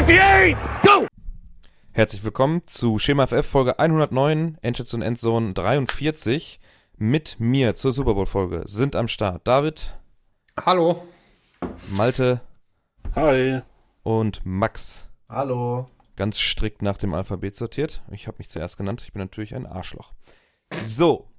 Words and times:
58, 0.00 0.56
go! 0.82 1.06
Herzlich 1.92 2.24
willkommen 2.24 2.62
zu 2.64 2.98
Schema 2.98 3.26
FF 3.26 3.44
Folge 3.44 3.78
109, 3.78 4.56
Endstation 4.62 5.02
Endzone 5.02 5.52
43. 5.52 6.58
Mit 6.96 7.38
mir 7.38 7.74
zur 7.74 7.92
Super 7.92 8.14
Bowl 8.14 8.24
Folge 8.24 8.62
sind 8.64 8.96
am 8.96 9.08
Start 9.08 9.46
David, 9.46 9.98
Hallo. 10.64 11.06
Malte 11.90 12.40
Hi. 13.14 13.60
und 14.02 14.40
Max. 14.46 15.10
Hallo. 15.28 15.84
Ganz 16.16 16.38
strikt 16.38 16.80
nach 16.80 16.96
dem 16.96 17.12
Alphabet 17.12 17.54
sortiert. 17.54 18.00
Ich 18.10 18.26
habe 18.26 18.38
mich 18.38 18.48
zuerst 18.48 18.78
genannt. 18.78 19.02
Ich 19.02 19.12
bin 19.12 19.20
natürlich 19.20 19.54
ein 19.54 19.66
Arschloch. 19.66 20.14
So. 20.82 21.29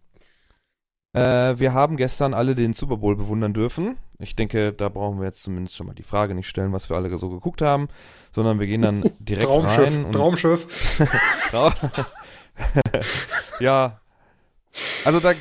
Äh, 1.13 1.59
wir 1.59 1.73
haben 1.73 1.97
gestern 1.97 2.33
alle 2.33 2.55
den 2.55 2.73
Super 2.73 2.97
Bowl 2.97 3.15
bewundern 3.15 3.53
dürfen. 3.53 3.97
Ich 4.19 4.35
denke, 4.35 4.71
da 4.71 4.87
brauchen 4.87 5.19
wir 5.19 5.25
jetzt 5.25 5.43
zumindest 5.43 5.75
schon 5.75 5.87
mal 5.87 5.93
die 5.93 6.03
Frage 6.03 6.33
nicht 6.35 6.47
stellen, 6.47 6.71
was 6.71 6.89
wir 6.89 6.95
alle 6.95 7.15
so 7.17 7.29
geguckt 7.29 7.61
haben, 7.61 7.89
sondern 8.31 8.59
wir 8.59 8.67
gehen 8.67 8.81
dann 8.81 9.11
direkt 9.19 9.47
Traumschiff. 9.47 9.95
rein. 9.97 10.05
und- 10.05 10.13
Traumschiff. 10.13 11.01
Trau- 11.51 11.71
ja. 13.59 13.99
Also 15.03 15.19
da 15.19 15.33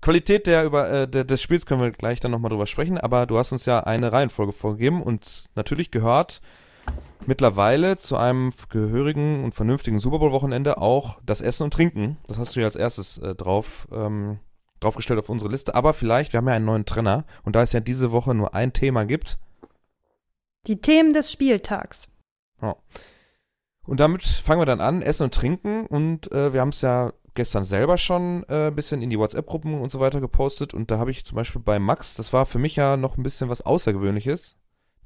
Qualität 0.00 0.48
der 0.48 0.64
über 0.64 0.90
äh, 0.90 1.08
der, 1.08 1.22
des 1.22 1.40
Spiels 1.40 1.66
können 1.66 1.80
wir 1.82 1.92
gleich 1.92 2.18
dann 2.18 2.32
nochmal 2.32 2.48
drüber 2.50 2.66
sprechen, 2.66 2.98
aber 2.98 3.26
du 3.26 3.38
hast 3.38 3.52
uns 3.52 3.64
ja 3.66 3.80
eine 3.80 4.12
Reihenfolge 4.12 4.52
vorgegeben 4.52 5.02
und 5.02 5.44
natürlich 5.54 5.92
gehört 5.92 6.40
mittlerweile 7.26 7.96
zu 7.98 8.16
einem 8.16 8.50
gehörigen 8.70 9.44
und 9.44 9.54
vernünftigen 9.54 10.00
Super 10.00 10.18
Bowl 10.18 10.32
Wochenende 10.32 10.78
auch 10.78 11.20
das 11.24 11.40
Essen 11.40 11.62
und 11.64 11.72
Trinken. 11.74 12.16
Das 12.26 12.38
hast 12.38 12.56
du 12.56 12.60
ja 12.60 12.66
als 12.66 12.74
erstes 12.74 13.18
äh, 13.18 13.36
drauf 13.36 13.86
ähm, 13.92 14.40
draufgestellt 14.82 15.18
auf 15.18 15.28
unsere 15.28 15.50
Liste, 15.50 15.74
aber 15.74 15.92
vielleicht 15.92 16.32
wir 16.32 16.38
haben 16.38 16.48
ja 16.48 16.54
einen 16.54 16.64
neuen 16.64 16.84
Trenner 16.86 17.24
und 17.44 17.56
da 17.56 17.62
es 17.62 17.72
ja 17.72 17.80
diese 17.80 18.12
Woche 18.12 18.34
nur 18.34 18.54
ein 18.54 18.72
Thema 18.72 19.04
gibt, 19.04 19.38
Die 20.66 20.80
Themen 20.80 21.12
des 21.12 21.32
Spieltags. 21.32 22.06
Und 23.84 24.00
damit 24.00 24.22
fangen 24.22 24.60
wir 24.60 24.66
dann 24.66 24.80
an, 24.80 25.02
Essen 25.02 25.24
und 25.24 25.34
Trinken. 25.34 25.86
Und 25.86 26.30
äh, 26.32 26.52
wir 26.52 26.60
haben 26.60 26.68
es 26.68 26.80
ja 26.80 27.12
gestern 27.34 27.64
selber 27.64 27.98
schon 27.98 28.44
äh, 28.48 28.68
ein 28.68 28.74
bisschen 28.74 29.02
in 29.02 29.10
die 29.10 29.18
WhatsApp-Gruppen 29.18 29.80
und 29.80 29.90
so 29.90 30.00
weiter 30.00 30.20
gepostet. 30.20 30.72
Und 30.72 30.90
da 30.90 30.98
habe 30.98 31.10
ich 31.10 31.24
zum 31.24 31.36
Beispiel 31.36 31.60
bei 31.60 31.78
Max, 31.78 32.14
das 32.14 32.32
war 32.32 32.46
für 32.46 32.58
mich 32.58 32.76
ja 32.76 32.96
noch 32.96 33.16
ein 33.16 33.22
bisschen 33.22 33.48
was 33.48 33.62
Außergewöhnliches. 33.62 34.56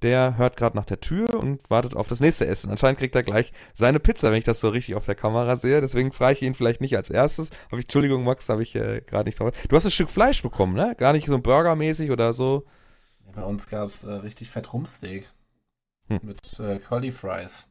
Der 0.03 0.37
hört 0.37 0.57
gerade 0.57 0.77
nach 0.77 0.85
der 0.85 1.01
Tür 1.01 1.35
und 1.35 1.71
wartet 1.71 1.97
auf 1.97 2.07
das 2.07 2.21
nächste 2.21 2.47
Essen. 2.47 2.71
Anscheinend 2.71 2.99
kriegt 2.99 3.15
er 3.15 3.23
gleich 3.23 3.53
seine 3.73 3.99
Pizza, 3.99 4.31
wenn 4.31 4.39
ich 4.39 4.45
das 4.45 4.61
so 4.61 4.69
richtig 4.69 4.95
auf 4.95 5.07
der 5.07 5.15
Kamera 5.15 5.57
sehe. 5.57 5.81
Deswegen 5.81 6.13
frage 6.13 6.35
ich 6.35 6.43
ihn 6.43 6.55
vielleicht 6.55 6.81
nicht 6.81 6.97
als 6.97 7.09
erstes. 7.09 7.51
Aber 7.69 7.79
ich, 7.79 7.85
Entschuldigung, 7.85 8.23
Max, 8.25 8.49
habe 8.49 8.63
ich 8.63 8.75
äh, 8.75 9.01
gerade 9.01 9.29
nicht 9.29 9.41
drauf. 9.41 9.53
Du 9.69 9.75
hast 9.75 9.87
ein 9.87 9.91
Stück 9.91 10.11
Fleisch 10.11 10.43
bekommen, 10.43 10.75
ne? 10.75 10.95
Gar 10.99 11.15
nicht 11.15 11.27
so 11.27 11.39
burgermäßig 11.39 12.11
oder 12.11 12.33
so. 12.33 12.65
Bei 13.35 13.43
uns 13.43 13.67
gab 13.69 13.89
es 13.89 14.05
äh, 14.05 14.11
richtig 14.11 14.51
fett 14.51 14.73
Rumsteak. 14.73 15.31
Hm. 16.09 16.21
Mit 16.23 16.61
äh, 16.61 16.79
Curly 16.79 17.11
Fries. 17.11 17.67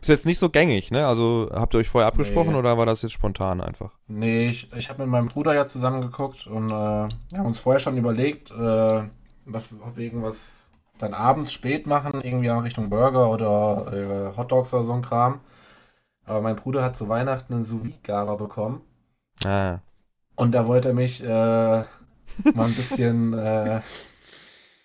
Ist 0.00 0.08
jetzt 0.08 0.26
nicht 0.26 0.38
so 0.38 0.48
gängig, 0.48 0.90
ne? 0.90 1.06
Also 1.06 1.50
habt 1.52 1.74
ihr 1.74 1.78
euch 1.78 1.88
vorher 1.88 2.08
abgesprochen 2.08 2.52
Nee. 2.52 2.58
oder 2.58 2.78
war 2.78 2.86
das 2.86 3.02
jetzt 3.02 3.12
spontan 3.12 3.60
einfach? 3.60 3.92
Nee, 4.06 4.48
ich, 4.48 4.72
ich 4.74 4.88
habe 4.88 5.02
mit 5.02 5.10
meinem 5.10 5.28
Bruder 5.28 5.54
ja 5.54 5.66
zusammen 5.66 6.00
geguckt 6.00 6.46
und 6.46 6.70
äh, 6.70 6.70
wir 6.70 7.38
haben 7.38 7.46
uns 7.46 7.58
vorher 7.58 7.80
schon 7.80 7.98
überlegt, 7.98 8.50
äh, 8.50 9.02
was 9.52 9.70
wegen 9.96 10.22
was 10.22 10.70
dann 10.98 11.14
abends 11.14 11.52
spät 11.52 11.86
machen, 11.86 12.20
irgendwie 12.22 12.48
in 12.48 12.58
Richtung 12.58 12.90
Burger 12.90 13.30
oder 13.30 14.32
äh, 14.32 14.36
Hotdogs 14.36 14.72
oder 14.74 14.84
so 14.84 14.92
ein 14.92 15.02
Kram. 15.02 15.40
Aber 16.24 16.42
mein 16.42 16.56
Bruder 16.56 16.82
hat 16.84 16.96
zu 16.96 17.08
Weihnachten 17.08 17.54
einen 17.54 17.64
sous 17.64 17.86
garer 18.02 18.36
bekommen 18.36 18.82
Ah. 19.44 19.80
und 20.36 20.52
da 20.52 20.66
wollte 20.66 20.88
er 20.88 20.94
mich 20.94 21.22
äh, 21.24 21.26
mal 21.26 21.84
ein 22.66 22.74
bisschen 22.74 23.32
äh, 23.34 23.80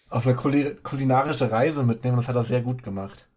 auf 0.10 0.26
eine 0.26 0.36
kuli 0.36 0.76
kulinarische 0.84 1.52
Reise 1.52 1.84
mitnehmen. 1.84 2.18
Das 2.18 2.28
hat 2.28 2.36
er 2.36 2.44
sehr 2.44 2.62
gut 2.62 2.84
gemacht. 2.84 3.28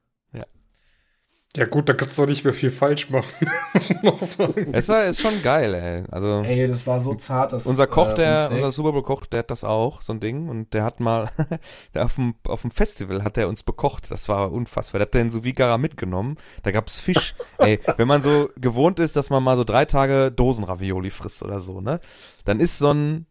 Ja 1.58 1.66
gut, 1.66 1.88
da 1.88 1.92
kannst 1.92 2.16
du 2.16 2.22
doch 2.22 2.28
nicht 2.28 2.44
mehr 2.44 2.54
viel 2.54 2.70
falsch 2.70 3.10
machen. 3.10 3.26
muss 3.74 3.90
man 3.90 4.12
auch 4.12 4.22
sagen. 4.22 4.68
Es 4.72 4.88
war, 4.88 5.06
ist 5.06 5.20
schon 5.20 5.42
geil, 5.42 5.74
ey. 5.74 6.04
Also 6.08 6.38
Ey, 6.44 6.68
das 6.68 6.86
war 6.86 7.00
so 7.00 7.16
zart. 7.16 7.52
Das, 7.52 7.66
unser 7.66 7.88
Koch, 7.88 8.10
äh, 8.10 8.14
der, 8.14 8.50
unser 8.52 8.70
Super 8.70 8.92
Bowl 8.92 9.02
Koch, 9.02 9.26
der 9.26 9.40
hat 9.40 9.50
das 9.50 9.64
auch, 9.64 10.00
so 10.00 10.12
ein 10.12 10.20
Ding. 10.20 10.48
Und 10.48 10.72
der 10.72 10.84
hat 10.84 11.00
mal, 11.00 11.28
der 11.94 12.04
auf 12.04 12.14
dem, 12.14 12.36
auf 12.46 12.62
dem 12.62 12.70
Festival 12.70 13.24
hat 13.24 13.36
der 13.36 13.48
uns 13.48 13.64
bekocht. 13.64 14.08
Das 14.12 14.28
war 14.28 14.52
unfassbar. 14.52 15.00
Der 15.00 15.06
hat 15.06 15.14
den 15.14 15.30
sous 15.30 15.42
gara 15.56 15.78
mitgenommen. 15.78 16.36
Da 16.62 16.70
gab's 16.70 17.00
Fisch. 17.00 17.34
ey, 17.58 17.80
wenn 17.96 18.06
man 18.06 18.22
so 18.22 18.50
gewohnt 18.54 19.00
ist, 19.00 19.16
dass 19.16 19.28
man 19.28 19.42
mal 19.42 19.56
so 19.56 19.64
drei 19.64 19.84
Tage 19.84 20.30
Dosenravioli 20.30 21.10
frisst 21.10 21.42
oder 21.42 21.58
so, 21.58 21.80
ne? 21.80 21.98
Dann 22.44 22.60
ist 22.60 22.78
so 22.78 22.92
ein, 22.92 23.26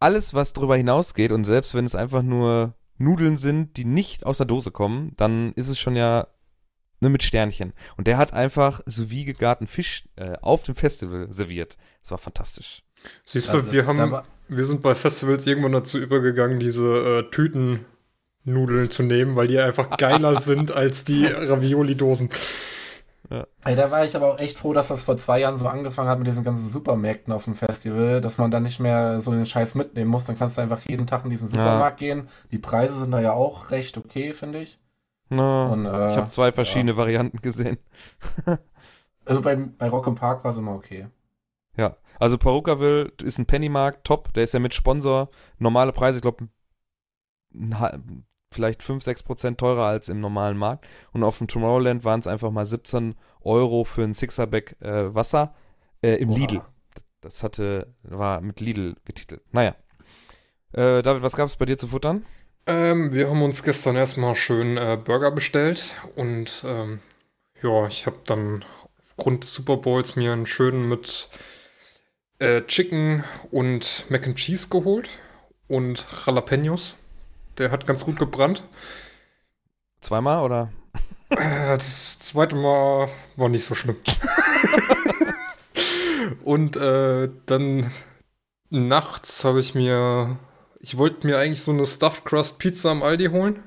alles, 0.00 0.34
was 0.34 0.52
drüber 0.52 0.76
hinausgeht 0.76 1.30
und 1.30 1.44
selbst 1.44 1.76
wenn 1.76 1.84
es 1.84 1.94
einfach 1.94 2.22
nur 2.22 2.74
Nudeln 2.98 3.36
sind, 3.36 3.76
die 3.76 3.84
nicht 3.84 4.26
aus 4.26 4.38
der 4.38 4.46
Dose 4.46 4.72
kommen, 4.72 5.12
dann 5.16 5.52
ist 5.52 5.68
es 5.68 5.78
schon 5.78 5.94
ja 5.94 6.26
ne, 7.02 7.10
mit 7.10 7.22
Sternchen. 7.22 7.72
Und 7.96 8.06
der 8.06 8.16
hat 8.16 8.32
einfach 8.32 8.80
sous 8.86 9.10
gegarten 9.10 9.66
Fisch 9.66 10.04
äh, 10.16 10.36
auf 10.40 10.62
dem 10.62 10.74
Festival 10.74 11.26
serviert. 11.30 11.76
Das 12.00 12.12
war 12.12 12.18
fantastisch. 12.18 12.82
Siehst 13.24 13.52
du, 13.52 13.58
Also, 13.58 13.72
wir 13.72 13.82
da 13.82 13.88
haben, 13.88 14.22
wir 14.48 14.64
sind 14.64 14.80
bei 14.80 14.94
Festivals 14.94 15.46
irgendwann 15.46 15.72
dazu 15.72 15.98
übergegangen, 15.98 16.60
diese 16.60 17.24
äh, 17.26 17.30
Tütennudeln 17.30 18.90
zu 18.90 19.02
nehmen, 19.02 19.34
weil 19.36 19.48
die 19.48 19.58
einfach 19.58 19.96
geiler 19.98 20.36
sind 20.36 20.70
als 20.70 21.04
die 21.04 21.26
Ravioli-Dosen. 21.26 22.30
Ey, 23.64 23.76
da 23.76 23.90
war 23.90 24.04
ich 24.04 24.14
aber 24.14 24.34
auch 24.34 24.38
echt 24.38 24.58
froh, 24.58 24.74
dass 24.74 24.88
das 24.88 25.04
vor 25.04 25.16
zwei 25.16 25.40
Jahren 25.40 25.56
so 25.56 25.66
angefangen 25.66 26.08
hat 26.08 26.18
mit 26.18 26.26
diesen 26.26 26.44
ganzen 26.44 26.68
Supermärkten 26.68 27.32
auf 27.32 27.44
dem 27.44 27.54
Festival, 27.54 28.20
dass 28.20 28.36
man 28.36 28.50
dann 28.50 28.62
nicht 28.62 28.78
mehr 28.78 29.22
so 29.22 29.30
den 29.30 29.46
Scheiß 29.46 29.74
mitnehmen 29.74 30.10
muss. 30.10 30.26
Dann 30.26 30.36
kannst 30.36 30.58
du 30.58 30.60
einfach 30.60 30.80
jeden 30.86 31.06
Tag 31.06 31.24
in 31.24 31.30
diesen 31.30 31.48
Supermarkt 31.48 31.98
gehen. 31.98 32.28
Die 32.50 32.58
Preise 32.58 32.98
sind 33.00 33.10
da 33.10 33.20
ja 33.20 33.32
auch 33.32 33.70
recht 33.70 33.96
okay, 33.96 34.34
finde 34.34 34.60
ich. 34.60 34.78
Na, 35.34 35.66
Und, 35.68 35.86
äh, 35.86 36.10
ich 36.10 36.16
habe 36.16 36.28
zwei 36.28 36.52
verschiedene 36.52 36.96
Varianten 36.96 37.38
gesehen. 37.38 37.78
Also 39.24 39.40
bei, 39.40 39.54
bei 39.54 39.88
Rock 39.88 40.08
im 40.08 40.16
Park 40.16 40.42
war 40.42 40.50
es 40.50 40.56
immer 40.56 40.74
okay. 40.74 41.06
Ja, 41.76 41.96
also 42.18 42.38
Perukaville 42.38 43.12
ist 43.22 43.38
ein 43.38 43.46
Pennymarkt, 43.46 44.04
top. 44.04 44.32
Der 44.34 44.42
ist 44.42 44.52
ja 44.52 44.58
mit 44.58 44.74
Sponsor. 44.74 45.28
Normale 45.58 45.92
Preise, 45.92 46.18
ich 46.18 46.22
glaube, 46.22 46.48
vielleicht 48.50 48.82
5, 48.82 49.02
6 49.02 49.22
Prozent 49.22 49.58
teurer 49.58 49.86
als 49.86 50.08
im 50.08 50.20
normalen 50.20 50.56
Markt. 50.56 50.86
Und 51.12 51.22
auf 51.22 51.38
dem 51.38 51.48
Tomorrowland 51.48 52.04
waren 52.04 52.20
es 52.20 52.26
einfach 52.26 52.50
mal 52.50 52.66
17 52.66 53.14
Euro 53.42 53.84
für 53.84 54.02
ein 54.02 54.14
Sixerback 54.14 54.76
äh, 54.80 55.14
Wasser 55.14 55.54
äh, 56.02 56.16
im 56.16 56.30
Oha. 56.30 56.38
Lidl. 56.38 56.62
Das 57.20 57.42
hatte, 57.42 57.94
war 58.02 58.40
mit 58.40 58.60
Lidl 58.60 58.96
getitelt. 59.04 59.42
Naja. 59.52 59.76
Äh, 60.72 61.02
David, 61.02 61.22
was 61.22 61.36
gab 61.36 61.46
es 61.46 61.56
bei 61.56 61.66
dir 61.66 61.78
zu 61.78 61.86
futtern? 61.86 62.24
Ähm, 62.66 63.12
wir 63.12 63.28
haben 63.28 63.42
uns 63.42 63.62
gestern 63.62 63.96
erstmal 63.96 64.36
schön 64.36 64.76
äh, 64.76 64.96
Burger 65.02 65.30
bestellt 65.30 65.96
und 66.14 66.62
ähm, 66.64 67.00
ja, 67.62 67.86
ich 67.86 68.06
habe 68.06 68.18
dann 68.24 68.64
aufgrund 69.00 69.42
des 69.44 69.54
Super 69.54 69.76
Bowls 69.76 70.16
mir 70.16 70.32
einen 70.32 70.46
schönen 70.46 70.88
mit 70.88 71.28
äh, 72.38 72.62
Chicken 72.62 73.24
und 73.50 74.06
Mac 74.10 74.26
and 74.26 74.36
Cheese 74.36 74.68
geholt 74.68 75.10
und 75.68 76.06
Jalapenos. 76.26 76.96
Der 77.58 77.70
hat 77.70 77.86
ganz 77.86 78.04
gut 78.04 78.18
gebrannt. 78.18 78.62
Zweimal 80.00 80.42
oder? 80.42 80.72
Äh, 81.30 81.76
Das 81.76 82.18
zweite 82.18 82.56
Mal 82.56 83.08
war 83.36 83.48
nicht 83.48 83.64
so 83.64 83.74
schlimm. 83.74 83.96
und 86.44 86.76
äh, 86.76 87.28
dann 87.46 87.90
nachts 88.70 89.44
habe 89.44 89.60
ich 89.60 89.74
mir, 89.74 90.36
ich 90.82 90.98
wollte 90.98 91.26
mir 91.26 91.38
eigentlich 91.38 91.62
so 91.62 91.70
eine 91.70 91.86
Stuffed 91.86 92.24
Crust 92.24 92.58
Pizza 92.58 92.90
am 92.90 93.02
Aldi 93.02 93.26
holen, 93.26 93.62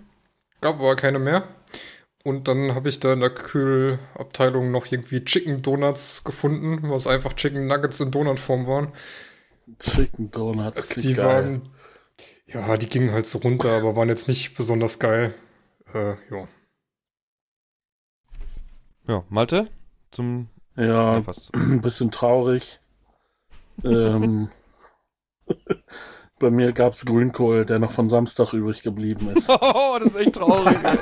gab 0.62 0.76
aber 0.76 0.96
keine 0.96 1.18
mehr. 1.18 1.48
Und 2.24 2.48
dann 2.48 2.76
habe 2.76 2.90
ich 2.90 3.00
da 3.00 3.14
in 3.14 3.20
der 3.22 3.30
Kühlabteilung 3.30 4.72
noch 4.72 4.92
irgendwie 4.92 5.24
Chicken 5.24 5.62
Donuts 5.62 6.24
gefunden, 6.24 6.90
was 6.90 7.08
einfach 7.08 7.34
Chicken 7.34 7.68
Nuggets 7.68 8.00
in 8.00 8.12
Donutform 8.12 8.66
waren. 8.66 8.92
Chicken 9.80 10.31
Donuts. 10.31 10.78
Also 10.81 10.94
klingt 10.94 11.10
die 11.10 11.13
geil. 11.13 11.25
waren, 11.25 11.69
ja, 12.48 12.78
die 12.78 12.89
gingen 12.89 13.12
halt 13.12 13.28
so 13.28 13.38
runter, 13.38 13.78
aber 13.78 13.95
waren 13.95 14.10
jetzt 14.10 14.28
nicht 14.28 14.56
besonders 14.57 15.00
geil. 15.00 15.36
Äh, 15.94 16.16
ja. 16.31 16.48
Ja, 19.07 19.24
Malte? 19.30 19.69
Zum. 20.12 20.50
Ja, 20.75 21.24
ein 21.54 21.81
bisschen 21.81 22.12
traurig. 22.12 22.80
ähm, 23.84 24.50
bei 26.40 26.52
mir 26.52 26.72
gab 26.74 26.94
es 26.94 27.06
Grünkohl, 27.06 27.66
der 27.66 27.80
noch 27.80 27.92
von 27.92 28.10
Samstag 28.10 28.54
übrig 28.54 28.84
geblieben 28.84 29.30
ist. 29.36 29.50
Oh, 29.62 29.98
das 30.00 30.14
ist 30.14 30.18
echt 30.20 30.34
traurig. 30.36 30.78
ey. 30.84 30.98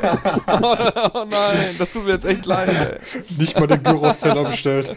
Oh, 1.13 1.25
nein, 1.29 1.75
das 1.79 1.91
tut 1.93 2.05
mir 2.05 2.11
jetzt 2.13 2.25
echt 2.25 2.45
leid. 2.45 2.69
Ey. 2.69 3.21
Nicht 3.37 3.59
mal 3.59 3.67
den 3.67 3.81
Gyros-Teller 3.83 4.43
bestellt. 4.45 4.95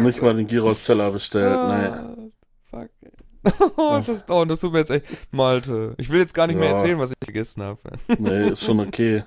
Nicht 0.00 0.22
mal 0.22 0.34
den 0.34 0.46
Gyros-Teller 0.46 1.10
bestellt, 1.10 1.52
Ah, 1.52 2.14
nee. 2.16 2.30
Fuck. 2.70 2.90
ey. 3.02 3.10
Oh, 3.76 3.92
das, 3.98 4.08
ist, 4.08 4.30
oh, 4.30 4.44
das 4.44 4.60
tut 4.60 4.72
mir 4.72 4.80
jetzt 4.80 4.90
echt. 4.90 5.04
Malte. 5.30 5.94
Ich 5.98 6.10
will 6.10 6.20
jetzt 6.20 6.34
gar 6.34 6.46
nicht 6.46 6.56
mehr 6.58 6.68
Ja. 6.70 6.74
erzählen, 6.76 6.98
was 6.98 7.10
ich 7.12 7.26
gegessen 7.26 7.62
habe. 7.62 7.78
Nee, 8.18 8.48
ist 8.50 8.64
schon 8.64 8.80
okay. 8.80 9.24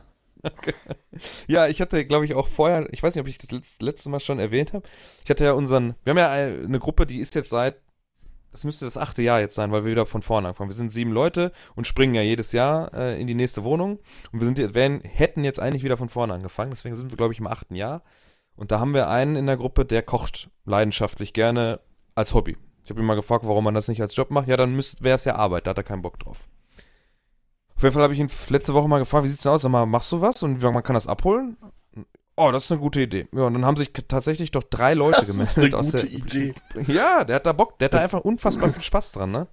Ja, 1.48 1.68
ich 1.68 1.80
hatte, 1.82 2.04
glaube 2.06 2.26
ich, 2.26 2.34
auch 2.36 2.48
vorher, 2.48 2.88
ich 2.92 3.02
weiß 3.02 3.16
nicht, 3.16 3.22
ob 3.22 3.28
ich 3.28 3.38
das 3.38 3.52
letzte, 3.52 3.86
letzte 3.86 4.10
Mal 4.10 4.20
schon 4.20 4.40
erwähnt 4.40 4.74
habe. 4.74 4.84
Ich 5.24 5.30
hatte 5.30 5.46
ja 5.46 5.54
unseren, 5.54 5.96
wir 6.04 6.12
haben 6.12 6.18
ja 6.18 6.30
eine 6.32 6.80
Gruppe, 6.80 7.06
die 7.06 7.20
ist 7.20 7.34
jetzt 7.36 7.50
seit 7.50 7.78
das 8.54 8.64
müsste 8.64 8.86
das 8.86 8.98
achte 8.98 9.24
Jahr 9.24 9.40
jetzt 9.40 9.56
sein, 9.56 9.72
weil 9.72 9.84
wir 9.84 9.92
wieder 9.92 10.06
von 10.06 10.22
vorne 10.22 10.48
anfangen. 10.48 10.70
Wir 10.70 10.76
sind 10.76 10.94
sieben 10.94 11.12
Leute 11.12 11.52
und 11.76 11.88
springen 11.88 12.14
ja 12.14 12.22
jedes 12.22 12.52
Jahr 12.52 12.94
äh, 12.94 13.20
in 13.20 13.28
die 13.28 13.34
nächste 13.34 13.64
Wohnung. 13.64 14.00
Und 14.32 14.40
wir 14.40 14.46
sind, 14.46 14.76
werden, 14.76 15.02
hätten 15.02 15.44
jetzt 15.44 15.60
eigentlich 15.60 15.84
wieder 15.84 15.98
von 15.98 16.08
vorne 16.08 16.36
angefangen. 16.36 16.70
Deswegen 16.70 16.96
sind 16.96 17.12
wir, 17.12 17.18
glaube 17.18 17.34
ich, 17.34 17.40
im 17.40 17.48
achten 17.48 17.76
Jahr. 17.76 18.04
Und 18.56 18.72
da 18.72 18.80
haben 18.80 18.94
wir 18.94 19.10
einen 19.10 19.36
in 19.36 19.48
der 19.48 19.58
Gruppe, 19.58 19.86
der 19.86 20.04
kocht 20.04 20.52
leidenschaftlich 20.66 21.34
gerne 21.34 21.80
als 22.14 22.36
Hobby. 22.36 22.56
Ich 22.84 22.92
habe 22.92 23.00
ihn 23.00 23.06
mal 23.06 23.16
gefragt, 23.16 23.48
warum 23.48 23.64
man 23.64 23.74
das 23.74 23.88
nicht 23.88 24.02
als 24.02 24.16
Job 24.16 24.30
macht. 24.30 24.48
Ja, 24.48 24.56
dann 24.56 24.78
wäre 24.78 25.16
es 25.16 25.26
ja 25.26 25.36
Arbeit, 25.36 25.66
da 25.66 25.72
hat 25.72 25.78
er 25.80 25.84
keinen 25.84 26.04
Bock 26.04 26.20
drauf. 26.20 26.48
Auf 27.76 27.82
jeden 27.82 27.94
Fall 27.94 28.04
habe 28.04 28.14
ich 28.14 28.20
ihn 28.20 28.30
letzte 28.50 28.76
Woche 28.76 28.88
mal 28.88 29.00
gefragt, 29.00 29.24
wie 29.24 29.30
sieht's 29.30 29.42
denn 29.42 29.52
aus? 29.52 29.64
Sag 29.64 29.72
mal, 29.72 29.88
machst 29.88 30.12
du 30.12 30.22
was? 30.22 30.44
Und 30.44 30.62
man 30.62 30.84
kann 30.84 30.94
das 30.94 31.08
abholen? 31.08 31.58
Oh, 32.36 32.52
das 32.52 32.66
ist 32.66 32.72
eine 32.72 32.82
gute 32.82 33.02
Idee. 33.02 33.28
Ja, 33.32 33.44
und 33.44 33.54
dann 33.54 33.66
haben 33.66 33.78
sich 33.78 33.92
tatsächlich 34.08 34.52
doch 34.52 34.64
drei 34.64 34.96
Leute 34.96 35.18
Das 35.20 35.30
ist 35.30 35.56
gemeldet 35.56 35.74
eine 35.76 35.80
aus 35.80 35.92
gute 35.92 36.08
der. 36.08 36.12
Idee. 36.12 36.56
Ja, 36.88 37.24
der 37.24 37.36
hat 37.36 37.46
da 37.46 37.54
Bock, 37.54 37.78
der 37.78 37.86
hat 37.86 37.94
da 37.94 38.00
einfach 38.00 38.22
unfassbar 38.22 38.70
viel 38.74 38.82
Spaß 38.82 39.12
dran, 39.14 39.32
ne? 39.32 39.48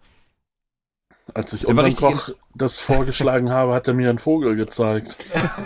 Als 1.35 1.53
ich 1.53 1.67
unserem 1.67 1.94
Koch 1.94 2.31
das 2.55 2.81
vorgeschlagen 2.81 3.50
habe, 3.53 3.75
hat 3.75 3.87
er 3.87 3.94
mir 3.94 4.09
einen 4.09 4.19
Vogel 4.19 4.56
gezeigt. 4.56 5.17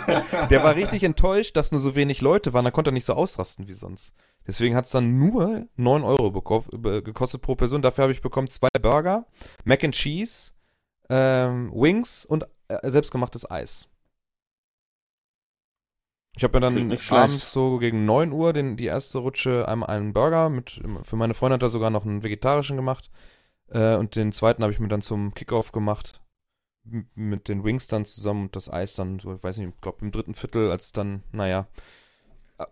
Der 0.49 0.63
war 0.63 0.75
richtig 0.75 1.03
enttäuscht, 1.03 1.57
dass 1.57 1.71
nur 1.71 1.81
so 1.81 1.95
wenig 1.95 2.21
Leute 2.21 2.53
waren. 2.53 2.65
Da 2.65 2.71
konnte 2.71 2.91
er 2.91 2.93
nicht 2.93 3.05
so 3.05 3.13
ausrasten 3.13 3.67
wie 3.67 3.73
sonst. 3.73 4.13
Deswegen 4.45 4.75
hat 4.75 4.85
es 4.85 4.91
dann 4.91 5.17
nur 5.17 5.65
9 5.75 6.03
Euro 6.03 6.31
gekostet 6.31 7.41
pro 7.41 7.55
Person. 7.55 7.81
Dafür 7.81 8.03
habe 8.03 8.13
ich 8.13 8.21
bekommen 8.21 8.47
zwei 8.49 8.67
Burger, 8.79 9.25
Mac 9.63 9.83
and 9.83 9.95
Cheese, 9.95 10.51
ähm, 11.09 11.71
Wings 11.73 12.25
und 12.25 12.45
äh, 12.67 12.87
selbstgemachtes 12.87 13.49
Eis. 13.49 13.87
Ich 16.37 16.43
habe 16.43 16.59
mir 16.59 16.67
Klingt 16.67 17.11
dann 17.11 17.17
abends 17.17 17.51
so 17.51 17.77
gegen 17.77 18.05
9 18.05 18.31
Uhr 18.31 18.51
den, 18.51 18.75
die 18.75 18.85
erste 18.85 19.19
Rutsche 19.19 19.67
einmal 19.67 19.89
einen 19.89 20.13
Burger 20.13 20.49
mit, 20.49 20.81
für 21.03 21.15
meine 21.15 21.33
Freundin 21.33 21.55
hat 21.55 21.63
er 21.63 21.69
sogar 21.69 21.89
noch 21.89 22.05
einen 22.05 22.23
vegetarischen 22.23 22.75
gemacht. 22.75 23.09
Äh, 23.69 23.95
und 23.95 24.15
den 24.15 24.31
zweiten 24.31 24.61
habe 24.61 24.73
ich 24.73 24.79
mir 24.79 24.89
dann 24.89 25.01
zum 25.01 25.33
Kickoff 25.33 25.71
gemacht. 25.71 26.21
Mit 27.15 27.47
den 27.47 27.63
Wings 27.63 27.87
dann 27.87 28.05
zusammen 28.05 28.43
und 28.43 28.55
das 28.55 28.69
Eis 28.69 28.93
dann, 28.93 29.17
so, 29.17 29.33
ich 29.33 29.43
weiß 29.43 29.57
nicht, 29.57 29.69
ich 29.69 29.81
glaube 29.81 29.99
im 30.01 30.11
dritten 30.11 30.35
Viertel, 30.35 30.69
als 30.69 30.91
dann, 30.91 31.23
naja, 31.31 31.67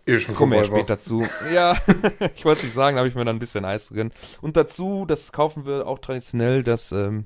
Eh 0.05 0.17
schon 0.17 0.35
kommen 0.35 0.53
wir 0.53 0.59
ja 0.59 0.65
später 0.65 0.97
zu. 0.97 1.27
Ja, 1.53 1.75
ich 2.35 2.45
wollte 2.45 2.63
nicht 2.63 2.73
sagen, 2.73 2.95
da 2.95 2.99
habe 2.99 3.09
ich 3.09 3.15
mir 3.15 3.25
dann 3.25 3.35
ein 3.35 3.39
bisschen 3.39 3.65
Eis 3.65 3.89
drin. 3.89 4.11
Und 4.41 4.55
dazu, 4.55 5.05
das 5.05 5.31
kaufen 5.31 5.65
wir 5.65 5.87
auch 5.87 5.99
traditionell, 5.99 6.63
das 6.63 6.91
ähm, 6.91 7.25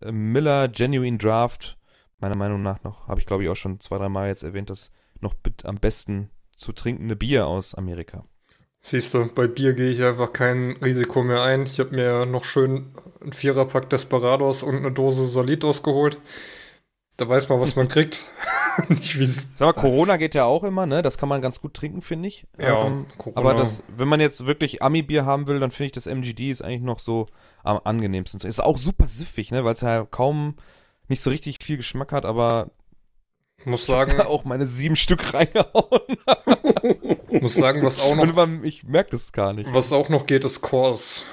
äh, 0.00 0.10
Miller 0.10 0.68
Genuine 0.68 1.18
Draft. 1.18 1.78
Meiner 2.18 2.36
Meinung 2.36 2.62
nach 2.62 2.82
noch, 2.82 3.06
habe 3.06 3.20
ich 3.20 3.26
glaube 3.26 3.44
ich 3.44 3.48
auch 3.48 3.56
schon 3.56 3.80
zwei, 3.80 3.98
drei 3.98 4.08
Mal 4.08 4.28
jetzt 4.28 4.42
erwähnt, 4.42 4.70
das 4.70 4.90
noch 5.24 5.34
am 5.64 5.76
besten 5.76 6.30
zu 6.56 6.72
trinkende 6.72 7.16
Bier 7.16 7.46
aus 7.48 7.74
Amerika. 7.74 8.24
Siehst 8.80 9.14
du, 9.14 9.26
bei 9.34 9.46
Bier 9.48 9.72
gehe 9.72 9.90
ich 9.90 10.02
einfach 10.02 10.32
kein 10.32 10.72
Risiko 10.82 11.22
mehr 11.22 11.42
ein. 11.42 11.62
Ich 11.64 11.80
habe 11.80 11.94
mir 11.96 12.26
noch 12.26 12.44
schön 12.44 12.92
einen 13.22 13.32
Viererpack 13.32 13.88
Desperados 13.90 14.62
und 14.62 14.76
eine 14.76 14.92
Dose 14.92 15.26
Solitos 15.26 15.82
geholt. 15.82 16.18
Da 17.16 17.28
weiß 17.28 17.48
man, 17.48 17.60
was 17.60 17.76
man 17.76 17.88
kriegt. 17.88 18.26
Nicht 18.88 19.18
wie. 19.18 19.24
Sag 19.24 19.60
mal, 19.60 19.72
Corona 19.72 20.16
geht 20.16 20.34
ja 20.34 20.44
auch 20.44 20.64
immer, 20.64 20.84
ne? 20.84 21.00
Das 21.00 21.16
kann 21.16 21.28
man 21.28 21.40
ganz 21.40 21.60
gut 21.60 21.74
trinken, 21.74 22.02
finde 22.02 22.28
ich. 22.28 22.46
Ja, 22.58 22.84
Ähm, 22.86 23.06
Corona. 23.16 23.40
aber 23.40 23.54
das, 23.54 23.82
wenn 23.96 24.08
man 24.08 24.20
jetzt 24.20 24.44
wirklich 24.46 24.82
Ami-Bier 24.82 25.24
haben 25.24 25.46
will, 25.46 25.60
dann 25.60 25.70
finde 25.70 25.86
ich 25.86 25.92
das 25.92 26.06
MGD 26.06 26.50
ist 26.50 26.60
eigentlich 26.60 26.82
noch 26.82 26.98
so 26.98 27.26
am 27.62 27.80
angenehmsten. 27.84 28.40
Ist 28.46 28.60
auch 28.60 28.76
super 28.76 29.06
süffig, 29.06 29.50
ne? 29.50 29.64
Weil 29.64 29.74
es 29.74 29.80
ja 29.80 30.04
kaum 30.10 30.56
nicht 31.08 31.22
so 31.22 31.30
richtig 31.30 31.62
viel 31.62 31.76
Geschmack 31.78 32.12
hat, 32.12 32.24
aber 32.26 32.70
muss 33.66 33.86
sagen, 33.86 34.20
auch 34.20 34.44
meine 34.44 34.66
sieben 34.66 34.96
Stück 34.96 35.32
reingehauen. 35.34 36.00
muss 37.40 37.54
sagen, 37.54 37.82
was 37.82 38.00
auch 38.00 38.14
noch, 38.16 38.32
man, 38.34 38.64
ich 38.64 38.84
merke 38.84 39.10
das 39.12 39.32
gar 39.32 39.52
nicht. 39.52 39.72
was 39.72 39.92
auch 39.92 40.08
noch 40.08 40.26
geht, 40.26 40.44
ist 40.44 40.60
Kors. 40.60 41.24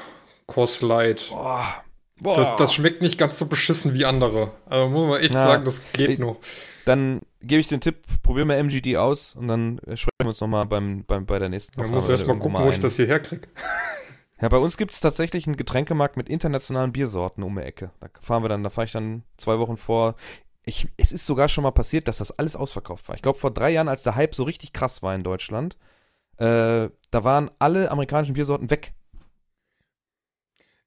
Kors 0.47 0.81
Light. 0.81 1.27
Boah. 1.29 1.83
Boah. 2.19 2.35
Das, 2.35 2.55
das 2.57 2.73
schmeckt 2.73 3.01
nicht 3.01 3.17
ganz 3.17 3.39
so 3.39 3.47
beschissen 3.47 3.93
wie 3.95 4.05
andere. 4.05 4.51
Also 4.67 4.89
muss 4.89 5.07
man 5.09 5.19
echt 5.21 5.33
Ja. 5.33 5.43
sagen, 5.43 5.63
das 5.65 5.81
geht 5.93 6.09
Ich- 6.11 6.19
noch. 6.19 6.37
dann 6.85 7.21
gebe 7.41 7.59
ich 7.59 7.67
den 7.67 7.81
Tipp, 7.81 7.97
probier 8.21 8.45
mal 8.45 8.55
MGD 8.57 8.97
aus 8.97 9.35
und 9.35 9.47
dann 9.47 9.79
sprechen 9.95 10.09
wir 10.19 10.27
uns 10.27 10.39
nochmal 10.41 10.65
beim, 10.65 11.03
beim, 11.05 11.25
bei 11.25 11.39
der 11.39 11.49
nächsten 11.49 11.81
Man 11.81 11.89
muss 11.89 12.07
erst 12.09 12.27
mal 12.27 12.33
irgendwo 12.33 12.49
gucken, 12.49 12.65
wo 12.65 12.69
ich 12.69 12.79
das 12.79 12.95
hierher 12.97 13.19
kriege. 13.19 13.47
Ja, 14.39 14.49
bei 14.49 14.57
uns 14.57 14.77
gibt 14.77 14.91
es 14.91 14.99
tatsächlich 14.99 15.47
einen 15.47 15.55
Getränkemarkt 15.57 16.17
mit 16.17 16.29
internationalen 16.29 16.91
Biersorten 16.91 17.43
um 17.43 17.55
die 17.55 17.61
Ecke. 17.61 17.91
Da 17.99 18.07
fahren 18.21 18.43
wir 18.43 18.49
dann, 18.49 18.63
da 18.63 18.69
fahre 18.69 18.85
ich 18.85 18.91
dann 18.91 19.23
zwei 19.37 19.57
Wochen 19.59 19.77
vor. 19.77 20.15
Ich, 20.63 20.87
es 20.97 21.11
ist 21.11 21.25
sogar 21.25 21.49
schon 21.49 21.63
mal 21.63 21.71
passiert, 21.71 22.07
dass 22.07 22.17
das 22.17 22.37
alles 22.37 22.55
ausverkauft 22.55 23.07
war. 23.07 23.15
Ich 23.15 23.21
glaube, 23.21 23.39
vor 23.39 23.51
drei 23.51 23.71
Jahren, 23.71 23.87
als 23.87 24.03
der 24.03 24.15
Hype 24.15 24.35
so 24.35 24.43
richtig 24.43 24.73
krass 24.73 25.01
war 25.01 25.15
in 25.15 25.23
Deutschland, 25.23 25.75
äh, 26.37 26.89
da 27.09 27.23
waren 27.23 27.49
alle 27.59 27.89
amerikanischen 27.91 28.33
Biersorten 28.33 28.69
weg. 28.69 28.93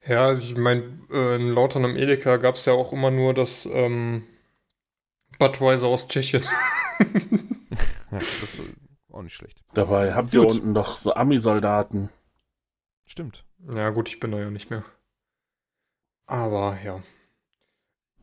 Ja, 0.07 0.33
ich 0.33 0.57
meine, 0.57 1.01
äh, 1.11 1.37
in 1.37 1.49
Lautern 1.49 1.85
am 1.85 1.97
Edeka 1.97 2.37
gab 2.37 2.57
es 2.57 2.67
ja 2.67 2.73
auch 2.75 2.93
immer 2.93 3.11
nur 3.11 3.35
das 3.35 3.67
ähm, 3.67 4.25
Budweiser 5.39 5.89
aus 5.89 6.09
Tschechien. 6.09 6.45
Ja, 8.11 8.21
das 8.21 8.43
ist 8.45 8.61
auch 9.11 9.23
nicht 9.23 9.35
schlecht. 9.35 9.61
Dabei 9.73 10.15
habt 10.15 10.33
ihr 10.33 10.43
Gut. 10.43 10.53
unten 10.53 10.73
doch 10.73 10.97
so 10.97 11.15
Ami-Soldaten. 11.15 12.11
Stimmt. 13.07 13.45
Ja, 13.75 13.91
gut, 13.91 14.09
ich 14.09 14.21
bin 14.21 14.31
da 14.31 14.39
ja 14.39 14.51
nicht 14.51 14.71
mehr. 14.71 14.85
Aber 16.27 16.79
ja. 16.85 17.03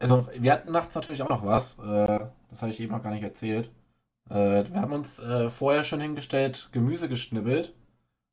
Also, 0.01 0.27
wir 0.37 0.51
hatten 0.51 0.71
nachts 0.71 0.95
natürlich 0.95 1.21
auch 1.21 1.29
noch 1.29 1.45
was. 1.45 1.77
Äh, 1.79 2.19
das 2.49 2.61
habe 2.61 2.71
ich 2.71 2.79
eben 2.79 2.91
noch 2.91 3.03
gar 3.03 3.11
nicht 3.11 3.23
erzählt. 3.23 3.69
Äh, 4.29 4.63
wir 4.71 4.81
haben 4.81 4.93
uns 4.93 5.19
äh, 5.19 5.49
vorher 5.49 5.83
schon 5.83 6.01
hingestellt, 6.01 6.69
Gemüse 6.71 7.07
geschnibbelt. 7.07 7.73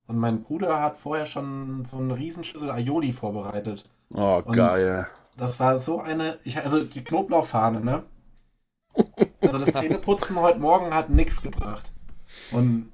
Und 0.07 0.17
mein 0.19 0.43
Bruder 0.43 0.81
hat 0.81 0.97
vorher 0.97 1.27
schon 1.27 1.85
so 1.85 1.99
eine 1.99 2.17
Riesenschüssel 2.17 2.71
Aioli 2.71 3.13
vorbereitet. 3.13 3.89
Oh, 4.15 4.43
Und- 4.45 4.57
geil. 4.57 5.07
Das 5.37 5.61
war 5.61 5.79
so 5.79 6.01
eine, 6.01 6.37
ich, 6.43 6.59
also 6.59 6.83
die 6.83 7.05
Knoblauchfahne, 7.05 7.81
ne? 7.81 8.03
Also 9.41 9.59
das 9.59 9.73
Zähneputzen 9.73 10.35
heute 10.41 10.59
Morgen 10.59 10.93
hat 10.93 11.11
nichts 11.11 11.41
gebracht. 11.43 11.93
Und 12.51 12.91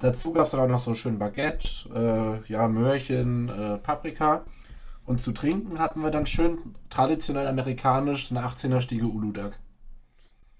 dazu 0.00 0.32
gab 0.32 0.46
es 0.46 0.50
dann 0.50 0.60
auch 0.60 0.66
noch 0.68 0.80
so 0.80 0.94
schön 0.94 1.20
Baguette, 1.20 2.42
äh, 2.48 2.52
ja, 2.52 2.66
Möhrchen, 2.66 3.48
äh, 3.48 3.78
Paprika. 3.78 4.42
Und 5.06 5.20
zu 5.20 5.32
trinken 5.32 5.78
hatten 5.78 6.00
wir 6.02 6.10
dann 6.10 6.26
schön 6.26 6.74
traditionell 6.90 7.46
amerikanisch 7.46 8.28
so 8.28 8.34
eine 8.34 8.46
18er 8.46 8.80
Stiege 8.80 9.06
Uludag. 9.06 9.58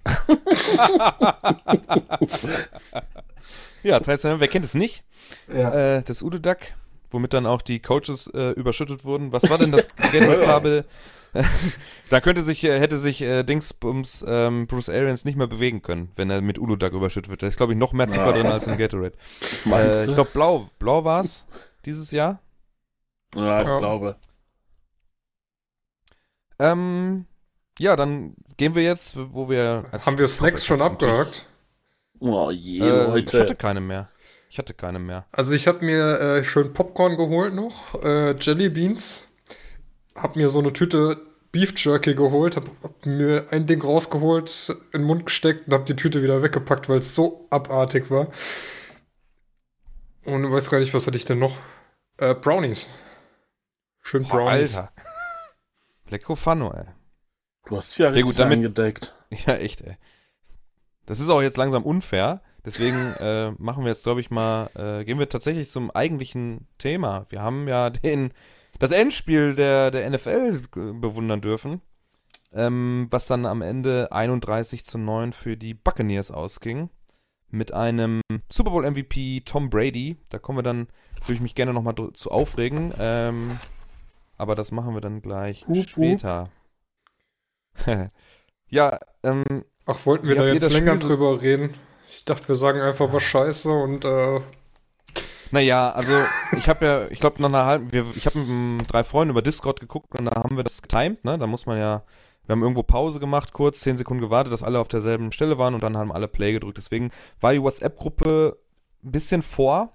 Ja, 3.82 4.00
traditionell, 4.00 4.40
wer 4.40 4.48
kennt 4.48 4.64
es 4.64 4.72
nicht? 4.74 5.04
Ja. 5.52 5.96
Äh, 5.98 6.02
das 6.02 6.22
Udo-Duck, 6.22 6.56
womit 7.10 7.34
dann 7.34 7.44
auch 7.44 7.60
die 7.60 7.80
Coaches 7.80 8.28
äh, 8.28 8.50
überschüttet 8.52 9.04
wurden. 9.04 9.30
Was 9.32 9.48
war 9.50 9.58
denn 9.58 9.72
das 9.72 9.86
Gatorade-Farbe? 9.96 10.86
da 12.10 12.20
könnte 12.20 12.42
sich, 12.42 12.64
äh, 12.64 12.80
hätte 12.80 12.96
sich 12.96 13.20
äh, 13.20 13.42
Dingsbums 13.42 14.24
ähm, 14.26 14.66
Bruce 14.68 14.88
Arians 14.88 15.26
nicht 15.26 15.36
mehr 15.36 15.48
bewegen 15.48 15.82
können, 15.82 16.10
wenn 16.16 16.30
er 16.30 16.40
mit 16.40 16.58
Udo-Duck 16.58 16.92
überschüttet 16.94 17.28
wird. 17.30 17.42
Da 17.42 17.46
ist, 17.48 17.56
glaube 17.58 17.72
ich, 17.72 17.78
noch 17.78 17.92
mehr 17.92 18.08
Zucker 18.08 18.26
Ja. 18.28 18.32
drin 18.32 18.46
als 18.46 18.66
im 18.66 18.78
Gatorade. 18.78 19.12
Meinst 19.66 20.06
Äh, 20.06 20.08
ich 20.08 20.14
glaube, 20.14 20.30
blau. 20.32 20.70
Blau 20.78 21.04
war 21.04 21.20
es 21.20 21.44
dieses 21.84 22.10
Jahr. 22.10 22.40
ja, 23.34 23.60
ich 23.62 23.68
Ja. 23.68 23.78
glaube. 23.80 24.16
Ähm, 26.58 27.26
ja, 27.78 27.96
dann 27.96 28.34
gehen 28.56 28.74
wir 28.74 28.82
jetzt, 28.82 29.16
wo 29.16 29.48
wir... 29.48 29.86
also 29.90 30.06
Haben 30.06 30.18
wir 30.18 30.26
ich 30.26 30.30
Snacks 30.32 30.60
ich 30.60 30.66
schon 30.66 30.82
abgehakt? 30.82 31.46
Oh 32.20 32.50
je, 32.50 32.80
Äh, 32.80 33.18
ich 33.20 33.32
Leute. 33.32 33.40
hatte 33.40 33.56
keine 33.56 33.80
mehr. 33.80 34.08
Ich 34.48 34.58
hatte 34.58 34.74
keine 34.74 34.98
mehr. 35.00 35.26
Also 35.32 35.52
ich 35.52 35.66
habe 35.66 35.84
mir 35.84 36.20
äh, 36.20 36.44
schön 36.44 36.72
Popcorn 36.72 37.16
geholt 37.16 37.54
noch, 37.54 38.02
äh, 38.04 38.36
Jelly 38.36 38.68
Beans, 38.70 39.26
hab 40.14 40.36
mir 40.36 40.48
so 40.48 40.60
eine 40.60 40.72
Tüte 40.72 41.26
Beef 41.50 41.72
Jerky 41.76 42.14
geholt, 42.14 42.56
hab, 42.56 42.64
hab 42.82 43.04
mir 43.06 43.46
ein 43.50 43.66
Ding 43.66 43.82
rausgeholt, 43.82 44.76
in 44.92 45.02
den 45.02 45.06
Mund 45.06 45.26
gesteckt 45.26 45.66
und 45.68 45.74
hab 45.74 45.86
die 45.86 45.96
Tüte 45.96 46.22
wieder 46.22 46.42
weggepackt, 46.42 46.88
weil 46.88 46.98
es 47.00 47.14
so 47.14 47.46
abartig 47.50 48.10
war. 48.10 48.28
Und 50.24 50.44
ich 50.44 50.50
weiß 50.50 50.70
gar 50.70 50.78
nicht, 50.80 50.94
was 50.94 51.06
hatte 51.06 51.16
ich 51.16 51.24
denn 51.24 51.38
noch? 51.38 51.56
Äh, 52.18 52.34
Brownies. 52.34 52.88
Schön 54.02 54.22
Boah, 54.22 54.36
Brownies. 54.44 54.76
Alter. 54.76 54.92
Lecko 56.08 56.34
Fano, 56.36 56.72
ey. 56.72 56.84
Du 57.66 57.76
hast 57.76 57.96
ja 57.98 58.06
Ja, 58.06 58.12
richtig 58.12 58.26
gut, 58.32 58.38
damit- 58.38 58.58
eingedeckt. 58.58 59.14
Ja, 59.46 59.54
echt, 59.56 59.80
ey. 59.80 59.96
Das 61.06 61.18
ist 61.20 61.28
auch 61.28 61.42
jetzt 61.42 61.56
langsam 61.56 61.82
unfair. 61.82 62.42
Deswegen 62.64 62.96
äh, 63.20 63.50
machen 63.58 63.84
wir 63.84 63.90
jetzt, 63.90 64.04
glaube 64.04 64.20
ich, 64.20 64.30
mal, 64.30 64.70
äh, 64.74 65.04
gehen 65.04 65.18
wir 65.18 65.28
tatsächlich 65.28 65.68
zum 65.70 65.90
eigentlichen 65.90 66.66
Thema. 66.78 67.26
Wir 67.30 67.42
haben 67.42 67.66
ja 67.68 67.90
den, 67.90 68.32
das 68.78 68.90
Endspiel 68.90 69.54
der, 69.54 69.90
der 69.90 70.08
NFL 70.08 70.60
g- 70.72 70.92
bewundern 70.94 71.40
dürfen, 71.40 71.80
ähm, 72.52 73.08
was 73.10 73.26
dann 73.26 73.44
am 73.46 73.60
Ende 73.62 74.12
31 74.12 74.84
zu 74.86 74.98
9 74.98 75.32
für 75.32 75.56
die 75.56 75.74
Buccaneers 75.74 76.30
ausging. 76.30 76.90
Mit 77.50 77.72
einem 77.72 78.20
Super 78.50 78.70
Bowl 78.70 78.88
MVP 78.90 79.42
Tom 79.44 79.70
Brady. 79.70 80.16
Da 80.28 80.38
kommen 80.38 80.58
wir 80.58 80.62
dann, 80.64 80.88
würde 81.22 81.34
ich 81.34 81.40
mich 81.40 81.54
gerne 81.54 81.72
nochmal 81.72 81.94
zu 82.14 82.30
aufregen. 82.30 82.92
Ähm, 82.98 83.58
aber 84.44 84.54
das 84.54 84.72
machen 84.72 84.92
wir 84.92 85.00
dann 85.00 85.22
gleich 85.22 85.66
Hup, 85.66 85.76
hup. 85.76 85.88
später. 85.88 86.50
ja, 88.68 89.00
ähm, 89.22 89.64
Ach, 89.86 90.04
wollten 90.04 90.28
wir 90.28 90.36
da 90.36 90.44
jetzt 90.46 90.70
länger 90.70 90.98
Spiel 90.98 91.08
drüber 91.08 91.40
reden? 91.40 91.72
Ich 92.10 92.26
dachte, 92.26 92.46
wir 92.48 92.56
sagen 92.56 92.82
einfach 92.82 93.10
was 93.10 93.22
scheiße 93.22 93.70
und 93.70 94.04
äh, 94.04 94.40
Naja, 95.50 95.92
also 95.92 96.12
ich 96.58 96.68
habe 96.68 96.84
ja, 96.84 97.06
ich 97.08 97.20
glaube 97.20 97.40
nach 97.40 97.48
einer 97.48 97.64
halben, 97.64 97.90
wir, 97.94 98.04
ich 98.14 98.26
habe 98.26 98.38
mit 98.38 98.92
drei 98.92 99.02
Freunden 99.02 99.30
über 99.30 99.40
Discord 99.40 99.80
geguckt 99.80 100.14
und 100.18 100.26
da 100.26 100.42
haben 100.42 100.58
wir 100.58 100.64
das 100.64 100.82
getimed, 100.82 101.24
ne? 101.24 101.38
Da 101.38 101.46
muss 101.46 101.64
man 101.64 101.78
ja, 101.78 102.02
wir 102.44 102.52
haben 102.52 102.62
irgendwo 102.62 102.82
Pause 102.82 103.18
gemacht, 103.18 103.54
kurz, 103.54 103.80
zehn 103.80 103.96
Sekunden 103.96 104.20
gewartet, 104.22 104.52
dass 104.52 104.62
alle 104.62 104.78
auf 104.78 104.88
derselben 104.88 105.32
Stelle 105.32 105.56
waren 105.56 105.72
und 105.72 105.82
dann 105.82 105.96
haben 105.96 106.12
alle 106.12 106.28
Play 106.28 106.52
gedrückt. 106.52 106.76
Deswegen 106.76 107.12
war 107.40 107.54
die 107.54 107.62
WhatsApp-Gruppe 107.62 108.58
ein 109.02 109.10
bisschen 109.10 109.40
vor. 109.40 109.94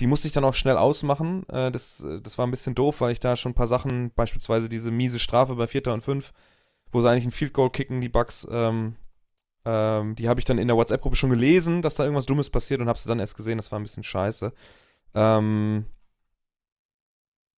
Die 0.00 0.06
musste 0.06 0.26
ich 0.26 0.32
dann 0.32 0.44
auch 0.44 0.54
schnell 0.54 0.76
ausmachen. 0.76 1.48
Äh, 1.48 1.70
das, 1.70 2.04
das 2.22 2.38
war 2.38 2.46
ein 2.46 2.50
bisschen 2.50 2.74
doof, 2.74 3.00
weil 3.00 3.12
ich 3.12 3.20
da 3.20 3.36
schon 3.36 3.52
ein 3.52 3.54
paar 3.54 3.66
Sachen, 3.66 4.12
beispielsweise 4.12 4.68
diese 4.68 4.90
miese 4.90 5.18
Strafe 5.18 5.54
bei 5.54 5.66
Vierter 5.66 5.92
und 5.92 6.02
Fünf, 6.02 6.32
wo 6.90 7.00
sie 7.00 7.08
eigentlich 7.08 7.26
ein 7.26 7.30
Field 7.30 7.52
Goal 7.52 7.70
kicken, 7.70 8.00
die 8.00 8.08
Bugs, 8.08 8.48
ähm, 8.50 8.96
ähm, 9.64 10.16
die 10.16 10.28
habe 10.28 10.40
ich 10.40 10.46
dann 10.46 10.58
in 10.58 10.68
der 10.68 10.76
WhatsApp-Gruppe 10.76 11.16
schon 11.16 11.30
gelesen, 11.30 11.82
dass 11.82 11.94
da 11.94 12.04
irgendwas 12.04 12.26
Dummes 12.26 12.50
passiert 12.50 12.80
und 12.80 12.88
habe 12.88 12.98
sie 12.98 13.08
dann 13.08 13.20
erst 13.20 13.36
gesehen, 13.36 13.58
das 13.58 13.70
war 13.70 13.78
ein 13.78 13.82
bisschen 13.82 14.02
scheiße. 14.02 14.52
Ähm, 15.14 15.84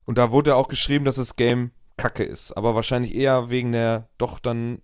und 0.06 0.18
da 0.18 0.32
wurde 0.32 0.56
auch 0.56 0.68
geschrieben, 0.68 1.06
dass 1.06 1.16
das 1.16 1.36
Game 1.36 1.72
kacke 1.98 2.24
ist, 2.24 2.54
aber 2.54 2.74
wahrscheinlich 2.74 3.14
eher 3.14 3.50
wegen 3.52 3.72
der 3.72 4.10
doch 4.18 4.40
dann 4.40 4.82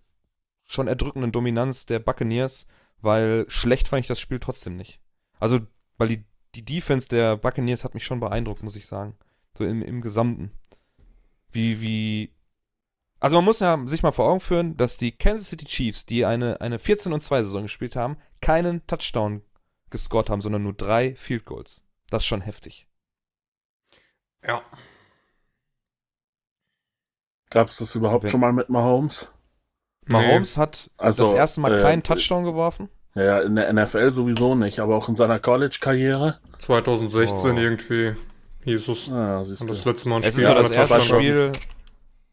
schon 0.66 0.88
erdrückenden 0.88 1.32
Dominanz 1.32 1.86
der 1.86 2.00
Buccaneers, 2.00 2.68
weil 3.02 3.46
schlecht 3.48 3.88
fand 3.88 4.02
ich 4.02 4.08
das 4.08 4.20
Spiel 4.20 4.40
trotzdem 4.40 4.76
nicht. 4.76 5.02
Also, 5.40 5.60
weil 5.98 6.10
die, 6.10 6.26
die 6.58 6.66
Defense 6.66 7.08
der 7.08 7.38
Buccaneers 7.38 7.84
hat 7.84 7.94
mich 7.94 8.04
schon 8.04 8.20
beeindruckt, 8.20 8.64
muss 8.64 8.76
ich 8.76 8.88
sagen. 8.88 9.16
So 9.58 9.66
im, 9.66 9.82
im 9.82 10.02
Gesamten. 10.02 10.52
Wie, 11.52 11.82
wie. 11.82 12.34
Also 13.20 13.38
man 13.38 13.46
muss 13.46 13.60
ja 13.60 13.82
sich 13.88 14.04
mal 14.04 14.12
vor 14.12 14.30
Augen 14.30 14.40
führen, 14.40 14.78
dass 14.78 14.98
die 14.98 15.12
Kansas 15.12 15.50
City 15.50 15.66
Chiefs, 15.66 16.06
die 16.06 16.26
eine, 16.26 16.62
eine 16.62 16.78
14 16.80 17.14
und 17.14 17.22
2 17.24 17.44
Saison 17.44 17.64
gespielt 17.64 17.96
haben, 17.96 18.18
keinen 18.42 18.86
Touchdown 18.88 19.42
gescored 19.90 20.30
haben, 20.30 20.42
sondern 20.42 20.64
nur 20.64 20.74
drei 20.74 21.16
Field 21.16 21.46
Goals. 21.46 21.84
Das 22.10 22.24
ist 22.24 22.28
schon 22.28 22.42
heftig. 22.42 22.88
Ja. 24.46 24.62
Gab 27.50 27.68
es 27.68 27.78
das 27.78 27.96
überhaupt 27.96 28.24
Wenn- 28.24 28.30
schon 28.32 28.40
mal 28.42 28.54
mit 28.54 28.70
Mahomes? 28.70 29.32
Mahomes 30.06 30.56
hat 30.58 30.90
Also, 30.98 31.24
das 31.26 31.34
erste 31.34 31.62
Mal 31.62 31.80
äh, 31.80 31.82
keinen 31.82 32.04
Touchdown 32.04 32.44
geworfen. 32.44 32.90
Ja, 33.18 33.40
in 33.42 33.56
der 33.56 33.72
NFL 33.74 34.12
sowieso 34.12 34.54
nicht, 34.56 34.80
aber 34.80 34.96
auch 34.96 35.10
in 35.10 35.16
seiner 35.16 35.40
College-Karriere. 35.40 36.40
2016 36.60 37.56
Oh. 37.56 37.60
irgendwie 37.60 38.16
hieß 38.64 38.88
es. 38.90 39.12
Ah, 39.12 39.44
siehst 39.44 39.62
Und 39.62 39.70
du. 39.70 39.74
das 39.74 39.86
letzte 39.86 40.10
Mal 40.10 40.18
ein 40.18 40.24
Es 40.24 40.30
ist 40.30 40.34
Spiel 40.36 40.46
so 40.48 40.54
das 40.54 40.72
erste. 40.72 41.02
Spiel. 41.02 41.52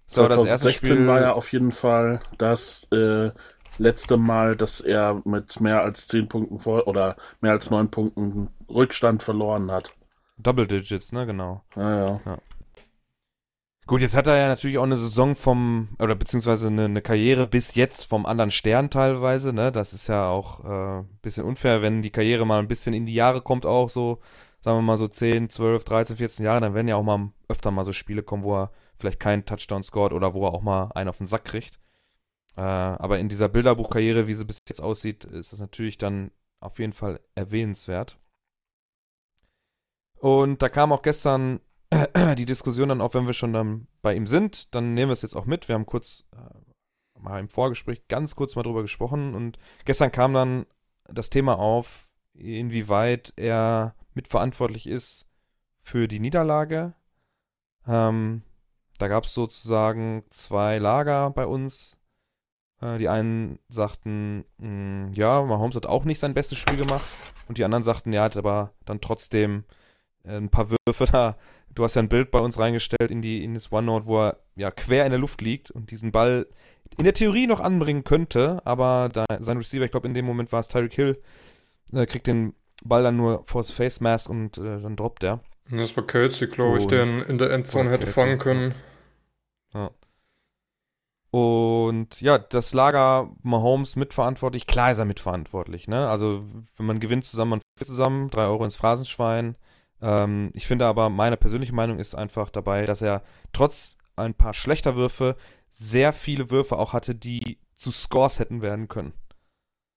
So, 0.07 0.29
das 0.29 0.37
erste 0.38 0.69
2016 0.69 0.87
Spiel. 0.97 1.07
war 1.07 1.21
ja 1.21 1.33
auf 1.33 1.50
jeden 1.53 1.73
Fall 1.73 2.21
das 2.37 2.87
äh, 2.93 3.31
letzte 3.79 4.17
Mal, 4.19 4.57
dass 4.57 4.81
er 4.81 5.23
mit 5.25 5.59
mehr 5.61 5.81
als 5.83 6.07
10 6.09 6.29
Punkten 6.29 6.59
vor 6.59 6.87
oder 6.87 7.17
mehr 7.41 7.53
als 7.53 7.71
9 7.71 7.91
Punkten 7.91 8.49
Rückstand 8.69 9.23
verloren 9.23 9.71
hat. 9.71 9.93
Double 10.37 10.67
Digits, 10.67 11.12
ne, 11.12 11.25
genau. 11.26 11.62
Ja, 11.76 12.21
ja. 12.26 12.38
Gut, 13.87 14.00
jetzt 14.00 14.17
hat 14.17 14.26
er 14.26 14.38
ja 14.38 14.49
natürlich 14.49 14.79
auch 14.79 14.85
eine 14.85 14.97
Saison 14.97 15.37
vom, 15.37 15.88
oder 15.99 16.14
beziehungsweise 16.14 16.69
eine, 16.69 16.87
eine 16.87 17.03
Karriere 17.03 17.47
bis 17.47 17.75
jetzt 17.75 18.05
vom 18.05 18.25
anderen 18.25 18.50
Stern 18.50 18.88
teilweise, 18.88 19.53
ne? 19.53 19.71
Das 19.73 19.93
ist 19.93 20.09
ja 20.09 20.29
auch 20.29 20.64
äh, 20.64 21.00
ein 21.00 21.19
bisschen 21.21 21.45
unfair, 21.45 21.83
wenn 21.83 22.00
die 22.00 22.11
Karriere 22.11 22.47
mal 22.47 22.61
ein 22.61 22.69
bisschen 22.69 22.95
in 22.95 23.05
die 23.05 23.12
Jahre 23.12 23.43
kommt, 23.43 23.67
auch 23.67 23.91
so, 23.91 24.21
sagen 24.61 24.79
wir 24.79 24.83
mal 24.83 24.97
so 24.97 25.07
10, 25.07 25.50
12, 25.50 25.85
13, 25.85 26.17
14 26.17 26.47
Jahre, 26.47 26.62
dann 26.62 26.73
werden 26.73 26.88
ja 26.88 26.97
auch 26.97 27.03
mal 27.03 27.31
öfter 27.49 27.71
mal 27.71 27.85
so 27.85 27.93
Spiele 27.93 28.23
kommen, 28.23 28.43
wo 28.43 28.57
er 28.57 28.71
vielleicht 28.97 29.21
keinen 29.21 29.45
Touchdown 29.45 29.83
scored 29.83 30.14
oder 30.14 30.33
wo 30.33 30.47
er 30.47 30.55
auch 30.55 30.62
mal 30.62 30.91
einen 30.95 31.11
auf 31.11 31.19
den 31.19 31.26
Sack 31.26 31.45
kriegt. 31.45 31.79
Äh, 32.57 32.62
aber 32.62 33.19
in 33.19 33.29
dieser 33.29 33.50
Bilderbuchkarriere, 33.50 34.26
wie 34.29 34.35
sie 34.35 34.47
bis 34.47 34.62
jetzt 34.67 34.81
aussieht, 34.81 35.25
ist 35.25 35.53
das 35.53 35.61
natürlich 35.61 35.99
dann 35.99 36.31
auf 36.61 36.79
jeden 36.79 36.95
Fall 36.95 37.21
erwähnenswert. 37.35 38.19
Und 40.14 40.62
da 40.62 40.71
kam 40.71 40.91
auch 40.91 41.03
gestern 41.03 41.61
die 42.37 42.47
Diskussion 42.47 42.89
dann 42.89 43.01
auf, 43.01 43.15
wenn 43.15 43.27
wir 43.27 43.33
schon 43.33 43.53
dann 43.53 43.87
bei 44.03 44.15
ihm 44.15 44.27
sind, 44.27 44.75
dann 44.75 44.95
nehmen 44.95 45.09
wir 45.09 45.15
es 45.15 45.23
jetzt 45.23 45.37
auch 45.37 45.47
mit. 45.47 45.69
Wir 45.69 45.75
haben 45.75 45.87
kurz 45.87 46.25
äh, 46.33 47.21
mal 47.21 47.41
im 47.41 47.49
Vorgespräch 47.49 48.07
ganz 48.09 48.37
kurz 48.37 48.57
mal 48.57 48.63
drüber 48.63 48.83
gesprochen 48.83 49.35
und 49.35 49.59
gestern 49.85 50.13
kam 50.13 50.35
dann 50.35 50.67
das 51.09 51.31
Thema 51.31 51.59
auf, 51.59 52.09
inwieweit 52.35 53.33
er 53.37 53.95
mitverantwortlich 54.15 54.87
ist 54.87 55.27
für 55.83 56.09
die 56.09 56.21
Niederlage. 56.21 56.95
Ähm, 57.87 58.43
da 58.99 59.09
gab 59.09 59.25
es 59.25 59.35
sozusagen 59.35 60.25
zwei 60.31 60.79
Lager 60.79 61.31
bei 61.31 61.47
uns. 61.47 61.99
Äh, 62.81 62.99
die 62.99 63.09
einen 63.09 63.59
sagten, 63.69 64.45
mh, 64.59 65.13
ja, 65.15 65.43
Mahomes 65.43 65.77
hat 65.77 65.87
auch 65.87 66.05
nicht 66.05 66.19
sein 66.19 66.35
bestes 66.35 66.59
Spiel 66.59 66.77
gemacht. 66.77 67.07
Und 67.49 67.59
die 67.59 67.65
anderen 67.65 67.85
sagten, 67.85 68.13
ja, 68.13 68.23
hat 68.25 68.37
aber 68.37 68.73
dann 68.85 69.01
trotzdem 69.01 69.65
äh, 70.25 70.37
ein 70.37 70.49
paar 70.49 70.71
Würfe 70.71 71.05
da. 71.05 71.37
Du 71.75 71.83
hast 71.85 71.95
ja 71.97 72.02
ein 72.02 72.09
Bild 72.09 72.31
bei 72.31 72.38
uns 72.38 72.59
reingestellt 72.59 73.11
in 73.11 73.21
die 73.21 73.43
in 73.43 73.54
das 73.54 73.73
OneNote, 73.73 74.07
wo 74.07 74.21
er 74.23 74.38
ja 74.57 74.71
quer 74.71 75.04
in 75.07 75.11
der 75.11 75.19
Luft 75.19 75.40
liegt 75.40 75.71
und 75.71 75.90
diesen 75.90 76.12
Ball 76.12 76.47
in 76.97 77.04
der 77.04 77.14
Theorie 77.14 77.47
noch 77.47 77.61
anbringen 77.61 78.04
könnte, 78.04 78.61
aber 78.64 79.09
da 79.12 79.25
sein 79.40 79.57
Receiver, 79.57 79.85
ich 79.85 79.90
glaube 79.90 80.07
in 80.07 80.14
dem 80.14 80.25
Moment 80.26 80.52
war 80.52 80.61
es 80.61 80.69
Tyreek 80.69 80.95
Hill, 80.95 81.21
äh, 81.93 82.07
kriegt 82.07 82.26
den 82.28 82.54
Ball 82.85 83.02
dann 83.02 83.16
nur 83.16 83.43
vors 83.45 83.73
Face 83.73 84.00
Mask 84.00 84.31
und 84.31 84.59
äh, 84.59 84.81
dann 84.81 84.95
droppt 84.97 85.25
er. 85.25 85.40
Das 85.71 85.97
war 85.97 86.07
Kelsey, 86.07 86.47
glaube 86.47 86.78
ich, 86.78 86.85
Oh. 86.85 86.88
der 86.88 87.02
in, 87.04 87.23
in 87.23 87.38
der 87.38 87.50
Endzone 87.50 87.88
Oh, 87.88 87.93
hätte 87.93 88.04
Kelsey, 88.04 88.23
fangen 88.23 88.38
können. 88.38 88.75
Und 91.31 92.21
ja, 92.21 92.38
das 92.38 92.75
Lager 92.75 93.31
Mahomes 93.43 93.97
mitverantwortlich. 93.97 94.69
Klar 94.69 94.93
ist 94.93 94.99
er 94.99 95.04
mitverantwortlich, 95.04 95.88
ne? 95.88 96.09
Also, 96.09 96.45
wenn 96.76 96.87
man 96.87 97.00
gewinnt 97.00 97.25
zusammen, 97.25 97.50
man 97.50 97.61
verliert 97.76 97.88
zusammen, 97.88 98.31
drei 98.31 98.45
Euro 98.45 98.62
ins 98.62 98.76
Phrasenschwein. 98.76 99.57
Ähm, 100.05 100.51
ich 100.53 100.67
finde 100.67 100.85
aber, 100.85 101.09
meine 101.09 101.39
persönliche 101.39 101.75
Meinung 101.75 101.99
ist 101.99 102.15
einfach 102.15 102.51
dabei, 102.51 102.85
dass 102.85 103.01
er 103.01 103.23
trotz 103.53 103.97
ein 104.17 104.35
paar 104.35 104.53
schlechter 104.53 104.97
Würfe 104.97 105.37
sehr 105.71 106.13
viele 106.13 106.51
Würfe 106.51 106.79
auch 106.79 106.93
hatte, 106.93 107.15
die 107.15 107.59
zu 107.75 107.91
Scores 107.91 108.39
hätten 108.39 108.61
werden 108.61 108.89
können. 108.89 109.15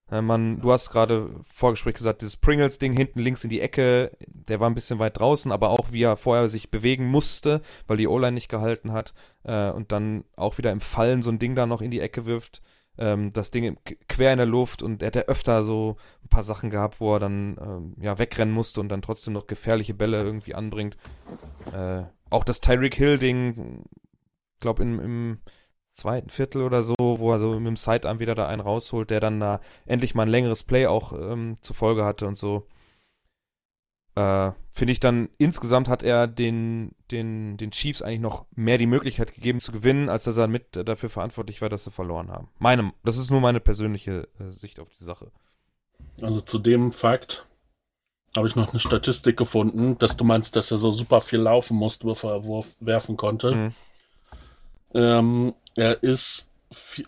Äh, 0.09 0.21
man, 0.21 0.61
du 0.61 0.71
hast 0.71 0.91
gerade 0.91 1.43
Vorgespräch 1.53 1.95
gesagt, 1.95 2.21
dieses 2.21 2.37
Pringles-Ding 2.37 2.93
hinten 2.93 3.19
links 3.19 3.43
in 3.43 3.49
die 3.49 3.59
Ecke, 3.59 4.17
der 4.27 4.61
war 4.61 4.69
ein 4.69 4.75
bisschen 4.75 4.99
weit 4.99 5.19
draußen, 5.19 5.51
aber 5.51 5.71
auch 5.71 5.91
wie 5.91 6.03
er 6.03 6.15
vorher 6.15 6.47
sich 6.47 6.71
bewegen 6.71 7.05
musste, 7.05 7.61
weil 7.85 7.97
die 7.97 8.07
O-Line 8.07 8.31
nicht 8.31 8.49
gehalten 8.49 8.93
hat 8.93 9.13
äh, 9.43 9.69
und 9.71 9.91
dann 9.91 10.23
auch 10.37 10.57
wieder 10.57 10.71
im 10.71 10.79
Fallen 10.79 11.21
so 11.21 11.29
ein 11.29 11.39
Ding 11.39 11.53
da 11.53 11.65
noch 11.65 11.81
in 11.81 11.91
die 11.91 11.99
Ecke 11.99 12.25
wirft. 12.25 12.61
Ähm, 12.97 13.31
das 13.33 13.51
Ding 13.51 13.77
quer 14.07 14.31
in 14.31 14.37
der 14.37 14.45
Luft 14.45 14.81
und 14.81 15.01
er 15.01 15.07
hat 15.07 15.15
ja 15.15 15.21
öfter 15.23 15.63
so 15.63 15.97
ein 16.23 16.29
paar 16.29 16.43
Sachen 16.43 16.69
gehabt, 16.69 16.99
wo 16.99 17.15
er 17.15 17.19
dann 17.19 17.57
ähm, 17.61 17.95
ja 18.01 18.17
wegrennen 18.17 18.53
musste 18.53 18.79
und 18.81 18.89
dann 18.89 19.01
trotzdem 19.01 19.33
noch 19.33 19.47
gefährliche 19.47 19.93
Bälle 19.93 20.21
irgendwie 20.21 20.55
anbringt. 20.55 20.97
Äh, 21.73 22.03
auch 22.29 22.43
das 22.43 22.61
Tyreek 22.61 22.95
Hill-Ding, 22.95 23.83
glaube 24.59 24.83
im, 24.83 24.99
im 24.99 25.37
zweiten 25.93 26.29
Viertel 26.29 26.61
oder 26.61 26.83
so, 26.83 26.95
wo 26.97 27.31
er 27.31 27.39
so 27.39 27.53
mit 27.59 27.67
dem 27.67 27.75
Sidearm 27.75 28.19
wieder 28.19 28.35
da 28.35 28.47
einen 28.47 28.61
rausholt, 28.61 29.09
der 29.09 29.19
dann 29.19 29.39
da 29.39 29.59
endlich 29.85 30.15
mal 30.15 30.23
ein 30.23 30.29
längeres 30.29 30.63
Play 30.63 30.87
auch 30.87 31.13
ähm, 31.13 31.55
zur 31.61 31.75
Folge 31.75 32.05
hatte 32.05 32.27
und 32.27 32.37
so. 32.37 32.67
Äh, 34.17 34.51
Finde 34.73 34.91
ich 34.91 34.99
dann, 34.99 35.29
insgesamt 35.37 35.87
hat 35.87 36.01
er 36.01 36.27
den, 36.27 36.95
den, 37.11 37.57
den 37.57 37.71
Chiefs 37.71 38.01
eigentlich 38.01 38.19
noch 38.19 38.45
mehr 38.55 38.79
die 38.79 38.87
Möglichkeit 38.87 39.33
gegeben 39.33 39.59
zu 39.59 39.71
gewinnen, 39.71 40.09
als 40.09 40.23
dass 40.23 40.37
er 40.37 40.47
mit 40.47 40.75
dafür 40.75 41.09
verantwortlich 41.09 41.61
war, 41.61 41.69
dass 41.69 41.83
sie 41.83 41.91
verloren 41.91 42.31
haben. 42.31 42.49
Meine, 42.57 42.93
das 43.03 43.17
ist 43.17 43.29
nur 43.29 43.41
meine 43.41 43.59
persönliche 43.59 44.27
äh, 44.39 44.49
Sicht 44.49 44.79
auf 44.79 44.89
die 44.89 45.03
Sache. 45.03 45.31
Also 46.21 46.41
zu 46.41 46.57
dem 46.57 46.91
Fakt 46.91 47.45
habe 48.35 48.47
ich 48.47 48.55
noch 48.55 48.69
eine 48.69 48.79
Statistik 48.79 49.37
gefunden, 49.37 49.97
dass 49.99 50.17
du 50.17 50.23
meinst, 50.23 50.55
dass 50.55 50.71
er 50.71 50.79
so 50.79 50.91
super 50.91 51.21
viel 51.21 51.39
laufen 51.39 51.77
musste, 51.77 52.05
bevor 52.05 52.31
er 52.31 52.43
Wurf 52.43 52.75
werfen 52.79 53.17
konnte. 53.17 53.53
Mhm. 53.53 53.73
Ähm, 54.93 55.55
er 55.75 56.01
ist 56.01 56.47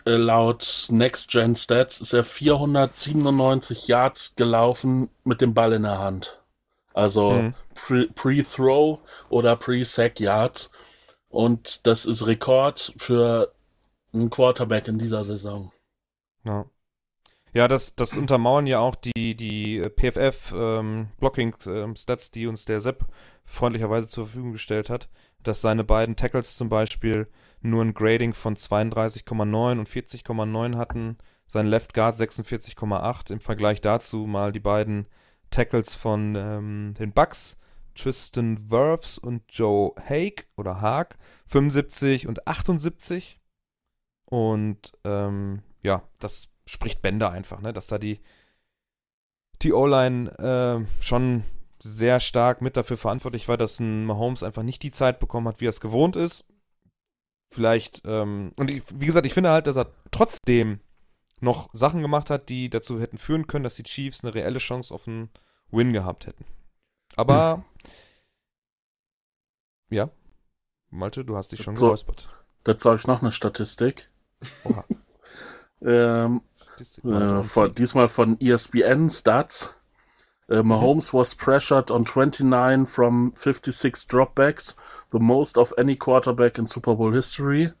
äh, 0.06 0.16
laut 0.16 0.86
Next 0.90 1.30
Gen 1.30 1.56
Stats 1.56 2.00
ist 2.00 2.12
er 2.12 2.22
497 2.22 3.88
Yards 3.88 4.36
gelaufen 4.36 5.08
mit 5.24 5.40
dem 5.40 5.54
Ball 5.54 5.72
in 5.72 5.82
der 5.82 5.98
Hand. 5.98 6.39
Also 6.94 7.30
Mhm. 7.32 7.54
pre- 7.74 8.08
Pre-Throw 8.14 8.98
oder 9.28 9.56
Pre-Sack 9.56 10.20
Yards. 10.20 10.70
Und 11.28 11.86
das 11.86 12.06
ist 12.06 12.26
Rekord 12.26 12.92
für 12.96 13.52
einen 14.12 14.30
Quarterback 14.30 14.88
in 14.88 14.98
dieser 14.98 15.22
Saison. 15.24 15.72
Ja. 16.44 16.66
Ja, 17.52 17.66
das, 17.66 17.96
das 17.96 18.16
untermauern 18.16 18.66
ja 18.68 18.78
auch 18.78 18.94
die, 18.94 19.34
die 19.34 19.78
äh, 19.78 19.90
PFF 19.90 20.52
ähm, 20.54 21.08
Blocking 21.18 21.54
ähm, 21.66 21.94
die 22.34 22.46
uns 22.46 22.64
der 22.64 22.80
Sepp 22.80 23.06
freundlicherweise 23.44 24.06
zur 24.06 24.26
Verfügung 24.26 24.52
gestellt 24.52 24.88
hat, 24.88 25.08
dass 25.42 25.60
seine 25.60 25.82
beiden 25.82 26.14
Tackles 26.14 26.54
zum 26.56 26.68
Beispiel 26.68 27.26
nur 27.60 27.82
ein 27.82 27.94
Grading 27.94 28.34
von 28.34 28.54
32,9 28.56 29.78
und 29.80 29.88
40,9 29.88 30.76
hatten, 30.76 31.18
sein 31.46 31.66
Left 31.66 31.92
Guard 31.92 32.16
46,8. 32.16 33.32
Im 33.32 33.40
Vergleich 33.40 33.80
dazu 33.80 34.26
mal 34.26 34.52
die 34.52 34.60
beiden 34.60 35.06
Tackles 35.50 35.94
von 35.94 36.34
ähm, 36.36 36.94
den 36.98 37.12
Bucks, 37.12 37.58
Tristan 37.94 38.70
Wirfs 38.70 39.18
und 39.18 39.42
Joe 39.48 39.92
Haig 40.08 40.46
oder 40.56 40.80
Haag, 40.80 41.18
75 41.46 42.26
und 42.26 42.46
78. 42.46 43.40
Und 44.24 44.92
ähm, 45.04 45.62
ja, 45.82 46.02
das 46.18 46.50
spricht 46.66 47.02
Bände 47.02 47.30
einfach, 47.30 47.60
ne? 47.60 47.72
Dass 47.72 47.88
da 47.88 47.98
die, 47.98 48.20
die 49.62 49.72
O-Line 49.72 50.30
äh, 50.38 51.02
schon 51.02 51.44
sehr 51.82 52.20
stark 52.20 52.60
mit 52.60 52.76
dafür 52.76 52.96
verantwortlich 52.96 53.48
war, 53.48 53.56
dass 53.56 53.80
ein 53.80 54.04
Mahomes 54.04 54.42
einfach 54.42 54.62
nicht 54.62 54.82
die 54.82 54.90
Zeit 54.90 55.18
bekommen 55.18 55.48
hat, 55.48 55.60
wie 55.60 55.66
er 55.66 55.70
es 55.70 55.80
gewohnt 55.80 56.14
ist. 56.14 56.46
Vielleicht, 57.52 58.02
ähm, 58.04 58.52
und 58.56 58.70
ich, 58.70 58.84
wie 58.94 59.06
gesagt, 59.06 59.26
ich 59.26 59.34
finde 59.34 59.50
halt, 59.50 59.66
dass 59.66 59.76
er 59.76 59.90
trotzdem 60.10 60.80
noch 61.40 61.68
Sachen 61.72 62.02
gemacht 62.02 62.30
hat, 62.30 62.48
die 62.48 62.70
dazu 62.70 63.00
hätten 63.00 63.18
führen 63.18 63.46
können, 63.46 63.64
dass 63.64 63.76
die 63.76 63.82
Chiefs 63.82 64.24
eine 64.24 64.34
reelle 64.34 64.58
Chance 64.58 64.94
auf 64.94 65.08
einen 65.08 65.30
Win 65.70 65.92
gehabt 65.92 66.26
hätten. 66.26 66.44
Aber, 67.16 67.56
hm. 67.56 67.90
ja, 69.90 70.10
Malte, 70.90 71.24
du 71.24 71.36
hast 71.36 71.52
dich 71.52 71.62
schon 71.62 71.76
so, 71.76 71.86
geräuspert. 71.86 72.28
Dazu 72.64 72.90
habe 72.90 72.98
ich 72.98 73.06
noch 73.06 73.22
eine 73.22 73.32
Statistik. 73.32 74.10
Oha. 74.64 74.84
ähm, 75.82 76.42
äh, 77.04 77.42
von, 77.42 77.72
diesmal 77.72 78.08
von 78.08 78.40
ESPN 78.40 79.08
Stats. 79.08 79.74
Uh, 80.48 80.64
Mahomes 80.64 81.14
was 81.14 81.32
pressured 81.32 81.92
on 81.92 82.04
29 82.04 82.84
from 82.84 83.32
56 83.36 84.08
dropbacks, 84.08 84.74
the 85.12 85.20
most 85.20 85.56
of 85.56 85.72
any 85.78 85.94
quarterback 85.94 86.58
in 86.58 86.66
Super 86.66 86.96
Bowl 86.96 87.12
history. 87.12 87.72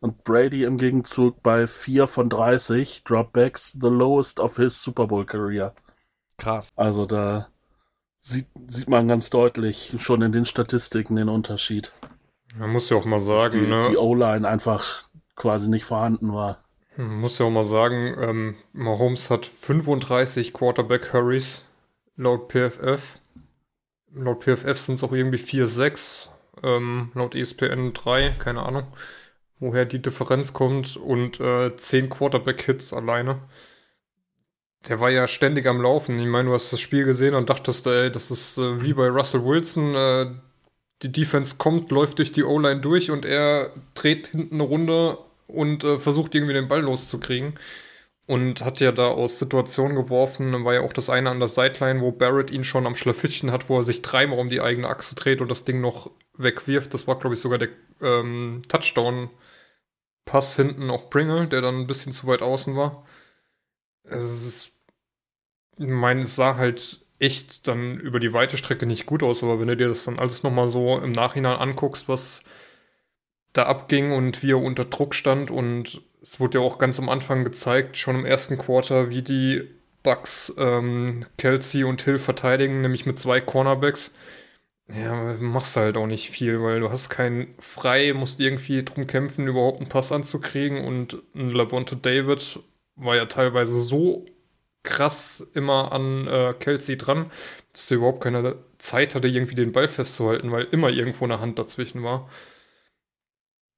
Und 0.00 0.24
Brady 0.24 0.64
im 0.64 0.78
Gegenzug 0.78 1.42
bei 1.42 1.66
4 1.66 2.06
von 2.06 2.28
30 2.28 3.04
Dropbacks, 3.04 3.76
the 3.80 3.88
lowest 3.88 4.40
of 4.40 4.56
his 4.56 4.82
Super 4.82 5.06
Bowl 5.06 5.26
career. 5.26 5.74
Krass. 6.38 6.70
Also 6.74 7.04
da 7.04 7.48
sieht, 8.16 8.46
sieht 8.66 8.88
man 8.88 9.08
ganz 9.08 9.30
deutlich 9.30 9.94
schon 9.98 10.22
in 10.22 10.32
den 10.32 10.46
Statistiken 10.46 11.16
den 11.16 11.28
Unterschied. 11.28 11.92
Man 12.56 12.70
muss 12.70 12.88
ja 12.90 12.96
auch 12.96 13.04
mal 13.04 13.20
sagen, 13.20 13.60
die, 13.60 13.66
ne? 13.66 13.88
Die 13.90 13.96
O-Line 13.96 14.48
einfach 14.48 15.02
quasi 15.36 15.68
nicht 15.68 15.84
vorhanden 15.84 16.32
war. 16.32 16.64
Man 16.96 17.20
muss 17.20 17.38
ja 17.38 17.46
auch 17.46 17.50
mal 17.50 17.64
sagen, 17.64 18.14
ähm, 18.20 18.56
Mahomes 18.72 19.30
hat 19.30 19.46
35 19.46 20.52
Quarterback-Hurries 20.52 21.64
laut 22.16 22.52
PFF. 22.52 23.18
Laut 24.12 24.44
PFF 24.44 24.78
sind 24.78 24.96
es 24.96 25.04
auch 25.04 25.12
irgendwie 25.12 25.38
4-6, 25.38 26.28
ähm, 26.62 27.12
laut 27.14 27.34
ESPN 27.34 27.92
3, 27.92 28.34
keine 28.38 28.62
Ahnung, 28.62 28.88
woher 29.60 29.84
die 29.84 30.02
Differenz 30.02 30.52
kommt 30.52 30.96
und 30.96 31.38
äh, 31.40 31.76
10 31.76 32.10
Quarterback-Hits 32.10 32.92
alleine. 32.92 33.40
Der 34.88 34.98
war 34.98 35.10
ja 35.10 35.26
ständig 35.26 35.66
am 35.66 35.82
Laufen. 35.82 36.18
Ich 36.18 36.26
meine, 36.26 36.48
du 36.48 36.54
hast 36.54 36.72
das 36.72 36.80
Spiel 36.80 37.04
gesehen 37.04 37.34
und 37.34 37.50
dachtest, 37.50 37.86
ey, 37.86 38.10
das 38.10 38.30
ist 38.30 38.56
äh, 38.58 38.82
wie 38.82 38.94
bei 38.94 39.08
Russell 39.08 39.44
Wilson. 39.44 39.94
Äh, 39.94 40.26
die 41.02 41.12
Defense 41.12 41.56
kommt, 41.58 41.90
läuft 41.90 42.18
durch 42.18 42.32
die 42.32 42.44
O-Line 42.44 42.80
durch 42.80 43.10
und 43.10 43.24
er 43.24 43.72
dreht 43.94 44.28
hinten 44.28 44.54
eine 44.54 44.64
Runde 44.64 45.18
und 45.46 45.84
äh, 45.84 45.98
versucht 45.98 46.34
irgendwie 46.34 46.54
den 46.54 46.68
Ball 46.68 46.80
loszukriegen 46.80 47.54
und 48.26 48.64
hat 48.64 48.80
ja 48.80 48.92
da 48.92 49.08
aus 49.08 49.38
Situationen 49.38 49.96
geworfen. 49.96 50.52
Dann 50.52 50.64
war 50.64 50.74
ja 50.74 50.82
auch 50.82 50.92
das 50.92 51.10
eine 51.10 51.30
an 51.30 51.40
der 51.40 51.48
Sideline, 51.48 52.00
wo 52.00 52.12
Barrett 52.12 52.50
ihn 52.50 52.64
schon 52.64 52.86
am 52.86 52.94
Schlafittchen 52.94 53.50
hat, 53.50 53.68
wo 53.68 53.78
er 53.78 53.84
sich 53.84 54.02
dreimal 54.02 54.38
um 54.38 54.48
die 54.48 54.60
eigene 54.60 54.88
Achse 54.88 55.14
dreht 55.14 55.40
und 55.40 55.50
das 55.50 55.64
Ding 55.64 55.80
noch 55.80 56.10
wegwirft. 56.36 56.94
Das 56.94 57.06
war, 57.06 57.18
glaube 57.18 57.34
ich, 57.34 57.40
sogar 57.40 57.58
der 57.58 57.70
ähm, 58.00 58.62
Touchdown-Pass 60.24 60.56
hinten 60.56 60.90
auf 60.90 61.10
Pringle, 61.10 61.48
der 61.48 61.60
dann 61.60 61.80
ein 61.80 61.86
bisschen 61.86 62.12
zu 62.12 62.26
weit 62.26 62.42
außen 62.42 62.76
war. 62.76 63.04
Es 64.04 64.24
ist, 64.24 64.72
ich 65.78 65.88
es 65.88 66.36
sah 66.36 66.56
halt 66.56 67.04
echt 67.18 67.68
dann 67.68 67.98
über 68.00 68.18
die 68.18 68.32
weite 68.32 68.56
Strecke 68.56 68.86
nicht 68.86 69.06
gut 69.06 69.22
aus, 69.22 69.42
aber 69.42 69.60
wenn 69.60 69.68
du 69.68 69.76
dir 69.76 69.88
das 69.88 70.04
dann 70.04 70.18
alles 70.18 70.42
nochmal 70.42 70.68
so 70.68 70.98
im 70.98 71.12
Nachhinein 71.12 71.58
anguckst, 71.58 72.08
was 72.08 72.42
da 73.52 73.64
abging 73.64 74.12
und 74.12 74.42
wie 74.42 74.52
er 74.52 74.62
unter 74.62 74.84
Druck 74.84 75.14
stand 75.14 75.50
und 75.50 76.00
es 76.22 76.40
wurde 76.40 76.58
ja 76.58 76.64
auch 76.64 76.78
ganz 76.78 76.98
am 76.98 77.08
Anfang 77.08 77.44
gezeigt, 77.44 77.96
schon 77.96 78.14
im 78.14 78.26
ersten 78.26 78.56
Quarter, 78.58 79.10
wie 79.10 79.22
die 79.22 79.68
Bucks 80.02 80.52
ähm, 80.56 81.26
Kelsey 81.36 81.84
und 81.84 82.02
Hill 82.02 82.18
verteidigen, 82.18 82.80
nämlich 82.80 83.04
mit 83.04 83.18
zwei 83.18 83.40
Cornerbacks. 83.40 84.14
Ja, 84.92 85.36
machst 85.38 85.76
halt 85.76 85.96
auch 85.96 86.06
nicht 86.06 86.30
viel, 86.30 86.60
weil 86.62 86.80
du 86.80 86.90
hast 86.90 87.10
keinen 87.10 87.54
frei, 87.60 88.12
musst 88.12 88.40
irgendwie 88.40 88.82
drum 88.84 89.06
kämpfen, 89.06 89.46
überhaupt 89.46 89.78
einen 89.80 89.88
Pass 89.88 90.10
anzukriegen 90.10 90.84
und 90.84 91.22
ein 91.34 91.50
Lavonte 91.50 91.96
David 91.96 92.58
war 92.96 93.14
ja 93.14 93.26
teilweise 93.26 93.80
so 93.82 94.26
krass 94.82 95.46
immer 95.54 95.92
an 95.92 96.26
äh, 96.26 96.54
Kelsey 96.58 96.98
dran, 96.98 97.30
dass 97.72 97.90
er 97.90 97.98
überhaupt 97.98 98.22
keine 98.22 98.56
Zeit 98.78 99.14
hatte, 99.14 99.28
irgendwie 99.28 99.54
den 99.54 99.72
Ball 99.72 99.86
festzuhalten, 99.88 100.50
weil 100.50 100.64
immer 100.72 100.90
irgendwo 100.90 101.24
eine 101.24 101.40
Hand 101.40 101.58
dazwischen 101.58 102.02
war. 102.02 102.28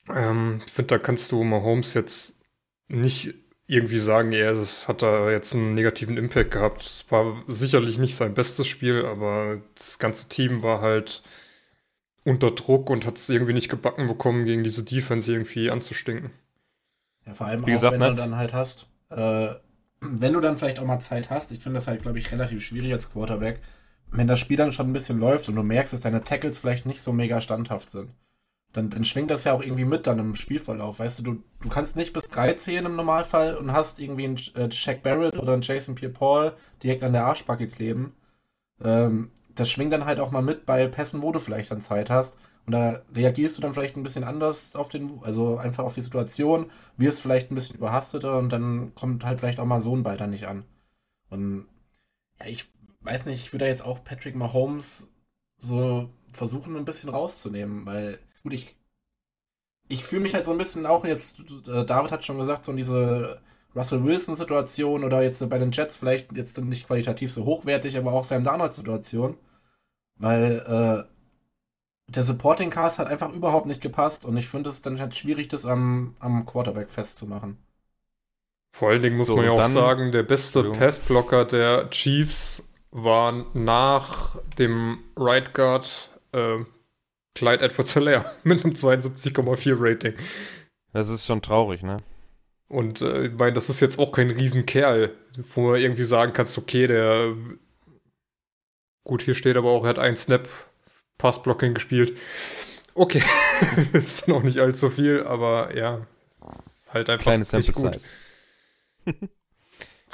Ähm, 0.09 0.63
ich 0.67 0.73
finde, 0.73 0.89
da 0.89 0.99
kannst 0.99 1.33
du 1.33 1.43
Mahomes 1.45 1.95
jetzt 1.95 2.35
nicht 2.89 3.35
irgendwie 3.66 3.98
sagen, 3.98 4.33
ja, 4.33 4.53
das 4.53 4.88
hat 4.88 5.03
da 5.03 5.31
jetzt 5.31 5.55
einen 5.55 5.75
negativen 5.75 6.16
Impact 6.16 6.51
gehabt. 6.51 6.83
Es 6.83 7.05
war 7.11 7.33
sicherlich 7.48 7.98
nicht 7.98 8.16
sein 8.16 8.35
bestes 8.35 8.66
Spiel, 8.66 9.05
aber 9.07 9.61
das 9.75 9.98
ganze 9.98 10.29
Team 10.29 10.62
war 10.62 10.81
halt 10.81 11.22
unter 12.25 12.51
Druck 12.51 12.90
und 12.90 13.07
hat 13.07 13.16
es 13.16 13.29
irgendwie 13.29 13.53
nicht 13.53 13.68
gebacken 13.68 14.07
bekommen, 14.07 14.44
gegen 14.44 14.64
diese 14.64 14.85
Defense 14.85 15.31
irgendwie 15.33 15.70
anzustinken. 15.70 16.31
Ja, 17.27 17.35
vor 17.35 17.46
allem 17.46 17.66
Wie 17.66 17.70
auch, 17.70 17.75
gesagt, 17.75 17.92
wenn 17.92 18.01
ne? 18.01 18.11
du 18.11 18.16
dann 18.16 18.37
halt 18.37 18.53
hast, 18.53 18.88
äh, 19.11 19.48
wenn 20.01 20.33
du 20.33 20.40
dann 20.40 20.57
vielleicht 20.57 20.81
auch 20.81 20.87
mal 20.87 21.01
Zeit 21.01 21.31
hast, 21.31 21.53
ich 21.53 21.62
finde 21.62 21.79
das 21.79 21.87
halt, 21.87 22.03
glaube 22.03 22.18
ich, 22.18 22.31
relativ 22.33 22.62
schwierig 22.62 22.92
als 22.92 23.11
Quarterback, 23.11 23.61
wenn 24.11 24.27
das 24.27 24.40
Spiel 24.40 24.57
dann 24.57 24.72
schon 24.72 24.90
ein 24.90 24.92
bisschen 24.92 25.18
läuft 25.18 25.48
und 25.48 25.57
du 25.57 25.62
merkst, 25.62 25.92
dass 25.92 26.01
deine 26.03 26.25
Tackles 26.25 26.59
vielleicht 26.59 26.87
nicht 26.87 27.01
so 27.01 27.12
mega 27.12 27.40
standhaft 27.40 27.88
sind 27.90 28.11
dann, 28.73 28.89
dann 28.91 29.05
schwingt 29.05 29.31
das 29.31 29.45
ja 29.45 29.53
auch 29.53 29.63
irgendwie 29.63 29.85
mit 29.85 30.07
dann 30.07 30.19
im 30.19 30.35
Spielverlauf. 30.35 30.99
Weißt 30.99 31.19
du, 31.19 31.23
du, 31.23 31.43
du 31.61 31.69
kannst 31.69 31.97
nicht 31.97 32.13
bis 32.13 32.29
13 32.29 32.87
im 32.87 32.97
Normalfall 32.97 33.55
und 33.57 33.73
hast 33.73 34.01
irgendwie 34.01 34.25
einen 34.25 34.39
äh, 34.55 34.71
Shaq 34.71 35.03
Barrett 35.03 35.39
oder 35.39 35.53
einen 35.53 35.63
Jason 35.63 35.95
Pierre-Paul 35.95 36.55
direkt 36.83 37.03
an 37.03 37.13
der 37.13 37.27
Arschbacke 37.27 37.69
kleben. 37.69 38.15
Ähm, 38.83 39.31
das 39.55 39.71
schwingt 39.71 39.93
dann 39.93 40.07
halt 40.07 40.21
auch 40.21 40.31
mal 40.31 40.43
mit 40.43 40.65
bei 40.65 40.87
Pässen, 40.89 41.23
wo 41.23 41.33
du 41.33 41.39
vielleicht 41.39 41.71
dann 41.71 41.83
Zeit 41.83 42.09
hast. 42.09 42.39
Und 42.67 42.73
da 42.73 43.03
reagierst 43.15 43.59
du 43.59 43.63
dann 43.63 43.75
vielleicht 43.75 43.97
ein 43.97 44.03
bisschen 44.05 44.25
anders 44.25 44.77
auf 44.77 44.89
den, 44.89 45.21
also 45.23 45.57
einfach 45.59 45.85
auf 45.85 45.95
die 45.95 46.01
Situation, 46.01 46.71
wirst 46.97 47.21
vielleicht 47.21 47.51
ein 47.51 47.57
bisschen 47.57 47.77
überhasteter 47.77 48.39
und 48.39 48.51
dann 48.51 48.95
kommt 48.95 49.25
halt 49.25 49.41
vielleicht 49.41 49.59
auch 49.59 49.67
mal 49.67 49.83
so 49.83 49.95
ein 49.97 50.05
Ball 50.05 50.17
dann 50.17 50.31
nicht 50.31 50.47
an. 50.47 50.65
Und 51.29 51.67
ja, 52.41 52.47
ich 52.47 52.67
weiß 53.01 53.27
nicht, 53.27 53.45
ich 53.45 53.53
würde 53.53 53.65
da 53.65 53.69
jetzt 53.69 53.85
auch 53.85 54.05
Patrick 54.05 54.37
Mahomes 54.37 55.09
so 55.59 56.09
versuchen, 56.33 56.77
ein 56.77 56.85
bisschen 56.85 57.11
rauszunehmen, 57.11 57.85
weil 57.85 58.19
gut, 58.43 58.53
ich, 58.53 58.77
ich 59.89 60.05
fühle 60.05 60.23
mich 60.23 60.35
halt 60.35 60.45
so 60.45 60.53
ein 60.53 60.59
bisschen 60.59 60.87
auch 60.87 61.05
jetzt, 61.05 61.41
äh, 61.69 61.85
David 61.85 62.13
hat 62.13 62.25
schon 62.25 62.39
gesagt, 62.39 62.65
so 62.65 62.73
in 62.73 62.77
diese 62.77 63.41
Russell 63.75 64.05
Wilson-Situation 64.05 65.05
oder 65.05 65.23
jetzt 65.23 65.49
bei 65.49 65.59
den 65.59 65.71
Jets 65.71 65.97
vielleicht 65.97 66.37
jetzt 66.37 66.59
nicht 66.59 66.87
qualitativ 66.87 67.33
so 67.33 67.45
hochwertig, 67.45 67.97
aber 67.97 68.13
auch 68.13 68.25
Sam 68.25 68.45
Darnold-Situation. 68.45 69.37
Weil 70.17 71.07
äh, 71.09 71.13
der 72.09 72.23
Supporting 72.23 72.71
Cast 72.71 72.99
hat 72.99 73.09
einfach 73.09 73.33
überhaupt 73.33 73.67
nicht 73.67 73.81
gepasst 73.81 74.25
und 74.25 74.37
ich 74.37 74.49
finde 74.49 74.71
es 74.71 74.83
dann 74.83 75.01
halt 75.01 75.17
schwierig, 75.17 75.49
das 75.49 75.65
am, 75.65 76.15
am 76.21 76.45
Quarterback 76.45 76.91
festzumachen. 76.91 77.59
Vor 78.71 78.91
allen 78.91 79.03
Dingen 79.03 79.17
muss 79.17 79.27
so, 79.27 79.37
man 79.37 79.45
ja 79.45 79.53
auch 79.53 79.65
sagen, 79.65 80.13
der 80.13 80.23
beste 80.23 80.71
Passblocker 80.71 81.45
der 81.45 81.91
Chiefs 81.91 82.67
war 82.91 83.47
nach 83.55 84.37
dem 84.59 84.99
Right 85.17 85.53
Guard 85.55 86.11
äh, 86.33 86.59
Clyde 87.35 87.64
Edwards 87.64 87.95
Hilaire 87.95 88.25
mit 88.45 88.64
einem 88.64 88.75
72,4 88.75 89.77
Rating. 89.79 90.14
Das 90.92 91.09
ist 91.09 91.27
schon 91.27 91.42
traurig, 91.42 91.83
ne? 91.83 91.99
Und 92.68 93.03
äh, 93.03 93.27
ich 93.27 93.33
meine, 93.33 93.53
das 93.53 93.68
ist 93.68 93.81
jetzt 93.81 93.99
auch 93.99 94.12
kein 94.12 94.31
Riesenkerl, 94.31 95.14
wo 95.37 95.71
man 95.71 95.81
irgendwie 95.81 96.05
sagen 96.05 96.33
kannst, 96.33 96.57
okay, 96.57 96.87
der 96.87 97.35
gut, 99.05 99.23
hier 99.23 99.35
steht 99.35 99.57
aber 99.57 99.71
auch, 99.71 99.85
er 99.85 99.90
hat 99.90 99.99
einen 99.99 100.16
Snap 100.16 100.49
Passblocking 101.18 101.75
gespielt. 101.75 102.18
Okay, 102.95 103.23
ist 103.92 104.29
noch 104.29 104.42
nicht 104.42 104.59
allzu 104.59 104.90
viel, 104.90 105.23
aber 105.25 105.77
ja, 105.77 106.07
halt 106.90 107.09
einfach 107.09 107.25
Kleines 107.25 107.53
nicht 107.53 107.73
gut. 107.73 107.97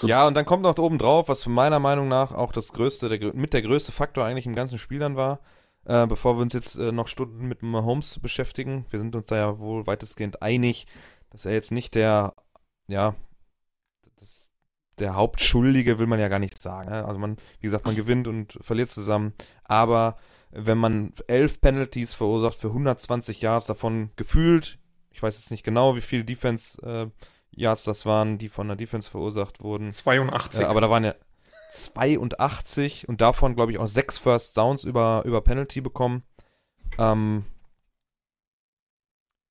ja, 0.03 0.27
und 0.27 0.35
dann 0.35 0.45
kommt 0.45 0.63
noch 0.63 0.79
oben 0.79 0.99
drauf, 0.99 1.29
was 1.29 1.43
für 1.43 1.51
meiner 1.51 1.81
Meinung 1.81 2.09
nach 2.09 2.33
auch 2.33 2.53
das 2.53 2.73
größte, 2.73 3.09
der, 3.09 3.35
mit 3.35 3.53
der 3.53 3.63
größte 3.63 3.91
Faktor 3.91 4.25
eigentlich 4.25 4.47
im 4.47 4.55
ganzen 4.55 4.79
Spiel 4.79 4.99
dann 4.99 5.17
war, 5.17 5.41
äh, 5.89 6.07
bevor 6.07 6.37
wir 6.37 6.43
uns 6.43 6.53
jetzt 6.53 6.79
äh, 6.79 6.93
noch 6.93 7.09
Stunden 7.09 7.49
mit 7.49 7.63
Mahomes 7.63 8.21
beschäftigen. 8.21 8.85
Wir 8.91 8.99
sind 8.99 9.17
uns 9.17 9.27
da 9.27 9.37
ja 9.37 9.59
wohl 9.59 9.87
weitestgehend 9.87 10.43
einig, 10.43 10.87
dass 11.31 11.47
er 11.47 11.53
jetzt 11.53 11.73
nicht 11.73 11.95
der, 11.95 12.35
ja, 12.89 13.15
das, 14.17 14.51
der 14.99 15.17
Hauptschuldige 15.17 15.99
will 15.99 16.07
man 16.07 16.21
ja 16.21 16.29
gar 16.29 16.39
nicht 16.39 16.61
sagen. 16.61 16.91
Ne? 16.91 17.05
Also 17.07 17.19
man, 17.19 17.39
wie 17.61 17.67
gesagt, 17.67 17.87
man 17.87 17.97
gewinnt 17.97 18.29
und 18.29 18.59
verliert 18.61 18.91
zusammen. 18.91 19.33
Aber 19.65 20.17
wenn 20.51 20.79
man 20.79 21.15
elf 21.27 21.61
Penalties 21.61 22.13
verursacht 22.13 22.57
für 22.57 22.69
120 22.69 23.41
Yards 23.41 23.67
davon 23.67 24.11
gefühlt, 24.17 24.79
ich 25.11 25.23
weiß 25.23 25.37
jetzt 25.37 25.51
nicht 25.51 25.65
genau, 25.65 25.97
wie 25.97 26.03
viele 26.03 26.25
Defense 26.25 26.83
äh, 26.83 27.11
Yards 27.51 27.85
das 27.85 28.05
waren, 28.05 28.37
die 28.37 28.51
von 28.51 28.69
der 28.69 28.77
Defense 28.77 29.09
verursacht 29.09 29.63
wurden. 29.63 29.91
82. 29.91 30.61
Äh, 30.61 30.69
aber 30.69 30.83
da 30.83 30.91
waren 30.91 31.05
ja 31.05 31.15
82 31.71 33.09
und 33.09 33.21
davon, 33.21 33.55
glaube 33.55 33.73
ich, 33.73 33.79
auch 33.79 33.89
sechs 33.89 34.19
First 34.19 34.57
Downs 34.57 34.85
über, 34.85 35.23
über 35.25 35.41
Penalty 35.41 35.81
bekommen. 35.81 36.23
Ähm, 36.99 37.45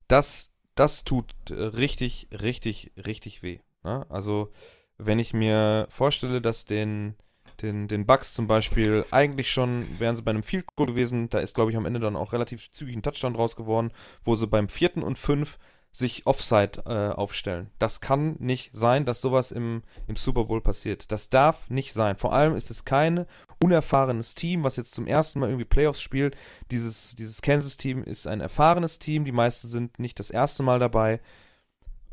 das, 0.07 0.53
das 0.75 1.03
tut 1.03 1.33
richtig, 1.49 2.27
richtig, 2.31 2.91
richtig 2.97 3.43
weh. 3.43 3.59
Ne? 3.83 4.05
Also, 4.09 4.51
wenn 4.97 5.19
ich 5.19 5.33
mir 5.33 5.87
vorstelle, 5.89 6.41
dass 6.41 6.65
den 6.65 7.15
den, 7.61 7.87
den 7.87 8.05
Bucks 8.05 8.33
zum 8.33 8.47
Beispiel, 8.47 9.05
eigentlich 9.11 9.51
schon 9.51 9.99
wären 9.99 10.15
sie 10.15 10.21
bei 10.21 10.31
einem 10.31 10.43
Field 10.43 10.67
Goal 10.75 10.87
gewesen. 10.87 11.29
Da 11.29 11.39
ist, 11.39 11.55
glaube 11.55 11.71
ich, 11.71 11.77
am 11.77 11.85
Ende 11.85 11.99
dann 11.99 12.15
auch 12.15 12.33
relativ 12.33 12.69
zügig 12.71 12.95
ein 12.95 13.01
Touchdown 13.01 13.33
draus 13.33 13.55
geworden, 13.55 13.91
wo 14.23 14.35
sie 14.35 14.47
beim 14.47 14.69
vierten 14.69 15.03
und 15.03 15.17
fünf 15.17 15.57
sich 15.97 16.27
Offside 16.27 16.83
äh, 16.85 17.15
aufstellen. 17.15 17.71
Das 17.79 18.01
kann 18.01 18.35
nicht 18.39 18.69
sein, 18.73 19.05
dass 19.05 19.19
sowas 19.21 19.51
im, 19.51 19.81
im 20.07 20.15
Super 20.15 20.45
Bowl 20.45 20.61
passiert. 20.61 21.11
Das 21.11 21.29
darf 21.29 21.69
nicht 21.69 21.93
sein. 21.93 22.17
Vor 22.17 22.33
allem 22.33 22.55
ist 22.55 22.69
es 22.69 22.85
kein 22.85 23.25
unerfahrenes 23.63 24.35
Team, 24.35 24.63
was 24.63 24.75
jetzt 24.75 24.93
zum 24.93 25.07
ersten 25.07 25.39
Mal 25.39 25.49
irgendwie 25.49 25.65
Playoffs 25.65 26.01
spielt. 26.01 26.37
Dieses, 26.69 27.15
dieses 27.15 27.41
Kansas-Team 27.41 28.03
ist 28.03 28.27
ein 28.27 28.41
erfahrenes 28.41 28.99
Team. 28.99 29.25
Die 29.25 29.31
meisten 29.31 29.67
sind 29.67 29.97
nicht 29.97 30.19
das 30.19 30.29
erste 30.29 30.61
Mal 30.61 30.77
dabei. 30.77 31.19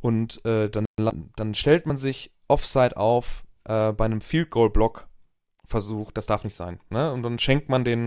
Und 0.00 0.44
äh, 0.46 0.70
dann, 0.70 0.86
dann 1.36 1.54
stellt 1.54 1.86
man 1.86 1.98
sich 1.98 2.32
Offside 2.48 2.96
auf 2.96 3.44
äh, 3.64 3.92
bei 3.92 4.06
einem 4.06 4.22
Field 4.22 4.50
Goal 4.50 4.70
Block 4.70 5.08
Versuch. 5.66 6.10
Das 6.10 6.26
darf 6.26 6.44
nicht 6.44 6.56
sein. 6.56 6.80
Ne? 6.90 7.12
Und 7.12 7.22
dann 7.22 7.38
schenkt 7.38 7.68
man 7.68 7.84
den 7.84 8.06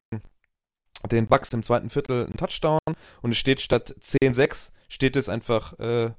den 1.12 1.28
Bucks 1.28 1.54
im 1.54 1.64
zweiten 1.64 1.90
Viertel 1.90 2.26
einen 2.26 2.38
Touchdown 2.38 2.80
und 3.22 3.32
es 3.32 3.38
steht 3.38 3.62
statt 3.62 3.96
10-6 4.02 4.72
steht 4.90 5.16
es 5.16 5.30
einfach 5.30 5.78
äh, 5.80 6.12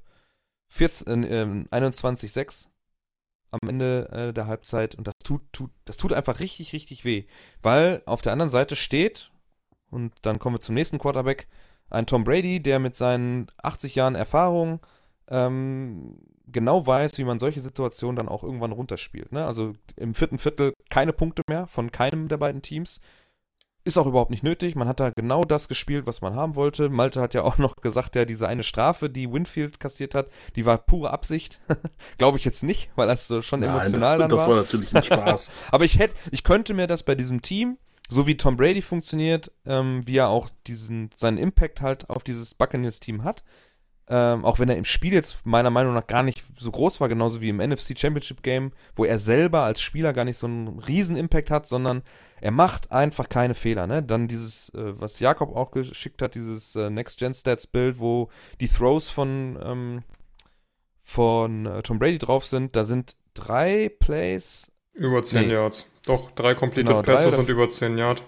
14, 0.69 1.23
äh, 1.23 1.45
21-6 1.71 2.67
am 3.51 3.67
Ende 3.67 4.09
äh, 4.11 4.33
der 4.33 4.47
Halbzeit 4.47 4.95
und 4.95 5.07
das 5.07 5.15
tut, 5.23 5.41
tut, 5.51 5.71
das 5.85 5.97
tut 5.97 6.13
einfach 6.13 6.39
richtig, 6.39 6.73
richtig 6.73 7.03
weh. 7.03 7.25
Weil 7.61 8.03
auf 8.05 8.21
der 8.21 8.31
anderen 8.31 8.49
Seite 8.49 8.75
steht, 8.75 9.31
und 9.89 10.13
dann 10.21 10.39
kommen 10.39 10.55
wir 10.55 10.61
zum 10.61 10.75
nächsten 10.75 10.99
Quarterback, 10.99 11.47
ein 11.89 12.05
Tom 12.05 12.23
Brady, 12.23 12.61
der 12.61 12.77
mit 12.77 12.95
seinen 12.95 13.47
80 13.63 13.95
Jahren 13.95 14.13
Erfahrung 14.13 14.79
ähm, 15.27 16.19
genau 16.47 16.85
weiß, 16.85 17.17
wie 17.17 17.23
man 17.23 17.39
solche 17.39 17.61
Situationen 17.61 18.17
dann 18.17 18.27
auch 18.27 18.43
irgendwann 18.43 18.71
runterspielt. 18.71 19.31
Ne? 19.31 19.45
Also 19.45 19.73
im 19.95 20.13
vierten 20.13 20.37
Viertel 20.37 20.73
keine 20.89 21.13
Punkte 21.13 21.41
mehr 21.47 21.67
von 21.67 21.91
keinem 21.91 22.27
der 22.27 22.37
beiden 22.37 22.61
Teams. 22.61 23.01
Ist 23.89 23.97
auch 23.97 24.05
überhaupt 24.05 24.29
nicht 24.29 24.43
nötig. 24.43 24.75
Man 24.75 24.87
hat 24.87 24.99
da 24.99 25.09
genau 25.09 25.43
das 25.43 25.67
gespielt, 25.67 26.05
was 26.05 26.21
man 26.21 26.35
haben 26.35 26.53
wollte. 26.53 26.89
Malte 26.89 27.21
hat 27.21 27.33
ja 27.33 27.41
auch 27.41 27.57
noch 27.57 27.75
gesagt, 27.77 28.15
ja, 28.15 28.23
diese 28.23 28.47
eine 28.47 28.61
Strafe, 28.61 29.09
die 29.09 29.33
Winfield 29.33 29.79
kassiert 29.79 30.13
hat, 30.13 30.27
die 30.55 30.67
war 30.67 30.77
pure 30.77 31.09
Absicht. 31.09 31.59
Glaube 32.19 32.37
ich 32.37 32.45
jetzt 32.45 32.61
nicht, 32.61 32.91
weil 32.95 33.07
das 33.07 33.27
so 33.27 33.41
schon 33.41 33.61
Nein, 33.61 33.71
emotional 33.71 34.19
das, 34.19 34.29
dann 34.29 34.37
war. 34.37 34.37
Das 34.37 34.47
war 34.47 34.55
natürlich 34.57 34.95
ein 34.95 35.01
Spaß. 35.01 35.51
Aber 35.71 35.85
ich 35.85 35.97
hätte, 35.97 36.13
ich 36.29 36.43
könnte 36.43 36.75
mir 36.75 36.85
das 36.85 37.01
bei 37.01 37.15
diesem 37.15 37.41
Team, 37.41 37.79
so 38.09 38.27
wie 38.27 38.37
Tom 38.37 38.57
Brady 38.57 38.83
funktioniert, 38.83 39.51
ähm, 39.65 40.05
wie 40.05 40.17
er 40.17 40.29
auch 40.29 40.49
diesen, 40.67 41.09
seinen 41.15 41.39
Impact 41.39 41.81
halt 41.81 42.11
auf 42.11 42.23
dieses 42.23 42.53
Buccaneers-Team 42.53 43.23
hat, 43.23 43.43
ähm, 44.11 44.43
auch 44.43 44.57
wenn 44.57 44.69
er 44.69 44.77
im 44.77 44.85
Spiel 44.85 45.13
jetzt 45.13 45.45
meiner 45.45 45.69
Meinung 45.69 45.93
nach 45.93 46.07
gar 46.07 46.23
nicht 46.23 46.43
so 46.57 46.71
groß 46.71 46.99
war, 46.99 47.09
genauso 47.09 47.41
wie 47.41 47.49
im 47.49 47.57
NFC 47.57 47.97
Championship 47.97 48.41
Game, 48.41 48.71
wo 48.95 49.05
er 49.05 49.19
selber 49.19 49.61
als 49.61 49.81
Spieler 49.81 50.13
gar 50.13 50.25
nicht 50.25 50.37
so 50.37 50.47
einen 50.47 50.79
riesen 50.79 51.15
Impact 51.15 51.51
hat, 51.51 51.67
sondern 51.67 52.01
er 52.41 52.51
macht 52.51 52.91
einfach 52.91 53.29
keine 53.29 53.53
Fehler. 53.53 53.85
Ne? 53.85 54.01
Dann 54.01 54.27
dieses, 54.27 54.69
äh, 54.69 54.99
was 54.99 55.19
Jakob 55.19 55.55
auch 55.55 55.69
geschickt 55.69 56.23
hat, 56.23 56.33
dieses 56.33 56.75
äh, 56.75 56.89
Next-Gen-Stats-Bild, 56.89 57.99
wo 57.99 58.29
die 58.59 58.67
Throws 58.67 59.09
von, 59.09 59.59
ähm, 59.61 60.03
von 61.03 61.67
äh, 61.67 61.83
Tom 61.83 61.99
Brady 61.99 62.17
drauf 62.17 62.45
sind, 62.45 62.75
da 62.75 62.83
sind 62.85 63.15
drei 63.35 63.91
Plays. 63.99 64.71
Über 64.93 65.23
10 65.23 65.47
nee. 65.47 65.53
Yards. 65.53 65.87
Doch, 66.07 66.31
drei 66.31 66.55
Completed 66.55 66.87
genau, 66.87 67.01
Passes 67.03 67.35
sind 67.35 67.47
über 67.47 67.69
10 67.69 67.97
Yards. 67.99 68.23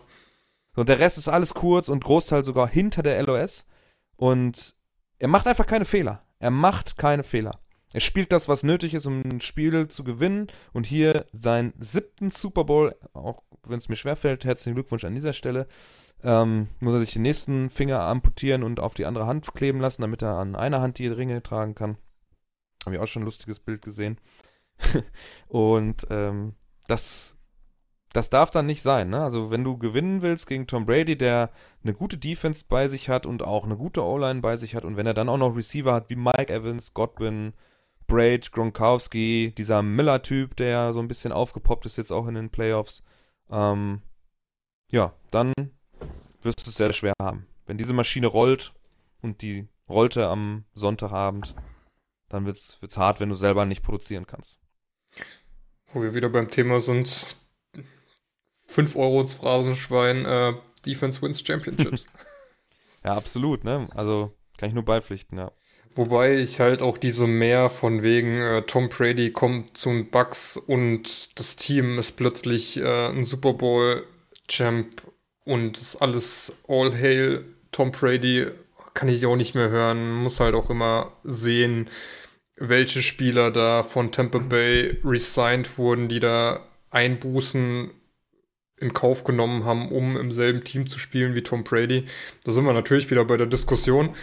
Und 0.76 0.90
der 0.90 1.00
Rest 1.00 1.18
ist 1.18 1.28
alles 1.28 1.56
kurz 1.56 1.90
und 1.90 2.04
Großteil 2.04 2.46
sogar 2.46 2.68
hinter 2.68 3.02
der 3.02 3.22
LOS. 3.24 3.66
Und 4.16 4.76
er 5.22 5.28
macht 5.28 5.46
einfach 5.46 5.68
keine 5.68 5.86
Fehler. 5.86 6.24
Er 6.40 6.50
macht 6.50 6.98
keine 6.98 7.22
Fehler. 7.22 7.52
Er 7.94 8.00
spielt 8.00 8.32
das, 8.32 8.50
was 8.50 8.64
nötig 8.64 8.96
ist, 8.96 9.06
um 9.06 9.22
ein 9.22 9.40
Spiel 9.40 9.88
zu 9.88 10.04
gewinnen. 10.04 10.48
Und 10.74 10.88
hier 10.88 11.28
seinen 11.32 11.74
siebten 11.80 12.32
Super 12.32 12.64
Bowl, 12.64 12.96
auch 13.14 13.44
wenn 13.68 13.78
es 13.78 13.88
mir 13.88 13.96
schwerfällt, 13.98 14.46
herzlichen 14.46 14.74
Glückwunsch 14.74 15.04
an 15.04 15.14
dieser 15.14 15.34
Stelle, 15.34 15.68
ähm, 16.24 16.70
muss 16.80 16.96
er 16.96 17.00
sich 17.02 17.14
den 17.14 17.22
nächsten 17.22 17.70
Finger 17.70 18.00
amputieren 18.00 18.64
und 18.64 18.80
auf 18.80 18.96
die 18.96 19.06
andere 19.06 19.28
Hand 19.28 19.54
kleben 19.54 19.80
lassen, 19.80 20.02
damit 20.02 20.24
er 20.24 20.40
an 20.40 20.56
einer 20.56 20.82
Hand 20.82 20.98
die 20.98 21.08
Ringe 21.08 21.44
tragen 21.44 21.76
kann. 21.76 21.98
Habe 22.84 22.96
ich 22.96 23.02
auch 23.02 23.06
schon 23.08 23.22
ein 23.22 23.26
lustiges 23.26 23.60
Bild 23.60 23.84
gesehen. 23.84 24.20
und 25.48 26.08
ähm, 26.10 26.56
das 26.88 27.38
das 28.14 28.30
darf 28.30 28.52
dann 28.52 28.66
nicht 28.66 28.82
sein. 28.82 29.10
Ne? 29.10 29.24
Also 29.24 29.52
wenn 29.52 29.64
du 29.64 29.78
gewinnen 29.78 30.22
willst 30.22 30.48
gegen 30.48 30.68
Tom 30.68 30.86
Brady, 30.86 31.18
der 31.18 31.50
eine 31.84 31.94
gute 31.94 32.18
Defense 32.18 32.66
bei 32.68 32.88
sich 32.88 33.10
hat 33.10 33.26
und 33.26 33.42
auch 33.44 33.64
eine 33.64 33.78
gute 33.78 34.04
O-Line 34.04 34.42
bei 34.42 34.56
sich 34.56 34.76
hat 34.76 34.84
und 34.84 34.98
wenn 34.98 35.08
er 35.08 35.14
dann 35.14 35.30
auch 35.30 35.38
noch 35.38 35.56
Receiver 35.56 35.94
hat 35.94 36.10
wie 36.10 36.16
Mike 36.16 36.54
Evans, 36.54 36.94
Godwin, 36.94 37.54
Braid, 38.08 38.52
Gronkowski, 38.52 39.54
dieser 39.58 39.82
Miller-Typ, 39.82 40.56
der 40.58 40.92
so 40.92 41.00
ein 41.00 41.08
bisschen 41.08 41.32
aufgepoppt 41.32 41.86
ist 41.86 41.98
jetzt 41.98 42.12
auch 42.12 42.28
in 42.28 42.36
den 42.36 42.50
Playoffs, 42.50 43.06
ähm, 43.50 44.02
ja, 44.90 45.14
dann 45.32 45.54
wirst 46.42 46.66
du 46.66 46.70
es 46.70 46.76
sehr 46.76 46.92
schwer 46.92 47.14
haben. 47.22 47.48
Wenn 47.66 47.78
diese 47.78 47.94
Maschine 47.94 48.28
rollt 48.28 48.74
und 49.22 49.42
die 49.42 49.70
rollte 49.88 50.28
am 50.28 50.66
Sonntagabend, 50.74 51.56
dann 52.28 52.46
wird 52.46 52.58
es 52.58 52.98
hart, 52.98 53.22
wenn 53.22 53.30
du 53.30 53.36
selber 53.36 53.66
nicht 53.66 53.84
produzieren 53.84 54.28
kannst. 54.28 54.60
Wo 55.94 56.02
wir 56.02 56.14
wieder 56.14 56.30
beim 56.30 56.50
Thema 56.50 56.80
sind, 56.80 57.38
5 58.72 58.96
Euro 58.96 59.22
ins 59.22 59.34
Phrasenschwein, 59.34 60.26
äh, 60.26 60.54
Defense 60.86 61.22
wins 61.22 61.46
Championships. 61.46 62.08
ja, 63.04 63.12
absolut, 63.14 63.64
ne? 63.64 63.88
Also 63.96 64.32
kann 64.58 64.70
ich 64.70 64.76
nur 64.76 64.86
beipflichten, 64.86 65.38
ja. 65.38 65.52
Wobei 65.94 66.38
ich 66.38 66.62
halt 66.62 66.82
auch 66.82 66.98
diese 66.98 67.28
mehr 67.28 67.70
von 67.70 68.02
wegen 68.02 68.40
äh, 68.40 68.62
Tom 68.62 68.88
Brady 68.88 69.32
kommt 69.32 69.76
zu 69.78 69.90
den 69.90 70.10
Bucks 70.10 70.56
und 70.56 71.38
das 71.38 71.58
Team 71.58 72.00
ist 72.00 72.14
plötzlich 72.14 72.78
äh, 72.78 73.08
ein 73.08 73.26
Super 73.26 73.54
Bowl 73.54 74.06
Champ 74.48 75.02
und 75.44 75.78
ist 75.78 75.98
alles 75.98 76.62
all 76.68 76.94
hail 76.94 77.44
Tom 77.74 77.92
Brady 77.92 78.48
kann 78.94 79.10
ich 79.10 79.26
auch 79.26 79.36
nicht 79.36 79.54
mehr 79.54 79.70
hören. 79.70 80.12
Muss 80.12 80.40
halt 80.40 80.56
auch 80.56 80.70
immer 80.70 81.12
sehen, 81.24 81.90
welche 82.56 83.02
Spieler 83.02 83.52
da 83.52 83.84
von 83.84 84.12
Tampa 84.12 84.40
Bay 84.40 84.98
resigned 85.04 85.78
wurden, 85.78 86.08
die 86.08 86.20
da 86.20 86.62
Einbußen 86.90 87.92
in 88.82 88.94
Kauf 88.94 89.24
genommen 89.24 89.64
haben, 89.64 89.90
um 89.92 90.18
im 90.18 90.32
selben 90.32 90.64
Team 90.64 90.88
zu 90.88 91.00
spielen 91.00 91.36
wie 91.36 91.44
Tom 91.44 91.64
Brady. 91.64 92.06
Da 92.44 92.52
sind 92.52 92.66
wir 92.66 92.74
natürlich 92.74 93.10
wieder 93.10 93.24
bei 93.24 93.38
der 93.38 93.48
Diskussion. 93.48 94.16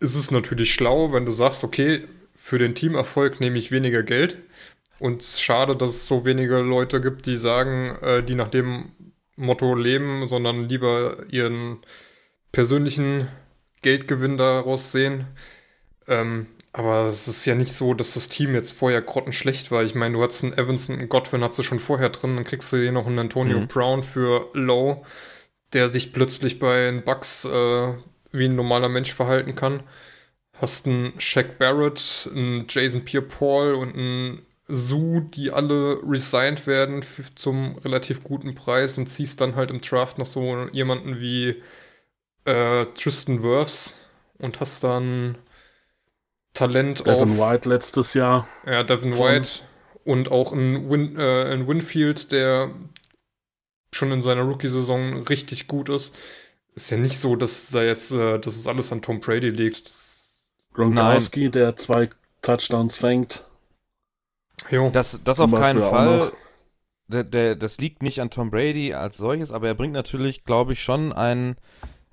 Ist 0.00 0.16
es 0.16 0.30
natürlich 0.30 0.74
schlau, 0.74 1.12
wenn 1.12 1.24
du 1.24 1.32
sagst, 1.32 1.62
okay, 1.64 2.02
für 2.34 2.58
den 2.58 2.74
Teamerfolg 2.74 3.40
nehme 3.40 3.58
ich 3.58 3.70
weniger 3.70 4.02
Geld. 4.02 4.38
Und 4.98 5.22
schade, 5.22 5.76
dass 5.76 5.90
es 5.90 6.06
so 6.06 6.24
wenige 6.24 6.58
Leute 6.58 7.00
gibt, 7.00 7.26
die 7.26 7.36
sagen, 7.36 7.96
äh, 8.02 8.22
die 8.22 8.34
nach 8.34 8.50
dem 8.50 8.92
Motto 9.36 9.74
leben, 9.74 10.28
sondern 10.28 10.68
lieber 10.68 11.16
ihren 11.30 11.78
persönlichen 12.52 13.28
Geldgewinn 13.82 14.36
daraus 14.36 14.92
sehen. 14.92 15.26
Ähm, 16.06 16.46
aber 16.72 17.04
es 17.04 17.26
ist 17.26 17.44
ja 17.46 17.54
nicht 17.54 17.72
so, 17.72 17.94
dass 17.94 18.14
das 18.14 18.28
Team 18.28 18.54
jetzt 18.54 18.72
vorher 18.72 19.02
grottenschlecht 19.02 19.70
war. 19.70 19.82
Ich 19.82 19.94
meine, 19.94 20.14
du 20.14 20.22
hattest 20.22 20.44
einen 20.44 20.52
Evanson, 20.56 20.98
einen 20.98 21.08
Godwin 21.08 21.42
hast 21.42 21.58
du 21.58 21.62
schon 21.62 21.80
vorher 21.80 22.10
drin, 22.10 22.36
dann 22.36 22.44
kriegst 22.44 22.72
du 22.72 22.76
hier 22.76 22.92
noch 22.92 23.06
einen 23.06 23.18
Antonio 23.18 23.58
mhm. 23.58 23.66
Brown 23.68 24.02
für 24.02 24.48
Low, 24.52 25.04
der 25.72 25.88
sich 25.88 26.12
plötzlich 26.12 26.58
bei 26.60 26.90
den 26.90 27.02
Bucks 27.02 27.44
äh, 27.44 27.94
wie 28.32 28.44
ein 28.44 28.54
normaler 28.56 28.88
Mensch 28.88 29.12
verhalten 29.12 29.54
kann. 29.56 29.82
Hast 30.60 30.86
einen 30.86 31.18
Shaq 31.18 31.58
Barrett, 31.58 32.30
einen 32.32 32.66
Jason 32.68 33.04
Pierre-Paul 33.04 33.74
und 33.74 33.94
einen 33.94 34.46
Sue, 34.68 35.22
die 35.22 35.50
alle 35.50 35.98
resigned 36.06 36.66
werden 36.68 37.04
zum 37.34 37.76
relativ 37.78 38.22
guten 38.22 38.54
Preis 38.54 38.96
und 38.98 39.06
ziehst 39.06 39.40
dann 39.40 39.56
halt 39.56 39.70
im 39.72 39.80
Draft 39.80 40.18
noch 40.18 40.26
so 40.26 40.68
jemanden 40.72 41.20
wie 41.20 41.62
äh, 42.44 42.86
Tristan 42.94 43.42
Wirfs 43.42 43.96
und 44.38 44.60
hast 44.60 44.84
dann 44.84 45.36
Talent 46.52 47.06
Devin 47.06 47.38
auf. 47.40 47.52
White 47.52 47.68
letztes 47.68 48.14
Jahr. 48.14 48.48
Ja, 48.66 48.82
Devin 48.82 49.14
schon. 49.14 49.24
White 49.24 49.48
und 50.04 50.30
auch 50.30 50.52
ein, 50.52 50.90
Win, 50.90 51.16
äh, 51.16 51.52
ein 51.52 51.68
Winfield, 51.68 52.32
der 52.32 52.70
schon 53.92 54.12
in 54.12 54.22
seiner 54.22 54.42
Rookie-Saison 54.42 55.22
richtig 55.24 55.66
gut 55.66 55.88
ist. 55.88 56.14
Ist 56.74 56.90
ja 56.90 56.96
nicht 56.96 57.18
so, 57.18 57.36
dass 57.36 57.70
da 57.70 57.82
jetzt, 57.82 58.12
äh, 58.12 58.38
dass 58.38 58.56
es 58.56 58.66
alles 58.66 58.92
an 58.92 59.02
Tom 59.02 59.20
Brady 59.20 59.50
liegt. 59.50 59.90
Gronkowski, 60.72 61.50
der 61.50 61.76
zwei 61.76 62.10
Touchdowns 62.42 62.96
fängt. 62.96 63.44
Jo. 64.70 64.90
Das, 64.90 65.18
das 65.24 65.40
auf 65.40 65.50
keinen 65.52 65.82
Fall. 65.82 66.32
Der, 67.08 67.24
der, 67.24 67.56
das 67.56 67.78
liegt 67.78 68.02
nicht 68.02 68.20
an 68.20 68.30
Tom 68.30 68.50
Brady 68.50 68.94
als 68.94 69.16
solches, 69.16 69.50
aber 69.50 69.66
er 69.66 69.74
bringt 69.74 69.94
natürlich, 69.94 70.44
glaube 70.44 70.74
ich, 70.74 70.82
schon 70.82 71.12
einen 71.12 71.56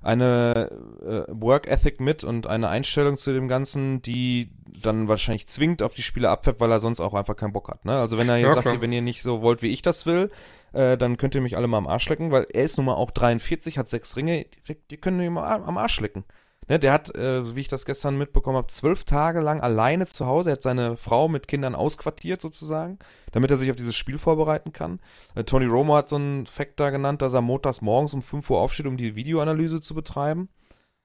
eine 0.02 0.70
äh, 1.02 1.32
Work 1.32 1.68
Ethic 1.68 2.00
mit 2.00 2.24
und 2.24 2.48
eine 2.48 2.70
Einstellung 2.70 3.18
zu 3.18 3.34
dem 3.34 3.48
Ganzen, 3.48 4.02
die 4.02 4.52
dann 4.82 5.08
wahrscheinlich 5.08 5.48
zwingt 5.48 5.82
auf 5.82 5.96
die 5.96 6.04
Spieler 6.04 6.30
abfärbt, 6.30 6.60
weil 6.60 6.72
er 6.72 6.80
sonst 6.80 7.00
auch 7.00 7.14
einfach 7.14 7.36
keinen 7.36 7.54
Bock 7.54 7.68
hat. 7.70 7.84
Ne? 7.86 7.98
Also 7.98 8.18
wenn 8.18 8.30
er 8.30 8.38
jetzt 8.38 8.56
ja, 8.56 8.62
sagt, 8.62 8.82
wenn 8.82 8.94
ihr 8.94 9.02
nicht 9.02 9.24
so 9.24 9.42
wollt, 9.42 9.62
wie 9.62 9.72
ich 9.72 9.82
das 9.82 10.06
will, 10.06 10.30
äh, 10.74 10.98
dann 10.98 11.18
könnt 11.18 11.34
ihr 11.36 11.42
mich 11.42 11.58
alle 11.58 11.68
mal 11.68 11.78
am 11.78 11.88
Arsch 11.88 12.08
lecken, 12.10 12.32
weil 12.32 12.46
er 12.52 12.64
ist 12.64 12.78
nun 12.78 12.86
mal 12.86 12.94
auch 12.94 13.12
43, 13.12 13.78
hat 13.78 13.90
sechs 13.90 14.16
Ringe, 14.16 14.46
die, 14.46 14.78
die 14.92 14.98
können 14.98 15.20
ihn 15.20 15.34
mal 15.34 15.56
am 15.56 15.78
Arsch 15.78 16.00
lecken. 16.00 16.26
Ne, 16.70 16.80
der 16.80 16.92
hat, 16.92 17.16
äh, 17.16 17.56
wie 17.56 17.62
ich 17.62 17.70
das 17.70 17.86
gestern 17.86 18.18
mitbekommen 18.18 18.58
habe, 18.58 18.68
zwölf 18.68 19.06
Tage 19.06 19.40
lang 19.40 19.62
alleine 19.62 20.06
zu 20.06 20.26
Hause. 20.26 20.50
Er 20.50 20.54
hat 20.54 20.64
seine 20.64 20.98
Frau 20.98 21.30
mit 21.30 21.48
Kindern 21.48 21.76
ausquartiert 21.76 22.42
sozusagen, 22.42 23.00
damit 23.32 23.52
er 23.52 23.58
sich 23.58 23.70
auf 23.70 23.78
dieses 23.78 23.96
Spiel 23.96 24.18
vorbereiten 24.18 24.74
kann. 24.74 25.00
Äh, 25.36 25.46
Tony 25.46 25.66
Romo 25.66 25.96
hat 25.96 26.10
so 26.10 26.18
einen 26.18 26.46
Fact 26.46 26.80
da 26.80 26.90
genannt, 26.90 27.22
dass 27.22 27.34
er 27.34 27.42
montags 27.42 27.82
morgens 27.82 28.14
um 28.14 28.22
5 28.22 28.50
Uhr 28.50 28.60
aufsteht, 28.60 28.86
um 28.86 28.98
die 28.98 29.16
Videoanalyse 29.16 29.80
zu 29.80 29.96
betreiben 29.96 30.50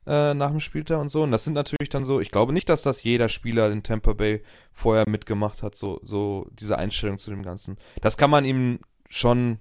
äh, 0.06 0.34
nach 0.34 0.50
dem 0.50 0.60
Spieltag 0.60 1.00
und 1.00 1.10
so. 1.10 1.22
Und 1.22 1.30
das 1.30 1.44
sind 1.44 1.54
natürlich 1.54 1.88
dann 1.88 2.04
so, 2.04 2.20
ich 2.20 2.30
glaube 2.30 2.52
nicht, 2.52 2.68
dass 2.68 2.82
das 2.82 3.02
jeder 3.02 3.28
Spieler 3.28 3.70
in 3.70 3.82
Tampa 3.82 4.14
Bay 4.14 4.42
vorher 4.72 5.08
mitgemacht 5.08 5.62
hat, 5.62 5.74
so, 5.76 6.00
so 6.02 6.48
diese 6.52 6.78
Einstellung 6.78 7.18
zu 7.18 7.30
dem 7.30 7.42
Ganzen. 7.42 7.76
Das 8.00 8.16
kann 8.16 8.30
man 8.30 8.44
ihm 8.44 8.80
schon, 9.08 9.58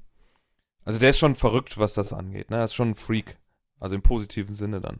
also 0.83 0.99
der 0.99 1.11
ist 1.11 1.19
schon 1.19 1.35
verrückt, 1.35 1.77
was 1.77 1.93
das 1.93 2.13
angeht. 2.13 2.49
Ne? 2.49 2.57
Er 2.57 2.63
ist 2.63 2.73
schon 2.73 2.89
ein 2.89 2.95
Freak. 2.95 3.37
Also 3.79 3.95
im 3.95 4.03
positiven 4.03 4.53
Sinne 4.53 4.79
dann. 4.79 4.99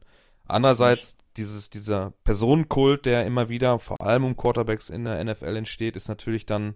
Andererseits, 0.52 1.18
dieses, 1.38 1.70
dieser 1.70 2.14
Personenkult, 2.24 3.06
der 3.06 3.26
immer 3.26 3.50
wieder, 3.50 3.80
vor 3.80 4.02
allem 4.02 4.26
um 4.26 4.38
Quarterbacks 4.38 4.90
in 4.90 5.06
der 5.06 5.24
NFL 5.24 5.56
entsteht, 5.56 5.96
ist 5.96 6.10
natürlich 6.10 6.46
dann 6.46 6.76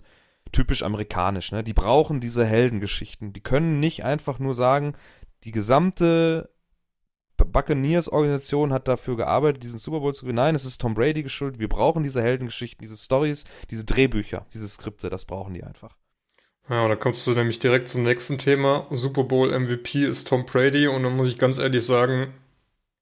typisch 0.51 0.83
amerikanisch. 0.83 1.51
Ne? 1.51 1.63
Die 1.63 1.73
brauchen 1.73 2.19
diese 2.19 2.45
Heldengeschichten. 2.45 3.33
Die 3.33 3.41
können 3.41 3.79
nicht 3.79 4.03
einfach 4.03 4.39
nur 4.39 4.53
sagen, 4.53 4.95
die 5.43 5.51
gesamte 5.51 6.49
Buccaneers-Organisation 7.37 8.71
hat 8.71 8.87
dafür 8.87 9.17
gearbeitet, 9.17 9.63
diesen 9.63 9.79
Super 9.79 9.99
Bowl 9.99 10.13
zu 10.13 10.21
gewinnen. 10.21 10.37
Nein, 10.37 10.55
es 10.55 10.65
ist 10.65 10.79
Tom 10.79 10.93
Brady 10.93 11.23
geschuldet. 11.23 11.59
Wir 11.59 11.67
brauchen 11.67 12.03
diese 12.03 12.21
Heldengeschichten, 12.21 12.81
diese 12.81 12.97
Stories, 12.97 13.43
diese 13.69 13.85
Drehbücher, 13.85 14.45
diese 14.53 14.67
Skripte. 14.67 15.09
Das 15.09 15.25
brauchen 15.25 15.53
die 15.53 15.63
einfach. 15.63 15.97
Ja, 16.69 16.87
da 16.87 16.95
kommst 16.95 17.27
du 17.27 17.31
nämlich 17.31 17.59
direkt 17.59 17.89
zum 17.89 18.03
nächsten 18.03 18.37
Thema. 18.37 18.87
Super 18.89 19.23
Bowl 19.23 19.57
MVP 19.57 20.05
ist 20.05 20.27
Tom 20.27 20.45
Brady 20.45 20.87
und 20.87 21.03
dann 21.03 21.15
muss 21.15 21.27
ich 21.27 21.37
ganz 21.37 21.57
ehrlich 21.57 21.85
sagen, 21.85 22.33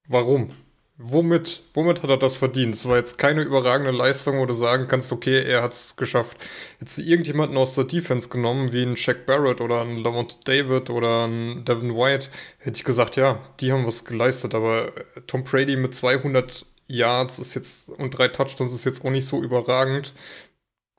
warum? 0.08 0.50
Womit, 0.98 1.64
womit 1.74 2.04
hat 2.04 2.10
er 2.12 2.18
das 2.18 2.38
verdient? 2.38 2.76
Es 2.76 2.88
war 2.88 2.98
jetzt 2.98 3.18
keine 3.18 3.42
überragende 3.42 3.92
Leistung, 3.92 4.38
wo 4.38 4.46
du 4.46 4.54
sagen 4.54 4.88
kannst, 4.88 5.12
okay, 5.12 5.42
er 5.42 5.64
hat 5.64 5.74
es 5.74 5.96
geschafft. 5.96 6.38
Jetzt 6.80 7.00
irgendjemanden 7.00 7.58
aus 7.58 7.74
der 7.74 7.86
Defense 7.86 8.30
genommen, 8.30 8.72
wie 8.74 8.84
ein 8.84 8.96
Shaq 8.96 9.26
Barrett 9.26 9.60
oder 9.60 9.82
ein 9.82 9.98
Lamont 9.98 10.48
David 10.48 10.92
oder 10.92 11.26
ein 11.28 11.66
Devin 11.66 11.96
White, 11.96 12.30
hätte 12.60 12.78
ich 12.78 12.84
gesagt, 12.84 13.16
ja, 13.16 13.40
die 13.60 13.72
haben 13.72 13.88
was 13.88 14.06
geleistet, 14.06 14.54
aber 14.54 14.94
Tom 15.26 15.44
Brady 15.44 15.78
mit 15.78 15.96
200 15.96 16.66
Yards 16.86 17.40
ist 17.40 17.56
jetzt 17.56 17.90
und 17.90 18.12
drei 18.12 18.28
Touchdowns 18.28 18.72
ist 18.72 18.86
jetzt 18.86 19.04
auch 19.04 19.10
nicht 19.10 19.26
so 19.26 19.42
überragend. 19.42 20.14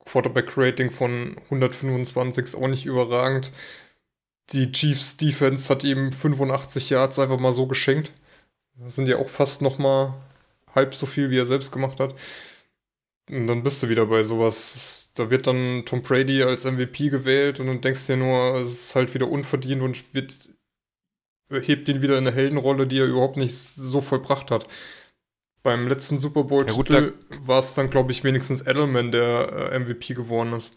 Quarterback-Rating 0.07 0.91
von 0.91 1.37
125 1.45 2.45
ist 2.45 2.55
auch 2.57 2.69
nicht 2.69 2.85
überragend. 2.85 3.53
Die 4.51 4.73
Chiefs 4.73 5.17
Defense 5.17 5.69
hat 5.69 5.85
ihm 5.85 6.13
85 6.13 6.91
Yards 6.91 7.19
einfach 7.19 7.39
mal 7.39 7.53
so 7.53 7.67
geschenkt. 7.67 8.13
Das 8.77 8.97
sind 8.97 9.09
ja 9.09 9.19
auch 9.19 9.29
fast 9.29 9.63
noch 9.63 9.79
mal 9.79 10.15
halb 10.75 10.95
so 10.95 11.07
viel, 11.07 11.31
wie 11.31 11.39
er 11.39 11.45
selbst 11.45 11.73
gemacht 11.73 12.01
hat. 12.01 12.15
Und 13.31 13.47
dann 13.47 13.63
bist 13.63 13.83
du 13.83 13.89
wieder 13.89 14.07
bei 14.07 14.23
sowas. 14.23 15.11
Da 15.15 15.31
wird 15.31 15.47
dann 15.47 15.85
Tom 15.87 16.03
Brady 16.03 16.43
als 16.43 16.65
MVP 16.65 17.09
gewählt 17.09 17.61
und 17.61 17.69
dann 17.69 17.81
denkst 17.81 18.07
du 18.07 18.15
dir 18.15 18.19
nur, 18.19 18.57
es 18.57 18.73
ist 18.73 18.97
halt 18.97 19.15
wieder 19.15 19.31
unverdient 19.31 19.81
und 19.81 20.13
wird, 20.13 20.51
hebt 21.51 21.89
ihn 21.89 22.03
wieder 22.03 22.19
in 22.19 22.27
eine 22.27 22.35
Heldenrolle, 22.35 22.87
die 22.87 22.99
er 22.99 23.07
überhaupt 23.07 23.37
nicht 23.37 23.55
so 23.55 24.01
vollbracht 24.01 24.51
hat. 24.51 24.67
Beim 25.63 25.89
letzten 25.89 26.19
Super 26.19 26.45
Bowl-Titel 26.45 27.15
ja, 27.31 27.47
war 27.47 27.61
es 27.61 27.75
dann, 27.75 27.89
glaube 27.89 28.13
ich, 28.13 28.25
wenigstens 28.25 28.61
Edelman, 28.67 29.13
der 29.13 29.71
äh, 29.73 29.79
MVP 29.79 30.15
geworden 30.15 30.53
ist. 30.53 30.77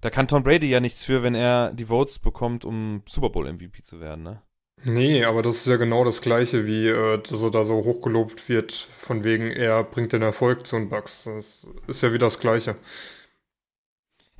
Da 0.00 0.10
kann 0.10 0.28
Tom 0.28 0.42
Brady 0.42 0.68
ja 0.68 0.80
nichts 0.80 1.04
für, 1.04 1.22
wenn 1.22 1.34
er 1.34 1.72
die 1.72 1.86
Votes 1.86 2.18
bekommt, 2.18 2.66
um 2.66 3.02
Super 3.06 3.30
Bowl-MVP 3.30 3.84
zu 3.84 4.00
werden, 4.00 4.24
ne? 4.24 4.42
Nee, 4.82 5.24
aber 5.24 5.42
das 5.42 5.56
ist 5.56 5.66
ja 5.66 5.76
genau 5.76 6.04
das 6.04 6.20
Gleiche, 6.20 6.66
wie 6.66 6.88
äh, 6.88 7.18
dass 7.18 7.42
er 7.42 7.50
da 7.50 7.64
so 7.64 7.84
hochgelobt 7.84 8.48
wird, 8.48 8.72
von 8.72 9.24
wegen, 9.24 9.50
er 9.50 9.82
bringt 9.82 10.12
den 10.12 10.22
Erfolg 10.22 10.66
zu 10.66 10.76
den 10.76 10.90
Bugs. 10.90 11.24
Das 11.24 11.66
ist 11.86 12.02
ja 12.02 12.12
wie 12.12 12.18
das 12.18 12.38
Gleiche. 12.38 12.76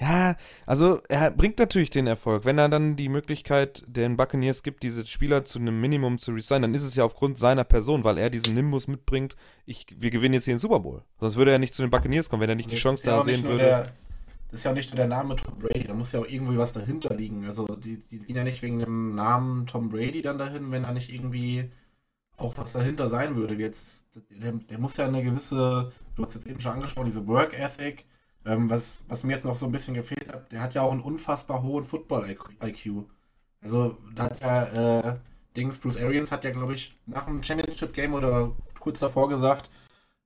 Ja, 0.01 0.37
also 0.67 1.01
er 1.09 1.31
bringt 1.31 1.59
natürlich 1.59 1.89
den 1.89 2.07
Erfolg. 2.09 2.45
Wenn 2.45 2.59
er 2.59 2.69
dann 2.69 2.97
die 2.97 3.09
Möglichkeit 3.09 3.85
den 3.87 4.17
Buccaneers 4.17 4.63
gibt, 4.65 4.83
diese 4.83 5.07
Spieler 5.07 5.45
zu 5.45 5.61
einem 5.61 5.81
Minimum 5.81 6.19
zu 6.19 6.33
resignen, 6.33 6.63
dann 6.63 6.75
ist 6.75 6.83
es 6.83 6.97
ja 6.97 7.05
aufgrund 7.05 7.39
seiner 7.39 7.65
Person, 7.65 8.03
weil 8.03 8.19
er 8.19 8.29
diesen 8.29 8.55
Nimbus 8.55 8.89
mitbringt, 8.89 9.37
ich, 9.67 9.87
wir 9.97 10.11
gewinnen 10.11 10.35
jetzt 10.35 10.45
hier 10.45 10.55
den 10.55 10.59
Super 10.59 10.81
Bowl. 10.81 11.03
Sonst 11.21 11.37
würde 11.37 11.53
er 11.53 11.59
nicht 11.59 11.75
zu 11.75 11.83
den 11.83 11.91
Buccaneers 11.91 12.29
kommen, 12.29 12.43
wenn 12.43 12.51
er 12.51 12.57
nicht 12.57 12.71
das 12.71 12.75
die 12.75 12.83
Chance 12.83 13.05
da 13.05 13.23
sehen 13.23 13.45
würde. 13.45 13.59
Der, 13.59 13.93
das 14.55 14.61
ist 14.61 14.65
ja 14.67 14.71
auch 14.71 14.77
nicht 14.77 14.91
nur 14.91 14.97
der 14.97 15.09
Name 15.09 15.35
Tom 15.35 15.59
Brady, 15.59 15.89
da 15.89 15.95
muss 15.95 16.13
ja 16.13 16.21
auch 16.21 16.29
irgendwie 16.29 16.57
was 16.57 16.73
dahinter 16.73 17.13
liegen. 17.13 17.45
Also 17.45 17.67
die, 17.67 17.99
die 17.99 18.21
gehen 18.21 18.37
ja 18.37 18.45
nicht 18.45 18.63
wegen 18.63 18.79
dem 18.79 19.17
Namen 19.17 19.67
Tom 19.67 19.89
Brady 19.89 20.23
dann 20.23 20.39
dahin, 20.39 20.71
wenn 20.71 20.85
da 20.85 20.93
nicht 20.93 21.13
irgendwie 21.13 21.73
auch 22.37 22.57
was 22.57 22.73
dahinter 22.73 23.09
sein 23.09 23.35
würde. 23.35 23.57
Jetzt, 23.57 24.07
der, 24.31 24.53
der 24.53 24.79
muss 24.79 24.97
ja 24.97 25.09
eine 25.09 25.25
gewisse, 25.25 25.91
du 26.15 26.25
hast 26.25 26.37
jetzt 26.37 26.47
eben 26.47 26.61
schon 26.61 26.71
angesprochen, 26.71 27.07
diese 27.07 27.27
Work 27.27 27.53
Ethic, 27.59 28.05
ähm, 28.45 28.71
was, 28.71 29.03
was 29.09 29.25
mir 29.25 29.33
jetzt 29.33 29.45
noch 29.45 29.57
so 29.57 29.67
ein 29.67 29.73
bisschen 29.73 29.95
gefehlt 29.95 30.33
hat, 30.33 30.53
der 30.53 30.61
hat 30.61 30.75
ja 30.75 30.83
auch 30.83 30.93
einen 30.93 31.03
unfassbar 31.03 31.65
hohen 31.65 31.83
Football-IQ. 31.83 33.07
Also, 33.61 33.99
da 34.15 34.23
hat 34.23 34.41
ja 34.41 35.09
äh, 35.11 35.17
Dings, 35.57 35.81
Bruce 35.81 35.97
Arians 35.97 36.31
hat 36.31 36.45
ja, 36.45 36.51
glaube 36.51 36.75
ich, 36.75 36.97
nach 37.07 37.27
dem 37.27 37.43
Championship-Game 37.43 38.15
oder 38.15 38.53
kurz 38.79 39.01
davor 39.01 39.29
gesagt, 39.29 39.69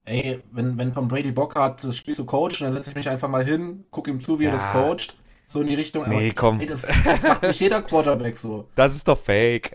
ey, 0.08 0.40
wenn, 0.52 0.76
wenn 0.78 0.92
Tom 0.92 1.08
Brady 1.08 1.32
Bock 1.32 1.54
hat, 1.56 1.84
das 1.84 1.96
Spiel 1.96 2.14
zu 2.14 2.24
coachen, 2.24 2.60
dann 2.60 2.72
setze 2.72 2.90
ich 2.90 2.96
mich 2.96 3.08
einfach 3.08 3.28
mal 3.28 3.44
hin, 3.44 3.84
gucke 3.90 4.10
ihm 4.10 4.20
zu, 4.20 4.38
wie 4.38 4.44
ja. 4.44 4.50
er 4.50 4.56
das 4.56 4.72
coacht. 4.72 5.16
So 5.50 5.62
in 5.62 5.68
die 5.68 5.76
Richtung. 5.76 6.06
Nee, 6.06 6.32
komm. 6.32 6.60
Ey, 6.60 6.66
das, 6.66 6.86
das, 7.04 7.22
macht 7.22 7.42
nicht 7.42 7.58
jeder 7.58 7.80
Quarterback 7.80 8.36
so. 8.36 8.68
Das 8.74 8.94
ist 8.94 9.08
doch 9.08 9.16
fake. 9.16 9.72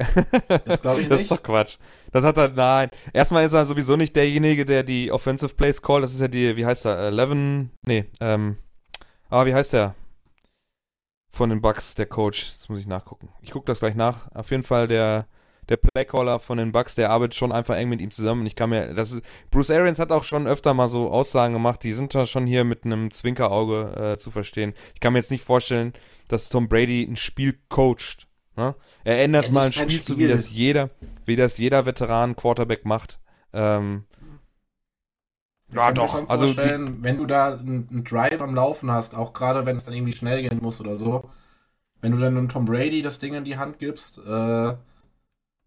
Das 0.66 0.82
glaube 0.82 1.02
ich 1.02 1.10
nicht. 1.10 1.12
Das 1.12 1.22
ist 1.22 1.32
doch 1.32 1.42
Quatsch. 1.42 1.78
Das 2.12 2.24
hat 2.24 2.38
er, 2.38 2.50
nein. 2.50 2.92
Erstmal 3.12 3.44
ist 3.44 3.54
er 3.54 3.66
sowieso 3.66 3.96
nicht 3.96 4.16
derjenige, 4.16 4.66
der 4.66 4.84
die 4.84 5.12
Offensive 5.12 5.56
Plays 5.56 5.82
call. 5.82 6.02
Das 6.02 6.14
ist 6.14 6.22
ja 6.22 6.28
die, 6.28 6.56
wie 6.56 6.66
heißt 6.68 6.86
er? 6.86 7.00
Eleven, 7.00 7.72
nee, 7.88 8.06
ähm, 8.20 8.58
aber 9.30 9.48
wie 9.48 9.56
heißt 9.56 9.74
der? 9.74 9.96
Von 11.32 11.50
den 11.50 11.60
Bucks, 11.60 11.96
der 11.96 12.06
Coach. 12.06 12.54
Das 12.56 12.70
muss 12.70 12.80
ich 12.80 12.86
nachgucken. 12.86 13.30
Ich 13.42 13.50
gucke 13.50 13.66
das 13.66 13.80
gleich 13.80 13.96
nach. 13.96 14.32
Auf 14.36 14.52
jeden 14.52 14.62
Fall 14.62 14.88
der, 14.88 15.26
der 15.70 15.78
Playcaller 15.78 16.40
von 16.40 16.58
den 16.58 16.72
Bucks, 16.72 16.96
der 16.96 17.10
arbeitet 17.10 17.36
schon 17.36 17.52
einfach 17.52 17.76
eng 17.76 17.90
mit 17.90 18.02
ihm 18.02 18.12
zusammen. 18.12 18.46
Ich 18.46 18.56
kann 18.56 18.70
mir, 18.70 18.94
das 18.94 19.12
ist, 19.12 19.26
Bruce 19.52 19.72
Arians 19.72 20.00
hat 20.00 20.12
auch 20.12 20.24
schon 20.24 20.48
öfter 20.48 20.74
mal 20.74 20.88
so 20.88 21.10
Aussagen 21.10 21.54
gemacht, 21.54 21.84
die 21.84 21.94
sind 21.94 22.14
da 22.14 22.26
schon 22.26 22.46
hier 22.46 22.64
mit 22.64 22.86
einem 22.86 23.12
Zwinkerauge 23.12 24.14
äh, 24.14 24.18
zu 24.18 24.32
verstehen. 24.32 24.74
Ich 24.94 25.00
kann 25.00 25.14
mir 25.14 25.20
jetzt 25.20 25.32
nicht 25.32 25.44
vorstellen, 25.44 25.94
dass 26.28 26.50
Tom 26.50 26.68
Brady 26.68 27.04
ein 27.04 27.16
Spiel 27.16 27.60
coacht. 27.70 28.28
Ne? 28.56 28.76
Er 29.04 29.24
ändert 29.24 29.46
ja, 29.46 29.52
mal 29.52 29.66
ein 29.66 29.72
Spiel, 29.72 29.90
Spiel, 29.90 30.02
zu, 30.02 30.18
wie 30.18 30.28
das 30.28 30.52
jeder, 30.52 30.90
wie 31.26 31.36
das 31.36 31.58
jeder 31.58 31.86
Veteran 31.86 32.36
Quarterback 32.36 32.86
macht. 32.86 33.20
Ähm, 33.54 34.06
ja, 35.74 35.92
doch. 35.92 36.30
Also, 36.30 36.56
wenn 36.56 37.18
du 37.18 37.26
da 37.26 37.58
einen 37.58 38.04
Drive 38.04 38.42
am 38.42 38.54
Laufen 38.54 38.92
hast, 38.92 39.16
auch 39.16 39.34
gerade 39.34 39.66
wenn 39.66 39.78
es 39.78 39.86
dann 39.86 39.94
irgendwie 39.94 40.16
schnell 40.16 40.48
gehen 40.48 40.60
muss 40.62 40.80
oder 40.80 40.98
so, 40.98 41.30
wenn 42.02 42.12
du 42.12 42.20
dann 42.20 42.38
einem 42.38 42.50
Tom 42.50 42.66
Brady 42.66 43.02
das 43.02 43.18
Ding 43.18 43.34
in 43.34 43.44
die 43.44 43.58
Hand 43.58 43.80
gibst, 43.80 44.20
äh, 44.20 44.74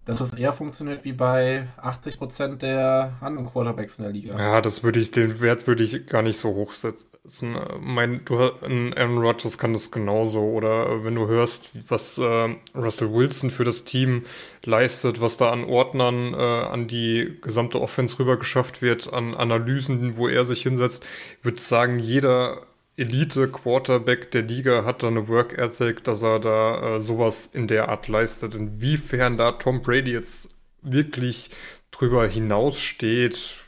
dass 0.06 0.20
es 0.20 0.32
eher 0.34 0.52
funktioniert 0.52 1.04
wie 1.04 1.12
bei 1.12 1.66
80% 1.82 2.58
der 2.58 3.14
anderen 3.20 3.46
Quarterbacks 3.46 3.98
in 3.98 4.04
der 4.04 4.12
Liga. 4.12 4.38
Ja, 4.38 4.60
das 4.60 4.84
würde 4.84 5.00
ich, 5.00 5.10
den 5.10 5.40
Wert 5.40 5.66
würde 5.66 5.82
ich 5.82 6.06
gar 6.06 6.22
nicht 6.22 6.38
so 6.38 6.54
hochsetzen. 6.54 7.56
Mein, 7.80 8.24
du, 8.24 8.38
Aaron 8.38 9.18
Rodgers 9.18 9.58
kann 9.58 9.72
das 9.72 9.90
genauso. 9.90 10.42
Oder 10.42 11.02
wenn 11.04 11.16
du 11.16 11.26
hörst, 11.26 11.70
was 11.90 12.18
äh, 12.18 12.54
Russell 12.76 13.12
Wilson 13.12 13.50
für 13.50 13.64
das 13.64 13.82
Team 13.82 14.22
leistet, 14.64 15.20
was 15.20 15.38
da 15.38 15.50
an 15.50 15.64
Ordnern 15.64 16.34
äh, 16.34 16.36
an 16.36 16.86
die 16.86 17.38
gesamte 17.42 17.80
Offense 17.80 18.20
rüber 18.20 18.38
geschafft 18.38 18.82
wird, 18.82 19.12
an 19.12 19.34
Analysen, 19.34 20.16
wo 20.16 20.28
er 20.28 20.44
sich 20.44 20.62
hinsetzt, 20.62 21.04
würde 21.42 21.60
sagen, 21.60 21.98
jeder 21.98 22.60
Elite-Quarterback 22.96 24.30
der 24.30 24.42
Liga 24.42 24.84
hat 24.84 25.02
da 25.02 25.08
eine 25.08 25.28
Work 25.28 25.58
Ethic, 25.58 26.02
dass 26.04 26.22
er 26.22 26.40
da 26.40 26.96
äh, 26.96 27.00
sowas 27.00 27.46
in 27.46 27.68
der 27.68 27.88
Art 27.88 28.08
leistet. 28.08 28.54
Inwiefern 28.54 29.36
da 29.36 29.52
Tom 29.52 29.82
Brady 29.82 30.12
jetzt 30.12 30.48
wirklich 30.80 31.50
drüber 31.90 32.26
hinaussteht, 32.26 33.58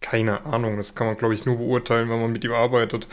keine 0.00 0.46
Ahnung. 0.46 0.76
Das 0.76 0.94
kann 0.94 1.06
man, 1.06 1.16
glaube 1.16 1.34
ich, 1.34 1.44
nur 1.44 1.58
beurteilen, 1.58 2.08
wenn 2.08 2.20
man 2.20 2.32
mit 2.32 2.44
ihm 2.44 2.52
arbeitet. 2.52 3.08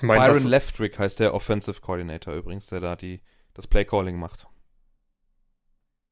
Mein, 0.00 0.20
Byron 0.20 0.48
Leftrick 0.48 0.98
heißt 0.98 1.20
der 1.20 1.34
Offensive 1.34 1.80
Coordinator 1.80 2.34
übrigens, 2.34 2.66
der 2.66 2.80
da 2.80 2.96
die, 2.96 3.20
das 3.54 3.66
Play-Calling 3.66 4.18
macht. 4.18 4.46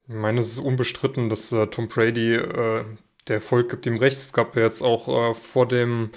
Ich 0.07 0.13
meine, 0.13 0.39
es 0.39 0.51
ist 0.51 0.59
unbestritten, 0.59 1.29
dass 1.29 1.51
äh, 1.51 1.67
Tom 1.67 1.87
Brady, 1.87 2.35
äh, 2.35 2.85
der 3.27 3.35
Erfolg 3.35 3.69
gibt 3.69 3.85
ihm 3.85 3.97
recht. 3.97 4.17
Es 4.17 4.31
gab 4.31 4.55
ja 4.55 4.63
jetzt 4.63 4.81
auch 4.81 5.07
äh, 5.07 5.33
vor 5.33 5.67
dem 5.67 6.11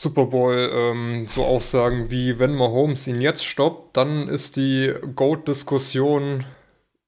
Super 0.00 0.26
Bowl 0.26 0.70
ähm, 0.72 1.26
so 1.26 1.44
Aussagen 1.44 2.08
wie, 2.08 2.38
wenn 2.38 2.54
Mahomes 2.54 3.08
ihn 3.08 3.20
jetzt 3.20 3.44
stoppt, 3.44 3.96
dann 3.96 4.28
ist 4.28 4.54
die 4.54 4.94
GOAT-Diskussion 5.16 6.44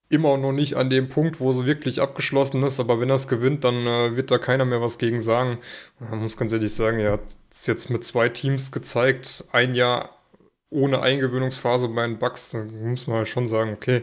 immer 0.08 0.36
noch 0.36 0.50
nicht 0.50 0.74
an 0.74 0.90
dem 0.90 1.08
Punkt, 1.08 1.38
wo 1.38 1.52
sie 1.52 1.66
wirklich 1.66 2.00
abgeschlossen 2.00 2.64
ist, 2.64 2.80
aber 2.80 2.98
wenn 2.98 3.08
er 3.08 3.14
es 3.14 3.28
gewinnt, 3.28 3.62
dann 3.62 3.86
äh, 3.86 4.16
wird 4.16 4.32
da 4.32 4.38
keiner 4.38 4.64
mehr 4.64 4.82
was 4.82 4.98
gegen 4.98 5.20
sagen. 5.20 5.58
Man 6.00 6.20
muss 6.20 6.36
ganz 6.36 6.52
ehrlich 6.52 6.74
sagen, 6.74 6.98
er 6.98 7.12
hat 7.12 7.22
es 7.48 7.68
jetzt 7.68 7.90
mit 7.90 8.04
zwei 8.04 8.28
Teams 8.28 8.72
gezeigt, 8.72 9.44
ein 9.52 9.76
Jahr 9.76 10.10
ohne 10.68 11.00
Eingewöhnungsphase 11.00 11.86
bei 11.90 12.04
den 12.04 12.18
Bucks, 12.18 12.50
da 12.50 12.64
muss 12.64 13.06
man 13.06 13.18
halt 13.18 13.28
schon 13.28 13.46
sagen, 13.46 13.72
okay, 13.72 14.02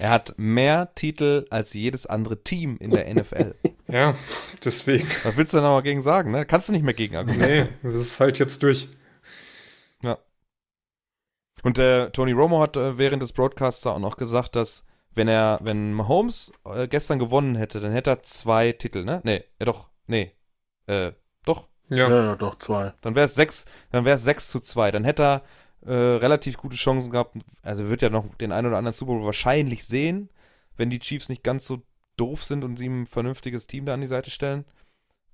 Er 0.00 0.10
hat 0.10 0.34
mehr 0.36 0.94
Titel 0.94 1.46
als 1.50 1.74
jedes 1.74 2.06
andere 2.06 2.42
Team 2.42 2.76
in 2.78 2.90
der 2.90 3.12
NFL. 3.12 3.54
ja, 3.88 4.14
deswegen. 4.64 5.06
Was 5.24 5.36
willst 5.36 5.54
du 5.54 5.58
da 5.58 5.74
noch 5.74 5.82
gegen 5.82 6.00
sagen, 6.00 6.30
ne? 6.30 6.46
Kannst 6.46 6.68
du 6.68 6.72
nicht 6.72 6.84
mehr 6.84 6.94
gegen 6.94 7.16
argumentieren. 7.16 7.68
Nee, 7.82 7.90
das 7.90 8.00
ist 8.00 8.20
halt 8.20 8.38
jetzt 8.38 8.62
durch. 8.62 8.88
Ja. 10.02 10.18
Und 11.62 11.78
äh, 11.78 12.10
Tony 12.10 12.32
Romo 12.32 12.60
hat 12.60 12.76
äh, 12.76 12.98
während 12.98 13.22
des 13.22 13.32
Broadcasts 13.32 13.86
auch 13.86 13.98
noch 13.98 14.16
gesagt, 14.16 14.56
dass 14.56 14.84
wenn 15.14 15.28
er, 15.28 15.58
wenn 15.62 15.92
Mahomes 15.92 16.52
äh, 16.64 16.86
gestern 16.86 17.18
gewonnen 17.18 17.56
hätte, 17.56 17.80
dann 17.80 17.92
hätte 17.92 18.10
er 18.10 18.22
zwei 18.22 18.72
Titel, 18.72 19.04
ne? 19.04 19.20
Nee, 19.24 19.44
ja 19.58 19.66
doch, 19.66 19.90
nee. 20.06 20.32
Äh, 20.86 21.12
doch. 21.44 21.68
Ja, 21.88 22.08
ja, 22.08 22.24
ja 22.24 22.36
doch, 22.36 22.54
zwei. 22.56 22.92
Dann 23.00 23.14
wäre 23.14 23.26
es 23.26 23.34
sechs, 23.34 23.66
dann 23.90 24.04
wäre 24.04 24.16
es 24.16 24.22
sechs 24.22 24.48
zu 24.48 24.60
zwei. 24.60 24.90
Dann 24.90 25.04
hätte 25.04 25.22
er 25.22 25.42
äh, 25.84 25.92
relativ 25.92 26.56
gute 26.56 26.76
Chancen 26.76 27.10
gehabt. 27.10 27.36
Also 27.62 27.88
wird 27.88 28.02
ja 28.02 28.10
noch 28.10 28.34
den 28.36 28.52
einen 28.52 28.66
oder 28.66 28.78
anderen 28.78 28.94
Super 28.94 29.12
Bowl 29.12 29.24
wahrscheinlich 29.24 29.84
sehen, 29.84 30.28
wenn 30.76 30.90
die 30.90 30.98
Chiefs 30.98 31.28
nicht 31.28 31.44
ganz 31.44 31.66
so 31.66 31.82
doof 32.16 32.44
sind 32.44 32.64
und 32.64 32.76
sie 32.76 32.88
ein 32.88 33.06
vernünftiges 33.06 33.66
Team 33.66 33.86
da 33.86 33.94
an 33.94 34.00
die 34.00 34.06
Seite 34.06 34.30
stellen. 34.30 34.64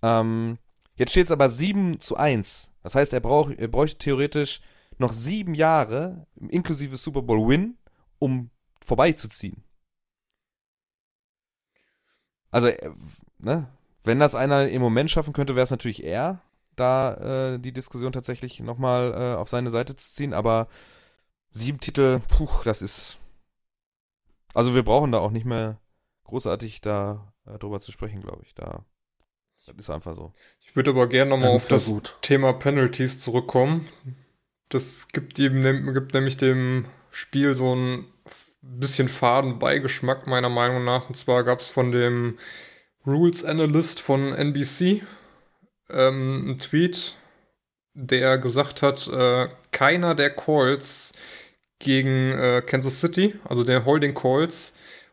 Ähm, 0.02 0.58
jetzt 0.96 1.10
steht 1.10 1.26
es 1.26 1.30
aber 1.30 1.48
7 1.48 2.00
zu 2.00 2.16
1. 2.16 2.72
Das 2.82 2.94
heißt, 2.94 3.12
er, 3.12 3.20
brauch, 3.20 3.50
er 3.50 3.68
bräuchte 3.68 3.98
theoretisch 3.98 4.60
noch 4.98 5.12
sieben 5.12 5.54
Jahre, 5.54 6.26
inklusive 6.48 6.96
Super 6.96 7.22
Bowl 7.22 7.48
Win, 7.48 7.76
um 8.18 8.50
vorbeizuziehen. 8.84 9.64
Also, 12.50 12.68
äh, 12.68 12.90
ne? 13.38 13.68
Wenn 14.04 14.18
das 14.18 14.34
einer 14.34 14.68
im 14.68 14.82
Moment 14.82 15.10
schaffen 15.10 15.32
könnte, 15.32 15.56
wäre 15.56 15.64
es 15.64 15.70
natürlich 15.70 16.04
er 16.04 16.42
da 16.76 17.54
äh, 17.54 17.58
die 17.58 17.72
Diskussion 17.72 18.12
tatsächlich 18.12 18.60
nochmal 18.60 19.12
äh, 19.12 19.36
auf 19.36 19.48
seine 19.48 19.70
Seite 19.70 19.94
zu 19.96 20.12
ziehen. 20.12 20.32
Aber 20.32 20.68
sieben 21.50 21.80
Titel, 21.80 22.20
puh, 22.28 22.48
das 22.64 22.82
ist. 22.82 23.18
Also 24.54 24.74
wir 24.74 24.84
brauchen 24.84 25.12
da 25.12 25.18
auch 25.18 25.30
nicht 25.30 25.46
mehr 25.46 25.80
großartig 26.24 26.80
da 26.80 27.32
äh, 27.46 27.58
drüber 27.58 27.80
zu 27.80 27.92
sprechen, 27.92 28.20
glaube 28.20 28.42
ich. 28.44 28.54
Da 28.54 28.84
das 29.66 29.76
ist 29.76 29.90
einfach 29.90 30.14
so. 30.14 30.32
Ich 30.60 30.76
würde 30.76 30.90
aber 30.90 31.08
gerne 31.08 31.30
nochmal 31.30 31.50
auf 31.50 31.68
das 31.68 31.86
gut. 31.86 32.18
Thema 32.20 32.52
Penalties 32.52 33.18
zurückkommen. 33.18 33.88
Das 34.68 35.08
gibt, 35.08 35.38
eben, 35.38 35.94
gibt 35.94 36.14
nämlich 36.14 36.36
dem 36.36 36.86
Spiel 37.10 37.56
so 37.56 37.74
ein 37.74 38.06
bisschen 38.60 39.08
faden 39.08 39.58
Beigeschmack, 39.58 40.26
meiner 40.26 40.48
Meinung 40.48 40.84
nach. 40.84 41.08
Und 41.08 41.16
zwar 41.16 41.44
gab 41.44 41.60
es 41.60 41.68
von 41.68 41.92
dem 41.92 42.38
Rules 43.06 43.44
Analyst 43.44 44.00
von 44.00 44.32
NBC, 44.32 45.02
ähm, 45.94 46.40
einen 46.44 46.58
Tweet, 46.58 47.16
der 47.94 48.38
gesagt 48.38 48.82
hat, 48.82 49.06
äh, 49.08 49.48
keiner 49.70 50.14
der 50.14 50.30
Calls 50.30 51.12
gegen 51.78 52.32
äh, 52.32 52.62
Kansas 52.64 53.00
City, 53.00 53.34
also 53.44 53.64
der 53.64 53.84
Holding 53.84 54.14
Calls, 54.14 54.72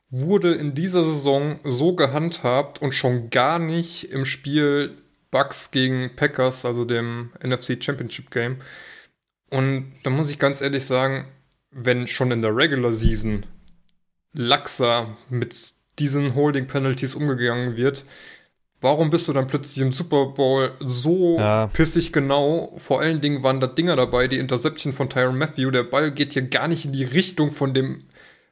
wurde 0.09 0.53
in 0.53 0.75
dieser 0.75 1.05
Saison 1.05 1.59
so 1.63 1.95
gehandhabt 1.95 2.81
und 2.81 2.93
schon 2.93 3.29
gar 3.29 3.59
nicht 3.59 4.11
im 4.11 4.25
Spiel 4.25 4.97
Bucks 5.31 5.71
gegen 5.71 6.15
Packers, 6.15 6.65
also 6.65 6.83
dem 6.83 7.31
NFC 7.41 7.81
Championship 7.81 8.31
Game. 8.31 8.57
Und 9.49 9.93
da 10.03 10.09
muss 10.09 10.29
ich 10.29 10.39
ganz 10.39 10.61
ehrlich 10.61 10.85
sagen, 10.85 11.27
wenn 11.71 12.07
schon 12.07 12.31
in 12.31 12.41
der 12.41 12.55
Regular 12.55 12.91
Season 12.91 13.45
laxer 14.33 15.17
mit 15.29 15.73
diesen 15.99 16.35
Holding 16.35 16.67
Penalties 16.67 17.15
umgegangen 17.15 17.75
wird, 17.75 18.05
Warum 18.81 19.11
bist 19.11 19.27
du 19.27 19.33
dann 19.33 19.45
plötzlich 19.45 19.77
im 19.77 19.91
Super 19.91 20.25
Bowl 20.25 20.71
so 20.79 21.37
ja. 21.37 21.67
pissig 21.67 22.11
genau? 22.11 22.73
Vor 22.77 22.99
allen 22.99 23.21
Dingen 23.21 23.43
waren 23.43 23.59
da 23.59 23.67
Dinger 23.67 23.95
dabei, 23.95 24.27
die 24.27 24.39
Interception 24.39 24.91
von 24.91 25.07
Tyron 25.07 25.37
Matthew. 25.37 25.69
Der 25.69 25.83
Ball 25.83 26.11
geht 26.11 26.33
hier 26.33 26.41
gar 26.41 26.67
nicht 26.67 26.85
in 26.85 26.91
die 26.91 27.03
Richtung 27.03 27.51
von 27.51 27.75
dem 27.75 28.07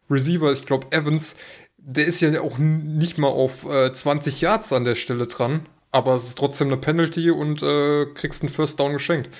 Receiver, 0.07 0.51
ich 0.51 0.67
glaube 0.67 0.87
Evans. 0.91 1.35
Der 1.77 2.05
ist 2.05 2.21
ja 2.21 2.41
auch 2.41 2.59
nicht 2.59 3.17
mal 3.17 3.29
auf 3.29 3.65
äh, 3.65 3.91
20 3.91 4.41
Yards 4.41 4.71
an 4.71 4.85
der 4.85 4.93
Stelle 4.95 5.25
dran. 5.25 5.67
Aber 5.91 6.13
es 6.13 6.25
ist 6.25 6.37
trotzdem 6.37 6.67
eine 6.67 6.77
Penalty 6.77 7.31
und 7.31 7.63
äh, 7.63 8.05
kriegst 8.13 8.43
einen 8.43 8.53
First 8.53 8.79
Down 8.79 8.93
geschenkt. 8.93 9.35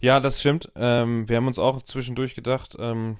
Ja, 0.00 0.18
das 0.18 0.40
stimmt. 0.40 0.72
Ähm, 0.74 1.28
wir 1.28 1.36
haben 1.36 1.46
uns 1.46 1.60
auch 1.60 1.80
zwischendurch 1.82 2.34
gedacht, 2.34 2.76
ähm, 2.80 3.18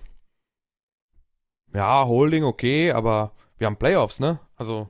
ja, 1.73 2.05
Holding 2.05 2.43
okay, 2.43 2.91
aber 2.91 3.33
wir 3.59 3.69
haben 3.69 3.77
Playoffs, 3.77 4.19
ne? 4.19 4.41
Also 4.57 4.89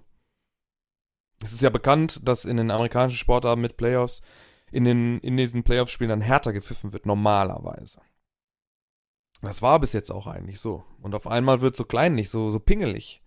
es 1.45 1.53
ist 1.53 1.63
ja 1.63 1.71
bekannt, 1.71 2.21
dass 2.25 2.45
in 2.45 2.57
den 2.57 2.71
amerikanischen 2.71 3.19
Sportarten 3.19 3.61
mit 3.61 3.77
Playoffs 3.77 4.23
in, 4.71 4.85
den, 4.85 5.19
in 5.21 5.37
diesen 5.37 5.63
Playoff-Spielen 5.63 6.11
dann 6.11 6.21
härter 6.21 6.53
gepfiffen 6.53 6.93
wird, 6.93 7.07
normalerweise. 7.07 8.01
Das 9.43 9.63
war 9.63 9.79
bis 9.81 9.93
jetzt 9.93 10.11
auch 10.11 10.27
eigentlich 10.27 10.61
so. 10.61 10.85
Und 11.01 11.15
auf 11.15 11.27
einmal 11.27 11.61
wird 11.61 11.77
so 11.77 11.85
klein 11.85 12.15
nicht, 12.15 12.31
so, 12.31 12.51
so 12.51 12.59
pingelig. 12.59 13.23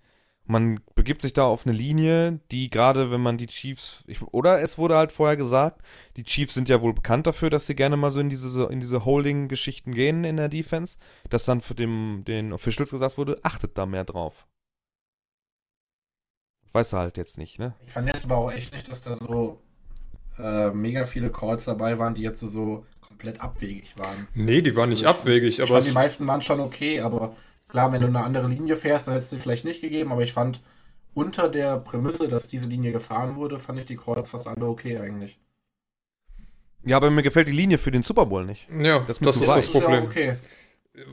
Man 0.46 0.80
begibt 0.96 1.22
sich 1.22 1.34
da 1.34 1.44
auf 1.44 1.68
eine 1.68 1.76
Linie, 1.78 2.40
die 2.52 2.72
gerade, 2.72 3.12
wenn 3.12 3.22
man 3.22 3.38
die 3.38 3.46
Chiefs, 3.46 4.04
ich, 4.08 4.24
oder 4.24 4.62
es 4.62 4.80
wurde 4.80 4.96
halt 4.96 5.12
vorher 5.12 5.38
gesagt, 5.38 5.84
die 6.18 6.24
Chiefs 6.24 6.56
sind 6.56 6.68
ja 6.68 6.82
wohl 6.82 6.94
bekannt 6.94 7.28
dafür, 7.28 7.52
dass 7.52 7.68
sie 7.68 7.76
gerne 7.76 7.98
mal 7.98 8.12
so 8.12 8.20
in 8.20 8.30
diese, 8.30 8.66
in 8.66 8.80
diese 8.80 9.06
Holding-Geschichten 9.06 9.94
gehen 9.94 10.24
in 10.24 10.38
der 10.38 10.50
Defense, 10.50 10.98
dass 11.30 11.46
dann 11.46 11.62
für 11.62 11.76
dem, 11.76 12.24
den 12.26 12.52
Officials 12.52 12.90
gesagt 12.90 13.20
wurde, 13.20 13.40
achtet 13.44 13.78
da 13.78 13.86
mehr 13.86 14.06
drauf. 14.06 14.48
Weiß 16.72 16.94
er 16.94 17.00
halt 17.00 17.18
jetzt 17.18 17.38
nicht, 17.38 17.60
ne? 17.60 17.74
Ich 17.86 17.94
fand 17.94 18.08
jetzt 18.08 18.26
aber 18.26 18.38
auch 18.38 18.52
echt 18.52 18.74
nicht, 18.74 18.90
dass 18.90 19.02
da 19.02 19.16
so 19.16 19.60
äh, 20.38 20.70
mega 20.72 21.06
viele 21.06 21.32
Calls 21.32 21.66
dabei 21.66 21.98
waren, 21.98 22.14
die 22.14 22.22
jetzt 22.22 22.40
so 22.40 22.86
komplett 23.02 23.42
abwegig 23.42 23.98
waren. 23.98 24.28
Nee, 24.36 24.62
die 24.62 24.76
waren 24.76 24.90
nicht 24.90 25.06
also 25.06 25.20
abwegig, 25.20 25.60
ich, 25.60 25.62
aber. 25.62 25.80
Ich 25.80 25.86
fand, 25.86 25.88
die 25.88 25.92
meisten 25.92 26.28
waren 26.28 26.42
schon 26.42 26.60
okay, 26.60 27.02
aber 27.02 27.36
klar, 27.68 27.92
wenn 27.92 28.02
du 28.02 28.08
eine 28.08 28.24
andere 28.24 28.48
Linie 28.48 28.76
fährst, 28.76 29.08
dann 29.08 29.16
hättest 29.16 29.32
du 29.32 29.36
sie 29.36 29.42
vielleicht 29.42 29.66
nicht 29.66 29.82
gegeben, 29.82 30.12
aber 30.12 30.24
ich 30.24 30.34
fand 30.34 30.62
unter 31.14 31.50
der 31.50 31.78
Prämisse, 31.78 32.28
dass 32.28 32.48
diese 32.48 32.68
Linie 32.68 32.92
gefahren 32.92 33.36
wurde, 33.36 33.60
fand 33.60 33.80
ich 33.80 33.86
die 33.86 33.98
Calls 33.98 34.30
fast 34.30 34.48
alle 34.48 34.66
okay 34.66 35.00
eigentlich. 35.00 35.40
Ja, 36.86 36.98
aber 36.98 37.10
mir 37.10 37.24
gefällt 37.24 37.48
die 37.48 37.54
Linie 37.54 37.78
für 37.78 37.92
den 37.92 38.04
Super 38.04 38.26
Bowl 38.26 38.46
nicht. 38.46 38.68
Ja, 38.70 39.00
das, 39.00 39.20
das 39.20 39.36
ist 39.36 39.48
das 39.48 39.68
Problem. 39.68 40.04
Ja 40.04 40.10
okay. 40.10 40.38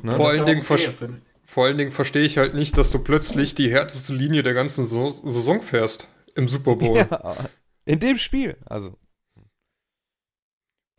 Ne? 0.03 0.13
Vor 0.13 0.29
allen 0.29 0.47
Dingen 0.47 0.63
okay, 0.69 1.09
vor 1.47 1.65
allen 1.65 1.79
Dingen 1.79 1.93
verstehe 1.93 2.25
ich 2.25 2.39
halt 2.39 2.55
nicht, 2.55 2.77
dass 2.77 2.91
du 2.91 2.99
plötzlich 2.99 3.55
die 3.55 3.71
härteste 3.71 4.13
Linie 4.13 4.43
der 4.43 4.53
ganzen 4.53 4.85
so 4.85 5.11
Saison 5.25 5.63
fährst 5.63 6.09
im 6.35 6.49
Super 6.49 6.75
Bowl. 6.75 6.97
Ja, 6.97 7.37
in 7.85 8.01
dem 8.01 8.19
Spiel, 8.19 8.57
also. 8.67 8.99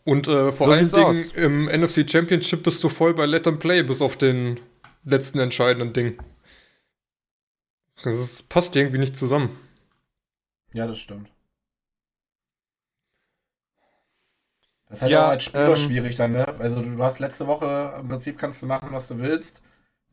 Und 0.06 0.30
äh, 0.30 0.54
vor 0.54 0.68
so 0.68 0.74
allen 0.74 0.90
Dingen 0.90 1.04
aus. 1.04 1.32
im 1.34 1.66
NFC 1.66 2.10
Championship 2.10 2.64
bist 2.64 2.82
du 2.82 2.88
voll 2.88 3.14
bei 3.14 3.26
Let 3.26 3.44
them 3.44 3.60
Play, 3.60 3.84
bis 3.84 4.02
auf 4.02 4.16
den 4.16 4.58
letzten 5.04 5.40
entscheidenden 5.40 5.92
Ding. 5.92 6.18
Das 8.04 8.18
ist, 8.18 8.48
passt 8.48 8.74
irgendwie 8.78 9.00
nicht 9.00 9.18
zusammen. 9.18 9.50
Ja, 10.72 10.88
das 10.88 11.00
stimmt. 11.00 11.30
Das 14.88 15.00
ist 15.00 15.02
halt 15.02 15.12
ja, 15.12 15.26
auch 15.26 15.32
als 15.32 15.44
Spieler 15.44 15.70
ähm, 15.70 15.76
schwierig 15.76 16.16
dann, 16.16 16.32
ne? 16.32 16.48
Also 16.60 16.82
du 16.82 17.04
hast 17.04 17.20
letzte 17.20 17.48
Woche, 17.48 17.98
im 18.00 18.08
Prinzip 18.08 18.38
kannst 18.38 18.62
du 18.62 18.66
machen, 18.66 18.90
was 18.94 19.10
du 19.10 19.20
willst 19.20 19.62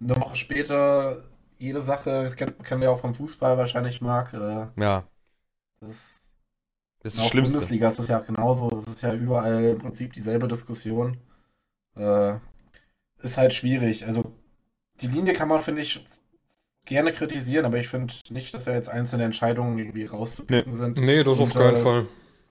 eine 0.01 0.17
Woche 0.17 0.37
später 0.37 1.25
jede 1.59 1.81
Sache, 1.83 2.25
das 2.25 2.37
kennen, 2.37 2.57
kennen 2.63 2.81
wir 2.81 2.91
auch 2.91 3.01
vom 3.01 3.15
Fußball 3.15 3.57
wahrscheinlich, 3.57 4.01
Marc. 4.01 4.33
Äh, 4.35 4.67
ja. 4.77 5.05
Das 5.81 5.91
ist, 5.91 6.21
das 7.01 7.15
ist 7.15 7.23
das 7.23 7.29
Schlimmste. 7.29 7.55
Bundesliga 7.55 7.89
ist 7.89 7.99
das 7.99 8.09
ja 8.09 8.19
genauso. 8.21 8.71
Das 8.71 8.95
ist 8.95 9.03
ja 9.03 9.15
überall 9.15 9.65
im 9.65 9.79
Prinzip 9.79 10.13
dieselbe 10.13 10.49
Diskussion. 10.49 11.19
Äh, 11.97 12.35
ist 13.19 13.39
halt 13.39 13.55
schwierig. 13.55 14.07
Also, 14.07 14.33
die 15.01 15.07
Linie 15.07 15.33
kann 15.33 15.49
man, 15.49 15.61
finde 15.61 15.83
ich, 15.83 16.05
gerne 16.85 17.13
kritisieren, 17.13 17.65
aber 17.65 17.79
ich 17.79 17.89
finde 17.89 18.13
nicht, 18.31 18.53
dass 18.53 18.65
da 18.65 18.73
jetzt 18.73 18.89
einzelne 18.89 19.25
Entscheidungen 19.25 19.79
irgendwie 19.79 20.05
rauszupicken 20.05 20.73
nee. 20.73 20.79
sind. 20.79 20.99
Nee, 20.99 21.25
das 21.25 21.39
auf 21.39 21.55
keinen 21.55 21.77
Fall. 21.79 22.07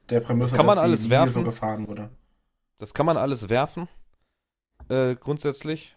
Der 0.09 0.19
Prämisse, 0.19 0.55
kann 0.55 0.65
man 0.65 0.75
dass 0.75 0.83
alles 0.83 1.01
die 1.01 1.07
Linie 1.07 1.19
werfen? 1.19 1.33
so 1.33 1.43
gefahren 1.43 1.87
wurde. 1.87 2.09
Das 2.79 2.93
kann 2.93 3.05
man 3.05 3.15
alles 3.15 3.49
werfen, 3.49 3.87
äh, 4.89 5.15
grundsätzlich 5.15 5.95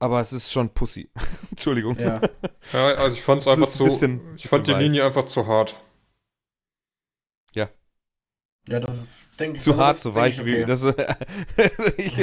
aber 0.00 0.20
es 0.20 0.32
ist 0.32 0.50
schon 0.50 0.70
Pussy. 0.70 1.08
Entschuldigung. 1.50 1.96
Ja. 1.98 2.20
ja, 2.72 2.84
also 2.96 3.14
ich 3.14 3.22
fand 3.22 3.42
es 3.42 3.46
einfach 3.48 3.68
zu. 3.68 3.84
Bisschen, 3.84 4.20
ich 4.34 4.48
fand 4.48 4.66
die 4.66 4.72
Linie 4.72 5.04
einfach 5.04 5.26
zu 5.26 5.46
hart. 5.46 5.80
Ja. 7.54 7.68
Ja, 8.68 8.80
das 8.80 8.96
ist, 8.96 9.18
denke 9.38 9.58
ich. 9.58 9.62
Zu 9.62 9.76
hart, 9.76 9.98
zu 9.98 10.14
weich. 10.14 10.40
Okay. 10.40 10.62
Wie, 10.62 10.64
das, 10.64 10.84
ich, 11.96 12.16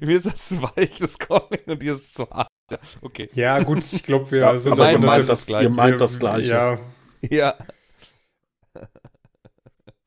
mir 0.00 0.16
ist 0.16 0.26
das 0.26 0.48
zu 0.48 0.62
weich, 0.62 0.98
das 0.98 1.18
Calling, 1.18 1.64
und 1.66 1.82
dir 1.82 1.92
ist 1.92 2.06
es 2.06 2.12
zu 2.12 2.30
hart. 2.30 2.48
Ja, 2.70 2.78
okay. 3.02 3.28
Ja, 3.34 3.62
gut, 3.62 3.84
ich 3.92 4.02
glaube, 4.02 4.30
wir 4.30 4.40
ja, 4.40 4.58
sind 4.58 4.78
davon 4.78 5.04
meint 5.04 5.28
das 5.28 5.46
gleiche. 5.46 5.68
Ihr 5.68 5.74
meint 5.74 6.00
das 6.00 6.18
Gleiche. 6.18 6.48
Ja. 6.48 6.78
Ja. 7.28 7.54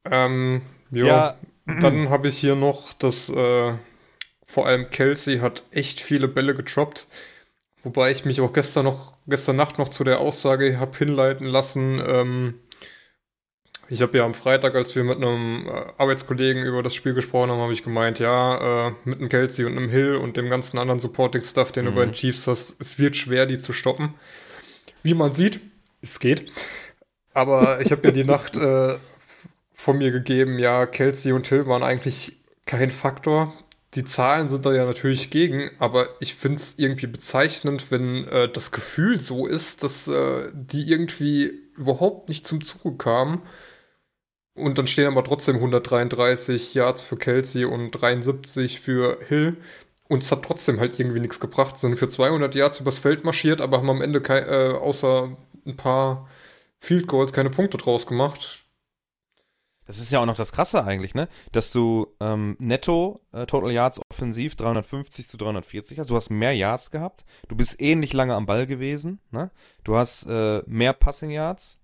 Ähm, 0.05 0.61
jo. 0.91 1.05
ja. 1.05 1.37
Dann 1.65 2.09
habe 2.09 2.29
ich 2.29 2.37
hier 2.37 2.55
noch 2.55 2.93
das 2.93 3.29
äh, 3.29 3.73
vor 4.49 4.65
allem 4.65 4.89
Kelsey 4.89 5.37
hat 5.37 5.61
echt 5.69 6.01
viele 6.01 6.27
Bälle 6.27 6.55
getroppt. 6.55 7.05
Wobei 7.83 8.09
ich 8.09 8.25
mich 8.25 8.41
auch 8.41 8.51
gestern 8.51 8.85
noch, 8.85 9.13
gestern 9.27 9.57
Nacht 9.57 9.77
noch 9.77 9.89
zu 9.89 10.03
der 10.03 10.19
Aussage 10.19 10.79
habe 10.79 10.97
hinleiten 10.97 11.45
lassen, 11.45 12.01
ähm, 12.03 12.55
Ich 13.89 14.01
habe 14.01 14.17
ja 14.17 14.25
am 14.25 14.33
Freitag, 14.33 14.73
als 14.73 14.95
wir 14.95 15.03
mit 15.03 15.17
einem 15.17 15.67
äh, 15.67 15.71
Arbeitskollegen 15.99 16.63
über 16.63 16.81
das 16.81 16.95
Spiel 16.95 17.13
gesprochen 17.13 17.51
haben, 17.51 17.61
habe 17.61 17.73
ich 17.73 17.83
gemeint, 17.83 18.17
ja, 18.17 18.87
äh, 18.87 18.91
mit 19.05 19.19
einem 19.19 19.29
Kelsey 19.29 19.65
und 19.65 19.77
einem 19.77 19.89
Hill 19.89 20.15
und 20.15 20.35
dem 20.35 20.49
ganzen 20.49 20.79
anderen 20.79 20.99
Supporting-Stuff, 20.99 21.71
den 21.71 21.85
mhm. 21.85 21.89
du 21.89 21.95
bei 21.95 22.05
den 22.05 22.13
Chiefs 22.13 22.47
hast, 22.47 22.81
es 22.81 22.97
wird 22.97 23.15
schwer, 23.15 23.45
die 23.45 23.59
zu 23.59 23.71
stoppen. 23.71 24.15
Wie 25.03 25.13
man 25.13 25.33
sieht, 25.33 25.59
es 26.01 26.19
geht. 26.19 26.51
Aber 27.35 27.81
ich 27.81 27.91
habe 27.91 28.07
ja 28.07 28.11
die 28.11 28.23
Nacht 28.23 28.57
äh, 28.57 28.95
von 29.71 29.99
mir 29.99 30.09
gegeben, 30.09 30.57
ja, 30.57 30.87
Kelsey 30.87 31.33
und 31.33 31.47
Hill 31.47 31.67
waren 31.67 31.83
eigentlich 31.83 32.39
kein 32.65 32.89
Faktor. 32.89 33.53
Die 33.95 34.05
Zahlen 34.05 34.49
sind 34.49 34.65
da 34.65 34.73
ja 34.73 34.85
natürlich 34.85 35.31
gegen, 35.31 35.71
aber 35.79 36.07
ich 36.19 36.35
finde 36.35 36.57
es 36.57 36.77
irgendwie 36.77 37.07
bezeichnend, 37.07 37.89
wenn 37.89 38.25
äh, 38.27 38.51
das 38.51 38.71
Gefühl 38.71 39.19
so 39.19 39.47
ist, 39.47 39.83
dass 39.83 40.07
äh, 40.07 40.51
die 40.53 40.89
irgendwie 40.89 41.51
überhaupt 41.75 42.29
nicht 42.29 42.45
zum 42.45 42.63
Zuge 42.63 42.97
kamen. 42.97 43.41
Und 44.53 44.77
dann 44.77 44.87
stehen 44.87 45.07
aber 45.07 45.23
trotzdem 45.23 45.55
133 45.55 46.73
Yards 46.75 47.01
für 47.01 47.17
Kelsey 47.17 47.65
und 47.65 47.91
73 47.91 48.79
für 48.79 49.17
Hill. 49.27 49.57
Und 50.07 50.23
es 50.23 50.31
hat 50.31 50.43
trotzdem 50.43 50.79
halt 50.79 50.99
irgendwie 50.99 51.19
nichts 51.19 51.39
gebracht. 51.39 51.79
Sind 51.79 51.95
für 51.97 52.09
200 52.09 52.53
Yards 52.55 52.79
übers 52.81 52.99
Feld 52.99 53.23
marschiert, 53.23 53.61
aber 53.61 53.77
haben 53.77 53.89
am 53.89 54.01
Ende 54.01 54.21
kein, 54.21 54.43
äh, 54.43 54.73
außer 54.73 55.35
ein 55.65 55.77
paar 55.77 56.29
Field 56.79 57.07
Goals 57.07 57.33
keine 57.33 57.49
Punkte 57.49 57.77
draus 57.77 58.05
gemacht. 58.05 58.65
Das 59.89 59.97
ist 59.97 60.11
ja 60.11 60.19
auch 60.19 60.27
noch 60.27 60.35
das 60.35 60.51
Krasse 60.51 60.85
eigentlich, 60.85 61.15
ne? 61.15 61.27
Dass 61.51 61.71
du 61.71 62.13
ähm, 62.19 62.55
netto 62.59 63.21
äh, 63.31 63.47
Total 63.47 63.71
Yards 63.71 63.99
offensiv 64.11 64.55
350 64.55 65.27
zu 65.27 65.35
340 65.35 65.97
hast. 65.97 66.11
Du 66.11 66.15
hast 66.15 66.29
mehr 66.29 66.53
Yards 66.53 66.91
gehabt. 66.91 67.25
Du 67.47 67.55
bist 67.55 67.81
ähnlich 67.81 68.13
lange 68.13 68.35
am 68.35 68.45
Ball 68.45 68.67
gewesen, 68.67 69.19
ne? 69.31 69.49
Du 69.83 69.95
hast 69.95 70.27
äh, 70.27 70.61
mehr 70.67 70.93
Passing 70.93 71.31
Yards. 71.31 71.81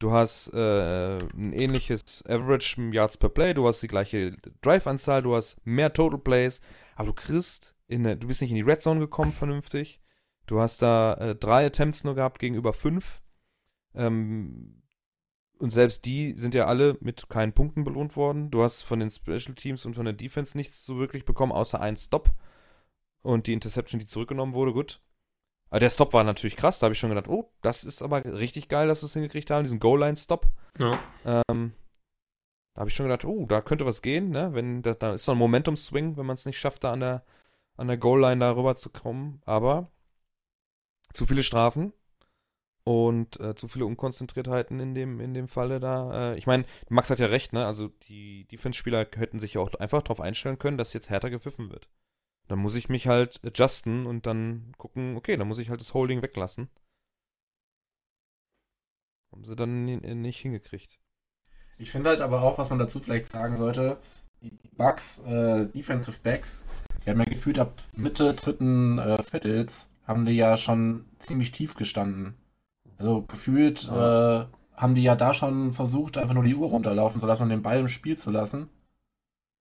Du 0.00 0.10
hast 0.10 0.52
äh, 0.52 1.18
ein 1.18 1.52
ähnliches 1.52 2.24
Average 2.26 2.90
Yards 2.90 3.16
per 3.16 3.28
Play. 3.28 3.54
Du 3.54 3.68
hast 3.68 3.84
die 3.84 3.88
gleiche 3.88 4.32
Drive-Anzahl. 4.62 5.22
Du 5.22 5.36
hast 5.36 5.64
mehr 5.64 5.92
Total 5.92 6.18
Plays. 6.18 6.60
Aber 6.96 7.06
du 7.06 7.12
kriegst, 7.12 7.76
in 7.86 8.04
eine, 8.04 8.16
du 8.16 8.26
bist 8.26 8.42
nicht 8.42 8.50
in 8.50 8.56
die 8.56 8.62
Red 8.62 8.82
Zone 8.82 8.98
gekommen 8.98 9.30
vernünftig. 9.30 10.00
Du 10.46 10.58
hast 10.58 10.82
da 10.82 11.14
äh, 11.14 11.36
drei 11.36 11.66
Attempts 11.66 12.02
nur 12.02 12.16
gehabt 12.16 12.40
gegenüber 12.40 12.72
fünf. 12.72 13.22
Ähm, 13.94 14.77
und 15.58 15.70
selbst 15.70 16.04
die 16.06 16.34
sind 16.34 16.54
ja 16.54 16.66
alle 16.66 16.96
mit 17.00 17.28
keinen 17.28 17.52
Punkten 17.52 17.84
belohnt 17.84 18.16
worden. 18.16 18.50
Du 18.50 18.62
hast 18.62 18.82
von 18.82 19.00
den 19.00 19.10
Special 19.10 19.54
Teams 19.54 19.84
und 19.84 19.94
von 19.94 20.04
der 20.04 20.14
Defense 20.14 20.56
nichts 20.56 20.84
so 20.84 20.98
wirklich 20.98 21.24
bekommen, 21.24 21.52
außer 21.52 21.80
einen 21.80 21.96
Stop. 21.96 22.30
Und 23.22 23.46
die 23.46 23.52
Interception, 23.52 23.98
die 23.98 24.06
zurückgenommen 24.06 24.54
wurde, 24.54 24.72
gut. 24.72 25.00
Aber 25.70 25.80
der 25.80 25.90
Stop 25.90 26.12
war 26.12 26.24
natürlich 26.24 26.56
krass. 26.56 26.78
Da 26.78 26.84
habe 26.84 26.94
ich 26.94 26.98
schon 26.98 27.10
gedacht, 27.10 27.28
oh, 27.28 27.52
das 27.60 27.84
ist 27.84 28.02
aber 28.02 28.24
richtig 28.24 28.68
geil, 28.68 28.88
dass 28.88 29.00
sie 29.00 29.06
es 29.06 29.12
hingekriegt 29.12 29.50
haben, 29.50 29.64
diesen 29.64 29.80
Goal-Line-Stop. 29.80 30.46
Ja. 30.80 30.98
Ähm, 31.24 31.72
da 32.74 32.80
habe 32.80 32.88
ich 32.88 32.94
schon 32.94 33.06
gedacht, 33.06 33.24
oh, 33.24 33.44
da 33.46 33.60
könnte 33.60 33.84
was 33.84 34.00
gehen, 34.00 34.30
ne? 34.30 34.54
Wenn, 34.54 34.82
da, 34.82 34.94
da 34.94 35.14
ist 35.14 35.24
so 35.24 35.32
ein 35.32 35.38
Momentum-Swing, 35.38 36.16
wenn 36.16 36.26
man 36.26 36.34
es 36.34 36.46
nicht 36.46 36.58
schafft, 36.58 36.84
da 36.84 36.92
an 36.92 37.00
der, 37.00 37.24
an 37.76 37.88
der 37.88 37.98
Goal-Line 37.98 38.40
da 38.40 38.52
rüber 38.52 38.76
zu 38.76 38.90
kommen. 38.90 39.42
Aber 39.44 39.90
zu 41.12 41.26
viele 41.26 41.42
Strafen 41.42 41.92
und 42.88 43.38
äh, 43.38 43.54
zu 43.54 43.68
viele 43.68 43.84
Unkonzentriertheiten 43.84 44.80
in 44.80 44.94
dem, 44.94 45.20
in 45.20 45.34
dem 45.34 45.46
Falle 45.46 45.78
da. 45.78 46.32
Äh, 46.32 46.38
ich 46.38 46.46
meine, 46.46 46.64
Max 46.88 47.10
hat 47.10 47.18
ja 47.18 47.26
recht, 47.26 47.52
ne? 47.52 47.66
Also 47.66 47.88
die 48.08 48.46
Defense-Spieler 48.46 49.06
hätten 49.14 49.40
sich 49.40 49.54
ja 49.54 49.60
auch 49.60 49.74
einfach 49.74 50.00
darauf 50.00 50.22
einstellen 50.22 50.58
können, 50.58 50.78
dass 50.78 50.94
jetzt 50.94 51.10
härter 51.10 51.28
gepfiffen 51.28 51.70
wird. 51.70 51.90
Dann 52.48 52.58
muss 52.60 52.74
ich 52.76 52.88
mich 52.88 53.06
halt 53.06 53.44
adjusten 53.44 54.06
und 54.06 54.24
dann 54.24 54.72
gucken, 54.78 55.18
okay, 55.18 55.36
dann 55.36 55.48
muss 55.48 55.58
ich 55.58 55.68
halt 55.68 55.82
das 55.82 55.92
Holding 55.92 56.22
weglassen. 56.22 56.70
Haben 59.32 59.44
sie 59.44 59.54
dann 59.54 59.84
nicht 59.84 60.40
hingekriegt. 60.40 60.98
Ich 61.76 61.90
finde 61.90 62.08
halt 62.08 62.22
aber 62.22 62.40
auch, 62.40 62.56
was 62.56 62.70
man 62.70 62.78
dazu 62.78 63.00
vielleicht 63.00 63.30
sagen 63.30 63.58
sollte, 63.58 63.98
die 64.40 64.56
Bugs, 64.78 65.18
äh, 65.26 65.66
Defensive 65.66 66.20
Backs, 66.22 66.64
die 67.04 67.10
haben 67.10 67.18
ja 67.18 67.26
gefühlt 67.26 67.58
ab 67.58 67.82
Mitte 67.92 68.32
dritten 68.32 68.98
äh, 68.98 69.22
Viertels, 69.22 69.90
haben 70.06 70.24
die 70.24 70.36
ja 70.36 70.56
schon 70.56 71.04
ziemlich 71.18 71.52
tief 71.52 71.74
gestanden. 71.74 72.34
Also 72.98 73.22
gefühlt 73.22 73.84
ja. 73.84 74.42
äh, 74.42 74.46
haben 74.74 74.94
die 74.94 75.02
ja 75.02 75.16
da 75.16 75.34
schon 75.34 75.72
versucht, 75.72 76.18
einfach 76.18 76.34
nur 76.34 76.44
die 76.44 76.54
Uhr 76.54 76.68
runterlaufen 76.68 77.20
zu 77.20 77.26
lassen 77.26 77.44
und 77.44 77.50
den 77.50 77.62
Ball 77.62 77.78
im 77.78 77.88
Spiel 77.88 78.18
zu 78.18 78.30
lassen. 78.30 78.68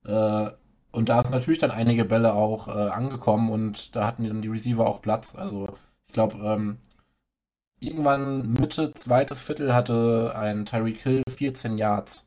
Äh, 0.05 0.49
und 0.91 1.09
da 1.09 1.23
sind 1.23 1.31
natürlich 1.31 1.59
dann 1.59 1.71
einige 1.71 2.05
Bälle 2.05 2.33
auch 2.33 2.67
äh, 2.67 2.89
angekommen 2.89 3.51
und 3.51 3.95
da 3.95 4.07
hatten 4.07 4.27
dann 4.27 4.41
die 4.41 4.47
Receiver 4.47 4.88
auch 4.88 5.01
Platz. 5.01 5.35
Also 5.35 5.67
ich 6.07 6.13
glaube, 6.13 6.38
ähm, 6.39 6.79
irgendwann 7.79 8.53
Mitte 8.53 8.93
zweites 8.93 9.39
Viertel 9.39 9.73
hatte 9.73 10.33
ein 10.35 10.65
Tyreek 10.65 11.01
Hill 11.01 11.23
14 11.29 11.77
Yards. 11.77 12.26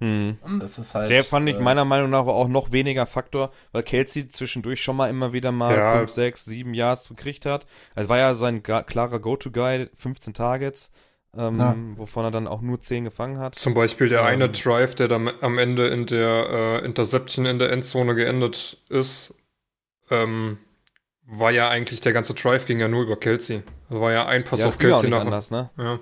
Hm. 0.00 0.38
Und 0.42 0.60
das 0.60 0.78
ist 0.78 0.94
halt. 0.94 1.10
Der 1.10 1.24
fand 1.24 1.48
ich 1.48 1.56
äh, 1.56 1.60
meiner 1.60 1.84
Meinung 1.84 2.10
nach 2.10 2.26
auch 2.26 2.48
noch 2.48 2.70
weniger 2.70 3.06
Faktor, 3.06 3.50
weil 3.72 3.82
Kelsey 3.82 4.28
zwischendurch 4.28 4.80
schon 4.80 4.96
mal 4.96 5.10
immer 5.10 5.32
wieder 5.32 5.50
mal 5.50 5.76
ja. 5.76 5.98
5, 5.98 6.10
6, 6.10 6.44
7 6.44 6.74
Yards 6.74 7.08
gekriegt 7.08 7.46
hat. 7.46 7.66
Es 7.94 8.08
war 8.08 8.18
ja 8.18 8.34
sein 8.34 8.62
klarer 8.62 9.18
Go-To-Guy, 9.18 9.88
15 9.94 10.34
Targets, 10.34 10.92
ähm, 11.36 11.94
wovon 11.96 12.24
er 12.24 12.30
dann 12.30 12.46
auch 12.46 12.60
nur 12.60 12.80
10 12.80 13.04
gefangen 13.04 13.38
hat. 13.38 13.56
Zum 13.56 13.74
Beispiel 13.74 14.08
der 14.08 14.20
ähm, 14.20 14.26
eine 14.26 14.48
Drive, 14.48 14.94
der 14.94 15.08
dann 15.08 15.30
am 15.40 15.58
Ende 15.58 15.88
in 15.88 16.06
der 16.06 16.48
äh, 16.82 16.84
Interception 16.84 17.44
in 17.46 17.58
der 17.58 17.72
Endzone 17.72 18.14
geendet 18.14 18.78
ist, 18.88 19.34
ähm, 20.10 20.58
war 21.26 21.50
ja 21.50 21.68
eigentlich 21.68 22.00
der 22.00 22.12
ganze 22.12 22.34
Drive 22.34 22.66
ging 22.66 22.80
ja 22.80 22.88
nur 22.88 23.02
über 23.02 23.16
Kelsey. 23.16 23.62
Das 23.90 24.00
war 24.00 24.12
ja 24.12 24.26
ein 24.26 24.44
Pass 24.44 24.60
ja, 24.60 24.66
auf 24.66 24.78
Kelsey 24.78 25.10
nach. 25.10 25.20
Anders, 25.20 25.50
ne? 25.50 25.70
Ja. 25.76 25.98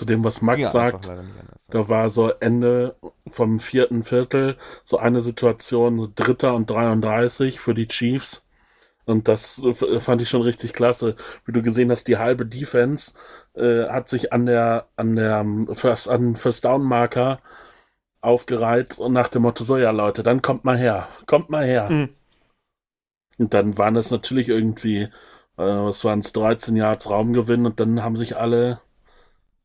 Zu 0.00 0.06
dem, 0.06 0.24
was 0.24 0.40
Max 0.40 0.72
sagt, 0.72 1.12
da 1.68 1.88
war 1.90 2.08
so 2.08 2.30
Ende 2.30 2.96
vom 3.28 3.60
vierten 3.60 4.02
Viertel 4.02 4.56
so 4.82 4.96
eine 4.96 5.20
Situation, 5.20 6.14
Dritter 6.14 6.54
und 6.54 6.70
33 6.70 7.60
für 7.60 7.74
die 7.74 7.86
Chiefs. 7.86 8.42
Und 9.04 9.28
das 9.28 9.60
fand 9.98 10.22
ich 10.22 10.30
schon 10.30 10.40
richtig 10.40 10.72
klasse. 10.72 11.16
Wie 11.44 11.52
du 11.52 11.60
gesehen 11.60 11.90
hast, 11.90 12.08
die 12.08 12.16
halbe 12.16 12.46
Defense 12.46 13.12
äh, 13.52 13.90
hat 13.90 14.08
sich 14.08 14.32
an 14.32 14.46
der, 14.46 14.86
an 14.96 15.16
der 15.16 15.44
First, 15.74 16.08
an 16.08 16.34
First 16.34 16.64
Down 16.64 16.82
Marker 16.82 17.40
aufgereiht 18.22 18.98
und 18.98 19.12
nach 19.12 19.28
dem 19.28 19.42
Motto, 19.42 19.62
so 19.62 19.76
ja 19.76 19.90
Leute, 19.90 20.22
dann 20.22 20.40
kommt 20.40 20.64
mal 20.64 20.78
her, 20.78 21.08
kommt 21.26 21.50
mal 21.50 21.66
her. 21.66 21.90
Mhm. 21.90 22.08
Und 23.36 23.52
dann 23.52 23.76
waren 23.76 23.96
es 23.96 24.10
natürlich 24.10 24.48
irgendwie, 24.48 25.02
äh, 25.02 25.10
was 25.58 26.06
waren 26.06 26.20
es, 26.20 26.32
13 26.32 26.74
Yards 26.74 27.10
Raumgewinn 27.10 27.66
und 27.66 27.80
dann 27.80 28.02
haben 28.02 28.16
sich 28.16 28.38
alle 28.38 28.80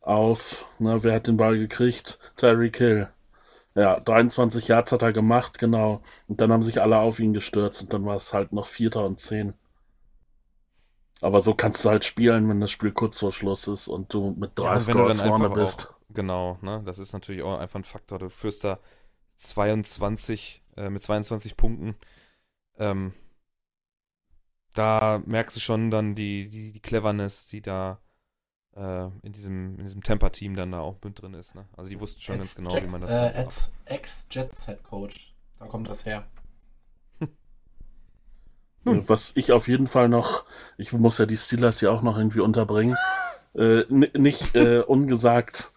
auf, 0.06 0.66
na, 0.80 1.03
wer 1.03 1.16
hat 1.16 1.28
den 1.28 1.38
Ball 1.38 1.58
gekriegt? 1.58 2.20
Tyreek 2.36 2.78
Hill. 2.78 3.10
Ja, 3.74 3.99
23 3.99 4.68
Yards 4.70 4.91
hat 4.93 5.01
er 5.01 5.12
gemacht, 5.12 5.58
genau. 5.58 6.01
Und 6.28 6.39
dann 6.39 6.51
haben 6.51 6.64
sich 6.64 6.82
alle 6.82 6.97
auf 6.99 7.20
ihn 7.20 7.34
gestürzt 7.34 7.82
und 7.82 7.91
dann 7.91 8.06
war 8.06 8.16
es 8.16 8.34
halt 8.34 8.53
noch 8.53 8.68
Vierter 8.68 9.06
und 9.06 9.20
Zehn. 9.20 9.53
Aber 11.22 11.41
so 11.41 11.53
kannst 11.53 11.84
du 11.84 11.89
halt 11.89 12.06
spielen, 12.06 12.47
wenn 12.49 12.62
das 12.62 12.72
Spiel 12.72 12.91
kurz 12.91 13.20
vor 13.20 13.32
Schluss 13.32 13.68
ist 13.68 13.88
und 13.88 14.14
du 14.14 14.36
mit 14.38 14.51
drei 14.56 14.74
ja, 14.74 14.80
Scores 14.80 15.22
vorne 15.22 15.49
bist. 15.49 15.88
Auch, 15.88 16.14
genau, 16.14 16.58
ne? 16.62 16.84
Das 16.86 16.99
ist 16.99 17.14
natürlich 17.14 17.41
auch 17.41 17.58
einfach 17.58 17.80
ein 17.80 17.84
Faktor. 17.84 18.20
Du 18.20 18.30
führst 18.30 18.64
da 18.64 18.80
22 19.36 20.64
äh, 20.78 20.89
mit 20.89 21.03
22 21.03 21.58
Punkten. 21.58 21.95
Ähm, 22.78 23.14
da 24.74 25.22
merkst 25.26 25.56
du 25.56 25.62
schon 25.62 25.89
dann 25.89 26.16
die, 26.16 26.49
die, 26.49 26.72
die 26.72 26.82
Cleverness, 26.82 27.45
die 27.47 27.62
da 27.62 27.99
äh, 28.76 29.05
in 29.23 29.32
diesem, 29.32 29.80
in 29.80 29.86
diesem 29.86 30.03
Temper-Team 30.03 30.55
dann 30.55 30.71
da 30.71 30.80
auch 30.80 30.97
mit 31.03 31.21
drin 31.21 31.34
ist. 31.34 31.55
Ne? 31.55 31.65
Also 31.76 31.89
die 31.89 31.99
wussten 31.99 32.21
schon 32.21 32.38
ganz 32.38 32.55
genau, 32.55 32.73
wie 32.73 32.88
man 32.88 33.01
das 33.01 33.09
äh, 33.09 33.45
Ex-Jets 33.86 34.65
Head 34.65 34.84
Coach. 34.84 35.34
Da 35.59 35.65
kommt 35.65 35.88
das 35.88 36.05
her. 36.05 36.26
Nun. 38.84 39.07
Was 39.07 39.32
ich 39.36 39.51
auf 39.51 39.67
jeden 39.67 39.88
Fall 39.88 40.09
noch, 40.09 40.45
ich 40.78 40.91
muss 40.93 41.17
ja 41.17 41.26
die 41.26 41.38
Steelers 41.38 41.82
ja 41.82 41.91
auch 41.91 42.01
noch 42.01 42.17
irgendwie 42.17 42.41
unterbringen, 42.41 42.95
äh, 43.55 43.84
nicht 43.89 44.55
äh, 44.55 44.82
ungesagt 44.82 45.71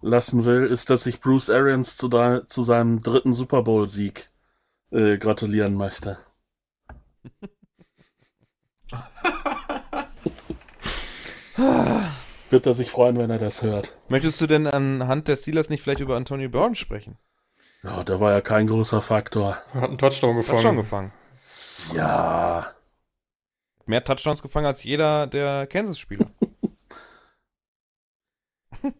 lassen 0.00 0.44
will, 0.44 0.66
ist, 0.66 0.90
dass 0.90 1.06
ich 1.06 1.20
Bruce 1.20 1.50
Arians 1.50 1.96
zu, 1.96 2.08
da, 2.08 2.46
zu 2.46 2.62
seinem 2.62 3.02
dritten 3.02 3.32
Super 3.32 3.62
Bowl-Sieg 3.62 4.30
äh, 4.90 5.18
gratulieren 5.18 5.74
möchte. 5.74 6.18
wird 12.54 12.66
er 12.66 12.74
sich 12.74 12.90
freuen, 12.90 13.18
wenn 13.18 13.30
er 13.30 13.38
das 13.38 13.62
hört. 13.62 13.98
Möchtest 14.08 14.40
du 14.40 14.46
denn 14.46 14.66
anhand 14.66 15.28
der 15.28 15.36
Steelers 15.36 15.68
nicht 15.68 15.82
vielleicht 15.82 16.00
über 16.00 16.16
Antonio 16.16 16.48
Brown 16.48 16.74
sprechen? 16.76 17.18
Ja, 17.82 18.04
der 18.04 18.20
war 18.20 18.30
ja 18.30 18.40
kein 18.40 18.68
großer 18.68 19.02
Faktor. 19.02 19.58
Hat 19.74 19.88
einen 19.90 19.98
Touchdown 19.98 20.36
gefangen. 20.36 20.56
Touchdown 20.56 20.76
gefangen. 20.76 21.12
Ja. 21.94 22.66
Mehr 23.86 24.04
Touchdowns 24.04 24.40
gefangen 24.40 24.66
als 24.66 24.84
jeder 24.84 25.26
der 25.26 25.66
Kansas-Spieler. 25.66 26.30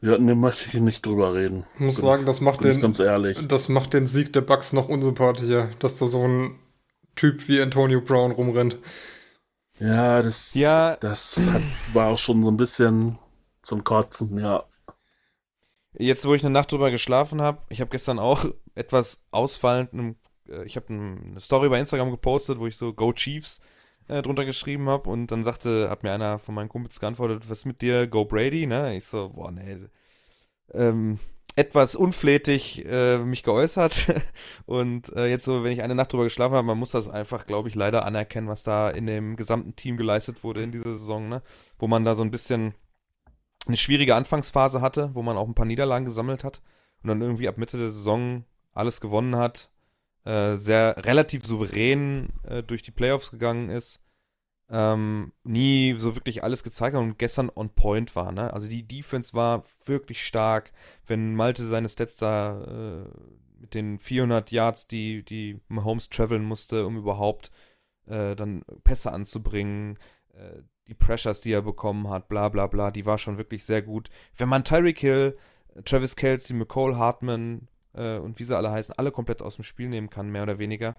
ja, 0.00 0.16
ne, 0.16 0.34
möchte 0.36 0.68
ich 0.68 0.74
nicht 0.74 1.04
drüber 1.04 1.34
reden. 1.34 1.66
Ich 1.74 1.80
muss 1.80 1.96
bin, 1.96 2.04
sagen, 2.04 2.26
das 2.26 2.40
macht 2.40 2.64
den, 2.64 2.80
ganz 2.80 3.00
ehrlich. 3.00 3.46
das 3.48 3.68
macht 3.68 3.92
den 3.92 4.06
Sieg 4.06 4.32
der 4.32 4.40
Bucks 4.40 4.72
noch 4.72 4.88
unsympathischer, 4.88 5.70
dass 5.80 5.98
da 5.98 6.06
so 6.06 6.26
ein 6.26 6.60
Typ 7.16 7.48
wie 7.48 7.60
Antonio 7.60 8.00
Brown 8.00 8.30
rumrennt. 8.30 8.78
Ja, 9.84 10.22
das, 10.22 10.54
ja. 10.54 10.96
das 10.96 11.46
hat, 11.52 11.62
war 11.92 12.08
auch 12.08 12.18
schon 12.18 12.42
so 12.42 12.50
ein 12.50 12.56
bisschen 12.56 13.18
zum 13.60 13.84
Kotzen, 13.84 14.38
ja. 14.38 14.64
Jetzt, 15.92 16.26
wo 16.26 16.34
ich 16.34 16.42
eine 16.42 16.52
Nacht 16.52 16.72
drüber 16.72 16.90
geschlafen 16.90 17.42
habe, 17.42 17.62
ich 17.68 17.80
habe 17.82 17.90
gestern 17.90 18.18
auch 18.18 18.46
etwas 18.74 19.26
ausfallend, 19.30 20.16
äh, 20.48 20.64
ich 20.64 20.76
habe 20.76 20.88
eine 20.88 21.38
Story 21.38 21.68
bei 21.68 21.78
Instagram 21.78 22.10
gepostet, 22.10 22.58
wo 22.58 22.66
ich 22.66 22.78
so 22.78 22.94
Go 22.94 23.12
Chiefs 23.12 23.60
äh, 24.08 24.22
drunter 24.22 24.46
geschrieben 24.46 24.88
habe 24.88 25.10
und 25.10 25.26
dann 25.26 25.44
sagte, 25.44 25.90
hat 25.90 26.02
mir 26.02 26.12
einer 26.12 26.38
von 26.38 26.54
meinen 26.54 26.70
Kumpels 26.70 26.98
geantwortet, 26.98 27.50
was 27.50 27.66
mit 27.66 27.82
dir, 27.82 28.06
Go 28.06 28.24
Brady, 28.24 28.66
ne? 28.66 28.96
Ich 28.96 29.04
so, 29.04 29.30
boah, 29.30 29.50
ne, 29.50 29.90
ähm, 30.72 31.18
etwas 31.56 31.94
unflätig 31.94 32.84
äh, 32.84 33.18
mich 33.18 33.42
geäußert 33.42 34.12
und 34.66 35.14
äh, 35.14 35.26
jetzt 35.26 35.44
so, 35.44 35.62
wenn 35.62 35.72
ich 35.72 35.82
eine 35.82 35.94
Nacht 35.94 36.12
drüber 36.12 36.24
geschlafen 36.24 36.54
habe, 36.54 36.66
man 36.66 36.78
muss 36.78 36.90
das 36.90 37.08
einfach, 37.08 37.46
glaube 37.46 37.68
ich, 37.68 37.74
leider 37.74 38.04
anerkennen, 38.04 38.48
was 38.48 38.64
da 38.64 38.90
in 38.90 39.06
dem 39.06 39.36
gesamten 39.36 39.76
Team 39.76 39.96
geleistet 39.96 40.42
wurde 40.42 40.62
in 40.62 40.72
dieser 40.72 40.92
Saison, 40.92 41.28
ne? 41.28 41.42
Wo 41.78 41.86
man 41.86 42.04
da 42.04 42.14
so 42.14 42.22
ein 42.22 42.30
bisschen 42.32 42.74
eine 43.66 43.76
schwierige 43.76 44.14
Anfangsphase 44.14 44.80
hatte, 44.80 45.10
wo 45.14 45.22
man 45.22 45.36
auch 45.36 45.46
ein 45.46 45.54
paar 45.54 45.66
Niederlagen 45.66 46.04
gesammelt 46.04 46.44
hat 46.44 46.60
und 47.02 47.08
dann 47.08 47.22
irgendwie 47.22 47.48
ab 47.48 47.56
Mitte 47.56 47.78
der 47.78 47.90
Saison 47.90 48.44
alles 48.72 49.00
gewonnen 49.00 49.36
hat, 49.36 49.70
äh, 50.24 50.56
sehr 50.56 50.96
relativ 51.04 51.46
souverän 51.46 52.30
äh, 52.42 52.62
durch 52.62 52.82
die 52.82 52.90
Playoffs 52.90 53.30
gegangen 53.30 53.70
ist, 53.70 54.00
ähm, 54.70 55.32
nie 55.42 55.94
so 55.98 56.16
wirklich 56.16 56.42
alles 56.42 56.62
gezeigt 56.62 56.96
hat 56.96 57.02
und 57.02 57.18
gestern 57.18 57.50
on 57.54 57.70
point 57.70 58.16
war. 58.16 58.32
Ne? 58.32 58.52
Also 58.52 58.68
die 58.68 58.86
Defense 58.86 59.34
war 59.34 59.64
wirklich 59.84 60.26
stark. 60.26 60.72
Wenn 61.06 61.34
Malte 61.34 61.64
seine 61.66 61.88
Stats 61.88 62.16
da 62.16 62.62
äh, 62.62 63.08
mit 63.58 63.74
den 63.74 63.98
400 63.98 64.50
Yards, 64.50 64.86
die, 64.86 65.22
die 65.24 65.60
Mahomes 65.68 66.08
traveln 66.08 66.44
musste, 66.44 66.86
um 66.86 66.96
überhaupt 66.96 67.50
äh, 68.06 68.34
dann 68.36 68.64
Pässe 68.84 69.12
anzubringen, 69.12 69.98
äh, 70.32 70.62
die 70.88 70.94
Pressures, 70.94 71.40
die 71.40 71.52
er 71.52 71.62
bekommen 71.62 72.08
hat, 72.08 72.28
bla 72.28 72.48
bla 72.48 72.66
bla, 72.66 72.90
die 72.90 73.06
war 73.06 73.18
schon 73.18 73.38
wirklich 73.38 73.64
sehr 73.64 73.82
gut. 73.82 74.10
Wenn 74.36 74.48
man 74.48 74.64
Tyreek 74.64 74.98
Hill, 74.98 75.36
Travis 75.84 76.16
Kelsey, 76.16 76.54
McCall 76.56 76.96
Hartman 76.96 77.68
äh, 77.94 78.18
und 78.18 78.38
wie 78.38 78.44
sie 78.44 78.56
alle 78.56 78.70
heißen, 78.70 78.94
alle 78.96 79.10
komplett 79.10 79.42
aus 79.42 79.56
dem 79.56 79.64
Spiel 79.64 79.88
nehmen 79.88 80.10
kann, 80.10 80.30
mehr 80.30 80.42
oder 80.42 80.58
weniger, 80.58 80.94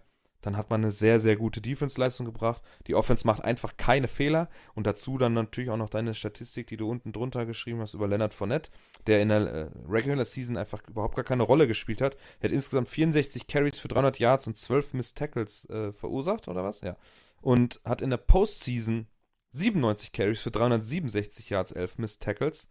dann 0.46 0.58
hat 0.58 0.70
man 0.70 0.84
eine 0.84 0.92
sehr, 0.92 1.20
sehr 1.20 1.36
gute 1.36 1.60
Defense-Leistung 1.60 2.24
gebracht. 2.24 2.62
Die 2.86 2.94
Offense 2.94 3.26
macht 3.26 3.44
einfach 3.44 3.78
keine 3.78 4.08
Fehler 4.08 4.48
und 4.76 4.86
dazu 4.86 5.18
dann 5.18 5.34
natürlich 5.34 5.72
auch 5.72 5.78
noch 5.78 5.90
deine 5.90 6.14
Statistik, 6.14 6.68
die 6.68 6.78
du 6.78 6.88
unten 6.88 7.12
drunter 7.12 7.48
geschrieben 7.48 7.82
hast 7.82 7.96
über 7.96 8.08
Leonard 8.08 8.36
Fournette, 8.36 8.70
der 9.08 9.24
in 9.24 9.30
der 9.30 9.40
äh, 9.40 9.70
Regular 9.90 10.24
Season 10.24 10.56
einfach 10.56 10.88
überhaupt 10.88 11.16
gar 11.16 11.26
keine 11.26 11.42
Rolle 11.42 11.68
gespielt 11.68 12.00
hat. 12.00 12.16
Er 12.40 12.50
hat 12.50 12.54
insgesamt 12.54 12.90
64 12.90 13.48
Carries 13.48 13.80
für 13.80 13.88
300 13.88 14.20
Yards 14.20 14.46
und 14.46 14.56
12 14.56 14.94
Missed 14.94 15.18
Tackles 15.18 15.68
äh, 15.72 15.92
verursacht, 15.94 16.48
oder 16.48 16.64
was? 16.64 16.82
Ja. 16.82 16.96
Und 17.42 17.82
hat 17.84 18.04
in 18.04 18.12
der 18.12 18.18
Postseason 18.18 19.08
97 19.54 20.12
Carries 20.12 20.42
für 20.42 20.52
367 20.52 21.50
Yards, 21.50 21.72
11 21.72 21.98
Missed 21.98 22.22
Tackles 22.22 22.68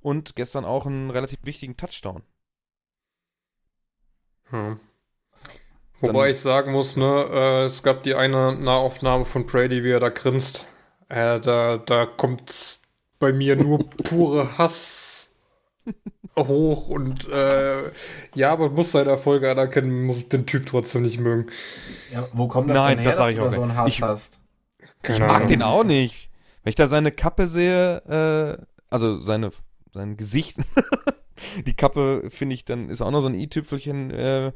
und 0.00 0.34
gestern 0.34 0.64
auch 0.64 0.86
einen 0.86 1.10
relativ 1.10 1.40
wichtigen 1.42 1.76
Touchdown. 1.76 2.22
Hm. 4.44 4.80
Wobei 6.00 6.30
ich 6.30 6.38
sagen 6.38 6.72
muss, 6.72 6.96
ne, 6.96 7.26
äh, 7.32 7.64
es 7.64 7.82
gab 7.82 8.02
die 8.02 8.14
eine 8.14 8.54
Nahaufnahme 8.54 9.24
von 9.24 9.46
Brady, 9.46 9.82
wie 9.82 9.90
er 9.90 10.00
da 10.00 10.10
grinst. 10.10 10.64
Äh, 11.08 11.40
da, 11.40 11.78
da 11.78 12.06
kommt 12.06 12.80
bei 13.18 13.32
mir 13.32 13.56
nur 13.56 13.88
pure 14.04 14.58
Hass 14.58 15.28
hoch 16.36 16.88
und 16.88 17.28
äh, 17.28 17.90
ja, 18.34 18.56
man 18.56 18.72
muss 18.74 18.92
seine 18.92 19.10
Erfolge 19.10 19.50
anerkennen, 19.50 20.04
muss 20.04 20.28
den 20.28 20.46
Typ 20.46 20.66
trotzdem 20.66 21.02
nicht 21.02 21.18
mögen. 21.18 21.46
Ja, 22.12 22.28
wo 22.32 22.46
kommt 22.46 22.70
das 22.70 22.76
Nein, 22.76 22.96
denn 22.96 23.06
her, 23.06 23.10
das 23.10 23.18
dass 23.18 23.34
du 23.34 23.40
da 23.40 23.50
so 23.50 23.62
einen 23.62 23.76
Hass 23.76 23.88
ich, 23.88 24.02
hast? 24.02 24.38
Ich 25.02 25.18
mag 25.18 25.48
den 25.48 25.62
auch 25.62 25.84
nicht. 25.84 26.30
Wenn 26.62 26.70
ich 26.70 26.76
da 26.76 26.86
seine 26.86 27.12
Kappe 27.12 27.46
sehe, 27.46 28.58
äh, 28.58 28.64
also 28.88 29.20
seine, 29.22 29.50
sein 29.92 30.16
Gesicht, 30.16 30.58
die 31.66 31.74
Kappe 31.74 32.28
finde 32.30 32.54
ich 32.54 32.64
dann, 32.64 32.88
ist 32.88 33.02
auch 33.02 33.10
noch 33.10 33.20
so 33.20 33.28
ein 33.28 33.34
i-Tüpfelchen, 33.34 34.10
äh, 34.10 34.52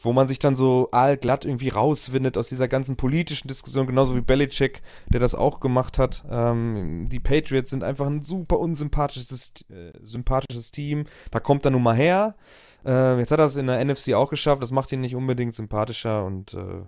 wo 0.00 0.12
man 0.12 0.28
sich 0.28 0.38
dann 0.38 0.54
so 0.54 0.88
allglatt 0.92 1.44
irgendwie 1.44 1.68
rauswindet 1.68 2.38
aus 2.38 2.48
dieser 2.48 2.68
ganzen 2.68 2.96
politischen 2.96 3.48
Diskussion, 3.48 3.86
genauso 3.86 4.14
wie 4.14 4.20
Belichick, 4.20 4.82
der 5.08 5.20
das 5.20 5.34
auch 5.34 5.58
gemacht 5.60 5.98
hat. 5.98 6.24
Ähm, 6.30 7.08
die 7.08 7.20
Patriots 7.20 7.70
sind 7.70 7.82
einfach 7.82 8.06
ein 8.06 8.22
super 8.22 8.60
unsympathisches 8.60 9.54
äh, 9.70 9.92
sympathisches 10.00 10.70
Team. 10.70 11.06
Da 11.30 11.40
kommt 11.40 11.64
er 11.64 11.72
nun 11.72 11.82
mal 11.82 11.96
her. 11.96 12.36
Äh, 12.84 13.18
jetzt 13.18 13.32
hat 13.32 13.40
er 13.40 13.46
es 13.46 13.56
in 13.56 13.66
der 13.66 13.84
NFC 13.84 14.14
auch 14.14 14.30
geschafft. 14.30 14.62
Das 14.62 14.70
macht 14.70 14.92
ihn 14.92 15.00
nicht 15.00 15.16
unbedingt 15.16 15.56
sympathischer 15.56 16.24
und 16.24 16.54
äh, 16.54 16.84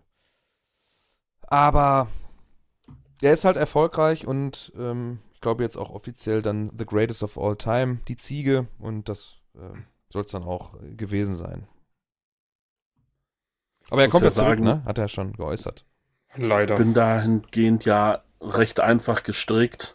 aber 1.43 2.07
er 3.21 3.33
ist 3.33 3.45
halt 3.45 3.57
erfolgreich 3.57 4.27
und 4.27 4.73
ähm, 4.79 5.19
ich 5.33 5.41
glaube 5.41 5.65
jetzt 5.65 5.77
auch 5.77 5.91
offiziell 5.91 6.43
dann 6.43 6.71
The 6.79 6.87
Greatest 6.87 7.25
of 7.25 7.37
All 7.37 7.57
Time, 7.57 7.99
die 8.07 8.17
Ziege 8.17 8.69
und 8.79 9.09
das 9.09 9.39
äh, 9.57 9.77
soll 10.11 10.23
es 10.23 10.31
dann 10.31 10.45
auch 10.45 10.75
gewesen 10.97 11.35
sein. 11.35 11.67
Aber 13.91 14.03
er 14.03 14.09
kommt 14.09 14.23
ja 14.23 14.29
jetzt 14.29 14.37
zurück, 14.37 14.61
ne? 14.61 14.83
Hat 14.85 14.99
er 14.99 15.09
schon 15.09 15.33
geäußert. 15.33 15.85
Leider. 16.37 16.75
Ich 16.75 16.79
bin 16.79 16.95
dahingehend 16.95 17.85
ja 17.85 18.23
recht 18.41 18.81
einfach 18.81 19.23
gestrickt. 19.23 19.95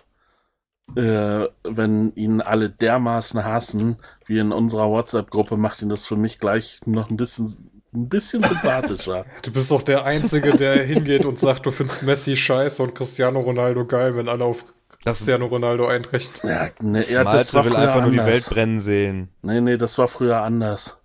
Äh, 0.96 1.48
wenn 1.64 2.12
ihn 2.14 2.42
alle 2.42 2.70
dermaßen 2.70 3.44
hassen, 3.44 3.98
wie 4.26 4.38
in 4.38 4.52
unserer 4.52 4.90
WhatsApp-Gruppe, 4.90 5.58
macht 5.58 5.82
ihn 5.82 5.90
das 5.90 6.06
für 6.06 6.16
mich 6.16 6.38
gleich 6.38 6.80
noch 6.86 7.10
ein 7.10 7.18
bisschen 7.18 7.72
ein 7.96 8.10
bisschen 8.10 8.44
sympathischer. 8.44 9.26
Du 9.42 9.52
bist 9.52 9.72
doch 9.72 9.82
der 9.82 10.04
Einzige, 10.06 10.56
der 10.56 10.84
hingeht 10.84 11.26
und 11.26 11.40
sagt, 11.40 11.66
du 11.66 11.72
findest 11.72 12.04
Messi 12.04 12.36
scheiße 12.36 12.84
und 12.84 12.94
Cristiano 12.94 13.40
Ronaldo 13.40 13.86
geil, 13.86 14.16
wenn 14.16 14.28
alle 14.28 14.44
auf 14.44 14.66
Cristiano 15.04 15.46
Ronaldo 15.46 15.88
einrechnen. 15.88 16.52
Ja, 16.52 16.68
ne, 16.82 17.06
ja, 17.10 17.24
das 17.24 17.54
war 17.54 17.64
will 17.66 17.76
einfach 17.76 18.02
anders. 18.02 18.14
nur 18.16 18.24
die 18.24 18.32
Welt 18.32 18.50
brennen 18.50 18.80
sehen. 18.80 19.30
Nee, 19.42 19.62
nee, 19.62 19.78
das 19.78 19.98
war 19.98 20.08
früher 20.08 20.42
anders. 20.42 20.98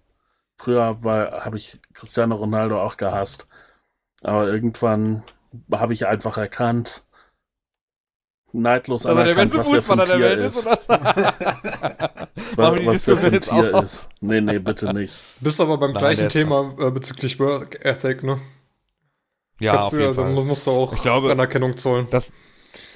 Früher 0.61 0.83
habe 0.85 1.57
ich 1.57 1.81
Cristiano 1.95 2.35
Ronaldo 2.35 2.83
auch 2.83 2.99
gehasst. 2.99 3.49
Aber 4.21 4.47
irgendwann 4.47 5.23
habe 5.73 5.95
ich 5.95 6.07
einfach 6.07 6.37
erkannt, 6.37 7.03
neidlos 8.53 9.07
also 9.07 9.25
der 9.25 9.35
beste 9.35 9.65
Fußballer 9.65 10.05
der 10.05 10.21
Welt 10.21 10.43
ist, 10.43 10.67
oder 10.67 10.77
was? 10.77 10.89
was, 12.57 12.87
was 12.87 13.05
der 13.07 13.17
für 13.17 13.27
ein 13.29 13.41
Tier 13.41 13.75
auch. 13.75 13.83
ist. 13.83 14.07
Nee, 14.21 14.43
nee, 14.43 14.59
bitte 14.59 14.93
nicht. 14.93 15.19
Bist 15.41 15.63
aber 15.63 15.79
beim 15.79 15.93
Nein, 15.93 16.01
gleichen 16.01 16.29
Thema 16.29 16.75
äh, 16.79 16.91
bezüglich 16.91 17.41
Work 17.41 17.83
Ethic, 17.83 18.23
ne? 18.23 18.39
Ja, 19.61 19.73
Kannst 19.73 19.87
auf 19.87 19.99
jeden 19.99 20.13
Fall. 20.13 20.35
Dann 20.35 20.47
musst 20.47 20.67
du 20.67 20.73
auch 20.73 20.93
ich 20.93 21.01
glaube, 21.01 21.33
Anerkennung 21.33 21.79
zollen. 21.79 22.07
Das, 22.11 22.33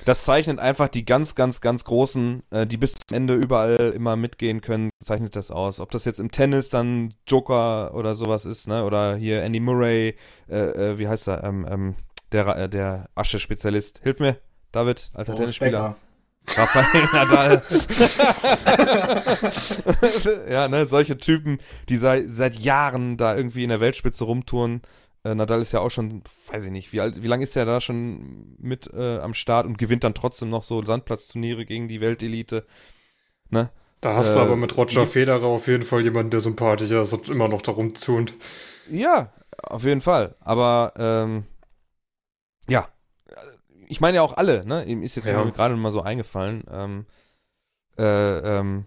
das 0.04 0.24
zeichnet 0.24 0.58
einfach 0.58 0.88
die 0.88 1.04
ganz, 1.04 1.34
ganz, 1.34 1.60
ganz 1.60 1.84
Großen, 1.84 2.42
äh, 2.50 2.66
die 2.66 2.76
bis 2.76 2.94
zum 2.94 3.16
Ende 3.16 3.34
überall 3.34 3.92
immer 3.94 4.16
mitgehen 4.16 4.60
können, 4.60 4.90
zeichnet 5.02 5.36
das 5.36 5.50
aus. 5.50 5.80
Ob 5.80 5.90
das 5.90 6.04
jetzt 6.04 6.20
im 6.20 6.30
Tennis 6.30 6.70
dann 6.70 7.14
Joker 7.26 7.94
oder 7.94 8.14
sowas 8.14 8.44
ist, 8.44 8.68
ne? 8.68 8.84
Oder 8.84 9.16
hier 9.16 9.42
Andy 9.42 9.60
Murray, 9.60 10.16
äh, 10.48 10.56
äh, 10.56 10.98
wie 10.98 11.08
heißt 11.08 11.28
er, 11.28 11.44
ähm, 11.44 11.66
ähm, 11.68 11.94
der, 12.32 12.46
äh, 12.56 12.68
der 12.68 13.08
Asche-Spezialist. 13.14 14.00
Hilf 14.02 14.18
mir. 14.18 14.36
David, 14.72 15.10
alter 15.14 15.36
Tennisspieler. 15.36 15.96
Rafael 16.48 17.08
Nadal. 17.12 17.62
ja, 20.50 20.68
ne, 20.68 20.86
solche 20.86 21.16
Typen, 21.16 21.58
die 21.88 21.96
seit, 21.96 22.28
seit 22.28 22.56
Jahren 22.56 23.16
da 23.16 23.34
irgendwie 23.36 23.62
in 23.62 23.70
der 23.70 23.80
Weltspitze 23.80 24.24
rumtouren. 24.24 24.82
Äh, 25.24 25.34
Nadal 25.34 25.62
ist 25.62 25.72
ja 25.72 25.80
auch 25.80 25.90
schon, 25.90 26.22
weiß 26.48 26.64
ich 26.64 26.70
nicht, 26.70 26.92
wie 26.92 27.00
alt, 27.00 27.22
wie 27.22 27.26
lange 27.26 27.42
ist 27.44 27.56
der 27.56 27.64
da 27.64 27.80
schon 27.80 28.56
mit 28.58 28.92
äh, 28.92 29.18
am 29.18 29.34
Start 29.34 29.66
und 29.66 29.78
gewinnt 29.78 30.04
dann 30.04 30.14
trotzdem 30.14 30.50
noch 30.50 30.62
so 30.62 30.84
Sandplatzturniere 30.84 31.64
gegen 31.64 31.88
die 31.88 32.00
Weltelite. 32.00 32.66
Ne? 33.48 33.70
Da 34.00 34.14
hast 34.14 34.32
äh, 34.32 34.34
du 34.34 34.40
aber 34.40 34.56
mit 34.56 34.76
Roger 34.76 35.06
Federer 35.06 35.46
auf 35.46 35.66
jeden 35.66 35.82
Fall 35.82 36.02
jemanden, 36.02 36.30
der 36.30 36.40
sympathischer 36.40 37.02
ist 37.02 37.14
und 37.14 37.30
immer 37.30 37.48
noch 37.48 37.62
darum 37.62 37.94
tunt. 37.94 38.34
Ja, 38.90 39.32
auf 39.62 39.84
jeden 39.84 40.02
Fall. 40.02 40.36
Aber 40.40 40.92
ähm, 40.96 41.44
ja, 42.68 42.88
ich 43.88 44.00
meine 44.00 44.16
ja 44.16 44.22
auch 44.22 44.36
alle, 44.36 44.66
ne? 44.66 44.84
Ihm 44.84 45.02
ist 45.02 45.14
jetzt 45.14 45.28
ja. 45.28 45.42
gerade 45.42 45.76
mal 45.76 45.92
so 45.92 46.02
eingefallen. 46.02 46.64
Ähm, 46.70 47.06
äh, 47.96 48.58
ähm, 48.58 48.86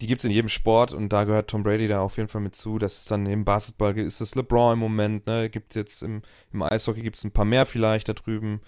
die 0.00 0.06
gibt 0.06 0.20
es 0.22 0.24
in 0.24 0.30
jedem 0.30 0.48
Sport 0.48 0.92
und 0.92 1.08
da 1.12 1.24
gehört 1.24 1.50
Tom 1.50 1.62
Brady 1.62 1.88
da 1.88 2.00
auf 2.00 2.16
jeden 2.16 2.28
Fall 2.28 2.40
mit 2.40 2.54
zu. 2.54 2.78
Das 2.78 2.98
ist 2.98 3.10
dann 3.10 3.26
im 3.26 3.44
Basketball 3.44 3.96
ist 3.98 4.20
das 4.20 4.34
LeBron 4.34 4.74
im 4.74 4.78
Moment, 4.78 5.26
ne? 5.26 5.50
Gibt 5.50 5.74
jetzt 5.74 6.02
im, 6.02 6.22
im 6.52 6.62
Eishockey 6.62 7.02
gibt 7.02 7.16
es 7.16 7.24
ein 7.24 7.32
paar 7.32 7.44
mehr 7.44 7.66
vielleicht 7.66 8.08
da 8.08 8.12
drüben. 8.12 8.60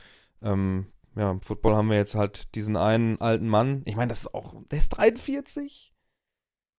Ähm, 0.42 0.86
ja, 1.16 1.30
im 1.30 1.40
Football 1.40 1.76
haben 1.76 1.90
wir 1.90 1.96
jetzt 1.96 2.14
halt 2.14 2.54
diesen 2.54 2.76
einen 2.76 3.20
alten 3.20 3.48
Mann. 3.48 3.82
Ich 3.84 3.96
meine, 3.96 4.08
das 4.08 4.20
ist 4.20 4.34
auch, 4.34 4.54
der 4.70 4.78
ist 4.78 4.90
43. 4.90 5.92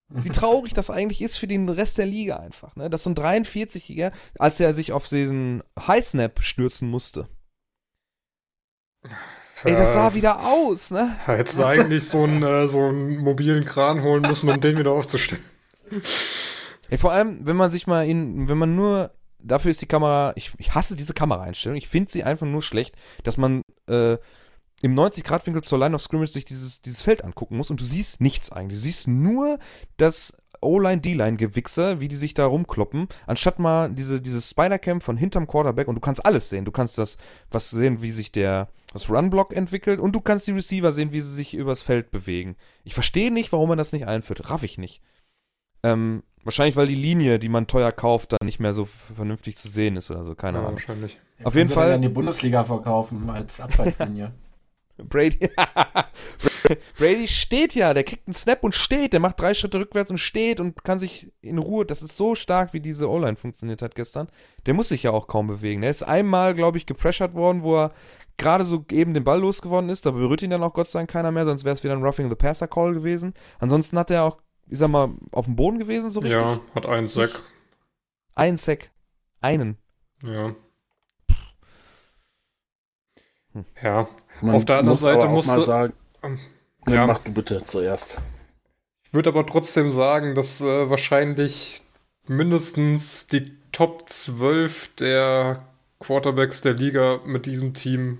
Wie 0.09 0.29
traurig 0.33 0.73
das 0.73 0.89
eigentlich 0.89 1.21
ist 1.21 1.37
für 1.37 1.47
den 1.47 1.69
Rest 1.69 1.97
der 1.97 2.05
Liga 2.05 2.37
einfach, 2.37 2.75
ne? 2.75 2.89
Dass 2.89 3.03
so 3.03 3.09
ein 3.09 3.15
43-Jähriger, 3.15 4.11
als 4.37 4.59
er 4.59 4.73
sich 4.73 4.91
auf 4.91 5.07
diesen 5.07 5.63
High 5.79 6.03
Snap 6.03 6.41
stürzen 6.43 6.89
musste 6.89 7.29
Ey, 9.63 9.73
das 9.73 9.93
sah 9.93 10.13
wieder 10.13 10.45
aus, 10.45 10.91
ne? 10.91 11.15
Hättest 11.25 11.59
du 11.59 11.65
eigentlich 11.65 12.07
so 12.07 12.23
einen, 12.23 12.41
äh, 12.41 12.67
so 12.67 12.87
einen 12.87 13.17
mobilen 13.17 13.65
Kran 13.65 14.01
holen 14.01 14.23
müssen, 14.23 14.49
um 14.49 14.59
den 14.59 14.77
wieder 14.77 14.91
aufzustellen. 14.91 15.43
Ey, 16.89 16.97
vor 16.97 17.11
allem, 17.11 17.45
wenn 17.45 17.55
man 17.55 17.69
sich 17.69 17.87
mal 17.87 18.07
in, 18.07 18.47
wenn 18.47 18.57
man 18.57 18.75
nur, 18.75 19.11
dafür 19.39 19.71
ist 19.71 19.81
die 19.81 19.87
Kamera, 19.87 20.33
ich, 20.35 20.53
ich 20.57 20.73
hasse 20.73 20.95
diese 20.95 21.13
Kameraeinstellung, 21.13 21.77
ich 21.77 21.87
finde 21.87 22.11
sie 22.11 22.23
einfach 22.23 22.47
nur 22.47 22.61
schlecht, 22.61 22.95
dass 23.23 23.37
man 23.37 23.61
äh, 23.87 24.17
im 24.81 24.95
90-Grad-Winkel 24.95 25.63
zur 25.63 25.79
Line 25.79 25.93
of 25.93 26.01
Scrimmage 26.01 26.31
sich 26.31 26.45
dieses, 26.45 26.81
dieses 26.81 27.01
Feld 27.01 27.23
angucken 27.23 27.55
muss 27.55 27.69
und 27.69 27.79
du 27.79 27.85
siehst 27.85 28.19
nichts 28.19 28.51
eigentlich. 28.51 28.79
Du 28.79 28.83
siehst 28.83 29.07
nur 29.07 29.59
das 29.97 30.40
O-Line, 30.61 31.01
D-Line-Gewichse, 31.01 31.99
wie 31.99 32.07
die 32.07 32.15
sich 32.15 32.33
da 32.33 32.45
rumkloppen, 32.45 33.07
anstatt 33.27 33.59
mal 33.59 33.91
diese, 33.91 34.21
dieses 34.21 34.49
Spider-Cam 34.49 35.01
von 35.01 35.17
hinterm 35.17 35.47
Quarterback 35.47 35.87
und 35.87 35.95
du 35.95 36.01
kannst 36.01 36.25
alles 36.25 36.49
sehen. 36.49 36.65
Du 36.65 36.71
kannst 36.71 36.97
das, 36.97 37.17
was 37.49 37.69
sehen, 37.69 38.01
wie 38.01 38.11
sich 38.11 38.31
der, 38.31 38.69
das 38.93 39.09
Run-Block 39.09 39.53
entwickelt 39.53 39.99
und 39.99 40.13
du 40.13 40.21
kannst 40.21 40.47
die 40.47 40.51
Receiver 40.51 40.91
sehen, 40.91 41.11
wie 41.11 41.21
sie 41.21 41.33
sich 41.33 41.53
übers 41.53 41.81
Feld 41.81 42.11
bewegen. 42.11 42.55
Ich 42.83 42.93
verstehe 42.93 43.31
nicht, 43.31 43.51
warum 43.51 43.69
man 43.69 43.77
das 43.77 43.93
nicht 43.93 44.07
einführt. 44.07 44.49
Raff 44.49 44.63
ich 44.63 44.77
nicht. 44.77 45.01
Ähm, 45.83 46.23
wahrscheinlich, 46.43 46.75
weil 46.75 46.87
die 46.87 46.95
Linie, 46.95 47.39
die 47.39 47.49
man 47.49 47.67
teuer 47.67 47.91
kauft, 47.91 48.33
dann 48.33 48.45
nicht 48.45 48.59
mehr 48.59 48.73
so 48.73 48.85
vernünftig 48.85 49.57
zu 49.57 49.67
sehen 49.67 49.95
ist 49.95 50.11
oder 50.11 50.23
so. 50.23 50.35
Keine 50.35 50.59
ja, 50.59 50.63
Ahnung. 50.63 50.75
Wahrscheinlich. 50.75 51.17
Auf 51.43 51.55
jeden 51.55 51.69
Fall. 51.69 51.89
Dann 51.89 52.01
die 52.01 52.09
Bundesliga 52.09 52.63
verkaufen 52.63 53.29
als 53.29 53.59
Abseitslinie. 53.59 54.31
Brady. 55.07 55.49
Brady 56.97 57.27
steht 57.27 57.75
ja, 57.75 57.93
der 57.93 58.03
kriegt 58.03 58.27
einen 58.27 58.33
Snap 58.33 58.63
und 58.63 58.75
steht, 58.75 59.13
der 59.13 59.19
macht 59.19 59.39
drei 59.39 59.53
Schritte 59.53 59.79
rückwärts 59.79 60.11
und 60.11 60.17
steht 60.17 60.59
und 60.59 60.83
kann 60.83 60.99
sich 60.99 61.31
in 61.41 61.57
Ruhe, 61.57 61.85
das 61.85 62.01
ist 62.01 62.17
so 62.17 62.35
stark, 62.35 62.73
wie 62.73 62.79
diese 62.79 63.09
O-Line 63.09 63.35
funktioniert 63.35 63.81
hat 63.81 63.95
gestern. 63.95 64.27
Der 64.65 64.73
muss 64.73 64.89
sich 64.89 65.03
ja 65.03 65.11
auch 65.11 65.27
kaum 65.27 65.47
bewegen. 65.47 65.83
Er 65.83 65.89
ist 65.89 66.03
einmal, 66.03 66.53
glaube 66.53 66.77
ich, 66.77 66.85
gepressured 66.85 67.33
worden, 67.33 67.63
wo 67.63 67.77
er 67.77 67.91
gerade 68.37 68.63
so 68.65 68.85
eben 68.91 69.13
den 69.13 69.23
Ball 69.23 69.39
losgeworden 69.39 69.89
ist, 69.89 70.05
da 70.05 70.11
berührt 70.11 70.41
ihn 70.41 70.49
dann 70.49 70.63
auch 70.63 70.73
Gott 70.73 70.87
sei 70.87 70.99
Dank 70.99 71.11
keiner 71.11 71.31
mehr, 71.31 71.45
sonst 71.45 71.63
wäre 71.63 71.73
es 71.73 71.83
wieder 71.83 71.93
ein 71.93 72.03
Roughing 72.03 72.29
the 72.29 72.35
Passer 72.35 72.67
Call 72.67 72.93
gewesen. 72.93 73.33
Ansonsten 73.59 73.97
hat 73.97 74.11
er 74.11 74.23
auch, 74.23 74.37
ich 74.67 74.77
sag 74.77 74.89
mal, 74.89 75.09
auf 75.31 75.45
dem 75.45 75.55
Boden 75.55 75.79
gewesen, 75.79 76.09
so 76.09 76.19
richtig. 76.19 76.41
Ja, 76.41 76.59
hat 76.73 76.85
einen 76.85 77.07
Sack. 77.07 77.41
Einen 78.35 78.57
Sack. 78.57 78.91
Einen. 79.41 79.77
Ja. 80.23 80.55
Hm. 83.53 83.65
Ja, 83.83 84.07
man 84.41 84.55
Auf 84.55 84.65
der 84.65 84.77
anderen 84.77 84.93
muss 84.93 85.01
Seite 85.01 85.27
musst 85.27 85.49
du 85.49 85.61
sagen, 85.61 85.93
ähm, 86.23 86.39
ja, 86.87 87.07
mach 87.07 87.19
du 87.19 87.31
bitte 87.31 87.63
zuerst. 87.63 88.17
Ich 89.03 89.13
würde 89.13 89.29
aber 89.29 89.45
trotzdem 89.45 89.89
sagen, 89.89 90.35
dass 90.35 90.61
äh, 90.61 90.89
wahrscheinlich 90.89 91.83
mindestens 92.27 93.27
die 93.27 93.57
Top 93.71 94.07
12 94.09 94.95
der 94.95 95.65
Quarterbacks 95.99 96.61
der 96.61 96.73
Liga 96.73 97.19
mit 97.25 97.45
diesem 97.45 97.73
Team 97.73 98.19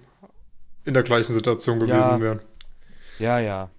in 0.85 0.93
der 0.93 1.03
gleichen 1.03 1.33
Situation 1.33 1.79
gewesen 1.79 1.95
ja. 1.95 2.21
wären. 2.21 2.41
Ja, 3.19 3.39
ja. 3.39 3.69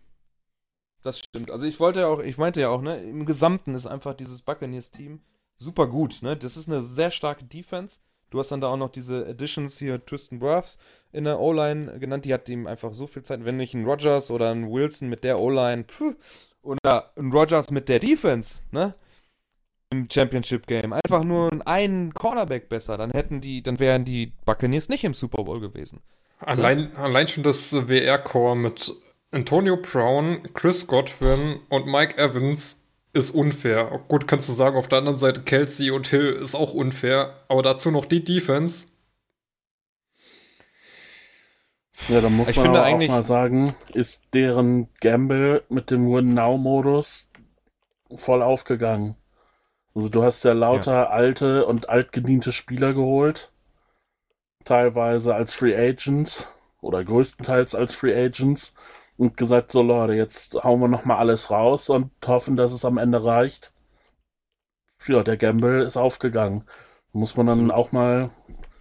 Das 1.02 1.18
stimmt. 1.18 1.50
Also 1.50 1.66
ich 1.66 1.80
wollte 1.80 2.00
ja 2.00 2.06
auch, 2.06 2.20
ich 2.20 2.38
meinte 2.38 2.60
ja 2.60 2.68
auch, 2.68 2.80
ne, 2.80 3.02
im 3.02 3.26
Gesamten 3.26 3.74
ist 3.74 3.86
einfach 3.86 4.14
dieses 4.14 4.42
Buccaneers-Team 4.42 5.20
super 5.56 5.86
gut, 5.86 6.22
ne? 6.22 6.36
Das 6.36 6.56
ist 6.56 6.68
eine 6.68 6.82
sehr 6.82 7.10
starke 7.10 7.44
Defense. 7.44 7.98
Du 8.32 8.38
hast 8.38 8.50
dann 8.50 8.60
da 8.60 8.68
auch 8.68 8.76
noch 8.76 8.90
diese 8.90 9.26
Additions 9.26 9.78
hier, 9.78 10.04
Tristan 10.04 10.40
Wirfs 10.40 10.78
in 11.12 11.24
der 11.24 11.38
O-Line 11.38 11.98
genannt. 11.98 12.24
Die 12.24 12.32
hat 12.32 12.48
ihm 12.48 12.66
einfach 12.66 12.94
so 12.94 13.06
viel 13.06 13.22
Zeit. 13.22 13.44
Wenn 13.44 13.58
nicht 13.58 13.74
ein 13.74 13.84
Rogers 13.84 14.30
oder 14.30 14.50
ein 14.50 14.70
Wilson 14.70 15.08
mit 15.08 15.22
der 15.22 15.38
O-Line, 15.38 15.84
oder 16.62 17.12
ein 17.16 17.30
Rogers 17.30 17.70
mit 17.70 17.88
der 17.88 17.98
Defense, 17.98 18.62
ne? 18.70 18.92
Im 19.90 20.08
Championship 20.10 20.66
Game. 20.66 20.94
Einfach 20.94 21.22
nur 21.22 21.50
einen 21.66 22.14
Cornerback 22.14 22.70
besser. 22.70 22.96
Dann 22.96 23.10
hätten 23.10 23.42
die, 23.42 23.62
dann 23.62 23.78
wären 23.78 24.06
die 24.06 24.32
Buccaneers 24.46 24.88
nicht 24.88 25.04
im 25.04 25.12
Super 25.12 25.44
Bowl 25.44 25.60
gewesen. 25.60 26.00
Allein, 26.38 26.90
ja? 26.94 27.02
allein 27.02 27.28
schon 27.28 27.42
das 27.42 27.72
WR-Core 27.74 28.56
mit 28.56 28.94
Antonio 29.30 29.76
Brown, 29.76 30.42
Chris 30.54 30.86
Godwin 30.86 31.60
und 31.68 31.86
Mike 31.86 32.16
Evans 32.16 32.81
ist 33.12 33.30
unfair. 33.30 34.00
Gut, 34.08 34.26
kannst 34.26 34.48
du 34.48 34.52
sagen, 34.52 34.76
auf 34.76 34.88
der 34.88 34.98
anderen 34.98 35.18
Seite 35.18 35.42
Kelsey 35.42 35.90
und 35.90 36.06
Hill 36.06 36.32
ist 36.32 36.54
auch 36.54 36.74
unfair, 36.74 37.34
aber 37.48 37.62
dazu 37.62 37.90
noch 37.90 38.06
die 38.06 38.24
Defense. 38.24 38.86
Ja, 42.08 42.20
da 42.20 42.28
muss 42.30 42.48
ich 42.48 42.56
man 42.56 42.68
aber 42.68 42.86
auch 42.86 43.06
mal 43.06 43.22
sagen, 43.22 43.76
ist 43.92 44.24
deren 44.34 44.88
Gamble 45.00 45.62
mit 45.68 45.90
dem 45.90 46.10
Win-Now-Modus 46.10 47.30
voll 48.14 48.42
aufgegangen. 48.42 49.16
Also 49.94 50.08
du 50.08 50.22
hast 50.22 50.42
ja 50.42 50.52
lauter 50.52 50.92
ja. 50.92 51.10
alte 51.10 51.66
und 51.66 51.88
altgediente 51.90 52.50
Spieler 52.50 52.94
geholt, 52.94 53.52
teilweise 54.64 55.34
als 55.34 55.52
Free 55.54 55.76
Agents 55.76 56.52
oder 56.80 57.04
größtenteils 57.04 57.74
als 57.74 57.94
Free 57.94 58.14
Agents 58.14 58.74
und 59.16 59.36
gesagt, 59.36 59.70
so 59.70 59.82
Leute, 59.82 60.14
jetzt 60.14 60.54
hauen 60.62 60.80
wir 60.80 60.88
nochmal 60.88 61.18
alles 61.18 61.50
raus 61.50 61.90
und 61.90 62.10
hoffen, 62.26 62.56
dass 62.56 62.72
es 62.72 62.84
am 62.84 62.98
Ende 62.98 63.24
reicht. 63.24 63.72
Ja, 65.06 65.22
der 65.22 65.36
Gamble 65.36 65.84
ist 65.84 65.96
aufgegangen. 65.96 66.64
Muss 67.12 67.36
man 67.36 67.46
dann 67.46 67.70
auch 67.70 67.92
mal 67.92 68.30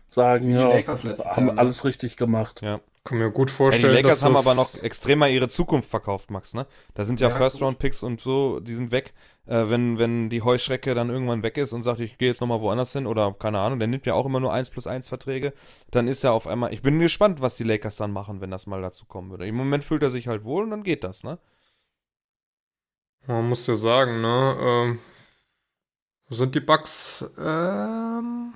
sagen, 0.08 0.52
ja, 0.52 0.72
haben 0.72 0.86
Jahr, 0.86 1.42
ne? 1.42 1.58
alles 1.58 1.86
richtig 1.86 2.18
gemacht. 2.18 2.62
Ja. 2.62 2.80
Kann 3.04 3.18
mir 3.18 3.32
gut 3.32 3.50
vorstellen. 3.50 3.96
Ja, 3.96 4.02
die 4.02 4.04
Lakers 4.04 4.22
haben 4.22 4.36
aber 4.36 4.54
noch 4.54 4.76
extremer 4.84 5.28
ihre 5.28 5.50
Zukunft 5.50 5.90
verkauft, 5.90 6.30
Max, 6.30 6.54
ne? 6.54 6.68
Da 6.94 7.04
sind 7.04 7.20
ja, 7.20 7.30
ja 7.30 7.36
First-Round-Picks 7.36 8.04
und 8.04 8.22
so, 8.22 8.60
die 8.60 8.76
sind 8.76 8.92
weg. 8.92 9.14
Äh, 9.48 9.70
wenn, 9.70 9.98
wenn 9.98 10.30
die 10.30 10.44
Heuschrecke 10.44 10.94
dann 10.94 11.10
irgendwann 11.10 11.42
weg 11.42 11.58
ist 11.58 11.74
und 11.74 11.82
sagt, 11.82 12.00
ich 12.00 12.18
gehe 12.18 12.30
jetzt 12.30 12.42
nochmal 12.42 12.62
woanders 12.62 12.94
hin 12.94 13.08
oder 13.08 13.34
keine 13.34 13.60
Ahnung, 13.60 13.80
der 13.80 13.88
nimmt 13.88 14.06
ja 14.06 14.14
auch 14.14 14.26
immer 14.26 14.40
nur 14.40 14.54
1 14.54 14.70
plus 14.70 14.86
1 14.86 15.10
Verträge, 15.10 15.54
dann 15.90 16.08
ist 16.08 16.24
er 16.24 16.34
auf 16.34 16.46
einmal. 16.46 16.74
Ich 16.74 16.82
bin 16.82 17.00
gespannt, 17.00 17.42
was 17.42 17.58
die 17.58 17.64
Lakers 17.64 17.96
dann 17.96 18.12
machen, 18.12 18.40
wenn 18.40 18.52
das 18.52 18.68
mal 18.68 18.82
dazu 18.82 19.06
kommen 19.06 19.32
würde. 19.32 19.48
Im 19.48 19.56
Moment 19.56 19.84
fühlt 19.84 20.04
er 20.04 20.12
sich 20.12 20.28
halt 20.28 20.44
wohl 20.44 20.64
und 20.64 20.70
dann 20.70 20.84
geht 20.84 21.04
das, 21.04 21.24
ne? 21.24 21.40
Man 23.28 23.50
muss 23.50 23.68
ja 23.68 23.76
sagen, 23.76 24.22
ne? 24.22 24.58
Ähm, 24.60 25.00
sind 26.30 26.56
die 26.56 26.60
Bugs 26.60 27.30
ähm, 27.38 28.54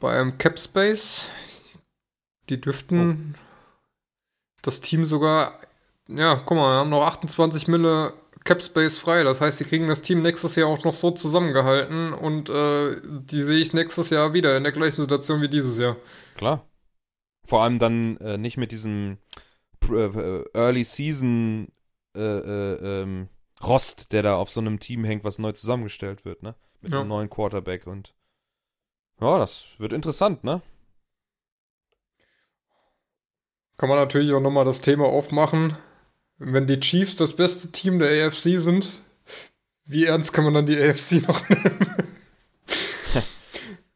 beim 0.00 0.38
Cap 0.38 0.58
Space? 0.58 1.28
Die 2.48 2.60
dürften 2.60 3.34
oh. 3.36 3.38
das 4.62 4.80
Team 4.80 5.04
sogar, 5.04 5.58
ja, 6.06 6.36
guck 6.36 6.56
mal, 6.56 6.74
wir 6.74 6.78
haben 6.78 6.90
noch 6.90 7.04
28 7.04 7.68
Mille 7.68 8.14
Cap 8.48 8.62
Space 8.62 8.98
frei. 8.98 9.24
Das 9.24 9.42
heißt, 9.42 9.60
die 9.60 9.64
kriegen 9.64 9.88
das 9.88 10.00
Team 10.00 10.22
nächstes 10.22 10.56
Jahr 10.56 10.68
auch 10.68 10.82
noch 10.82 10.94
so 10.94 11.10
zusammengehalten 11.10 12.14
und 12.14 12.48
äh, 12.48 12.98
die 13.04 13.42
sehe 13.42 13.58
ich 13.58 13.74
nächstes 13.74 14.08
Jahr 14.08 14.32
wieder 14.32 14.56
in 14.56 14.62
der 14.62 14.72
gleichen 14.72 15.02
Situation 15.02 15.42
wie 15.42 15.50
dieses 15.50 15.78
Jahr. 15.78 15.96
Klar. 16.34 16.66
Vor 17.46 17.62
allem 17.62 17.78
dann 17.78 18.16
äh, 18.16 18.38
nicht 18.38 18.56
mit 18.56 18.72
diesem 18.72 19.18
äh, 19.86 20.44
Early 20.54 20.84
Season 20.84 21.68
äh, 22.16 22.20
äh, 22.20 23.02
ähm, 23.02 23.28
Rost, 23.62 24.12
der 24.12 24.22
da 24.22 24.36
auf 24.36 24.50
so 24.50 24.60
einem 24.60 24.80
Team 24.80 25.04
hängt, 25.04 25.24
was 25.24 25.38
neu 25.38 25.52
zusammengestellt 25.52 26.24
wird, 26.24 26.42
ne? 26.42 26.54
Mit 26.80 26.92
ja. 26.92 27.00
einem 27.00 27.08
neuen 27.08 27.28
Quarterback 27.28 27.86
und 27.86 28.14
ja, 29.20 29.36
das 29.36 29.74
wird 29.76 29.92
interessant, 29.92 30.42
ne? 30.42 30.62
Kann 33.76 33.90
man 33.90 33.98
natürlich 33.98 34.32
auch 34.32 34.40
nochmal 34.40 34.64
das 34.64 34.80
Thema 34.80 35.04
aufmachen. 35.04 35.76
Wenn 36.38 36.66
die 36.66 36.80
Chiefs 36.80 37.16
das 37.16 37.34
beste 37.34 37.72
Team 37.72 37.98
der 37.98 38.26
AFC 38.26 38.58
sind, 38.58 39.00
wie 39.84 40.04
ernst 40.04 40.32
kann 40.32 40.44
man 40.44 40.54
dann 40.54 40.66
die 40.66 40.80
AFC 40.80 41.26
noch 41.26 41.48
nehmen? 41.48 41.94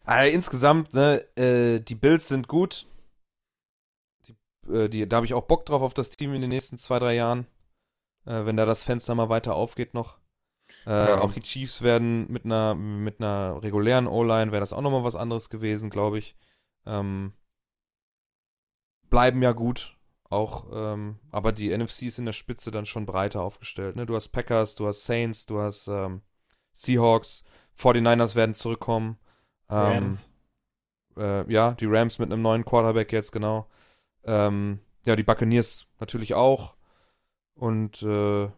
also 0.05 0.31
insgesamt, 0.35 0.93
ne, 0.95 1.25
äh, 1.37 1.81
die 1.81 1.95
Bills 1.95 2.29
sind 2.29 2.49
gut. 2.49 2.87
Die, 4.27 4.73
äh, 4.73 4.89
die, 4.89 5.09
da 5.09 5.17
habe 5.17 5.27
ich 5.27 5.35
auch 5.35 5.47
Bock 5.47 5.67
drauf 5.67 5.83
auf 5.83 5.95
das 5.95 6.11
Team 6.11 6.35
in 6.35 6.41
den 6.41 6.51
nächsten 6.51 6.79
zwei, 6.79 6.99
drei 6.99 7.15
Jahren. 7.15 7.47
Äh, 8.25 8.45
wenn 8.45 8.57
da 8.57 8.67
das 8.67 8.85
Fenster 8.85 9.15
mal 9.15 9.29
weiter 9.29 9.55
aufgeht 9.55 9.95
noch. 9.95 10.19
Äh, 10.87 10.91
ja. 10.91 11.21
Auch 11.21 11.33
die 11.33 11.43
Chiefs 11.43 11.83
werden 11.83 12.31
mit 12.31 12.45
einer, 12.45 12.75
mit 12.75 13.21
einer 13.21 13.63
regulären 13.63 14.07
O-Line, 14.07 14.51
wäre 14.51 14.61
das 14.61 14.73
auch 14.73 14.81
nochmal 14.81 15.05
was 15.05 15.17
anderes 15.17 15.51
gewesen, 15.51 15.91
glaube 15.91 16.19
ich. 16.19 16.37
Ähm, 16.87 17.33
bleiben 19.11 19.43
ja 19.43 19.53
gut. 19.53 19.97
Auch, 20.33 20.67
ähm, 20.73 21.19
aber 21.31 21.53
die 21.53 21.77
NFC 21.77 22.03
ist 22.03 22.19
in 22.19 22.27
der 22.27 22.33
Spitze 22.33 22.71
dann 22.71 22.87
schon 22.87 23.07
breiter 23.07 23.43
aufgestellt. 23.43 23.97
Ne? 23.97 24.07
Du 24.07 24.15
hast 24.15 24.29
Packers, 24.29 24.75
du 24.75 24.87
hast 24.87 25.05
Saints, 25.05 25.47
du 25.47 25.61
hast 25.61 25.89
ähm, 25.89 26.23
Seahawks, 26.73 27.45
49ers 27.79 28.35
werden 28.35 28.55
zurückkommen. 28.55 29.19
Ähm, 29.69 30.17
äh, 31.17 31.51
ja, 31.53 31.73
die 31.73 31.87
Rams 31.87 32.19
mit 32.19 32.33
einem 32.33 32.43
neuen 32.43 32.65
Quarterback 32.65 33.13
jetzt, 33.13 33.33
genau. 33.33 33.69
Ähm, 34.25 34.81
ja, 35.05 35.17
die 35.17 35.23
Buccaneers 35.23 35.87
natürlich 36.01 36.35
auch. 36.35 36.77
Und 37.55 38.03
äh, 38.03 38.49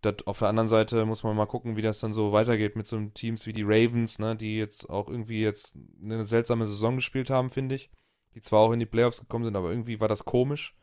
dat, 0.00 0.26
auf 0.26 0.38
der 0.38 0.48
anderen 0.48 0.68
Seite 0.68 1.04
muss 1.04 1.24
man 1.24 1.36
mal 1.36 1.46
gucken, 1.46 1.76
wie 1.76 1.82
das 1.82 2.00
dann 2.00 2.12
so 2.12 2.32
weitergeht 2.32 2.76
mit 2.76 2.86
so 2.86 2.98
Teams 3.14 3.46
wie 3.46 3.52
die 3.52 3.64
Ravens, 3.64 4.18
ne, 4.18 4.36
die 4.36 4.56
jetzt 4.56 4.88
auch 4.88 5.08
irgendwie 5.08 5.42
jetzt 5.42 5.76
eine 6.02 6.24
seltsame 6.24 6.66
Saison 6.66 6.96
gespielt 6.96 7.30
haben, 7.30 7.50
finde 7.50 7.74
ich 7.74 7.90
die 8.34 8.42
zwar 8.42 8.60
auch 8.60 8.72
in 8.72 8.78
die 8.78 8.86
Playoffs 8.86 9.20
gekommen 9.20 9.44
sind, 9.44 9.56
aber 9.56 9.70
irgendwie 9.70 10.00
war 10.00 10.06
das 10.08 10.24
komisch. 10.24 10.76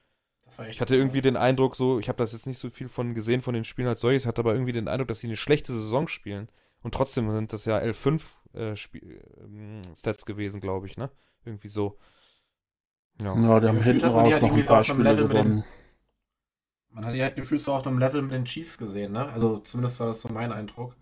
Das 0.46 0.60
ich 0.70 0.80
hatte 0.80 0.96
irgendwie 0.96 1.22
den 1.22 1.38
Eindruck, 1.38 1.76
so, 1.76 2.00
ich 2.00 2.08
habe 2.08 2.18
das 2.18 2.32
jetzt 2.32 2.46
nicht 2.46 2.60
so 2.60 2.70
viel 2.70 2.88
von 2.88 3.14
gesehen 3.14 3.42
von 3.42 3.54
den 3.54 3.64
Spielen 3.64 3.88
als 3.88 4.00
solches, 4.00 4.26
hatte 4.26 4.42
aber 4.42 4.54
irgendwie 4.54 4.72
den 4.72 4.88
Eindruck, 4.88 5.08
dass 5.08 5.20
sie 5.20 5.28
eine 5.28 5.38
schlechte 5.38 5.74
Saison 5.74 6.08
spielen. 6.08 6.50
Und 6.84 6.94
trotzdem 6.94 7.32
sind 7.32 7.52
das 7.52 7.66
ja 7.66 7.80
L5 7.80 8.22
äh, 8.54 8.74
äh, 8.74 8.76
Stats 9.96 10.26
gewesen, 10.26 10.62
glaube 10.62 10.86
ich, 10.86 10.98
ne? 10.98 11.10
Irgendwie 11.44 11.68
so. 11.68 11.98
Ja, 13.22 13.36
ja 13.36 13.60
die 13.60 13.68
haben 13.68 13.82
hinten 13.82 14.06
raus 14.06 14.34
halt 14.34 14.42
noch 14.44 14.54
ein 14.54 14.66
paar 14.66 14.84
Spiele 14.84 15.16
gewonnen. 15.16 15.64
Man 16.90 17.06
hat 17.06 17.14
die 17.14 17.24
halt 17.24 17.36
gefühlt 17.36 17.64
so 17.64 17.74
auf 17.74 17.86
einem 17.86 17.98
Level 17.98 18.22
mit 18.22 18.32
den 18.32 18.46
Chiefs 18.46 18.78
gesehen, 18.78 19.14
ne? 19.14 19.28
Also 19.30 19.60
zumindest 19.60 20.00
war 20.00 20.08
das 20.08 20.22
so 20.22 20.30
mein 20.30 20.52
Eindruck. 20.52 20.96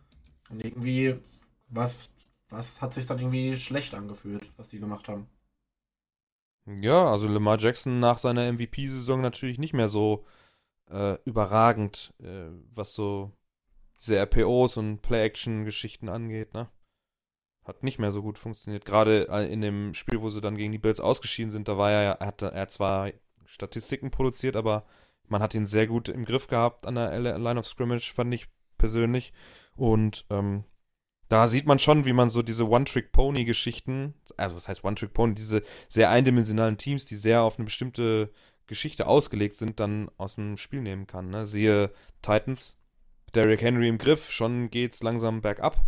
Und 0.50 0.64
irgendwie, 0.64 1.16
was, 1.68 2.10
was 2.50 2.82
hat 2.82 2.94
sich 2.94 3.06
dann 3.06 3.20
irgendwie 3.20 3.58
schlecht 3.58 3.94
angefühlt, 3.94 4.52
was 4.58 4.70
die 4.70 4.80
gemacht 4.80 5.08
haben? 5.08 5.28
Ja, 6.66 7.11
also 7.11 7.28
Lamar 7.28 7.59
Jackson 7.59 7.99
nach 7.99 8.18
seiner 8.18 8.51
MVP-Saison 8.51 9.22
natürlich 9.22 9.59
nicht 9.59 9.74
mehr 9.74 9.89
so 9.89 10.26
äh, 10.89 11.18
überragend, 11.26 12.14
äh, 12.20 12.49
was 12.74 12.93
so 12.93 13.32
diese 13.99 14.18
RPOs 14.18 14.78
und 14.78 15.01
Play-Action-Geschichten 15.01 16.09
angeht, 16.09 16.53
ne? 16.53 16.70
Hat 17.66 17.84
nicht 17.84 17.99
mehr 17.99 18.11
so 18.11 18.22
gut 18.22 18.38
funktioniert. 18.38 18.86
Gerade 18.86 19.28
äh, 19.30 19.51
in 19.51 19.61
dem 19.61 19.93
Spiel, 19.93 20.22
wo 20.22 20.30
sie 20.30 20.41
dann 20.41 20.57
gegen 20.57 20.72
die 20.72 20.78
Bills 20.78 20.99
ausgeschieden 20.99 21.51
sind, 21.51 21.68
da 21.68 21.78
war 21.78 21.91
er, 21.91 22.20
er 22.20 22.28
hat 22.28 22.41
er 22.41 22.70
zwar 22.70 23.11
Statistiken 23.45 24.11
produziert, 24.11 24.55
aber 24.55 24.86
man 25.28 25.41
hat 25.41 25.53
ihn 25.55 25.66
sehr 25.66 25.88
gut 25.88 26.09
im 26.09 26.26
Griff 26.26 26.47
gehabt 26.47 26.86
an 26.86 26.95
der 26.95 27.18
Line 27.20 27.59
of 27.59 27.66
Scrimmage, 27.66 28.11
fand 28.14 28.34
ich 28.34 28.47
persönlich. 28.78 29.34
Und 29.76 30.26
ähm, 30.30 30.66
da 31.34 31.47
sieht 31.47 31.65
man 31.65 31.79
schon, 31.79 32.05
wie 32.05 32.13
man 32.13 32.29
so 32.29 32.43
diese 32.43 32.69
One-Trick-Pony-Geschichten, 32.69 34.13
also 34.38 34.55
was 34.55 34.67
heißt 34.67 34.84
One-Trick-Pony, 34.84 35.34
diese 35.34 35.63
sehr 35.89 36.11
eindimensionalen 36.11 36.77
Teams, 36.77 37.07
die 37.07 37.15
sehr 37.15 37.41
auf 37.41 37.57
eine 37.57 37.65
bestimmte 37.65 38.29
Geschichte 38.67 39.07
ausgelegt 39.07 39.55
sind, 39.55 39.79
dann 39.79 40.11
aus 40.17 40.36
dem 40.36 40.57
Spiel 40.57 40.81
nehmen 40.81 41.07
kann. 41.07 41.31
Ne? 41.31 41.47
Siehe 41.47 41.91
Titans, 42.21 42.77
Derrick 43.34 43.63
Henry 43.63 43.88
im 43.88 43.97
Griff, 43.97 44.31
schon 44.31 44.69
geht's 44.69 45.01
langsam 45.01 45.41
bergab. 45.41 45.84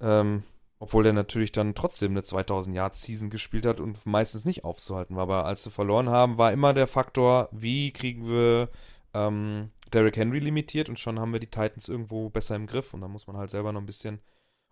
Ähm, 0.00 0.44
obwohl 0.78 1.02
der 1.02 1.14
natürlich 1.14 1.50
dann 1.50 1.74
trotzdem 1.74 2.12
eine 2.12 2.22
2000 2.22 2.76
Yard 2.76 2.94
Season 2.94 3.28
gespielt 3.28 3.66
hat 3.66 3.80
und 3.80 4.06
meistens 4.06 4.44
nicht 4.44 4.62
aufzuhalten 4.62 5.16
war. 5.16 5.24
Aber 5.24 5.46
als 5.46 5.64
sie 5.64 5.70
verloren 5.70 6.10
haben, 6.10 6.38
war 6.38 6.52
immer 6.52 6.74
der 6.74 6.86
Faktor, 6.86 7.48
wie 7.50 7.90
kriegen 7.90 8.28
wir 8.28 8.68
ähm, 9.14 9.72
Derrick 9.92 10.16
Henry 10.16 10.38
limitiert 10.38 10.88
und 10.88 10.98
schon 10.98 11.18
haben 11.18 11.32
wir 11.32 11.40
die 11.40 11.50
Titans 11.50 11.88
irgendwo 11.88 12.28
besser 12.30 12.56
im 12.56 12.66
Griff 12.66 12.94
und 12.94 13.00
dann 13.00 13.10
muss 13.10 13.26
man 13.26 13.36
halt 13.36 13.50
selber 13.50 13.72
noch 13.72 13.80
ein 13.80 13.86
bisschen 13.86 14.20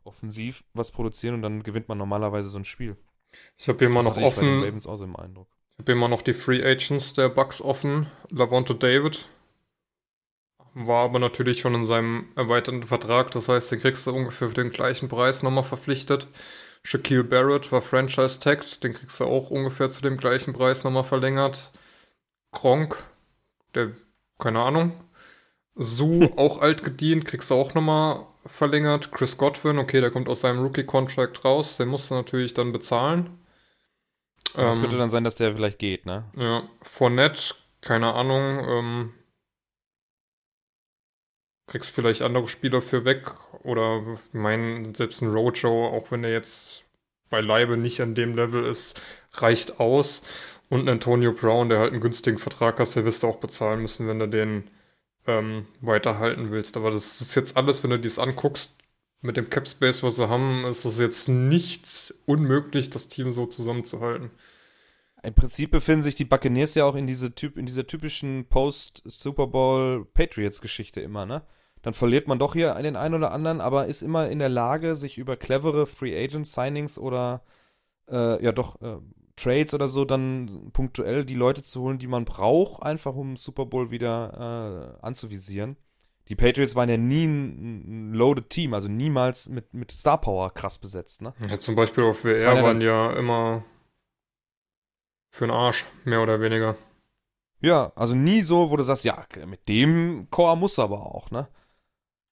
offensiv 0.04 0.64
was 0.74 0.90
produzieren 0.90 1.34
und 1.34 1.42
dann 1.42 1.62
gewinnt 1.62 1.88
man 1.88 1.98
normalerweise 1.98 2.48
so 2.48 2.58
ein 2.58 2.64
Spiel. 2.64 2.96
Ich 3.56 3.68
habe 3.68 3.78
hier 3.78 3.88
immer 3.88 4.02
noch 4.02 4.16
offen. 4.16 4.24
Auch 4.24 4.64
so. 4.80 5.46
Ich 5.78 5.82
habe 5.82 5.92
immer 5.92 6.08
noch 6.08 6.22
die 6.22 6.34
Free 6.34 6.64
Agents 6.64 7.12
der 7.12 7.28
Bucks 7.28 7.62
offen. 7.62 8.06
Lavonte 8.30 8.74
David 8.74 9.26
war 10.74 11.04
aber 11.04 11.18
natürlich 11.18 11.60
schon 11.60 11.74
in 11.74 11.84
seinem 11.84 12.28
erweiterten 12.36 12.84
Vertrag, 12.84 13.30
das 13.32 13.48
heißt, 13.48 13.72
den 13.72 13.80
kriegst 13.80 14.06
du 14.06 14.12
ungefähr 14.12 14.48
für 14.48 14.54
den 14.54 14.70
gleichen 14.70 15.08
Preis 15.08 15.42
nochmal 15.42 15.64
verpflichtet. 15.64 16.28
Shaquille 16.82 17.24
Barrett 17.24 17.70
war 17.72 17.82
Franchise-Tagged, 17.82 18.82
den 18.82 18.94
kriegst 18.94 19.20
du 19.20 19.24
auch 19.24 19.50
ungefähr 19.50 19.90
zu 19.90 20.00
dem 20.00 20.16
gleichen 20.16 20.52
Preis 20.52 20.84
nochmal 20.84 21.04
verlängert. 21.04 21.72
Gronk, 22.52 23.02
der, 23.74 23.90
keine 24.38 24.60
Ahnung, 24.60 24.92
Su, 25.74 26.28
auch 26.36 26.60
alt 26.60 26.82
gedient, 26.84 27.24
kriegst 27.24 27.50
du 27.50 27.54
auch 27.54 27.74
nochmal 27.74 28.26
verlängert. 28.44 29.12
Chris 29.12 29.36
Godwin, 29.36 29.78
okay, 29.78 30.00
der 30.00 30.10
kommt 30.10 30.28
aus 30.28 30.40
seinem 30.40 30.62
Rookie-Contract 30.62 31.44
raus, 31.44 31.76
den 31.76 31.88
musst 31.88 32.10
du 32.10 32.14
natürlich 32.14 32.54
dann 32.54 32.72
bezahlen. 32.72 33.38
Das 34.54 34.76
ähm, 34.76 34.82
könnte 34.82 34.98
dann 34.98 35.10
sein, 35.10 35.24
dass 35.24 35.36
der 35.36 35.54
vielleicht 35.54 35.78
geht, 35.78 36.06
ne? 36.06 36.24
Ja, 36.36 36.64
Fournette, 36.82 37.54
keine 37.80 38.14
Ahnung, 38.14 38.68
ähm, 38.68 39.14
kriegst 41.66 41.90
vielleicht 41.90 42.22
andere 42.22 42.48
Spieler 42.48 42.82
für 42.82 43.04
weg 43.04 43.30
oder 43.62 44.02
mein, 44.32 44.92
selbst 44.94 45.22
ein 45.22 45.30
Rojo, 45.30 45.86
auch 45.86 46.10
wenn 46.10 46.24
er 46.24 46.32
jetzt 46.32 46.84
beileibe 47.30 47.76
nicht 47.76 48.00
an 48.00 48.16
dem 48.16 48.34
Level 48.34 48.64
ist, 48.64 49.00
reicht 49.34 49.78
aus. 49.78 50.22
Und 50.68 50.80
ein 50.80 50.88
Antonio 50.88 51.32
Brown, 51.32 51.68
der 51.68 51.78
halt 51.78 51.92
einen 51.92 52.00
günstigen 52.00 52.38
Vertrag 52.38 52.80
hast, 52.80 52.96
der 52.96 53.04
wirst 53.04 53.22
du 53.22 53.28
auch 53.28 53.36
bezahlen 53.36 53.80
müssen, 53.82 54.08
wenn 54.08 54.18
du 54.18 54.28
den 54.28 54.68
ähm, 55.26 55.66
weiterhalten 55.80 56.50
willst. 56.50 56.76
Aber 56.76 56.90
das 56.90 57.20
ist 57.20 57.34
jetzt 57.34 57.56
alles, 57.56 57.82
wenn 57.82 57.90
du 57.90 57.98
dies 57.98 58.18
anguckst, 58.18 58.76
mit 59.22 59.36
dem 59.36 59.50
Cap 59.50 59.68
Space, 59.68 60.02
was 60.02 60.16
sie 60.16 60.28
haben, 60.28 60.64
ist 60.64 60.84
es 60.84 60.98
jetzt 60.98 61.28
nicht 61.28 62.14
unmöglich, 62.26 62.90
das 62.90 63.08
Team 63.08 63.32
so 63.32 63.46
zusammenzuhalten. 63.46 64.30
Im 65.22 65.34
Prinzip 65.34 65.70
befinden 65.70 66.02
sich 66.02 66.14
die 66.14 66.24
Buccaneers 66.24 66.74
ja 66.74 66.86
auch 66.86 66.94
in, 66.94 67.06
diese 67.06 67.34
typ, 67.34 67.58
in 67.58 67.66
dieser 67.66 67.86
typischen 67.86 68.46
Post-Super 68.48 69.46
Bowl 69.46 70.06
Patriots-Geschichte 70.06 71.00
immer, 71.00 71.26
ne? 71.26 71.42
Dann 71.82 71.94
verliert 71.94 72.28
man 72.28 72.38
doch 72.38 72.54
hier 72.54 72.74
den 72.74 72.96
einen 72.96 73.14
oder 73.14 73.32
anderen, 73.32 73.60
aber 73.60 73.86
ist 73.86 74.02
immer 74.02 74.28
in 74.28 74.38
der 74.38 74.50
Lage, 74.50 74.96
sich 74.96 75.16
über 75.16 75.36
clevere 75.36 75.86
Free 75.86 76.16
Agent 76.22 76.46
Signings 76.46 76.98
oder 76.98 77.42
äh, 78.10 78.42
ja 78.42 78.52
doch 78.52 78.80
äh, 78.82 78.98
Trades 79.40 79.74
oder 79.74 79.88
so 79.88 80.04
dann 80.04 80.70
punktuell 80.72 81.24
die 81.24 81.34
Leute 81.34 81.62
zu 81.62 81.80
holen, 81.82 81.98
die 81.98 82.06
man 82.06 82.24
braucht, 82.24 82.82
einfach 82.82 83.14
um 83.14 83.36
Super 83.36 83.66
Bowl 83.66 83.90
wieder 83.90 84.98
äh, 85.00 85.06
anzuvisieren. 85.06 85.76
Die 86.28 86.36
Patriots 86.36 86.76
waren 86.76 86.88
ja 86.88 86.96
nie 86.96 87.24
ein, 87.24 88.10
ein, 88.10 88.14
loaded 88.14 88.50
Team, 88.50 88.74
also 88.74 88.88
niemals 88.88 89.48
mit, 89.48 89.74
mit 89.74 89.90
Star 89.90 90.20
Power 90.20 90.52
krass 90.52 90.78
besetzt. 90.78 91.22
Ne? 91.22 91.34
Ja, 91.48 91.58
zum 91.58 91.74
Beispiel 91.74 92.04
auf 92.04 92.24
WR 92.24 92.56
war 92.56 92.62
waren 92.62 92.80
ja 92.80 93.12
immer 93.14 93.64
für 95.32 95.46
den 95.46 95.54
Arsch, 95.54 95.84
mehr 96.04 96.22
oder 96.22 96.40
weniger. 96.40 96.76
Ja, 97.60 97.92
also 97.94 98.14
nie 98.14 98.42
so, 98.42 98.70
wo 98.70 98.76
du 98.76 98.82
sagst, 98.82 99.04
ja, 99.04 99.26
mit 99.46 99.68
dem 99.68 100.28
Core 100.30 100.56
muss 100.56 100.78
aber 100.78 101.06
auch, 101.06 101.30
ne? 101.30 101.48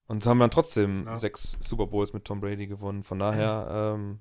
Und 0.06 0.24
haben 0.26 0.38
dann 0.38 0.50
trotzdem 0.50 1.04
ja. 1.04 1.16
sechs 1.16 1.58
Super 1.60 1.86
Bowls 1.86 2.14
mit 2.14 2.24
Tom 2.24 2.40
Brady 2.40 2.66
gewonnen. 2.66 3.02
Von 3.02 3.18
daher, 3.18 3.94
ähm, 3.94 4.20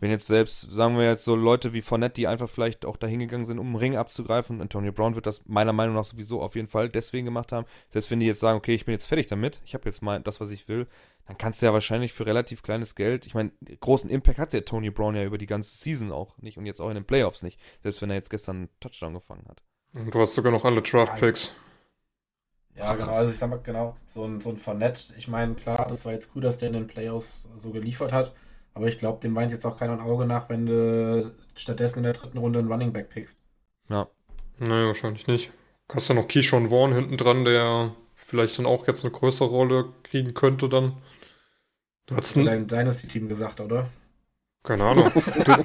wenn 0.00 0.10
jetzt 0.10 0.26
selbst, 0.26 0.60
sagen 0.72 0.98
wir 0.98 1.04
jetzt 1.04 1.24
so 1.24 1.36
Leute 1.36 1.72
wie 1.72 1.82
Fournette, 1.82 2.14
die 2.14 2.26
einfach 2.26 2.48
vielleicht 2.48 2.84
auch 2.84 2.96
dahingegangen 2.96 3.44
sind, 3.44 3.58
um 3.58 3.68
einen 3.68 3.76
Ring 3.76 3.96
abzugreifen, 3.96 4.60
Antonio 4.60 4.92
Brown 4.92 5.14
wird 5.14 5.26
das 5.26 5.42
meiner 5.46 5.72
Meinung 5.72 5.94
nach 5.94 6.04
sowieso 6.04 6.42
auf 6.42 6.56
jeden 6.56 6.68
Fall 6.68 6.88
deswegen 6.88 7.24
gemacht 7.24 7.52
haben, 7.52 7.66
selbst 7.90 8.10
wenn 8.10 8.20
die 8.20 8.26
jetzt 8.26 8.40
sagen, 8.40 8.58
okay, 8.58 8.74
ich 8.74 8.84
bin 8.84 8.92
jetzt 8.92 9.06
fertig 9.06 9.28
damit, 9.28 9.60
ich 9.64 9.74
habe 9.74 9.84
jetzt 9.86 10.02
mal 10.02 10.20
das, 10.20 10.40
was 10.40 10.50
ich 10.50 10.68
will, 10.68 10.86
dann 11.26 11.38
kannst 11.38 11.62
du 11.62 11.66
ja 11.66 11.72
wahrscheinlich 11.72 12.12
für 12.12 12.26
relativ 12.26 12.62
kleines 12.62 12.94
Geld, 12.94 13.26
ich 13.26 13.34
meine, 13.34 13.52
großen 13.80 14.10
Impact 14.10 14.38
hat 14.38 14.52
der 14.52 14.64
Tony 14.64 14.90
Brown 14.90 15.14
ja 15.14 15.24
über 15.24 15.38
die 15.38 15.46
ganze 15.46 15.76
Season 15.76 16.12
auch 16.12 16.36
nicht 16.38 16.58
und 16.58 16.66
jetzt 16.66 16.80
auch 16.80 16.88
in 16.88 16.96
den 16.96 17.06
Playoffs 17.06 17.42
nicht, 17.42 17.60
selbst 17.82 18.02
wenn 18.02 18.10
er 18.10 18.16
jetzt 18.16 18.30
gestern 18.30 18.56
einen 18.56 18.68
Touchdown 18.80 19.14
gefangen 19.14 19.46
hat. 19.48 19.62
Und 19.94 20.12
du 20.12 20.20
hast 20.20 20.34
sogar 20.34 20.52
noch 20.52 20.64
alle 20.64 20.82
Draft-Picks. 20.82 21.52
Ja, 22.76 22.94
genau, 22.94 23.12
also 23.12 23.30
ich 23.30 23.38
sag 23.38 23.50
mal, 23.50 23.60
genau, 23.62 23.96
so 24.08 24.24
ein, 24.24 24.40
so 24.40 24.50
ein 24.50 24.56
Fournette, 24.56 25.14
ich 25.16 25.28
meine, 25.28 25.54
klar, 25.54 25.86
das 25.88 26.04
war 26.04 26.12
jetzt 26.12 26.32
gut, 26.32 26.42
dass 26.42 26.58
der 26.58 26.68
in 26.68 26.74
den 26.74 26.86
Playoffs 26.88 27.48
so 27.56 27.70
geliefert 27.70 28.12
hat, 28.12 28.34
aber 28.74 28.88
ich 28.88 28.98
glaube, 28.98 29.20
dem 29.20 29.34
weint 29.34 29.52
jetzt 29.52 29.64
auch 29.64 29.78
keiner 29.78 29.94
ein 29.94 30.00
Auge 30.00 30.26
nach, 30.26 30.48
wenn 30.48 30.66
du 30.66 31.32
stattdessen 31.54 32.00
in 32.00 32.04
der 32.04 32.12
dritten 32.12 32.38
Runde 32.38 32.58
einen 32.58 32.70
Running 32.70 32.92
Back 32.92 33.08
pickst. 33.08 33.38
Ja. 33.88 34.08
Naja, 34.58 34.86
wahrscheinlich 34.86 35.26
nicht. 35.26 35.50
Hast 35.92 36.08
ja 36.08 36.14
noch 36.14 36.28
Keyshawn 36.28 36.68
Vaughn 36.68 36.92
hinten 36.92 37.16
dran, 37.16 37.44
der 37.44 37.94
vielleicht 38.14 38.58
dann 38.58 38.66
auch 38.66 38.86
jetzt 38.86 39.04
eine 39.04 39.12
größere 39.12 39.48
Rolle 39.48 39.92
kriegen 40.02 40.34
könnte 40.34 40.68
dann. 40.68 40.96
Du 42.06 42.16
hast 42.16 42.36
ein 42.36 42.44
dein 42.44 42.66
Dynasty-Team 42.66 43.28
gesagt, 43.28 43.60
oder? 43.60 43.88
Keine 44.62 44.84
Ahnung. 44.84 45.10
Du, 45.14 45.56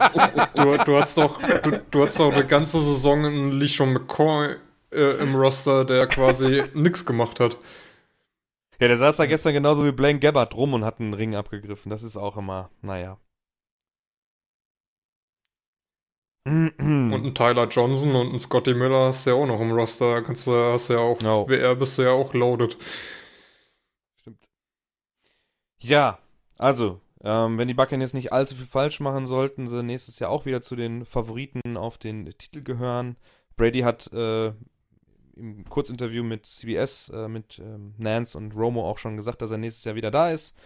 du, 0.55 0.77
du, 0.83 0.97
hast 0.97 1.17
doch, 1.17 1.41
du, 1.61 1.81
du 1.89 2.05
hast 2.05 2.19
doch 2.19 2.33
eine 2.33 2.45
ganze 2.45 2.81
Saison 2.81 3.25
in 3.25 3.51
Lichon 3.51 3.93
McCoy 3.93 4.55
äh, 4.91 5.21
im 5.21 5.35
Roster, 5.35 5.85
der 5.85 6.07
quasi 6.07 6.63
nichts 6.73 7.05
gemacht 7.05 7.39
hat. 7.39 7.57
Ja, 8.79 8.87
der 8.87 8.97
saß 8.97 9.17
da 9.17 9.25
gestern 9.25 9.53
genauso 9.53 9.85
wie 9.85 9.91
Blaine 9.91 10.19
Gabbard 10.19 10.55
rum 10.55 10.73
und 10.73 10.85
hat 10.85 10.99
einen 10.99 11.13
Ring 11.13 11.35
abgegriffen. 11.35 11.89
Das 11.89 12.01
ist 12.03 12.15
auch 12.17 12.37
immer, 12.37 12.69
naja. 12.81 13.19
und 16.45 16.79
ein 16.79 17.35
Tyler 17.35 17.67
Johnson 17.67 18.15
und 18.15 18.33
ein 18.33 18.39
Scotty 18.39 18.73
Miller 18.73 19.07
hast 19.07 19.25
du 19.25 19.31
ja 19.31 19.35
auch 19.35 19.45
noch 19.45 19.59
im 19.59 19.71
Roster. 19.71 20.21
Kannst 20.21 20.47
du, 20.47 20.53
hast 20.53 20.89
du 20.89 20.93
ja 20.93 20.99
auch, 20.99 21.19
no. 21.21 21.47
WR 21.47 21.75
bist 21.75 21.97
du 21.97 22.03
ja 22.03 22.11
auch 22.11 22.33
loaded. 22.33 22.77
Stimmt. 24.15 24.47
Ja, 25.81 26.19
also, 26.57 27.01
ähm, 27.21 27.57
wenn 27.57 27.67
die 27.67 27.73
Buccaneers 27.73 28.13
nicht 28.13 28.33
allzu 28.33 28.55
viel 28.55 28.65
falsch 28.65 28.99
machen, 28.99 29.27
sollten 29.27 29.67
sie 29.67 29.83
nächstes 29.83 30.19
Jahr 30.19 30.31
auch 30.31 30.45
wieder 30.45 30.61
zu 30.61 30.75
den 30.75 31.05
Favoriten 31.05 31.77
auf 31.77 31.97
den 31.97 32.25
Titel 32.37 32.63
gehören. 32.63 33.17
Brady 33.55 33.81
hat 33.81 34.11
äh, 34.13 34.53
im 35.39 35.65
Kurzinterview 35.65 36.23
mit 36.23 36.45
CBS, 36.45 37.09
äh, 37.09 37.27
mit 37.27 37.59
ähm, 37.59 37.93
Nance 37.97 38.37
und 38.37 38.55
Romo 38.55 38.89
auch 38.89 38.97
schon 38.97 39.17
gesagt, 39.17 39.41
dass 39.41 39.51
er 39.51 39.57
nächstes 39.57 39.85
Jahr 39.85 39.95
wieder 39.95 40.11
da 40.11 40.31
ist. 40.31 40.57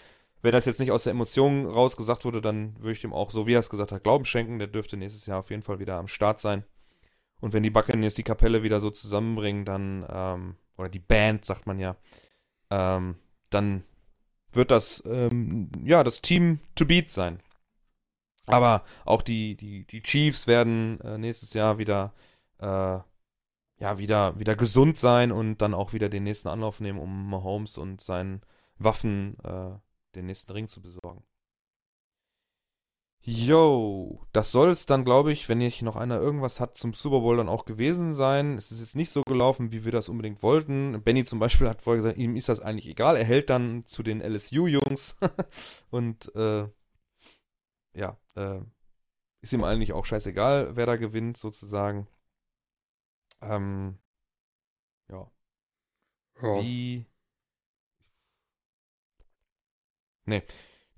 Wenn 0.41 0.51
das 0.51 0.65
jetzt 0.65 0.79
nicht 0.79 0.91
aus 0.91 1.05
der 1.05 1.11
Emotion 1.11 1.65
rausgesagt 1.65 2.25
wurde, 2.25 2.41
dann 2.41 2.75
würde 2.79 2.91
ich 2.91 3.01
dem 3.01 3.13
auch, 3.13 3.31
so 3.31 3.47
wie 3.47 3.53
er 3.53 3.59
es 3.59 3.69
gesagt 3.69 3.93
hat, 3.93 4.03
Glauben 4.03 4.25
schenken. 4.25 4.59
Der 4.59 4.67
dürfte 4.67 4.97
nächstes 4.97 5.25
Jahr 5.25 5.39
auf 5.39 5.49
jeden 5.49 5.63
Fall 5.63 5.79
wieder 5.79 5.95
am 5.97 6.09
Start 6.09 6.41
sein. 6.41 6.65
Und 7.39 7.53
wenn 7.53 7.63
die 7.63 7.69
Buccaneers 7.69 8.15
die 8.15 8.23
Kapelle 8.23 8.63
wieder 8.63 8.81
so 8.81 8.89
zusammenbringen, 8.89 9.63
dann, 9.63 10.05
ähm, 10.09 10.55
oder 10.77 10.89
die 10.89 10.99
Band, 10.99 11.45
sagt 11.45 11.65
man 11.65 11.79
ja, 11.79 11.95
ähm, 12.69 13.15
dann 13.49 13.83
wird 14.51 14.71
das, 14.71 15.03
ähm, 15.05 15.69
ja, 15.83 16.03
das 16.03 16.21
Team 16.21 16.59
to 16.75 16.85
beat 16.85 17.09
sein. 17.09 17.39
Aber 18.45 18.83
auch 19.05 19.21
die, 19.21 19.55
die, 19.55 19.85
die 19.85 20.01
Chiefs 20.01 20.47
werden 20.47 20.99
äh, 21.01 21.17
nächstes 21.17 21.53
Jahr 21.53 21.77
wieder 21.77 22.13
äh, 22.59 22.99
ja, 23.83 23.97
wieder, 23.97 24.39
wieder 24.39 24.55
gesund 24.55 24.97
sein 24.97 25.33
und 25.33 25.57
dann 25.57 25.73
auch 25.73 25.91
wieder 25.91 26.07
den 26.07 26.23
nächsten 26.23 26.47
Anlauf 26.47 26.79
nehmen, 26.79 26.99
um 26.99 27.29
Mahomes 27.29 27.77
und 27.77 27.99
seinen 27.99 28.39
Waffen 28.77 29.37
äh, 29.43 29.71
den 30.15 30.27
nächsten 30.27 30.53
Ring 30.53 30.69
zu 30.69 30.81
besorgen. 30.81 31.21
Yo, 33.25 34.25
das 34.31 34.53
soll 34.53 34.69
es 34.69 34.85
dann, 34.85 35.03
glaube 35.03 35.33
ich, 35.33 35.49
wenn 35.49 35.57
nicht 35.57 35.81
noch 35.81 35.97
einer 35.97 36.17
irgendwas 36.17 36.61
hat, 36.61 36.77
zum 36.77 36.93
Super 36.93 37.19
Bowl 37.19 37.35
dann 37.35 37.49
auch 37.49 37.65
gewesen 37.65 38.13
sein. 38.13 38.55
Es 38.55 38.71
ist 38.71 38.79
jetzt 38.79 38.95
nicht 38.95 39.09
so 39.09 39.21
gelaufen, 39.23 39.73
wie 39.73 39.83
wir 39.83 39.91
das 39.91 40.07
unbedingt 40.07 40.41
wollten. 40.43 41.01
Benny 41.03 41.25
zum 41.25 41.39
Beispiel 41.39 41.67
hat 41.67 41.81
vorher 41.81 42.01
gesagt, 42.01 42.17
ihm 42.17 42.37
ist 42.37 42.47
das 42.47 42.61
eigentlich 42.61 42.87
egal. 42.87 43.17
Er 43.17 43.25
hält 43.25 43.49
dann 43.49 43.85
zu 43.85 44.01
den 44.01 44.21
LSU-Jungs 44.21 45.17
und 45.89 46.33
äh, 46.35 46.69
ja, 47.93 48.17
äh, 48.35 48.61
ist 49.41 49.51
ihm 49.51 49.65
eigentlich 49.65 49.91
auch 49.91 50.05
scheißegal, 50.05 50.77
wer 50.77 50.85
da 50.85 50.95
gewinnt, 50.95 51.35
sozusagen. 51.35 52.07
Ähm, 53.49 53.97
ja. 55.09 55.31
ja. 56.41 56.61
Wie. 56.61 57.05
Nee, 60.25 60.43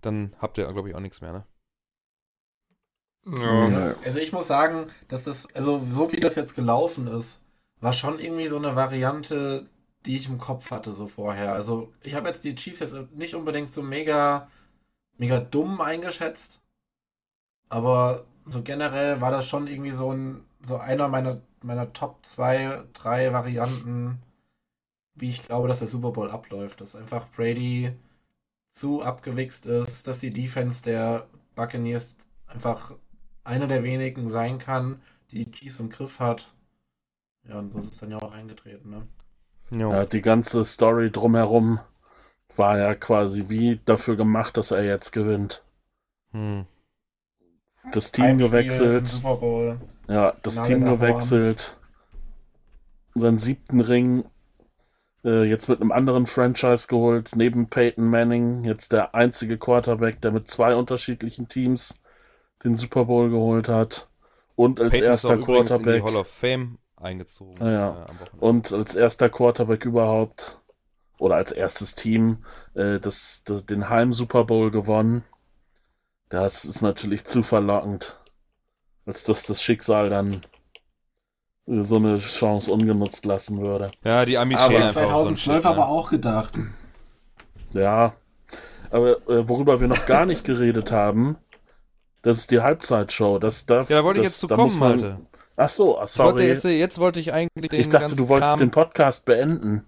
dann 0.01 0.35
habt 0.39 0.57
ihr, 0.57 0.71
glaube 0.71 0.89
ich, 0.89 0.95
auch 0.95 0.99
nichts 0.99 1.21
mehr, 1.21 1.33
ne? 1.33 1.45
Ja. 3.25 3.95
Also 4.05 4.19
ich 4.19 4.31
muss 4.31 4.47
sagen, 4.47 4.91
dass 5.07 5.23
das, 5.23 5.47
also 5.55 5.79
so 5.79 6.11
wie 6.11 6.19
das 6.19 6.35
jetzt 6.35 6.53
gelaufen 6.53 7.07
ist, 7.07 7.41
war 7.81 7.93
schon 7.93 8.19
irgendwie 8.19 8.47
so 8.47 8.57
eine 8.57 8.75
Variante, 8.75 9.67
die 10.05 10.17
ich 10.17 10.29
im 10.29 10.37
Kopf 10.37 10.69
hatte 10.71 10.91
so 10.91 11.07
vorher. 11.07 11.53
Also 11.53 11.91
ich 12.03 12.13
habe 12.13 12.27
jetzt 12.27 12.43
die 12.43 12.55
Chiefs 12.55 12.81
jetzt 12.81 12.93
nicht 13.13 13.33
unbedingt 13.33 13.71
so 13.71 13.81
mega, 13.81 14.49
mega 15.17 15.39
dumm 15.39 15.81
eingeschätzt, 15.81 16.61
aber 17.69 18.25
so 18.45 18.61
generell 18.61 19.21
war 19.21 19.31
das 19.31 19.47
schon 19.47 19.67
irgendwie 19.67 19.91
so 19.91 20.11
ein, 20.11 20.45
so 20.61 20.77
einer 20.77 21.07
meiner, 21.07 21.41
meiner 21.65 21.91
Top 21.93 22.25
2, 22.25 22.83
3 22.93 23.33
Varianten, 23.33 24.21
wie 25.15 25.29
ich 25.29 25.43
glaube, 25.43 25.67
dass 25.67 25.79
der 25.79 25.87
Super 25.87 26.11
Bowl 26.11 26.29
abläuft. 26.29 26.81
Dass 26.81 26.95
einfach 26.95 27.27
Brady 27.29 27.91
zu 28.71 29.01
abgewichst 29.01 29.65
ist, 29.65 30.07
dass 30.07 30.19
die 30.19 30.29
Defense 30.29 30.83
der 30.83 31.27
Buccaneers 31.55 32.15
einfach 32.47 32.93
einer 33.43 33.67
der 33.67 33.83
wenigen 33.83 34.29
sein 34.29 34.59
kann, 34.59 35.01
die 35.31 35.45
die 35.45 35.51
Chiefs 35.51 35.79
im 35.79 35.89
Griff 35.89 36.19
hat. 36.19 36.51
Ja, 37.47 37.59
und 37.59 37.71
so 37.71 37.79
ist 37.79 37.93
es 37.93 37.97
dann 37.99 38.11
ja 38.11 38.17
auch 38.17 38.31
eingetreten, 38.31 38.89
ne? 38.89 39.07
Ja, 39.71 40.05
die 40.05 40.21
ganze 40.21 40.63
Story 40.63 41.11
drumherum 41.11 41.79
war 42.55 42.77
ja 42.77 42.95
quasi 42.95 43.49
wie 43.49 43.79
dafür 43.85 44.15
gemacht, 44.15 44.57
dass 44.57 44.71
er 44.71 44.83
jetzt 44.83 45.11
gewinnt. 45.11 45.63
Hm. 46.31 46.65
Das 47.91 48.11
Team 48.11 48.37
gewechselt. 48.37 49.23
Ja, 50.07 50.33
das 50.43 50.61
Team 50.61 50.85
gewechselt. 50.85 51.77
Seinen 53.15 53.37
siebten 53.37 53.79
Ring 53.79 54.25
äh, 55.23 55.43
jetzt 55.43 55.67
mit 55.69 55.81
einem 55.81 55.91
anderen 55.91 56.25
Franchise 56.25 56.87
geholt, 56.87 57.31
neben 57.35 57.67
Peyton 57.67 58.09
Manning, 58.09 58.63
jetzt 58.63 58.91
der 58.91 59.15
einzige 59.15 59.57
Quarterback, 59.57 60.21
der 60.21 60.31
mit 60.31 60.47
zwei 60.47 60.75
unterschiedlichen 60.75 61.47
Teams 61.47 62.01
den 62.63 62.75
Super 62.75 63.05
Bowl 63.05 63.29
geholt 63.29 63.67
hat. 63.67 64.07
Und 64.55 64.79
als 64.79 64.91
Peyton 64.91 65.07
erster 65.07 65.37
Quarterback. 65.37 65.95
In 65.95 66.05
die 66.05 66.11
Hall 66.11 66.15
of 66.15 66.27
Fame 66.27 66.77
eingezogen. 66.95 67.61
Ah, 67.61 67.71
ja. 67.71 68.05
Äh, 68.05 68.37
und 68.39 68.71
als 68.71 68.95
erster 68.95 69.29
Quarterback 69.29 69.85
überhaupt 69.85 70.59
oder 71.17 71.35
als 71.35 71.51
erstes 71.51 71.95
Team 71.95 72.43
äh, 72.73 72.99
das, 72.99 73.43
das, 73.45 73.65
den 73.65 73.89
Heim 73.89 74.13
Super 74.13 74.45
Bowl 74.45 74.71
gewonnen. 74.71 75.23
Das 76.29 76.65
ist 76.65 76.81
natürlich 76.81 77.23
zu 77.23 77.43
verlockend, 77.43 78.19
als 79.05 79.23
dass 79.23 79.43
das 79.43 79.61
Schicksal 79.61 80.09
dann 80.09 80.45
so 81.67 81.95
eine 81.95 82.17
Chance 82.17 82.71
ungenutzt 82.71 83.25
lassen 83.25 83.59
würde. 83.59 83.91
Ja, 84.03 84.25
die 84.25 84.37
Amis 84.37 84.59
Aber 84.59 84.87
2012 84.89 85.63
so 85.63 85.69
aber 85.69 85.77
ne? 85.79 85.87
auch 85.87 86.09
gedacht. 86.09 86.59
Ja, 87.73 88.13
aber 88.91 89.17
äh, 89.27 89.47
worüber 89.47 89.79
wir 89.79 89.87
noch 89.87 90.05
gar 90.05 90.25
nicht 90.25 90.43
geredet 90.45 90.91
haben, 90.91 91.37
das 92.21 92.37
ist 92.37 92.51
die 92.51 92.61
Halbzeitshow. 92.61 93.39
Das 93.39 93.65
darf, 93.65 93.89
ja, 93.89 93.97
da 93.97 94.03
wollte 94.03 94.21
das, 94.21 94.27
ich 94.27 94.33
jetzt 94.33 94.39
zu 94.39 94.47
kommen, 94.47 94.79
man, 94.79 94.89
Malte. 94.89 95.19
Ach 95.57 95.69
so, 95.69 95.97
ah, 95.97 96.05
sorry. 96.05 96.33
Wollte 96.33 96.47
jetzt, 96.47 96.63
jetzt, 96.65 96.99
wollte 96.99 97.19
ich 97.19 97.31
eigentlich 97.31 97.69
den 97.69 97.79
Ich 97.79 97.89
dachte, 97.89 98.15
du 98.15 98.27
wolltest 98.27 98.51
Kram... 98.51 98.59
den 98.59 98.71
Podcast 98.71 99.25
beenden. 99.25 99.85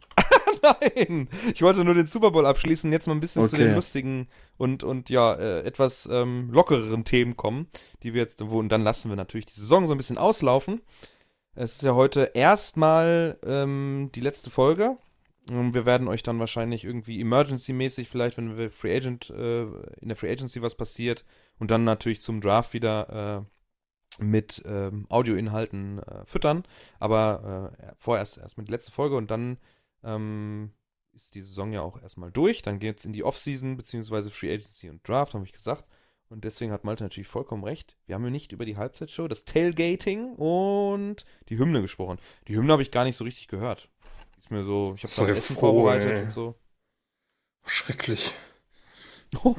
Nein, 0.82 1.30
ich 1.54 1.62
wollte 1.62 1.84
nur 1.84 1.94
den 1.94 2.08
Super 2.08 2.32
Bowl 2.32 2.46
abschließen, 2.46 2.92
jetzt 2.92 3.08
mal 3.08 3.14
ein 3.14 3.20
bisschen 3.20 3.42
okay. 3.42 3.50
zu 3.50 3.56
den 3.58 3.76
lustigen 3.76 4.28
und, 4.58 4.84
und 4.84 5.10
ja, 5.10 5.34
äh, 5.34 5.62
etwas 5.62 6.08
ähm, 6.12 6.50
lockereren 6.52 7.04
Themen 7.06 7.38
kommen, 7.38 7.68
die 8.04 8.14
wir 8.14 8.24
jetzt, 8.24 8.48
wo, 8.50 8.60
und 8.60 8.70
dann 8.70 8.84
lassen 8.84 9.10
wir 9.10 9.16
natürlich 9.16 9.46
die 9.46 9.60
Saison 9.60 9.86
so 9.86 9.94
ein 9.94 9.98
bisschen 9.98 10.18
auslaufen. 10.18 10.82
Es 11.56 11.76
ist 11.76 11.84
ja 11.84 11.96
heute 11.96 12.32
erstmal 12.34 13.40
ähm, 13.46 14.10
die 14.14 14.22
letzte 14.22 14.50
Folge 14.50 14.98
und 15.50 15.74
wir 15.74 15.86
werden 15.86 16.08
euch 16.08 16.24
dann 16.24 16.40
wahrscheinlich 16.40 16.84
irgendwie 16.84 17.22
Emergency-mäßig, 17.22 18.10
vielleicht, 18.10 18.38
wenn 18.38 18.58
wir 18.58 18.70
Free 18.70 18.96
Agent, 18.96 19.30
äh, 19.30 19.64
in 19.64 20.10
der 20.10 20.16
Free 20.16 20.32
Agency 20.32 20.62
was 20.62 20.76
passiert, 20.76 21.26
und 21.60 21.72
dann 21.72 21.84
natürlich 21.84 22.22
zum 22.22 22.42
Draft 22.42 22.74
wieder 22.74 23.46
äh, 24.20 24.24
mit 24.24 24.64
ähm, 24.66 25.06
Audioinhalten 25.10 26.00
äh, 26.00 26.26
füttern. 26.26 26.64
Aber 27.00 27.74
äh, 27.80 27.94
vorerst 27.98 28.38
erst 28.38 28.58
mit 28.58 28.68
der 28.68 28.74
letzten 28.74 28.92
Folge 28.92 29.16
und 29.16 29.32
dann 29.32 29.58
ähm, 30.08 30.72
ist 31.14 31.36
die 31.36 31.42
Saison 31.42 31.72
ja 31.74 31.82
auch 31.82 32.02
erstmal 32.02 32.32
durch. 32.32 32.62
Dann 32.62 32.80
geht 32.80 33.00
es 33.00 33.06
in 33.06 33.14
die 33.14 33.24
Offseason, 33.24 33.78
beziehungsweise 33.78 34.32
Free 34.32 34.54
Agency 34.54 34.90
und 34.90 35.08
Draft, 35.08 35.34
habe 35.34 35.46
ich 35.46 35.54
gesagt. 35.54 35.86
Und 36.30 36.44
deswegen 36.44 36.72
hat 36.72 36.84
Malte 36.84 37.04
natürlich 37.04 37.28
vollkommen 37.28 37.64
recht. 37.64 37.98
Wir 38.06 38.16
haben 38.16 38.24
ja 38.24 38.30
nicht 38.30 38.52
über 38.52 38.66
die 38.66 38.78
Halbzeitshow, 38.78 39.28
das 39.28 39.46
Tailgating 39.46 40.34
und 40.36 41.26
die 41.50 41.58
Hymne 41.58 41.82
gesprochen. 41.82 42.20
Die 42.48 42.56
Hymne 42.56 42.74
habe 42.74 42.82
ich 42.82 42.92
gar 42.92 43.06
nicht 43.06 43.16
so 43.16 43.24
richtig 43.24 43.48
gehört. 43.48 43.90
Ist 44.38 44.52
mir 44.52 44.66
so, 44.66 44.94
ich 44.98 45.04
habe 45.04 45.14
da 45.16 45.34
Essen 45.34 45.56
froh, 45.56 45.74
vorbereitet 45.74 46.18
ey. 46.18 46.24
und 46.24 46.32
so. 46.32 46.56
Schrecklich. 47.66 48.34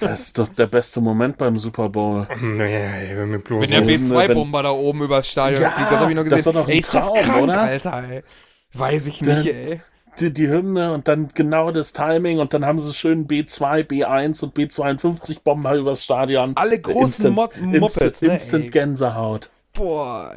Das 0.00 0.20
ist 0.20 0.36
doch 0.36 0.48
der 0.48 0.66
beste 0.66 1.00
Moment 1.00 1.38
beim 1.38 1.56
Super 1.58 1.88
Bowl. 1.88 2.26
Nee, 2.40 3.14
wenn 3.14 3.30
der 3.30 3.40
B2-Bomber 3.40 4.64
da 4.64 4.70
oben 4.70 5.02
übers 5.02 5.28
Stadion 5.28 5.62
ja, 5.62 5.70
fliegt, 5.70 5.92
das 5.92 6.00
habe 6.00 6.10
ich 6.10 6.16
noch 6.16 6.24
gesehen. 6.24 6.38
Das 6.38 6.38
ist 6.40 6.46
doch 6.46 6.54
noch 6.54 6.66
ein 6.66 6.74
ey, 6.74 6.82
Traum, 6.82 7.16
ist 7.16 7.24
krank, 7.24 7.42
oder? 7.42 7.60
Alter, 7.60 8.10
ey. 8.10 8.22
Weiß 8.74 9.06
ich 9.06 9.20
nicht, 9.20 9.46
der, 9.46 9.54
ey. 9.54 9.80
Die, 10.18 10.32
die, 10.32 10.48
Hymne 10.48 10.92
und 10.92 11.08
dann 11.08 11.28
genau 11.34 11.70
das 11.70 11.92
Timing 11.92 12.38
und 12.38 12.52
dann 12.52 12.66
haben 12.66 12.80
sie 12.80 12.92
schön 12.92 13.26
B2, 13.26 13.84
B1 13.84 14.42
und 14.44 14.56
B52 14.56 15.38
Bomber 15.42 15.74
übers 15.74 16.04
Stadion. 16.04 16.52
Alle 16.56 16.78
großen 16.78 17.26
Instant, 17.26 17.34
Mod 17.34 17.56
Mopeds, 17.60 18.20
Instant, 18.22 18.22
ne, 18.22 18.34
Instant 18.34 18.72
Gänsehaut. 18.72 19.50
Boah. 19.72 20.34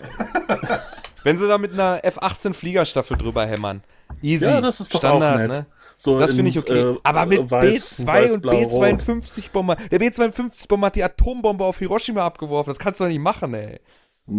Wenn 1.23 1.37
sie 1.37 1.47
da 1.47 1.57
mit 1.57 1.73
einer 1.73 1.99
F-18 2.03 2.53
Fliegerstaffel 2.53 3.17
drüber 3.17 3.45
hämmern. 3.45 3.81
Easy. 4.21 4.45
Ja, 4.45 4.61
das 4.61 4.79
ist 4.79 4.93
doch 4.93 4.99
Standard, 4.99 5.33
auch 5.33 5.37
nett. 5.39 5.49
Ne? 5.49 5.65
So 5.97 6.19
das 6.19 6.33
finde 6.33 6.49
ich 6.49 6.59
okay. 6.59 6.91
Äh, 6.93 6.97
Aber 7.03 7.25
mit 7.25 7.49
weiß, 7.49 8.01
B2 8.01 8.07
weiß, 8.07 8.31
und 8.33 8.45
B52-Bomber. 8.45 9.75
Der 9.91 9.99
B52-Bomber 9.99 10.87
hat 10.87 10.95
die 10.95 11.03
Atombombe 11.03 11.63
auf 11.63 11.79
Hiroshima 11.79 12.25
abgeworfen. 12.25 12.71
Das 12.71 12.79
kannst 12.79 12.99
du 12.99 13.05
doch 13.05 13.09
nicht 13.09 13.21
machen, 13.21 13.53
ey. 13.53 13.79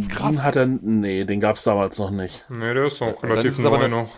Krass. 0.08 0.42
Hat 0.42 0.56
er, 0.56 0.66
nee, 0.66 1.24
den 1.24 1.38
gab 1.38 1.56
es 1.56 1.64
damals 1.64 1.98
noch 1.98 2.10
nicht. 2.10 2.44
Nee, 2.48 2.74
der 2.74 2.86
ist 2.86 3.00
auch 3.00 3.22
relativ 3.22 3.58
neu 3.58 3.68
aber 3.68 3.88
noch. 3.88 4.10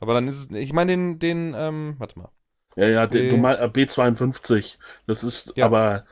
Aber 0.00 0.14
dann 0.14 0.26
ist 0.26 0.36
es, 0.36 0.50
ich 0.50 0.72
meine 0.72 0.92
den, 0.92 1.18
den, 1.18 1.54
ähm, 1.56 1.94
warte 1.98 2.18
mal. 2.18 2.30
Ja, 2.74 2.88
ja, 2.88 3.06
den, 3.06 3.30
du 3.30 3.36
mal 3.36 3.56
äh, 3.56 3.66
B52. 3.66 4.78
Das 5.06 5.22
ist, 5.22 5.52
ja. 5.54 5.66
aber 5.66 6.06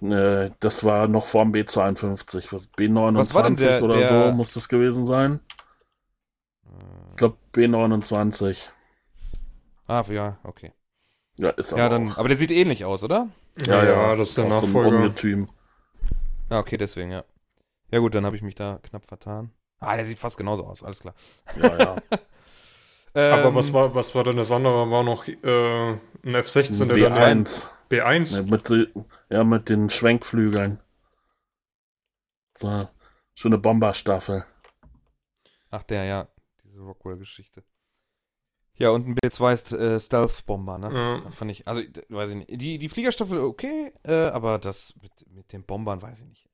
äh, 0.00 0.50
das 0.60 0.84
war 0.84 1.06
noch 1.08 1.26
vorm 1.26 1.52
B52. 1.52 2.52
Was, 2.52 2.72
B29 2.72 3.34
was 3.34 3.60
der, 3.60 3.82
oder 3.82 3.96
der... 3.98 4.06
so 4.06 4.32
muss 4.32 4.54
das 4.54 4.68
gewesen 4.68 5.04
sein. 5.04 5.40
Ich 7.10 7.16
glaube 7.16 7.36
B29. 7.54 8.68
Ah, 9.86 10.02
ja, 10.08 10.38
okay. 10.44 10.72
Ja, 11.36 11.50
ist 11.50 11.72
aber 11.72 11.82
ja, 11.82 11.88
dann, 11.90 12.08
auch. 12.08 12.18
Aber 12.18 12.28
der 12.28 12.36
sieht 12.38 12.50
ähnlich 12.50 12.84
aus, 12.84 13.04
oder? 13.04 13.28
Ja, 13.66 13.84
ja, 13.84 14.16
das 14.16 14.30
ist 14.30 14.38
der 14.38 14.46
Nachfolger. 14.46 15.12
So 15.14 15.46
ah, 16.48 16.58
okay, 16.58 16.76
deswegen, 16.76 17.12
ja. 17.12 17.24
Ja 17.94 18.00
gut, 18.00 18.12
dann 18.12 18.26
habe 18.26 18.34
ich 18.34 18.42
mich 18.42 18.56
da 18.56 18.80
knapp 18.82 19.06
vertan. 19.06 19.52
Ah, 19.78 19.94
der 19.94 20.04
sieht 20.04 20.18
fast 20.18 20.36
genauso 20.36 20.66
aus, 20.66 20.82
alles 20.82 20.98
klar. 20.98 21.14
Ja, 21.62 21.78
ja. 21.78 21.96
ähm, 23.14 23.32
aber 23.34 23.54
was 23.54 23.72
war, 23.72 23.94
was 23.94 24.16
war 24.16 24.24
denn 24.24 24.36
das 24.36 24.50
andere? 24.50 24.90
War 24.90 25.04
noch 25.04 25.28
äh, 25.28 25.90
ein 26.24 26.34
F-16, 26.34 26.86
der 26.86 27.08
dann 27.08 27.44
B1? 27.44 28.34
Ja, 28.34 28.42
mit, 28.42 28.96
ja, 29.30 29.44
mit 29.44 29.68
den 29.68 29.90
Schwenkflügeln. 29.90 30.80
So, 32.58 32.88
schöne 33.36 33.58
Bomberstaffel. 33.58 34.44
Ach, 35.70 35.84
der, 35.84 36.02
ja. 36.02 36.28
Diese 36.64 36.80
Rockwell-Geschichte. 36.80 37.62
Ja, 38.74 38.90
und 38.90 39.06
ein 39.06 39.14
B2 39.14 39.76
äh, 39.76 40.00
Stealth-Bomber, 40.00 40.78
ne? 40.78 41.22
Ja. 41.24 41.30
Fand 41.30 41.52
ich, 41.52 41.68
also, 41.68 41.80
weiß 42.08 42.30
ich 42.30 42.36
nicht. 42.38 42.60
Die, 42.60 42.78
die 42.78 42.88
Fliegerstaffel 42.88 43.38
okay, 43.38 43.92
äh, 44.02 44.30
aber 44.30 44.58
das 44.58 44.94
mit, 45.00 45.12
mit 45.30 45.52
den 45.52 45.62
Bombern 45.62 46.02
weiß 46.02 46.18
ich 46.18 46.26
nicht. 46.26 46.48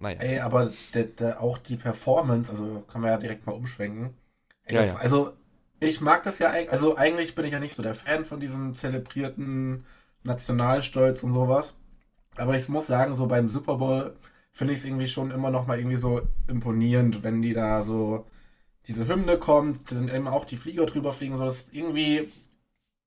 Naja. 0.00 0.18
Ey, 0.20 0.38
aber 0.40 0.72
der, 0.94 1.04
der, 1.04 1.40
auch 1.42 1.58
die 1.58 1.76
Performance, 1.76 2.50
also 2.50 2.84
kann 2.90 3.02
man 3.02 3.10
ja 3.10 3.18
direkt 3.18 3.46
mal 3.46 3.52
umschwenken. 3.52 4.14
Ey, 4.64 4.74
ja, 4.74 4.80
das, 4.80 4.90
ja. 4.90 4.96
Also, 4.96 5.32
ich 5.78 6.00
mag 6.00 6.22
das 6.22 6.38
ja 6.38 6.50
eigentlich, 6.50 6.72
also 6.72 6.96
eigentlich 6.96 7.34
bin 7.34 7.44
ich 7.44 7.52
ja 7.52 7.60
nicht 7.60 7.76
so 7.76 7.82
der 7.82 7.94
Fan 7.94 8.24
von 8.24 8.40
diesem 8.40 8.74
zelebrierten 8.74 9.84
Nationalstolz 10.22 11.22
und 11.22 11.32
sowas. 11.32 11.74
Aber 12.36 12.56
ich 12.56 12.68
muss 12.68 12.86
sagen, 12.86 13.16
so 13.16 13.26
beim 13.26 13.48
Super 13.48 13.76
Bowl 13.76 14.16
finde 14.52 14.72
ich 14.72 14.80
es 14.80 14.84
irgendwie 14.84 15.08
schon 15.08 15.30
immer 15.30 15.50
noch 15.50 15.66
mal 15.66 15.78
irgendwie 15.78 15.96
so 15.96 16.22
imponierend, 16.48 17.22
wenn 17.22 17.42
die 17.42 17.54
da 17.54 17.82
so 17.82 18.26
diese 18.86 19.06
Hymne 19.06 19.38
kommt, 19.38 19.92
dann 19.92 20.08
eben 20.08 20.28
auch 20.28 20.44
die 20.44 20.56
Flieger 20.56 20.86
drüber 20.86 21.12
fliegen, 21.12 21.36
so 21.36 21.44
das 21.44 21.66
irgendwie 21.72 22.28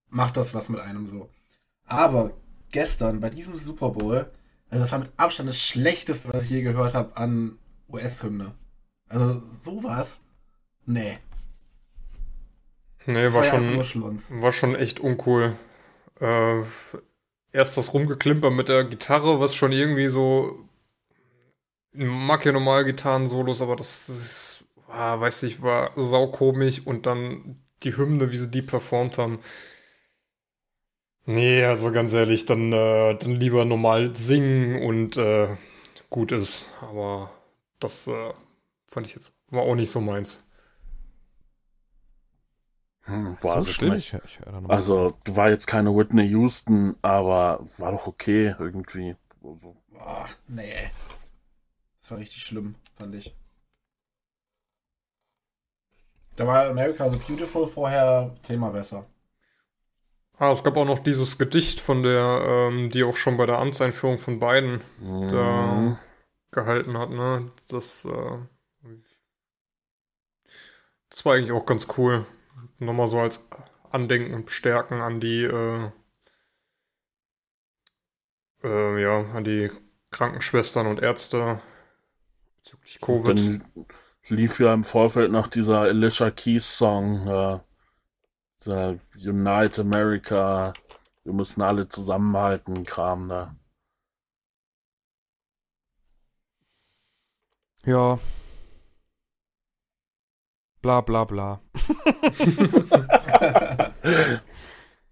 macht 0.10 0.38
das 0.38 0.54
was 0.54 0.70
mit 0.70 0.80
einem 0.80 1.06
so. 1.08 1.30
Aber 1.86 2.32
gestern 2.72 3.20
bei 3.20 3.30
diesem 3.30 3.58
Super 3.58 3.89
Bowl, 3.89 4.32
also 4.74 4.86
das 4.86 4.91
war 4.91 4.99
mit 4.99 5.11
Abstand 5.17 5.49
das 5.49 5.61
schlechteste, 5.61 6.34
was 6.34 6.45
ich 6.45 6.49
je 6.49 6.63
gehört 6.63 6.95
habe 6.95 7.15
an 7.15 7.59
US-Hymne. 7.89 8.55
Also 9.07 9.39
sowas, 9.47 10.19
nee. 10.88 11.19
Nee, 13.05 13.26
war, 13.26 13.43
war, 13.43 13.84
schon, 13.84 14.41
war 14.41 14.51
schon 14.51 14.76
echt 14.76 14.99
uncool. 14.99 15.55
Äh, 16.19 16.61
erst 17.51 17.78
das 17.78 17.93
Rumgeklimper 17.93 18.49
mit 18.49 18.67
der 18.67 18.84
Gitarre, 18.86 19.39
was 19.39 19.53
schon 19.53 19.71
irgendwie 19.71 20.07
so. 20.07 20.67
Ich 21.91 22.07
mag 22.07 22.43
ja 22.43 22.51
normal 22.51 22.84
Gitarren-Solos, 22.84 23.61
aber 23.61 23.76
das 23.76 24.09
ist, 24.09 24.65
ah, 24.88 25.19
weiß 25.19 25.43
ich, 25.43 25.61
war 25.61 25.91
saukomisch 25.95 26.82
und 26.84 27.05
dann 27.05 27.61
die 27.84 27.95
Hymne, 27.95 28.32
wie 28.32 28.38
sie 28.38 28.49
die 28.49 28.63
performt 28.63 29.19
haben. 29.19 29.39
Nee, 31.26 31.63
also 31.63 31.91
ganz 31.91 32.13
ehrlich, 32.13 32.45
dann, 32.45 32.74
äh, 32.74 33.15
dann 33.15 33.36
lieber 33.36 33.63
normal 33.63 34.15
singen 34.15 34.84
und 34.84 35.15
äh, 35.17 35.55
gut 36.09 36.32
ist. 36.32 36.65
Aber 36.82 37.32
das 37.80 38.07
äh, 38.07 38.34
fand 38.88 39.07
ich 39.07 39.15
jetzt, 39.15 39.34
war 39.47 39.63
auch 39.63 39.76
nicht 39.76 39.89
so 39.89 40.01
meins. 40.01 40.43
Hm, 43.05 43.38
war 43.41 43.61
so 43.61 43.71
schlimm. 43.71 43.93
Ich, 43.93 44.13
ich 44.13 44.39
also, 44.67 45.17
war 45.26 45.49
jetzt 45.49 45.67
keine 45.67 45.95
Whitney 45.95 46.26
Houston, 46.28 46.95
aber 47.01 47.65
war 47.78 47.91
doch 47.91 48.07
okay 48.07 48.55
irgendwie. 48.59 49.15
Also. 49.43 49.76
Boah, 49.89 50.26
nee. 50.47 50.89
Das 52.01 52.11
war 52.11 52.17
richtig 52.17 52.41
schlimm, 52.41 52.76
fand 52.97 53.15
ich. 53.15 53.34
Da 56.36 56.47
war 56.47 56.65
America 56.65 57.09
so 57.09 57.17
Beautiful 57.19 57.67
vorher 57.67 58.34
Thema 58.43 58.69
besser. 58.69 59.05
Ah, 60.38 60.51
es 60.51 60.63
gab 60.63 60.77
auch 60.77 60.86
noch 60.86 60.99
dieses 60.99 61.38
Gedicht 61.38 61.79
von 61.79 62.03
der, 62.03 62.43
ähm, 62.45 62.89
die 62.89 63.03
auch 63.03 63.15
schon 63.15 63.38
bei 63.38 63.45
der 63.45 63.59
Amtseinführung 63.59 64.17
von 64.17 64.39
beiden 64.39 64.81
mhm. 64.99 65.27
da 65.29 65.97
gehalten 66.51 66.97
hat, 66.97 67.09
ne? 67.11 67.51
Das, 67.69 68.05
äh, 68.05 68.38
das 71.09 71.25
war 71.25 71.36
eigentlich 71.36 71.51
auch 71.51 71.65
ganz 71.65 71.88
cool. 71.97 72.25
Nochmal 72.79 73.07
so 73.07 73.19
als 73.19 73.45
Andenken 73.91 74.34
und 74.34 74.49
Stärken 74.49 75.01
an 75.01 75.19
die, 75.19 75.43
äh, 75.43 75.91
äh, 78.63 79.01
ja, 79.01 79.21
an 79.34 79.43
die 79.43 79.69
Krankenschwestern 80.09 80.88
und 80.88 80.99
Ärzte 80.99 81.59
bezüglich 82.57 82.99
Covid. 83.01 83.38
Dann 83.38 83.63
lief 84.27 84.59
ja 84.59 84.73
im 84.73 84.84
Vorfeld 84.84 85.31
noch 85.31 85.47
dieser 85.47 85.81
Alicia 85.81 86.31
Keys 86.31 86.77
Song, 86.77 87.27
äh, 87.27 87.59
Unite 88.68 89.82
America, 89.82 90.74
wir 91.24 91.34
müssen 91.34 91.61
alle 91.61 91.88
zusammenhalten, 91.88 92.86
Kram 92.86 93.30
da. 93.30 93.55
Ja. 97.86 98.20
Bla 100.82 101.01
bla 101.01 101.24
bla. 101.26 101.61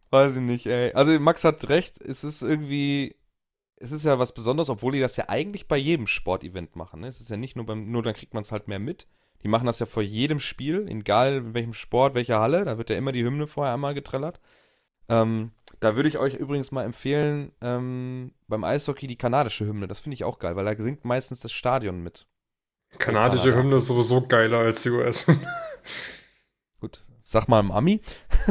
Weiß 0.10 0.36
ich 0.36 0.42
nicht, 0.42 0.66
ey. 0.68 0.92
Also 0.94 1.18
Max 1.20 1.44
hat 1.46 1.70
recht, 1.70 2.02
es 2.02 2.24
ist 2.26 2.42
irgendwie, 2.42 3.16
es 3.78 3.92
ist 3.94 4.04
ja 4.06 4.20
was 4.20 4.34
Besonderes, 4.34 4.70
obwohl 4.70 4.92
die 4.92 5.00
das 5.00 5.16
ja 5.16 5.30
eigentlich 5.30 5.68
bei 5.68 5.78
jedem 5.78 6.08
Sportevent 6.08 6.76
machen. 6.76 7.02
Ne? 7.02 7.08
Es 7.08 7.22
ist 7.22 7.30
ja 7.30 7.38
nicht 7.38 7.56
nur 7.56 7.66
beim, 7.66 7.90
nur 7.92 8.04
dann 8.04 8.14
kriegt 8.14 8.34
man 8.34 8.44
es 8.44 8.52
halt 8.52 8.68
mehr 8.68 8.80
mit. 8.80 9.08
Die 9.44 9.48
machen 9.48 9.66
das 9.66 9.80
ja 9.80 9.86
vor 9.86 10.04
jedem 10.04 10.40
Spiel, 10.40 10.88
egal 10.90 11.38
in 11.38 11.54
welchem 11.54 11.74
Sport, 11.74 12.14
welcher 12.14 12.40
Halle. 12.40 12.66
Da 12.66 12.78
wird 12.78 12.90
ja 12.90 12.96
immer 12.96 13.12
die 13.12 13.24
Hymne 13.24 13.48
vorher 13.48 13.74
einmal 13.74 13.94
getrellert. 13.94 14.40
Ähm, 15.10 15.52
da 15.80 15.96
würde 15.96 16.10
ich 16.10 16.18
euch 16.18 16.36
übrigens 16.36 16.72
mal 16.72 16.86
empfehlen, 16.86 17.52
ähm, 17.62 18.34
beim 18.48 18.64
Eishockey 18.64 19.08
die 19.08 19.18
kanadische 19.18 19.66
Hymne. 19.66 19.88
Das 19.88 20.00
finde 20.00 20.14
ich 20.16 20.24
auch 20.24 20.40
geil, 20.40 20.56
weil 20.56 20.66
da 20.66 20.76
singt 20.82 21.06
meistens 21.06 21.42
das 21.42 21.52
Stadion 21.52 22.02
mit. 22.02 22.28
Kanadische 22.98 23.56
Hymne 23.56 23.78
ist 23.78 23.88
sowieso 23.88 24.28
geiler 24.28 24.60
als 24.60 24.84
die 24.84 24.90
US. 24.90 25.26
Gut, 26.80 27.04
sag 27.24 27.48
mal 27.48 27.60
im 27.60 27.72
Ami. 27.72 28.02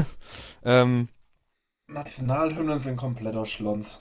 ähm, 0.65 1.09
Nationalhymnen 1.87 2.79
sind 2.79 2.97
kompletter 2.97 3.47
Schlons. 3.47 4.01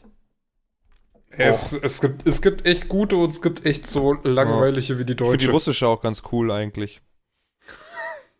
Es, 1.31 1.73
es, 1.73 2.01
gibt, 2.01 2.27
es 2.27 2.41
gibt 2.41 2.65
echt 2.65 2.89
gute 2.89 3.15
und 3.15 3.29
es 3.29 3.41
gibt 3.41 3.65
echt 3.65 3.85
so 3.85 4.13
langweilige 4.23 4.93
ja. 4.93 4.99
wie 4.99 5.05
die 5.05 5.15
deutsche. 5.15 5.31
Für 5.31 5.37
die 5.37 5.45
russische 5.45 5.87
auch 5.87 6.01
ganz 6.01 6.23
cool 6.31 6.51
eigentlich. 6.51 7.01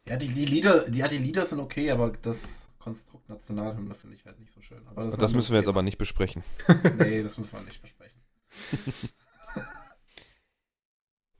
Ja, 0.07 0.17
die, 0.17 0.29
die 0.29 0.45
Lieder, 0.45 0.89
die, 0.89 0.99
ja, 0.99 1.07
die 1.07 1.19
Lieder 1.19 1.45
sind 1.45 1.59
okay, 1.59 1.91
aber 1.91 2.11
das 2.23 2.67
Konstrukt 2.79 3.29
Nationalhymne 3.29 3.93
finde 3.93 4.15
ich 4.15 4.25
halt 4.25 4.39
nicht 4.39 4.51
so 4.51 4.59
schön. 4.59 4.79
Aber 4.87 5.05
das, 5.05 5.17
das 5.17 5.33
müssen 5.33 5.49
wir 5.49 5.53
Thema. 5.53 5.59
jetzt 5.59 5.67
aber 5.67 5.83
nicht 5.83 5.99
besprechen. 5.99 6.43
nee, 6.97 7.21
das 7.21 7.37
müssen 7.37 7.51
wir 7.51 7.61
nicht 7.61 7.79
besprechen. 7.79 8.19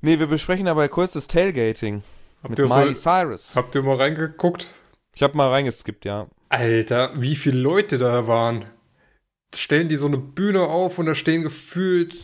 nee, 0.01 0.19
wir 0.19 0.27
besprechen 0.27 0.67
aber 0.67 0.87
kurz 0.87 1.13
das 1.13 1.25
Tailgating. 1.27 2.03
Habt 2.43 2.59
mit 2.59 2.69
Miley 2.69 2.93
so, 2.93 3.01
Cyrus. 3.01 3.55
Habt 3.55 3.73
ihr 3.73 3.81
mal 3.81 3.95
reingeguckt? 3.95 4.67
Ich 5.15 5.23
habe 5.23 5.35
mal 5.35 5.49
reingeskippt, 5.49 6.05
ja. 6.05 6.27
Alter, 6.49 7.11
wie 7.19 7.35
viele 7.35 7.59
Leute 7.59 7.97
da 7.97 8.27
waren 8.27 8.65
stellen 9.55 9.87
die 9.87 9.97
so 9.97 10.05
eine 10.05 10.17
Bühne 10.17 10.61
auf 10.61 10.99
und 10.99 11.05
da 11.05 11.15
stehen 11.15 11.43
gefühlt 11.43 12.23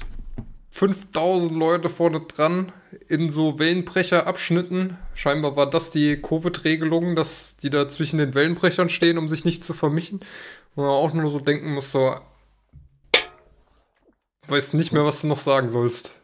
5000 0.72 1.54
Leute 1.54 1.90
vorne 1.90 2.22
dran 2.22 2.72
in 3.08 3.30
so 3.30 3.60
Wellenbrecherabschnitten. 3.60 4.98
Scheinbar 5.14 5.56
war 5.56 5.70
das 5.70 5.92
die 5.92 6.22
Covid-Regelung, 6.22 7.16
dass 7.16 7.56
die 7.58 7.70
da 7.70 7.88
zwischen 7.88 8.18
den 8.18 8.34
Wellenbrechern 8.34 8.90
stehen, 8.90 9.18
um 9.18 9.30
sich 9.30 9.46
nicht 9.46 9.64
zu 9.64 9.74
vermischen. 9.74 10.20
Und 10.76 10.84
man 10.84 10.88
auch 10.88 11.14
nur 11.14 11.30
so 11.30 11.40
denken 11.40 11.74
muss, 11.74 11.92
so, 11.92 12.16
weiß 14.48 14.74
nicht 14.74 14.92
mehr, 14.92 15.06
was 15.06 15.22
du 15.22 15.28
noch 15.28 15.40
sagen 15.40 15.70
sollst. 15.70 16.22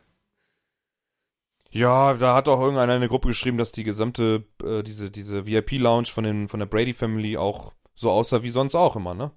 Ja, 1.70 2.14
da 2.16 2.36
hat 2.36 2.50
auch 2.50 2.60
irgendeiner 2.60 2.94
in 2.94 2.98
eine 2.98 3.08
Gruppe 3.08 3.30
geschrieben, 3.30 3.58
dass 3.58 3.72
die 3.72 3.86
gesamte, 3.86 4.44
äh, 4.62 4.84
diese, 4.84 5.10
diese 5.10 5.46
VIP-Lounge 5.46 6.08
von, 6.08 6.50
von 6.50 6.60
der 6.60 6.68
Brady 6.68 6.94
Family 6.94 7.38
auch 7.38 7.72
so 7.96 8.12
aussah 8.12 8.44
wie 8.44 8.50
sonst 8.50 8.76
auch 8.76 8.98
immer, 8.98 9.14
ne? 9.14 9.32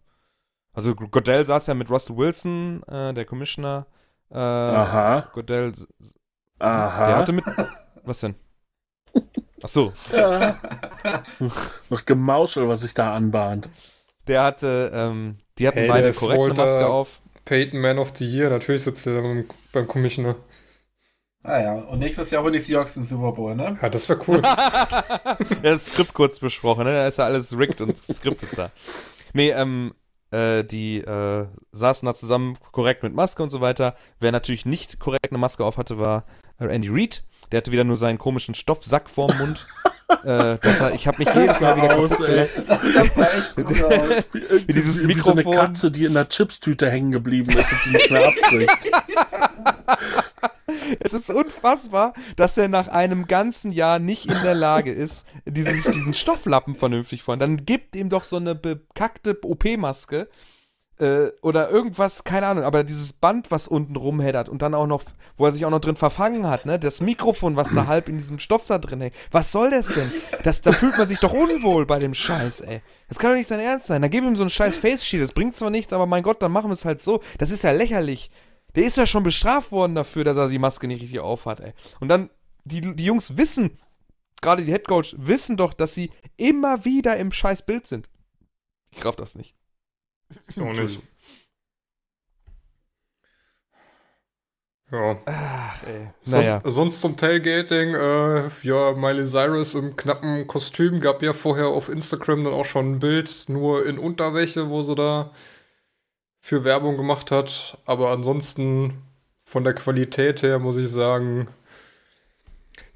Also 0.75 0.95
Godell 0.95 1.45
saß 1.45 1.69
ja 1.69 1.75
mit 1.75 1.89
Russell 1.89 2.17
Wilson, 2.17 2.83
äh, 2.89 3.15
der 3.15 3.25
Commissioner. 3.25 3.87
Äh, 4.31 4.39
Aha. 4.39 5.29
Godell. 5.33 5.73
Aha. 6.59 7.07
Der 7.07 7.17
hatte 7.17 7.33
mit. 7.33 7.45
Was 8.03 8.21
denn? 8.21 8.35
Ach 9.63 9.69
so. 9.69 9.93
Ja. 10.15 10.59
Noch 11.89 12.05
Gemauschel, 12.05 12.69
was 12.69 12.81
sich 12.81 12.93
da 12.93 13.15
anbahnt. 13.15 13.69
Der 14.27 14.43
hatte, 14.43 14.91
ähm, 14.93 15.39
die 15.59 15.69
hatten 15.69 15.79
hey, 15.79 15.89
beide 15.89 16.13
korrekte 16.13 16.61
Maske 16.61 16.87
auf. 16.87 17.21
Peyton 17.45 17.81
Man 17.81 17.99
of 17.99 18.13
the 18.17 18.27
Year, 18.27 18.51
natürlich 18.51 18.83
sitzt 18.83 19.07
der 19.07 19.21
beim, 19.21 19.47
beim 19.73 19.87
Commissioner. 19.87 20.37
Ah 21.43 21.61
ja, 21.61 21.75
und 21.75 21.99
nächstes 21.99 22.31
Jahr 22.31 22.43
holen 22.43 22.55
die 22.55 22.59
Seahawks 22.59 22.95
den 22.95 23.05
Super 23.05 23.33
Bowl, 23.33 23.55
ne? 23.55 23.79
Ja, 23.81 23.91
das 23.91 24.09
wäre 24.09 24.19
cool. 24.27 24.41
ja, 24.43 25.37
das 25.63 25.87
Skript 25.87 26.15
kurz 26.15 26.39
besprochen, 26.39 26.85
ne? 26.85 26.93
Da 26.93 27.07
ist 27.07 27.19
ja 27.19 27.27
alles 27.27 27.57
rigged 27.57 27.83
und 27.83 27.97
skriptet 28.03 28.57
da. 28.57 28.71
Nee, 29.35 29.51
ähm, 29.51 29.95
äh, 30.35 30.65
die 30.65 30.99
äh, 30.99 31.47
saßen 31.73 32.07
da 32.07 32.15
zusammen 32.15 32.59
korrekt 32.73 33.03
mit 33.03 33.15
Maske 33.15 33.43
und 33.43 33.51
so 33.51 33.61
weiter. 33.61 33.95
Wer 34.21 34.33
natürlich 34.33 34.67
nicht 34.67 34.99
korrekt 34.99 35.31
eine 35.31 35.39
Maske 35.39 35.65
auf 35.65 35.79
hatte, 35.79 35.99
war 35.99 36.25
Andy 36.59 36.89
Reid. 36.91 37.25
Der 37.53 37.59
hatte 37.59 37.73
wieder 37.73 37.85
nur 37.85 37.97
seinen 37.97 38.19
komischen 38.19 38.55
Stoffsack 38.55 39.09
vorm 39.09 39.37
Mund. 39.39 39.67
äh, 40.09 40.59
das, 40.61 40.93
ich 40.95 41.07
habe 41.07 41.19
mich 41.19 41.35
jedes 41.35 41.61
Mal 41.61 41.77
wieder 41.77 41.97
aus, 41.97 42.21
ey. 42.21 42.49
Das, 42.67 42.81
das 42.95 43.15
sah 43.15 43.27
echt 43.39 43.57
gut 43.57 43.83
aus. 43.85 44.25
Wie, 44.33 44.69
wie 44.69 44.73
dieses 44.73 45.03
wie, 45.03 45.07
Mikrofon. 45.07 45.39
Wie 45.39 45.43
so 45.43 45.51
eine 45.51 45.61
Katze, 45.61 45.91
die 45.91 46.05
in 46.05 46.15
der 46.15 46.29
Chipstüte 46.29 46.91
hängen 46.91 47.11
geblieben 47.11 47.57
ist 47.57 47.73
und 47.73 47.81
die 47.87 47.91
nicht 47.91 48.11
mehr 48.11 48.29
abbricht. 48.29 48.71
Es 51.01 51.13
ist 51.13 51.31
unfassbar, 51.31 52.13
dass 52.37 52.57
er 52.57 52.69
nach 52.69 52.89
einem 52.89 53.27
ganzen 53.27 53.73
Jahr 53.73 53.99
nicht 53.99 54.27
in 54.27 54.43
der 54.43 54.55
Lage 54.55 54.93
ist, 54.93 55.27
dieses, 55.45 55.85
diesen 55.85 56.15
Stofflappen 56.15 56.75
vernünftig 56.75 57.23
von. 57.23 57.39
Dann 57.39 57.65
gibt 57.65 57.97
ihm 57.97 58.09
doch 58.09 58.25
so 58.25 58.37
eine 58.37 58.55
bekackte 58.55 59.39
OP-Maske 59.43 60.29
äh, 60.99 61.31
oder 61.43 61.71
irgendwas, 61.71 62.25
keine 62.25 62.47
Ahnung, 62.47 62.65
aber 62.65 62.85
dieses 62.85 63.13
Band, 63.13 63.51
was 63.51 63.67
unten 63.67 63.97
rumheddert 63.97 64.49
und 64.49 64.63
dann 64.63 64.75
auch 64.75 64.87
noch, 64.87 65.03
wo 65.37 65.47
er 65.47 65.53
sich 65.53 65.65
auch 65.67 65.71
noch 65.71 65.81
drin 65.81 65.97
verfangen 65.97 66.47
hat, 66.47 66.67
ne? 66.67 66.79
Das 66.79 67.01
Mikrofon, 67.01 67.57
was 67.57 67.73
da 67.73 67.87
halb 67.89 68.09
in 68.09 68.17
diesem 68.17 68.39
Stoff 68.39 68.67
da 68.67 68.79
drin 68.79 69.01
hängt. 69.01 69.15
Was 69.31 69.51
soll 69.53 69.71
das 69.71 69.89
denn? 69.89 70.11
Das, 70.45 70.63
da 70.63 70.73
fühlt 70.73 70.97
man 70.97 71.09
sich 71.09 71.19
doch 71.19 71.33
unwohl 71.33 71.87
bei 71.87 71.99
dem 71.99 72.15
Scheiß, 72.15 72.61
ey. 72.63 72.81
Das 73.09 73.19
kann 73.19 73.31
doch 73.31 73.37
nicht 73.37 73.49
sein 73.49 73.61
Ernst 73.61 73.87
sein. 73.87 74.03
Da 74.03 74.09
gib 74.09 74.25
ihm 74.25 74.37
so 74.37 74.45
ein 74.45 74.51
scheiß 74.51 74.77
Face 74.77 75.05
Shield. 75.05 75.23
Das 75.23 75.33
bringt 75.33 75.57
zwar 75.57 75.71
nichts, 75.71 75.93
aber 75.93 76.07
mein 76.07 76.23
Gott, 76.23 76.43
dann 76.43 76.53
machen 76.53 76.69
wir 76.69 76.75
es 76.75 76.85
halt 76.85 77.03
so. 77.03 77.21
Das 77.39 77.51
ist 77.51 77.65
ja 77.65 77.73
lächerlich. 77.73 78.31
Der 78.75 78.85
ist 78.85 78.97
ja 78.97 79.07
schon 79.07 79.23
bestraft 79.23 79.73
worden 79.73 79.95
dafür, 79.95 80.25
dass 80.25 80.37
er 80.37 80.49
die 80.49 80.59
Maske 80.59 80.87
nicht 80.87 81.03
richtig 81.03 81.21
aufhat, 81.21 81.61
ey. 81.61 81.73
Und 82.01 82.09
dann, 82.09 82.31
die, 82.65 82.95
die 82.95 83.05
Jungs 83.05 83.37
wissen, 83.37 83.79
gerade 84.41 84.65
die 84.65 84.73
Headcoach, 84.73 85.15
wissen 85.19 85.57
doch, 85.57 85.75
dass 85.75 85.95
sie 85.95 86.11
immer 86.37 86.85
wieder 86.85 87.17
im 87.17 87.33
scheiß 87.33 87.67
Bild 87.67 87.87
sind. 87.87 88.09
Ich 88.91 89.05
raff 89.05 89.17
das 89.17 89.35
nicht. 89.35 89.55
Ich 90.49 90.61
auch 90.61 90.73
nicht. 90.73 91.01
Ja. 94.91 95.19
Ach, 95.25 95.83
ey. 95.87 96.11
Naja. 96.27 96.61
So, 96.63 96.71
sonst 96.71 97.01
zum 97.01 97.17
Tailgating, 97.17 97.95
äh, 97.95 98.49
ja, 98.63 98.93
Miley 98.93 99.27
Cyrus 99.27 99.75
im 99.75 99.97
knappen 99.97 100.47
Kostüm 100.47 101.01
gab 101.01 101.23
ja 101.23 101.33
vorher 101.33 101.69
auf 101.69 101.89
Instagram 101.89 102.45
dann 102.45 102.53
auch 102.53 102.65
schon 102.65 102.93
ein 102.93 102.99
Bild, 103.01 103.47
nur 103.49 103.87
in 103.87 103.99
Unterwäsche, 103.99 104.69
wo 104.71 104.83
sie 104.83 104.95
da 104.95 105.33
für 106.41 106.63
Werbung 106.63 106.97
gemacht 106.97 107.31
hat. 107.31 107.79
Aber 107.87 108.11
ansonsten 108.11 109.03
von 109.43 109.65
der 109.65 109.75
Qualität 109.75 110.43
her 110.43 110.59
muss 110.59 110.77
ich 110.77 110.89
sagen, 110.89 111.49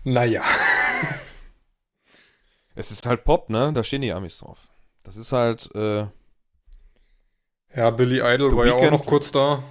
naja. 0.04 0.42
Es 2.74 2.92
ist 2.92 3.06
halt 3.06 3.24
Pop, 3.24 3.50
ne? 3.50 3.72
Da 3.72 3.82
stehen 3.82 4.02
die 4.02 4.12
Amis 4.12 4.38
drauf. 4.38 4.68
Das 5.02 5.16
ist 5.16 5.32
halt, 5.32 5.68
äh, 5.74 6.06
Ja, 7.78 7.90
Billy 7.90 8.20
Idol 8.20 8.50
The 8.50 8.56
war 8.56 8.64
Weekend, 8.64 8.82
ja 8.82 8.88
auch 8.88 8.92
noch 8.92 9.06
kurz 9.06 9.30
da 9.30 9.62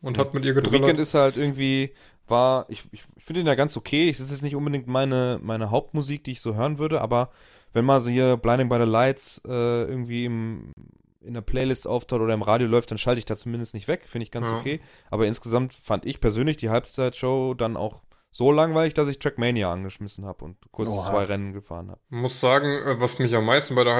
und 0.00 0.16
hat 0.16 0.32
mit 0.32 0.44
ihr 0.46 0.54
gedrillt. 0.54 0.82
Weekend 0.82 0.98
ist 0.98 1.12
halt 1.12 1.36
irgendwie, 1.36 1.92
war, 2.26 2.64
ich, 2.68 2.84
ich, 2.92 3.02
ich 3.14 3.24
finde 3.24 3.40
ihn 3.40 3.46
ja 3.46 3.54
ganz 3.54 3.76
okay. 3.76 4.08
Es 4.08 4.20
ist 4.20 4.30
jetzt 4.30 4.42
nicht 4.42 4.56
unbedingt 4.56 4.86
meine, 4.86 5.38
meine 5.42 5.70
Hauptmusik, 5.70 6.24
die 6.24 6.32
ich 6.32 6.40
so 6.40 6.54
hören 6.54 6.78
würde, 6.78 7.02
aber 7.02 7.30
wenn 7.74 7.84
mal 7.84 8.00
so 8.00 8.08
hier 8.08 8.38
Blinding 8.38 8.70
by 8.70 8.78
the 8.78 8.90
Lights 8.90 9.42
äh, 9.46 9.50
irgendwie 9.50 10.24
im, 10.24 10.72
in 11.20 11.34
der 11.34 11.42
Playlist 11.42 11.86
auftaucht 11.86 12.22
oder 12.22 12.32
im 12.32 12.40
Radio 12.40 12.66
läuft, 12.66 12.90
dann 12.90 12.96
schalte 12.96 13.18
ich 13.18 13.26
da 13.26 13.36
zumindest 13.36 13.74
nicht 13.74 13.86
weg. 13.86 14.04
Finde 14.06 14.22
ich 14.22 14.30
ganz 14.30 14.48
ja. 14.48 14.56
okay. 14.56 14.80
Aber 15.10 15.26
insgesamt 15.26 15.74
fand 15.74 16.06
ich 16.06 16.20
persönlich 16.20 16.56
die 16.56 16.70
Halbzeitshow 16.70 17.52
dann 17.52 17.76
auch 17.76 18.00
so 18.30 18.50
langweilig, 18.50 18.94
dass 18.94 19.08
ich 19.08 19.18
Trackmania 19.18 19.70
angeschmissen 19.70 20.24
habe 20.24 20.44
und 20.44 20.56
kurz 20.70 20.92
Oha. 20.92 21.10
zwei 21.10 21.24
Rennen 21.24 21.52
gefahren 21.52 21.90
habe. 21.90 22.00
Muss 22.08 22.40
sagen, 22.40 22.66
äh, 22.66 22.98
was 22.98 23.18
mich 23.18 23.34
am 23.36 23.44
meisten 23.44 23.74
bei 23.74 23.84
der 23.84 23.96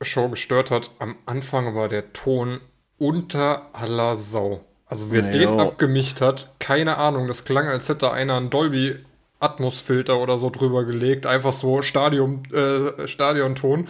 Halbzeitshow 0.00 0.28
gestört 0.28 0.70
hat, 0.70 0.90
am 0.98 1.16
Anfang 1.26 1.74
war 1.74 1.88
der 1.88 2.12
Ton 2.12 2.60
unter 2.98 3.70
aller 3.72 4.16
Sau. 4.16 4.64
Also 4.86 5.10
wer 5.10 5.22
nee, 5.22 5.30
den 5.30 5.48
oh. 5.48 5.60
abgemischt 5.60 6.20
hat, 6.20 6.52
keine 6.58 6.98
Ahnung, 6.98 7.26
das 7.26 7.44
klang, 7.44 7.66
als 7.66 7.88
hätte 7.88 8.12
einer 8.12 8.36
einen 8.36 8.50
Dolby 8.50 8.96
Atmos-Filter 9.40 10.18
oder 10.18 10.38
so 10.38 10.50
drüber 10.50 10.84
gelegt, 10.84 11.26
einfach 11.26 11.52
so 11.52 11.82
Stadion, 11.82 12.42
äh, 12.52 13.06
Stadionton. 13.08 13.88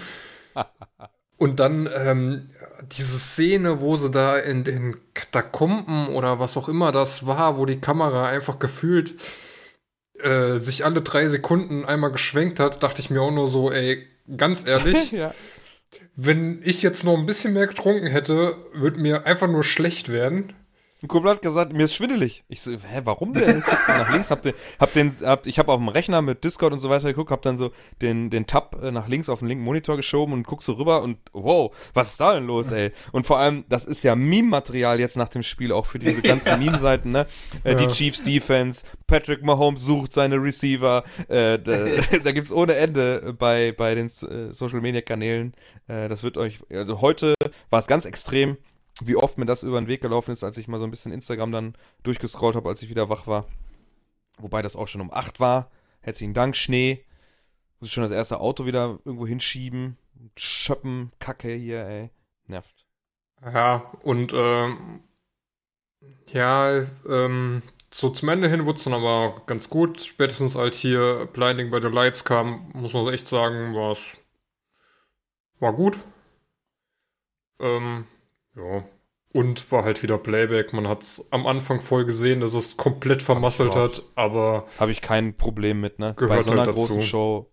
Und 1.36 1.58
dann 1.60 1.88
ähm, 1.94 2.50
diese 2.92 3.18
Szene, 3.18 3.80
wo 3.80 3.96
sie 3.96 4.10
da 4.10 4.38
in 4.38 4.64
den 4.64 4.96
Katakomben 5.14 6.08
oder 6.08 6.38
was 6.38 6.56
auch 6.56 6.68
immer 6.68 6.92
das 6.92 7.26
war, 7.26 7.58
wo 7.58 7.66
die 7.66 7.80
Kamera 7.80 8.28
einfach 8.28 8.58
gefühlt 8.60 9.14
äh, 10.20 10.58
sich 10.58 10.84
alle 10.84 11.02
drei 11.02 11.28
Sekunden 11.28 11.84
einmal 11.84 12.12
geschwenkt 12.12 12.60
hat, 12.60 12.82
dachte 12.82 13.00
ich 13.00 13.10
mir 13.10 13.20
auch 13.20 13.32
nur 13.32 13.48
so, 13.48 13.72
ey, 13.72 14.06
ganz 14.36 14.66
ehrlich, 14.66 15.10
ja. 15.12 15.34
Wenn 16.16 16.60
ich 16.62 16.82
jetzt 16.82 17.04
noch 17.04 17.16
ein 17.16 17.26
bisschen 17.26 17.54
mehr 17.54 17.66
getrunken 17.66 18.06
hätte, 18.06 18.56
würde 18.72 19.00
mir 19.00 19.26
einfach 19.26 19.48
nur 19.48 19.64
schlecht 19.64 20.10
werden. 20.10 20.52
Ein 21.04 21.08
Kumpel 21.08 21.32
hat 21.32 21.42
gesagt, 21.42 21.74
mir 21.74 21.84
ist 21.84 21.94
schwindelig. 21.94 22.44
Ich 22.48 22.62
so, 22.62 22.70
hä, 22.70 23.02
warum 23.04 23.34
denn? 23.34 23.62
nach 23.88 24.10
links 24.10 24.30
hab 24.30 24.40
den, 24.40 24.54
hab 24.80 24.90
den, 24.94 25.14
hab, 25.20 25.46
ich 25.46 25.58
habe 25.58 25.70
auf 25.70 25.78
dem 25.78 25.88
Rechner 25.88 26.22
mit 26.22 26.44
Discord 26.44 26.72
und 26.72 26.78
so 26.78 26.88
weiter 26.88 27.08
geguckt, 27.08 27.30
hab 27.30 27.42
dann 27.42 27.58
so 27.58 27.72
den, 28.00 28.30
den 28.30 28.46
Tab 28.46 28.82
äh, 28.82 28.90
nach 28.90 29.06
links 29.06 29.28
auf 29.28 29.40
den 29.40 29.48
linken 29.48 29.64
Monitor 29.64 29.96
geschoben 29.96 30.32
und 30.32 30.46
guck 30.46 30.62
so 30.62 30.72
rüber 30.72 31.02
und 31.02 31.18
wow, 31.34 31.76
was 31.92 32.12
ist 32.12 32.20
da 32.22 32.32
denn 32.32 32.46
los, 32.46 32.72
ey? 32.72 32.90
Und 33.12 33.26
vor 33.26 33.38
allem, 33.38 33.66
das 33.68 33.84
ist 33.84 34.02
ja 34.02 34.16
Meme-Material 34.16 34.98
jetzt 34.98 35.18
nach 35.18 35.28
dem 35.28 35.42
Spiel 35.42 35.72
auch 35.72 35.84
für 35.84 35.98
diese 35.98 36.22
ganzen 36.22 36.48
ja. 36.48 36.56
Meme-Seiten, 36.56 37.10
ne? 37.10 37.26
Äh, 37.64 37.72
ja. 37.72 37.78
Die 37.80 37.88
Chiefs 37.88 38.22
Defense, 38.22 38.86
Patrick 39.06 39.42
Mahomes 39.42 39.84
sucht 39.84 40.14
seine 40.14 40.36
Receiver, 40.36 41.04
äh, 41.28 41.58
da, 41.58 41.84
da 42.24 42.32
gibt's 42.32 42.50
ohne 42.50 42.76
Ende 42.76 43.34
bei, 43.38 43.72
bei 43.76 43.94
den 43.94 44.06
äh, 44.06 44.54
Social-Media-Kanälen. 44.54 45.52
Äh, 45.86 46.08
das 46.08 46.22
wird 46.22 46.38
euch, 46.38 46.60
also 46.70 47.02
heute 47.02 47.34
war 47.68 47.78
es 47.78 47.86
ganz 47.86 48.06
extrem 48.06 48.56
wie 49.00 49.16
oft 49.16 49.38
mir 49.38 49.46
das 49.46 49.62
über 49.62 49.80
den 49.80 49.88
Weg 49.88 50.02
gelaufen 50.02 50.30
ist, 50.30 50.44
als 50.44 50.58
ich 50.58 50.68
mal 50.68 50.78
so 50.78 50.84
ein 50.84 50.90
bisschen 50.90 51.12
Instagram 51.12 51.52
dann 51.52 51.74
durchgescrollt 52.02 52.56
habe, 52.56 52.68
als 52.68 52.82
ich 52.82 52.90
wieder 52.90 53.08
wach 53.08 53.26
war. 53.26 53.46
Wobei 54.38 54.62
das 54.62 54.76
auch 54.76 54.88
schon 54.88 55.00
um 55.00 55.12
8 55.12 55.40
war. 55.40 55.70
Herzlichen 56.00 56.34
Dank, 56.34 56.56
Schnee. 56.56 57.04
Muss 57.80 57.88
ich 57.88 57.94
schon 57.94 58.02
das 58.02 58.12
erste 58.12 58.40
Auto 58.40 58.66
wieder 58.66 58.98
irgendwo 59.04 59.26
hinschieben. 59.26 59.96
Schöppen, 60.36 61.12
Kacke 61.18 61.52
hier, 61.52 61.84
ey. 61.86 62.10
Nervt. 62.46 62.86
Ja, 63.42 63.92
und 64.02 64.32
ähm, 64.34 65.00
ja, 66.32 66.84
ähm, 67.08 67.62
so 67.90 68.10
zum 68.10 68.28
Ende 68.28 68.48
hin 68.48 68.64
wurde 68.64 68.78
es 68.78 68.84
dann 68.84 68.94
aber 68.94 69.42
ganz 69.46 69.68
gut. 69.68 70.00
Spätestens 70.00 70.56
als 70.56 70.78
hier 70.78 71.26
Blinding 71.32 71.70
by 71.70 71.80
the 71.80 71.88
Lights 71.88 72.24
kam, 72.24 72.70
muss 72.74 72.92
man 72.92 73.12
echt 73.12 73.28
sagen, 73.28 73.74
war 73.74 73.92
es 73.92 74.16
war 75.60 75.72
gut. 75.72 75.98
Ähm, 77.60 78.06
ja. 78.56 78.84
Und 79.32 79.72
war 79.72 79.84
halt 79.84 80.02
wieder 80.04 80.16
Playback. 80.16 80.72
Man 80.72 80.86
hat 80.86 81.02
es 81.02 81.26
am 81.32 81.46
Anfang 81.46 81.80
voll 81.80 82.04
gesehen, 82.04 82.40
dass 82.40 82.54
es 82.54 82.76
komplett 82.76 83.20
vermasselt 83.20 83.74
hat, 83.74 84.02
aber. 84.14 84.66
Habe 84.78 84.92
ich 84.92 85.02
kein 85.02 85.36
Problem 85.36 85.80
mit, 85.80 85.98
ne? 85.98 86.14
Bei 86.16 86.40
so 86.40 86.52
einer 86.52 86.64
halt 86.64 86.74
großen 86.74 87.00
Show, 87.00 87.52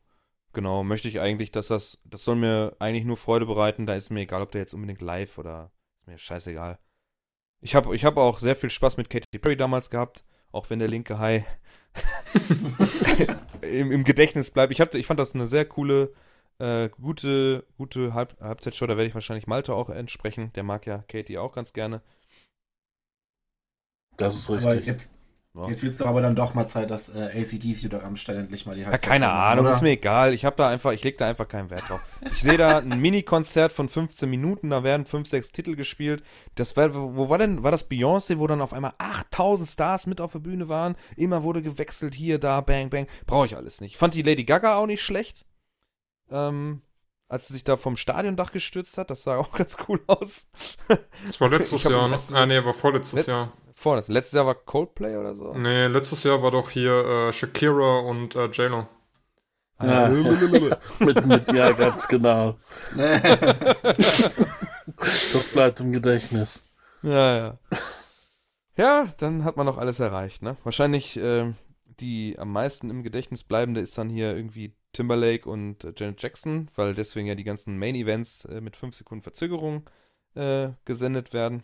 genau, 0.54 0.84
möchte 0.84 1.08
ich 1.08 1.20
eigentlich, 1.20 1.52
dass 1.52 1.70
das, 1.70 2.00
das 2.06 2.24
soll 2.24 2.36
mir 2.36 2.76
eigentlich 2.78 3.06
nur 3.06 3.18
Freude 3.18 3.48
bereiten. 3.48 3.88
Da 3.88 3.96
ist 3.96 4.12
mir 4.12 4.22
egal, 4.22 4.44
ob 4.44 4.52
der 4.52 4.62
jetzt 4.62 4.76
unbedingt 4.76 5.02
live 5.02 5.40
oder 5.40 5.72
ist 6.02 6.08
mir 6.08 6.18
scheißegal. 6.20 6.78
Ich 7.62 7.74
habe 7.74 7.96
ich 7.96 8.06
hab 8.06 8.18
auch 8.18 8.38
sehr 8.38 8.56
viel 8.56 8.70
Spaß 8.70 8.98
mit 8.98 9.10
Katy 9.10 9.40
Perry 9.40 9.58
damals 9.58 9.90
gehabt, 9.90 10.24
auch 10.52 10.70
wenn 10.70 10.78
der 10.78 10.88
linke 10.88 11.18
Hai 11.18 11.46
im, 13.62 13.92
im 13.92 14.04
Gedächtnis 14.04 14.52
bleibt. 14.52 14.72
Ich, 14.72 14.82
hab, 14.82 14.94
ich 14.94 15.06
fand 15.08 15.20
das 15.20 15.34
eine 15.34 15.48
sehr 15.48 15.66
coole 15.66 16.14
äh, 16.62 16.90
gute, 16.90 17.66
gute 17.78 18.14
Halb 18.14 18.40
Halbzeitshow, 18.40 18.86
da 18.86 18.96
werde 18.96 19.08
ich 19.08 19.16
wahrscheinlich 19.16 19.48
Malte 19.48 19.74
auch 19.74 19.90
entsprechen. 19.90 20.52
Der 20.54 20.64
mag 20.64 20.86
ja 20.86 21.04
Katie 21.08 21.40
auch 21.40 21.54
ganz 21.54 21.74
gerne. 21.74 22.02
Das 24.18 24.36
ist 24.36 24.50
richtig. 24.52 24.68
Aber 24.68 24.76
jetzt, 24.76 25.12
ja. 25.56 25.68
jetzt 25.68 25.82
wird 25.82 25.94
es 25.94 26.02
aber 26.04 26.22
dann 26.22 26.36
doch 26.36 26.54
mal 26.54 26.68
Zeit, 26.68 26.92
dass 26.92 27.10
äh, 27.10 27.42
ACDC 27.42 27.86
oder 27.86 28.04
Rammstein 28.04 28.38
endlich 28.38 28.68
mal 28.68 28.76
die 28.76 28.86
Halbzeit 28.86 29.02
ja, 29.02 29.10
Keine 29.10 29.26
machen, 29.26 29.40
Ahnung, 29.40 29.66
oder? 29.66 29.74
ist 29.74 29.82
mir 29.82 29.90
egal. 29.90 30.36
Ich 30.36 30.46
habe 30.46 30.56
da 30.56 30.70
einfach, 30.70 30.92
ich 30.92 31.04
lege 31.04 31.18
da 31.18 31.28
einfach 31.28 31.48
keinen 31.48 31.72
Wert 31.72 31.90
drauf. 31.90 32.06
Ich 32.32 32.42
sehe 32.44 32.58
da 32.58 32.78
ein 32.78 33.02
Mini-Konzert 33.02 33.72
von 33.72 33.90
15 33.90 34.30
Minuten, 34.30 34.70
da 34.70 34.84
werden 34.84 35.08
5, 35.08 35.28
6 35.28 35.52
Titel 35.54 35.76
gespielt. 35.76 36.22
Das 36.54 36.78
war, 36.78 36.94
wo 36.94 37.30
war 37.30 37.40
denn, 37.40 37.64
war 37.64 37.72
das 37.72 37.90
Beyoncé, 37.90 38.38
wo 38.38 38.46
dann 38.46 38.62
auf 38.62 38.74
einmal 38.74 38.94
8000 39.00 39.68
Stars 39.68 40.06
mit 40.06 40.22
auf 40.22 40.34
der 40.34 40.40
Bühne 40.40 40.70
waren? 40.70 40.96
Immer 41.16 41.42
wurde 41.42 41.64
gewechselt, 41.64 42.14
hier, 42.14 42.38
da, 42.38 42.62
bang, 42.62 42.92
bang. 42.92 43.08
Brauche 43.26 43.48
ich 43.48 43.56
alles 43.56 43.82
nicht. 43.82 43.94
Ich 43.94 43.98
fand 43.98 44.14
die 44.14 44.22
Lady 44.22 44.44
Gaga 44.44 44.76
auch 44.76 44.86
nicht 44.86 45.02
schlecht 45.02 45.46
ähm, 46.32 46.82
als 47.28 47.48
sie 47.48 47.54
sich 47.54 47.64
da 47.64 47.78
vom 47.78 47.96
Stadiondach 47.96 48.52
gestürzt 48.52 48.98
hat. 48.98 49.10
Das 49.10 49.24
sah 49.24 49.38
auch 49.40 49.52
ganz 49.54 49.78
cool 49.88 50.02
aus. 50.08 50.50
Das 51.26 51.40
war 51.40 51.50
letztes 51.50 51.84
Jahr, 51.84 52.08
ne? 52.08 52.18
Ah, 52.34 52.46
nee, 52.46 52.64
war 52.64 52.74
vorletztes 52.74 53.20
Let 53.20 53.28
Jahr. 53.28 53.54
Vorletztes. 53.76 54.14
Letztes 54.14 54.34
Jahr 54.34 54.46
war 54.46 54.56
Coldplay 54.56 55.16
oder 55.16 55.34
so? 55.34 55.54
Nee, 55.54 55.88
letztes 55.88 56.24
Jahr 56.24 56.42
war 56.44 56.52
doch 56.52 56.70
hier 56.70 56.94
äh, 56.94 57.34
Shakira 57.34 58.00
und 58.00 58.36
äh, 58.36 58.46
J-Lo. 58.46 58.88
Ja, 59.82 60.08
mit, 61.00 61.26
mit, 61.26 61.52
ja, 61.54 61.72
ganz 61.72 62.08
genau. 62.08 62.60
das 62.96 64.32
bleibt 65.54 65.80
im 65.80 65.92
Gedächtnis. 65.92 66.64
Ja, 67.02 67.38
ja. 67.38 67.58
Ja, 68.78 69.08
dann 69.18 69.44
hat 69.44 69.58
man 69.58 69.66
noch 69.66 69.78
alles 69.80 70.00
erreicht, 70.00 70.44
ne? 70.44 70.56
Wahrscheinlich 70.64 71.18
äh, 71.18 71.54
die 72.00 72.38
am 72.38 72.52
meisten 72.52 72.90
im 72.90 73.04
Gedächtnis 73.04 73.44
bleibende 73.44 73.82
ist 73.82 73.98
dann 73.98 74.10
hier 74.10 74.36
irgendwie 74.36 74.74
Timberlake 74.94 75.50
und 75.50 75.84
äh, 75.84 75.94
Janet 75.96 76.22
Jackson, 76.22 76.70
weil 76.76 76.96
deswegen 76.96 77.28
ja 77.28 77.36
die 77.36 77.44
ganzen 77.44 77.78
Main-Events 77.78 78.46
äh, 78.46 78.62
mit 78.62 78.76
5 78.76 78.96
Sekunden 78.96 79.22
Verzögerung 79.22 79.90
äh, 80.36 80.70
gesendet 80.86 81.34
werden. 81.34 81.64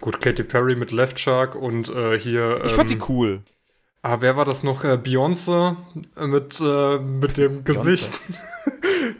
Gut, 0.00 0.20
Katy 0.20 0.44
Perry 0.44 0.76
mit 0.76 0.92
Left 0.92 1.18
Shark 1.18 1.54
und 1.54 1.88
äh, 1.88 2.18
hier. 2.18 2.62
Ich 2.64 2.72
fand 2.72 2.90
die 2.90 2.94
ähm, 2.94 3.04
cool. 3.08 3.42
Ah, 4.02 4.18
wer 4.20 4.36
war 4.36 4.44
das 4.44 4.62
noch? 4.62 4.84
Äh, 4.84 4.98
Beyoncé 5.02 5.76
mit, 6.26 6.60
äh, 6.60 6.98
mit 6.98 7.36
dem 7.38 7.64
Gesicht. 7.64 8.12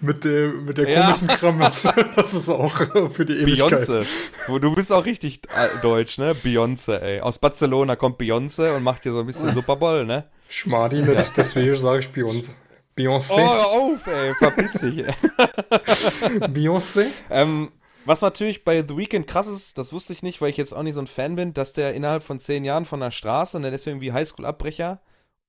mit, 0.00 0.24
dem, 0.24 0.64
mit 0.64 0.78
der 0.78 0.86
komischen 0.86 1.28
ja. 1.28 1.36
Kramis. 1.36 1.88
Das 2.16 2.34
ist 2.34 2.48
auch 2.48 3.10
für 3.10 3.24
die 3.24 3.34
Ewigkeit. 3.34 3.88
Beyoncé. 3.88 4.60
Du 4.60 4.74
bist 4.74 4.92
auch 4.92 5.04
richtig 5.04 5.42
deutsch, 5.82 6.18
ne? 6.18 6.34
Beyoncé, 6.34 6.98
ey. 6.98 7.20
Aus 7.20 7.38
Barcelona 7.38 7.96
kommt 7.96 8.20
Beyoncé 8.20 8.74
und 8.74 8.82
macht 8.82 9.02
hier 9.02 9.12
so 9.12 9.20
ein 9.20 9.26
bisschen 9.26 9.52
Super 9.54 9.76
Bowl, 9.76 10.04
ne? 10.04 10.24
Schmadi, 10.48 11.00
ja. 11.00 11.22
deswegen 11.36 11.74
sage 11.76 12.00
ich 12.00 12.08
Beyoncé. 12.08 12.54
Beyoncé. 12.96 13.34
Oh, 13.34 13.38
hör 13.38 13.66
auf, 13.66 14.06
ey, 14.06 14.34
verpiss 14.34 14.72
dich. 14.72 15.04
Beyoncé? 16.48 17.06
Ähm, 17.30 17.70
was 18.06 18.22
natürlich 18.22 18.64
bei 18.64 18.84
The 18.86 18.96
Weeknd 18.96 19.26
krass 19.26 19.48
ist, 19.48 19.78
das 19.78 19.92
wusste 19.92 20.12
ich 20.12 20.22
nicht, 20.22 20.40
weil 20.40 20.50
ich 20.50 20.56
jetzt 20.56 20.72
auch 20.72 20.82
nicht 20.82 20.94
so 20.94 21.00
ein 21.00 21.08
Fan 21.08 21.36
bin, 21.36 21.52
dass 21.52 21.72
der 21.72 21.92
innerhalb 21.94 22.22
von 22.22 22.40
zehn 22.40 22.64
Jahren 22.64 22.84
von 22.84 23.00
der 23.00 23.10
Straße, 23.10 23.56
und 23.56 23.64
der 23.64 23.72
ist 23.72 23.86
irgendwie 23.86 24.12
Highschool-Abbrecher, 24.12 25.00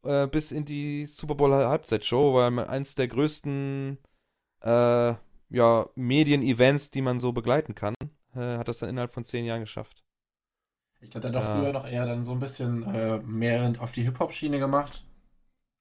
äh, 0.04 0.28
bis 0.28 0.52
in 0.52 0.66
die 0.66 1.06
Super 1.06 1.36
Bowl-Halbzeitshow, 1.36 2.34
weil 2.34 2.60
eins 2.68 2.96
der 2.96 3.08
größten 3.08 4.00
äh, 4.68 5.16
ja, 5.50 5.90
Medien-Events, 5.96 6.92
die 6.92 7.02
man 7.02 7.20
so 7.20 7.32
begleiten 7.32 7.74
kann, 7.74 7.96
äh, 8.36 8.58
hat 8.58 8.68
das 8.68 8.80
dann 8.80 8.90
innerhalb 8.90 9.14
von 9.14 9.24
zehn 9.24 9.46
Jahren 9.46 9.62
geschafft. 9.62 10.04
Ich 11.00 11.12
glaube, 11.12 11.30
der 11.30 11.42
hat 11.42 11.48
doch 11.48 11.56
früher 11.56 11.72
noch 11.72 11.88
eher 11.88 12.06
dann 12.06 12.26
so 12.26 12.32
ein 12.32 12.40
bisschen 12.40 12.84
äh, 12.84 13.20
mehr 13.20 13.74
auf 13.80 13.92
die 13.92 14.04
Hip-Hop-Schiene 14.04 14.60
gemacht. 14.60 15.06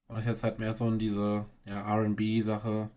Und 0.07 0.19
ist 0.19 0.25
jetzt 0.25 0.43
halt 0.43 0.59
mehr 0.59 0.73
so 0.73 0.87
in 0.87 0.99
diese 0.99 1.45
ja, 1.65 1.95
RB-Sache. 1.95 2.89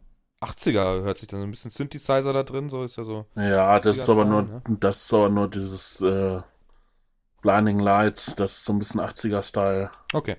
80er 0.43 1.03
hört 1.03 1.19
sich 1.19 1.29
dann 1.29 1.41
so 1.41 1.47
ein 1.47 1.51
bisschen 1.51 1.71
Synthesizer 1.71 2.33
da 2.33 2.45
drin, 2.45 2.71
so 2.71 2.85
ist 2.85 2.97
ja 2.97 3.05
so. 3.05 3.27
Ja, 3.35 3.81
das 3.81 3.99
ist 3.99 4.09
aber 4.09 4.25
nur, 4.25 4.43
ne? 4.43 4.63
das 4.79 5.03
ist 5.03 5.13
aber 5.13 5.29
nur 5.29 5.49
dieses 5.49 6.01
äh, 6.01 6.41
Blinding 7.43 7.81
Lights, 7.81 8.37
das 8.37 8.53
ist 8.59 8.65
so 8.65 8.73
ein 8.73 8.79
bisschen 8.79 9.01
80er-Style. 9.01 9.91
Okay. 10.13 10.37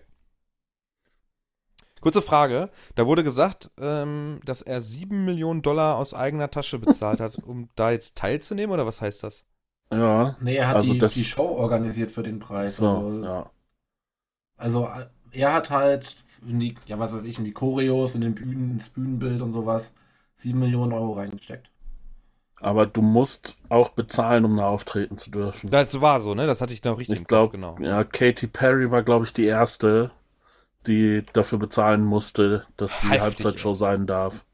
Kurze 2.02 2.22
Frage. 2.22 2.69
Da 2.95 3.06
wurde 3.06 3.23
gesagt, 3.23 3.72
ähm, 3.80 4.40
dass 4.44 4.61
er 4.61 4.82
7 4.82 5.23
Millionen 5.23 5.61
Dollar 5.61 5.98
aus 5.98 6.14
eigener 6.14 6.49
Tasche 6.49 6.80
bezahlt 6.80 7.22
hat, 7.22 7.38
um 7.44 7.69
da 7.76 7.91
jetzt 7.91 8.18
teilzunehmen, 8.18 8.73
oder 8.73 8.86
was 8.86 9.02
heißt 9.02 9.23
das? 9.23 9.45
Ja. 9.91 10.36
Nee, 10.41 10.56
er 10.56 10.68
hat 10.68 10.78
also 10.78 10.94
die, 10.94 10.99
das... 10.99 11.14
die 11.14 11.23
Show 11.23 11.48
organisiert 11.48 12.11
für 12.11 12.23
den 12.23 12.40
Preis. 12.40 12.78
So, 12.78 12.88
also, 12.88 13.23
ja. 13.23 13.52
also 14.57 14.90
er 15.32 15.53
hat 15.53 15.69
halt 15.69 16.15
in 16.48 16.60
die, 16.60 16.76
ja, 16.86 16.99
was 16.99 17.14
weiß 17.14 17.23
ich, 17.23 17.38
in 17.38 17.45
die 17.45 17.53
Choreos, 17.53 18.15
in 18.15 18.22
den 18.22 18.36
Bühnen, 18.36 18.72
ins 18.72 18.90
Bühnenbild 18.90 19.41
und 19.41 19.53
sowas 19.53 19.94
7 20.36 20.57
Millionen 20.60 20.94
Euro 20.94 21.14
reingesteckt. 21.14 21.69
Aber 22.61 22.86
du 22.86 23.02
musst 23.02 23.60
auch 23.69 23.90
bezahlen, 23.90 24.45
um 24.45 24.56
da 24.56 24.68
auftreten 24.68 25.18
zu 25.18 25.32
dürfen. 25.32 25.72
Das 25.72 25.99
war 25.99 26.22
so, 26.22 26.36
ne? 26.36 26.45
Das 26.45 26.61
hatte 26.61 26.73
ich 26.73 26.84
noch 26.84 26.99
richtig 26.99 27.22
ich 27.22 27.28
glaube, 27.28 27.53
genau. 27.53 27.76
Ja, 27.80 28.03
Katy 28.03 28.48
Perry 28.48 28.91
war, 28.91 29.02
glaube 29.02 29.26
ich, 29.26 29.34
die 29.34 29.45
erste, 29.45 30.11
die 30.88 31.24
dafür 31.34 31.60
bezahlen 31.60 32.03
musste, 32.03 32.66
dass 32.78 33.02
sie 33.02 33.08
Heftig, 33.08 33.22
Halbzeitshow 33.22 33.74
sein 33.74 34.08
darf. 34.08 34.45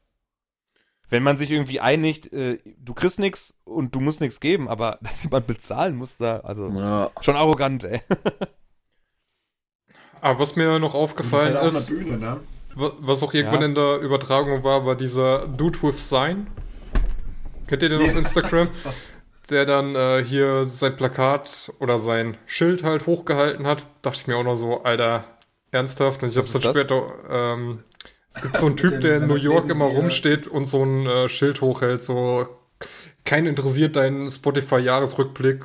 Wenn 1.10 1.22
man 1.22 1.38
sich 1.38 1.50
irgendwie 1.50 1.80
einigt, 1.80 2.32
äh, 2.32 2.58
du 2.78 2.92
kriegst 2.92 3.18
nichts 3.18 3.60
und 3.64 3.94
du 3.94 4.00
musst 4.00 4.20
nichts 4.20 4.40
geben, 4.40 4.68
aber 4.68 4.98
dass 5.02 5.24
jemand 5.24 5.46
bezahlen 5.46 5.96
muss, 5.96 6.18
da, 6.18 6.40
also 6.40 6.68
ja. 6.68 7.10
schon 7.20 7.36
arrogant, 7.36 7.84
ey. 7.84 8.02
Aber 10.20 10.38
was 10.38 10.56
mir 10.56 10.78
noch 10.78 10.94
aufgefallen 10.94 11.54
ist, 11.54 11.62
halt 11.62 11.72
ist 11.72 11.88
Bühne, 11.88 12.18
ne? 12.18 12.40
was 12.74 13.22
auch 13.22 13.34
irgendwann 13.34 13.60
ja. 13.60 13.66
in 13.66 13.74
der 13.74 13.98
Übertragung 13.98 14.62
war, 14.62 14.86
war 14.86 14.96
dieser 14.96 15.46
Dude 15.48 15.82
with 15.82 16.08
Sign. 16.08 16.46
Kennt 17.66 17.82
ihr 17.82 17.88
den 17.88 18.00
auf 18.00 18.16
Instagram? 18.16 18.68
Der 19.50 19.64
dann 19.64 19.94
äh, 19.94 20.22
hier 20.22 20.66
sein 20.66 20.94
Plakat 20.94 21.72
oder 21.80 21.98
sein 21.98 22.36
Schild 22.44 22.84
halt 22.84 23.06
hochgehalten 23.06 23.66
hat. 23.66 23.86
Dachte 24.02 24.20
ich 24.20 24.26
mir 24.26 24.36
auch 24.36 24.44
noch 24.44 24.56
so, 24.56 24.82
Alter, 24.82 25.24
ernsthaft. 25.70 26.22
Und 26.22 26.30
ich 26.30 26.36
hab's 26.36 26.52
dann 26.52 26.62
das? 26.62 26.76
später. 26.76 27.12
Ähm, 27.30 27.84
es 28.30 28.42
gibt 28.42 28.56
so 28.56 28.66
einen 28.66 28.76
Typ, 28.76 29.00
der 29.02 29.18
in 29.18 29.26
New 29.26 29.36
York 29.36 29.70
immer 29.70 29.86
rumsteht 29.86 30.46
und 30.46 30.64
so 30.64 30.84
ein 30.84 31.06
äh, 31.06 31.28
Schild 31.28 31.60
hochhält, 31.60 32.02
so 32.02 32.46
kein 33.24 33.46
interessiert 33.46 33.96
deinen 33.96 34.28
Spotify-Jahresrückblick. 34.28 35.64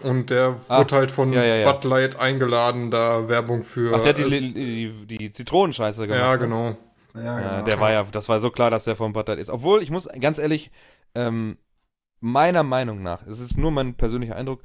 Und 0.00 0.30
der 0.30 0.56
ah, 0.68 0.78
wurde 0.78 0.94
halt 0.94 1.10
von 1.10 1.32
ja, 1.32 1.42
ja, 1.42 1.56
ja. 1.56 1.72
Bud 1.72 1.82
Light 1.84 2.16
eingeladen, 2.16 2.90
da 2.90 3.28
Werbung 3.28 3.64
für. 3.64 3.96
Ach, 3.96 4.00
der 4.00 4.10
hat 4.10 4.18
die, 4.18 4.52
die, 4.54 5.18
die 5.18 5.32
Zitronenscheiße 5.32 6.06
gemacht. 6.06 6.22
Ja, 6.22 6.32
ne? 6.32 6.38
genau. 6.38 6.76
Ja, 7.14 7.38
genau. 7.40 7.64
der 7.64 7.80
war 7.80 7.90
ja, 7.90 8.04
das 8.04 8.28
war 8.28 8.38
so 8.38 8.50
klar, 8.50 8.70
dass 8.70 8.84
der 8.84 8.94
von 8.94 9.12
Bud 9.12 9.26
Light 9.26 9.38
ist. 9.38 9.50
Obwohl, 9.50 9.82
ich 9.82 9.90
muss 9.90 10.08
ganz 10.20 10.38
ehrlich, 10.38 10.70
ähm, 11.16 11.58
meiner 12.20 12.62
Meinung 12.62 13.02
nach, 13.02 13.26
es 13.26 13.40
ist 13.40 13.58
nur 13.58 13.72
mein 13.72 13.94
persönlicher 13.94 14.36
Eindruck, 14.36 14.62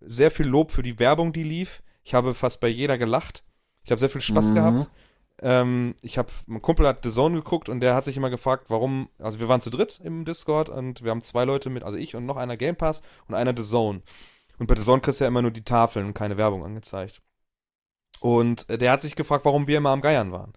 sehr 0.00 0.32
viel 0.32 0.46
Lob 0.46 0.72
für 0.72 0.82
die 0.82 0.98
Werbung, 0.98 1.32
die 1.32 1.44
lief. 1.44 1.82
Ich 2.02 2.14
habe 2.14 2.34
fast 2.34 2.58
bei 2.58 2.68
jeder 2.68 2.98
gelacht. 2.98 3.44
Ich 3.84 3.90
habe 3.90 3.98
sehr 3.98 4.10
viel 4.10 4.20
Spaß 4.20 4.50
mhm. 4.50 4.54
gehabt. 4.54 4.90
Ähm, 5.40 5.94
ich 6.02 6.18
habe, 6.18 6.28
mein 6.46 6.62
Kumpel 6.62 6.86
hat 6.86 7.02
The 7.02 7.10
Zone 7.10 7.36
geguckt 7.36 7.68
und 7.68 7.80
der 7.80 7.94
hat 7.94 8.04
sich 8.04 8.16
immer 8.16 8.30
gefragt, 8.30 8.66
warum, 8.68 9.08
also 9.18 9.40
wir 9.40 9.48
waren 9.48 9.60
zu 9.60 9.70
dritt 9.70 10.00
im 10.04 10.24
Discord 10.24 10.68
und 10.68 11.02
wir 11.02 11.10
haben 11.10 11.22
zwei 11.22 11.44
Leute 11.44 11.68
mit, 11.68 11.82
also 11.82 11.98
ich 11.98 12.14
und 12.14 12.26
noch 12.26 12.36
einer 12.36 12.56
Game 12.56 12.76
Pass 12.76 13.02
und 13.28 13.34
einer 13.34 13.54
The 13.56 13.64
Zone. 13.64 14.02
Und 14.58 14.66
bei 14.68 14.76
The 14.76 14.82
Zone 14.82 15.00
kriegst 15.00 15.20
du 15.20 15.24
ja 15.24 15.28
immer 15.28 15.42
nur 15.42 15.50
die 15.50 15.64
Tafeln 15.64 16.06
und 16.06 16.14
keine 16.14 16.36
Werbung 16.36 16.64
angezeigt. 16.64 17.22
Und 18.20 18.68
äh, 18.70 18.78
der 18.78 18.92
hat 18.92 19.02
sich 19.02 19.16
gefragt, 19.16 19.44
warum 19.44 19.66
wir 19.66 19.78
immer 19.78 19.90
am 19.90 20.00
Geiern 20.00 20.30
waren. 20.30 20.52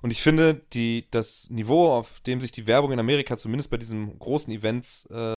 Und 0.00 0.12
ich 0.12 0.22
finde, 0.22 0.54
die, 0.72 1.08
das 1.10 1.50
Niveau, 1.50 1.90
auf 1.90 2.20
dem 2.20 2.40
sich 2.40 2.52
die 2.52 2.68
Werbung 2.68 2.92
in 2.92 3.00
Amerika 3.00 3.36
zumindest 3.36 3.70
bei 3.70 3.76
diesen 3.76 4.16
großen 4.20 4.52
Events 4.52 5.06
äh, 5.06 5.34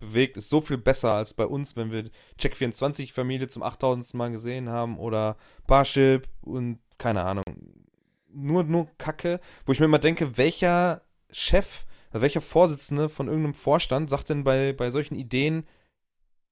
bewegt, 0.00 0.36
ist 0.36 0.48
so 0.48 0.60
viel 0.60 0.78
besser 0.78 1.14
als 1.14 1.34
bei 1.34 1.46
uns, 1.46 1.76
wenn 1.76 1.92
wir 1.92 2.10
Check24-Familie 2.38 3.48
zum 3.48 3.62
8000. 3.62 4.14
Mal 4.14 4.30
gesehen 4.30 4.68
haben 4.68 4.98
oder 4.98 5.36
Parship 5.66 6.28
und 6.42 6.80
keine 6.98 7.22
Ahnung. 7.22 7.44
Nur, 8.32 8.64
nur 8.64 8.88
Kacke, 8.98 9.40
wo 9.64 9.72
ich 9.72 9.80
mir 9.80 9.86
immer 9.86 9.98
denke, 9.98 10.36
welcher 10.36 11.02
Chef, 11.30 11.84
welcher 12.12 12.40
Vorsitzende 12.40 13.08
von 13.08 13.28
irgendeinem 13.28 13.54
Vorstand 13.54 14.10
sagt 14.10 14.30
denn 14.30 14.44
bei, 14.44 14.72
bei 14.72 14.90
solchen 14.90 15.14
Ideen, 15.14 15.66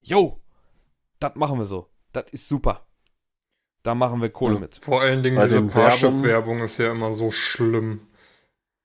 yo, 0.01 0.41
das 1.19 1.35
machen 1.35 1.59
wir 1.59 1.65
so. 1.65 1.89
Das 2.13 2.25
ist 2.31 2.49
super. 2.49 2.87
Da 3.83 3.95
machen 3.95 4.21
wir 4.21 4.31
Kohle 4.31 4.55
ja, 4.55 4.61
mit. 4.61 4.77
Vor 4.77 5.01
allen 5.01 5.23
Dingen 5.23 5.37
Bei 5.37 5.45
diese 5.45 5.63
Parship-Werbung 5.63 6.61
ist 6.63 6.79
ja 6.79 6.91
immer 6.91 7.13
so 7.13 7.31
schlimm. 7.31 8.03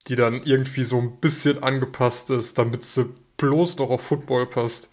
Die 0.07 0.15
dann 0.15 0.43
irgendwie 0.43 0.83
so 0.83 0.99
ein 0.99 1.19
bisschen 1.19 1.63
angepasst 1.63 2.29
ist, 2.29 2.57
damit 2.57 2.83
sie 2.83 3.09
bloß 3.37 3.77
noch 3.77 3.89
auf 3.89 4.01
Football 4.01 4.47
passt. 4.47 4.89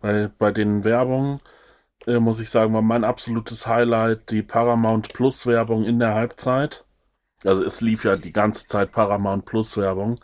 Weil 0.00 0.28
bei 0.28 0.50
den 0.50 0.84
Werbungen, 0.84 1.40
äh, 2.06 2.18
muss 2.18 2.40
ich 2.40 2.50
sagen, 2.50 2.74
war 2.74 2.82
mein 2.82 3.04
absolutes 3.04 3.66
Highlight 3.66 4.30
die 4.30 4.42
Paramount 4.42 5.12
Plus 5.12 5.46
Werbung 5.46 5.84
in 5.84 5.98
der 5.98 6.14
Halbzeit. 6.14 6.84
Also 7.44 7.64
es 7.64 7.80
lief 7.80 8.04
ja 8.04 8.16
die 8.16 8.32
ganze 8.32 8.66
Zeit 8.66 8.92
Paramount 8.92 9.44
Plus 9.44 9.76
Werbung. 9.76 10.20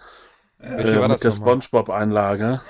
Äh, 0.60 1.06
mit 1.08 1.22
der 1.22 1.30
SpongeBob-Einlage. 1.30 2.60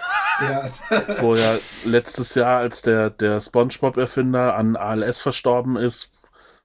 Ja. 0.40 0.70
wo 1.20 1.34
ja 1.34 1.58
letztes 1.84 2.34
Jahr, 2.34 2.58
als 2.58 2.82
der, 2.82 3.10
der 3.10 3.40
SpongeBob-Erfinder 3.40 4.54
an 4.54 4.76
ALS 4.76 5.22
verstorben 5.22 5.76
ist, 5.76 6.12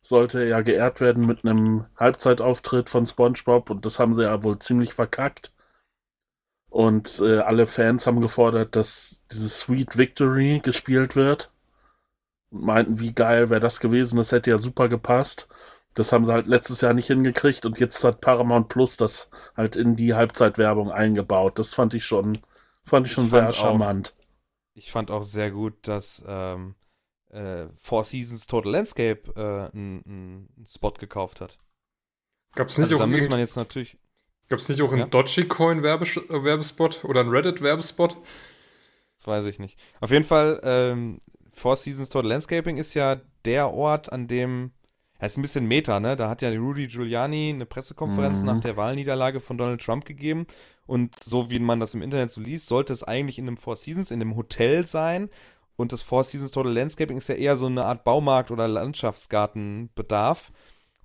sollte 0.02 0.42
er 0.42 0.48
ja 0.48 0.62
geehrt 0.62 1.00
werden 1.00 1.26
mit 1.26 1.46
einem 1.46 1.86
Halbzeitauftritt 1.98 2.90
von 2.90 3.06
SpongeBob 3.06 3.70
und 3.70 3.86
das 3.86 4.00
haben 4.00 4.14
sie 4.14 4.24
ja 4.24 4.44
wohl 4.44 4.60
ziemlich 4.60 4.94
verkackt. 4.94 5.53
Und 6.74 7.22
äh, 7.24 7.38
alle 7.38 7.68
Fans 7.68 8.08
haben 8.08 8.20
gefordert, 8.20 8.76
dass 8.76 9.24
dieses 9.32 9.60
Sweet 9.60 9.96
Victory 9.96 10.60
gespielt 10.64 11.16
wird. 11.16 11.52
Und 12.50 12.64
meinten, 12.64 13.00
wie 13.00 13.14
geil 13.14 13.52
wäre 13.52 13.60
das 13.60 13.80
gewesen, 13.80 14.18
das 14.18 14.32
hätte 14.32 14.50
ja 14.50 14.58
super 14.58 14.90
gepasst. 14.90 15.48
Das 15.94 16.12
haben 16.12 16.26
sie 16.26 16.34
halt 16.34 16.48
letztes 16.48 16.82
Jahr 16.82 16.96
nicht 16.96 17.06
hingekriegt 17.08 17.68
und 17.68 17.80
jetzt 17.80 18.04
hat 18.04 18.22
Paramount 18.22 18.70
Plus 18.70 18.98
das 18.98 19.30
halt 19.56 19.76
in 19.76 19.96
die 19.96 20.16
Halbzeitwerbung 20.16 20.92
eingebaut. 20.92 21.60
Das 21.60 21.76
fand 21.76 21.94
ich 21.94 22.06
schon 22.06 22.40
Fand 22.84 23.06
ich 23.06 23.14
schon 23.14 23.26
ich 23.26 23.30
sehr 23.32 23.52
charmant. 23.54 24.16
Auch, 24.16 24.24
ich 24.74 24.92
fand 24.92 25.12
auch 25.12 25.24
sehr 25.24 25.52
gut, 25.52 25.76
dass 25.84 26.24
ähm, 26.28 26.74
äh, 27.30 27.68
Four 27.76 28.04
Seasons 28.04 28.48
Total 28.48 28.72
Landscape 28.72 29.32
äh, 29.36 29.78
einen 29.78 30.50
Spot 30.66 30.92
gekauft 30.92 31.40
hat. 31.40 31.60
Gab's 32.56 32.80
nicht 32.80 32.86
also, 32.86 32.96
auch 32.96 33.02
da 33.02 33.08
muss 33.08 33.30
man 33.30 33.40
jetzt 33.40 33.58
natürlich. 33.58 33.98
Gab's 34.54 34.70
nicht 34.70 34.84
auch 34.84 34.92
einen 34.92 35.00
ja? 35.00 35.08
Dogecoin 35.08 35.82
-Werbes 35.82 36.30
äh, 36.30 36.44
Werbespot 36.44 37.04
oder 37.06 37.22
einen 37.22 37.32
Reddit 37.32 37.64
Werbespot? 37.64 38.16
Das 39.18 39.26
weiß 39.26 39.48
ich 39.48 39.58
nicht. 39.58 39.80
Auf 40.00 40.12
jeden 40.12 40.24
Fall, 40.24 40.62
ähm, 40.64 41.22
Four 41.54 41.76
Seasons 41.76 42.10
Total 42.10 42.30
Landscaping 42.30 42.78
ist 42.78 42.94
ja 42.94 43.20
der 43.46 43.74
Ort, 43.74 44.14
an 44.14 44.28
dem 44.28 44.72
ja, 45.20 45.26
ist 45.26 45.38
ein 45.38 45.42
bisschen 45.42 45.66
Meta, 45.68 46.00
ne? 46.00 46.16
Da 46.16 46.30
hat 46.30 46.44
ja 46.44 46.50
Rudy 46.52 46.86
Giuliani 46.86 47.50
eine 47.50 47.66
Pressekonferenz 47.66 48.42
mhm. 48.42 48.46
nach 48.46 48.60
der 48.60 48.78
Wahlniederlage 48.78 49.40
von 49.40 49.58
Donald 49.58 49.82
Trump 49.82 50.06
gegeben. 50.06 50.46
Und 50.86 51.24
so 51.24 51.50
wie 51.50 51.58
man 51.58 51.80
das 51.80 51.96
im 51.96 52.04
Internet 52.04 52.30
so 52.30 52.40
liest, 52.40 52.68
sollte 52.68 52.94
es 52.94 53.04
eigentlich 53.04 53.40
in 53.40 53.48
einem 53.48 53.58
Four 53.58 53.76
Seasons, 53.76 54.12
in 54.12 54.22
einem 54.22 54.36
Hotel 54.36 54.86
sein. 54.86 55.32
Und 55.78 55.94
das 55.94 56.04
Four 56.04 56.26
Seasons 56.26 56.52
Total 56.52 56.72
Landscaping 56.72 57.18
ist 57.18 57.28
ja 57.28 57.36
eher 57.36 57.56
so 57.56 57.66
eine 57.66 57.86
Art 57.86 58.04
Baumarkt 58.04 58.52
oder 58.52 58.68
Landschaftsgartenbedarf. 58.68 60.52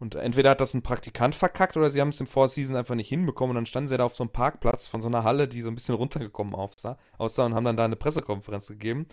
Und 0.00 0.14
entweder 0.14 0.50
hat 0.50 0.60
das 0.60 0.74
ein 0.74 0.82
Praktikant 0.82 1.34
verkackt 1.34 1.76
oder 1.76 1.90
sie 1.90 2.00
haben 2.00 2.10
es 2.10 2.20
im 2.20 2.26
Four 2.26 2.48
Seasons 2.48 2.78
einfach 2.78 2.94
nicht 2.94 3.08
hinbekommen. 3.08 3.50
Und 3.50 3.56
dann 3.56 3.66
standen 3.66 3.88
sie 3.88 3.96
da 3.96 4.04
auf 4.04 4.14
so 4.14 4.22
einem 4.22 4.30
Parkplatz 4.30 4.86
von 4.86 5.00
so 5.00 5.08
einer 5.08 5.24
Halle, 5.24 5.48
die 5.48 5.60
so 5.60 5.68
ein 5.68 5.74
bisschen 5.74 5.96
runtergekommen 5.96 6.54
aussah, 6.54 6.98
aussah 7.18 7.46
und 7.46 7.54
haben 7.54 7.64
dann 7.64 7.76
da 7.76 7.84
eine 7.84 7.96
Pressekonferenz 7.96 8.68
gegeben. 8.68 9.06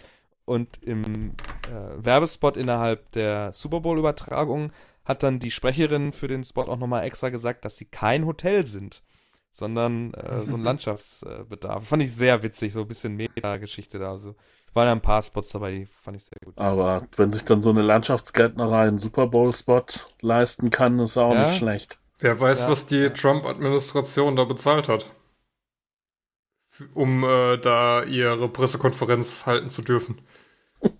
Und 0.45 0.83
im 0.83 1.31
äh, 1.71 2.05
Werbespot 2.05 2.55
innerhalb 2.55 3.11
der 3.13 3.51
Super 3.51 3.81
Bowl-Übertragung 3.81 4.71
hat 5.03 5.23
dann 5.23 5.39
die 5.39 5.51
Sprecherin 5.51 6.13
für 6.13 6.27
den 6.27 6.43
Spot 6.43 6.63
auch 6.63 6.77
nochmal 6.77 7.03
extra 7.03 7.29
gesagt, 7.29 7.65
dass 7.65 7.77
sie 7.77 7.85
kein 7.85 8.25
Hotel 8.25 8.67
sind, 8.67 9.01
sondern 9.49 10.13
äh, 10.13 10.45
so 10.45 10.55
ein 10.55 10.63
Landschaftsbedarf. 10.63 11.87
Fand 11.87 12.03
ich 12.03 12.13
sehr 12.13 12.43
witzig, 12.43 12.73
so 12.73 12.81
ein 12.81 12.87
bisschen 12.87 13.15
Meta-Geschichte 13.15 13.97
da. 13.97 14.11
Also 14.11 14.35
waren 14.75 14.87
ja 14.87 14.91
ein 14.91 15.01
paar 15.01 15.21
Spots 15.21 15.49
dabei, 15.49 15.71
die 15.71 15.85
fand 15.85 16.17
ich 16.17 16.25
sehr 16.25 16.39
gut. 16.43 16.57
Aber 16.57 17.07
wenn 17.15 17.31
sich 17.31 17.45
dann 17.45 17.61
so 17.61 17.69
eine 17.69 17.81
Landschaftsgärtnerei 17.81 18.87
einen 18.87 18.97
Super 18.97 19.27
Bowl-Spot 19.27 19.85
leisten 20.21 20.69
kann, 20.69 20.99
ist 20.99 21.17
auch 21.17 21.33
ja? 21.33 21.47
nicht 21.47 21.57
schlecht. 21.57 21.99
Wer 22.19 22.39
weiß, 22.39 22.63
ja. 22.63 22.69
was 22.69 22.85
die 22.85 23.09
Trump-Administration 23.09 24.35
da 24.35 24.43
bezahlt 24.43 24.87
hat. 24.87 25.13
Um 26.93 27.23
äh, 27.23 27.57
da 27.57 28.03
ihre 28.03 28.49
Pressekonferenz 28.49 29.45
halten 29.45 29.69
zu 29.69 29.81
dürfen. 29.81 30.21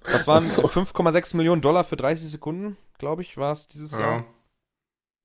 Das 0.04 0.26
waren 0.28 0.42
so. 0.42 0.64
5,6 0.64 1.36
Millionen 1.36 1.62
Dollar 1.62 1.84
für 1.84 1.98
30 1.98 2.30
Sekunden, 2.30 2.78
glaube 2.98 3.22
ich, 3.22 3.38
war 3.38 3.52
es 3.52 3.68
dieses 3.68 3.92
ja. 3.92 4.00
Jahr. 4.00 4.26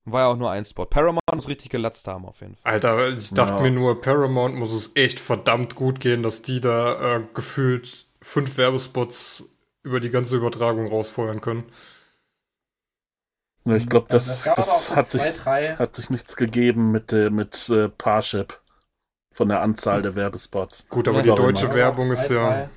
War 0.03 0.21
ja 0.21 0.27
auch 0.27 0.35
nur 0.35 0.49
ein 0.49 0.65
Spot. 0.65 0.85
Paramount 0.85 1.21
muss 1.33 1.47
richtig 1.47 1.69
gelatzt 1.69 2.07
haben, 2.07 2.25
auf 2.25 2.41
jeden 2.41 2.55
Fall. 2.55 2.73
Alter, 2.73 3.09
ich 3.09 3.29
dachte 3.29 3.55
ja. 3.55 3.61
mir 3.61 3.71
nur, 3.71 4.01
Paramount 4.01 4.55
muss 4.55 4.73
es 4.73 4.91
echt 4.95 5.19
verdammt 5.19 5.75
gut 5.75 5.99
gehen, 5.99 6.23
dass 6.23 6.41
die 6.41 6.59
da 6.59 7.17
äh, 7.17 7.23
gefühlt 7.33 8.07
fünf 8.21 8.57
Werbespots 8.57 9.45
über 9.83 9.99
die 9.99 10.09
ganze 10.09 10.35
Übertragung 10.35 10.87
rausfeuern 10.87 11.41
können. 11.41 11.63
Ja, 13.65 13.75
ich 13.75 13.87
glaube, 13.87 14.07
das, 14.09 14.43
das, 14.43 14.55
das 14.55 14.87
so 14.87 14.95
hat, 14.95 15.09
zwei, 15.09 15.67
sich, 15.67 15.79
hat 15.79 15.95
sich 15.95 16.09
nichts 16.09 16.35
gegeben 16.35 16.91
mit, 16.91 17.13
äh, 17.13 17.29
mit 17.29 17.69
äh, 17.69 17.89
Parship 17.89 18.59
von 19.31 19.49
der 19.49 19.61
Anzahl 19.61 20.01
der 20.01 20.15
Werbespots. 20.15 20.87
Gut, 20.89 21.07
aber 21.07 21.21
die 21.21 21.29
deutsche 21.29 21.73
Werbung 21.73 22.11
ist 22.11 22.29
ja. 22.29 22.69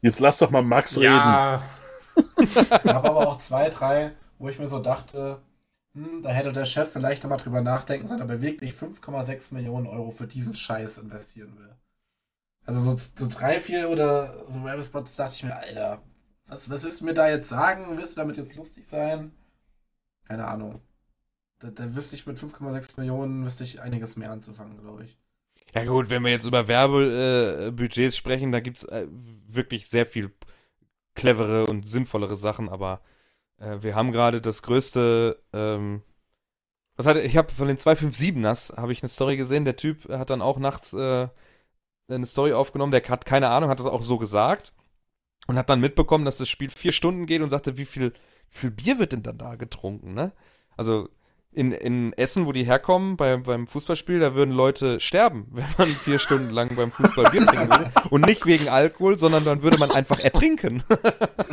Jetzt 0.00 0.20
lass 0.20 0.38
doch 0.38 0.50
mal 0.50 0.62
Max 0.62 0.96
ja. 0.96 1.56
reden. 2.16 2.44
es 2.44 2.68
gab 2.70 3.04
aber 3.04 3.28
auch 3.28 3.38
zwei, 3.38 3.68
drei, 3.68 4.12
wo 4.38 4.48
ich 4.48 4.58
mir 4.58 4.68
so 4.68 4.78
dachte, 4.78 5.42
hm, 5.94 6.22
da 6.22 6.30
hätte 6.30 6.52
der 6.52 6.64
Chef 6.64 6.90
vielleicht 6.90 7.22
nochmal 7.22 7.38
drüber 7.38 7.60
nachdenken 7.60 8.06
sollen, 8.06 8.22
ob 8.22 8.30
er 8.30 8.40
wirklich 8.40 8.72
5,6 8.72 9.52
Millionen 9.54 9.86
Euro 9.86 10.10
für 10.10 10.26
diesen 10.26 10.54
Scheiß 10.54 10.98
investieren 10.98 11.56
will. 11.58 11.76
Also 12.68 12.80
so, 12.80 12.98
so 12.98 13.28
drei, 13.30 13.60
vier 13.60 13.88
oder 13.88 14.44
so 14.52 14.62
Werbespots 14.62 15.16
dachte 15.16 15.36
ich 15.36 15.42
mir, 15.42 15.56
Alter, 15.56 16.02
was, 16.48 16.68
was 16.68 16.84
willst 16.84 17.00
du 17.00 17.06
mir 17.06 17.14
da 17.14 17.26
jetzt 17.26 17.48
sagen? 17.48 17.96
Willst 17.96 18.12
du 18.12 18.20
damit 18.20 18.36
jetzt 18.36 18.56
lustig 18.56 18.86
sein? 18.86 19.32
Keine 20.26 20.46
Ahnung. 20.46 20.82
Da, 21.60 21.70
da 21.70 21.94
wüsste 21.96 22.14
ich 22.14 22.26
mit 22.26 22.36
5,6 22.36 23.00
Millionen 23.00 23.42
wüsste 23.46 23.64
ich 23.64 23.80
einiges 23.80 24.16
mehr 24.16 24.30
anzufangen, 24.30 24.78
glaube 24.82 25.04
ich. 25.04 25.16
Ja 25.74 25.82
gut, 25.86 26.10
wenn 26.10 26.22
wir 26.22 26.30
jetzt 26.30 26.44
über 26.44 26.68
Werbebudgets 26.68 28.14
äh, 28.14 28.18
sprechen, 28.18 28.52
da 28.52 28.60
gibt 28.60 28.76
es 28.76 28.84
äh, 28.84 29.06
wirklich 29.46 29.88
sehr 29.88 30.04
viel 30.04 30.30
clevere 31.14 31.64
und 31.68 31.88
sinnvollere 31.88 32.36
Sachen, 32.36 32.68
aber 32.68 33.00
äh, 33.56 33.78
wir 33.80 33.94
haben 33.94 34.12
gerade 34.12 34.42
das 34.42 34.60
größte, 34.60 35.42
ähm, 35.54 36.02
was 36.96 37.06
hat 37.06 37.16
ich 37.16 37.38
habe 37.38 37.50
von 37.50 37.68
den 37.68 37.78
257ers 37.78 38.76
habe 38.76 38.92
ich 38.92 39.02
eine 39.02 39.08
Story 39.08 39.38
gesehen, 39.38 39.64
der 39.64 39.76
Typ 39.76 40.06
hat 40.10 40.28
dann 40.28 40.42
auch 40.42 40.58
nachts 40.58 40.92
äh, 40.92 41.28
eine 42.08 42.26
Story 42.26 42.52
aufgenommen, 42.52 42.92
der 42.92 43.02
hat 43.08 43.26
keine 43.26 43.50
Ahnung, 43.50 43.70
hat 43.70 43.80
das 43.80 43.86
auch 43.86 44.02
so 44.02 44.18
gesagt 44.18 44.72
und 45.46 45.58
hat 45.58 45.68
dann 45.68 45.80
mitbekommen, 45.80 46.24
dass 46.24 46.38
das 46.38 46.48
Spiel 46.48 46.70
vier 46.70 46.92
Stunden 46.92 47.26
geht 47.26 47.42
und 47.42 47.50
sagte, 47.50 47.76
wie 47.78 47.84
viel, 47.84 48.12
wie 48.50 48.58
viel 48.58 48.70
Bier 48.70 48.98
wird 48.98 49.12
denn 49.12 49.22
dann 49.22 49.38
da 49.38 49.56
getrunken, 49.56 50.14
ne? 50.14 50.32
Also 50.76 51.08
in, 51.50 51.72
in 51.72 52.12
Essen, 52.12 52.46
wo 52.46 52.52
die 52.52 52.64
herkommen, 52.64 53.16
bei, 53.16 53.36
beim 53.38 53.66
Fußballspiel, 53.66 54.20
da 54.20 54.34
würden 54.34 54.54
Leute 54.54 55.00
sterben, 55.00 55.48
wenn 55.50 55.66
man 55.76 55.88
vier 55.88 56.18
Stunden 56.18 56.50
lang 56.50 56.74
beim 56.76 56.92
Fußball 56.92 57.30
Bier 57.30 57.46
trinken 57.46 57.70
würde. 57.70 57.90
Und 58.10 58.26
nicht 58.26 58.46
wegen 58.46 58.68
Alkohol, 58.68 59.18
sondern 59.18 59.44
dann 59.44 59.62
würde 59.62 59.78
man 59.78 59.90
einfach 59.90 60.18
ertrinken. 60.18 60.84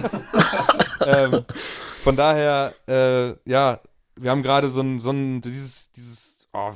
ähm, 1.05 1.45
von 2.03 2.15
daher, 2.15 2.73
äh, 2.87 3.35
ja, 3.49 3.81
wir 4.15 4.31
haben 4.31 4.43
gerade 4.43 4.69
so 4.69 4.81
ein, 4.81 4.99
so 4.99 5.11
ein, 5.11 5.41
dieses, 5.41 5.91
dieses 5.91 6.39
oh, 6.53 6.71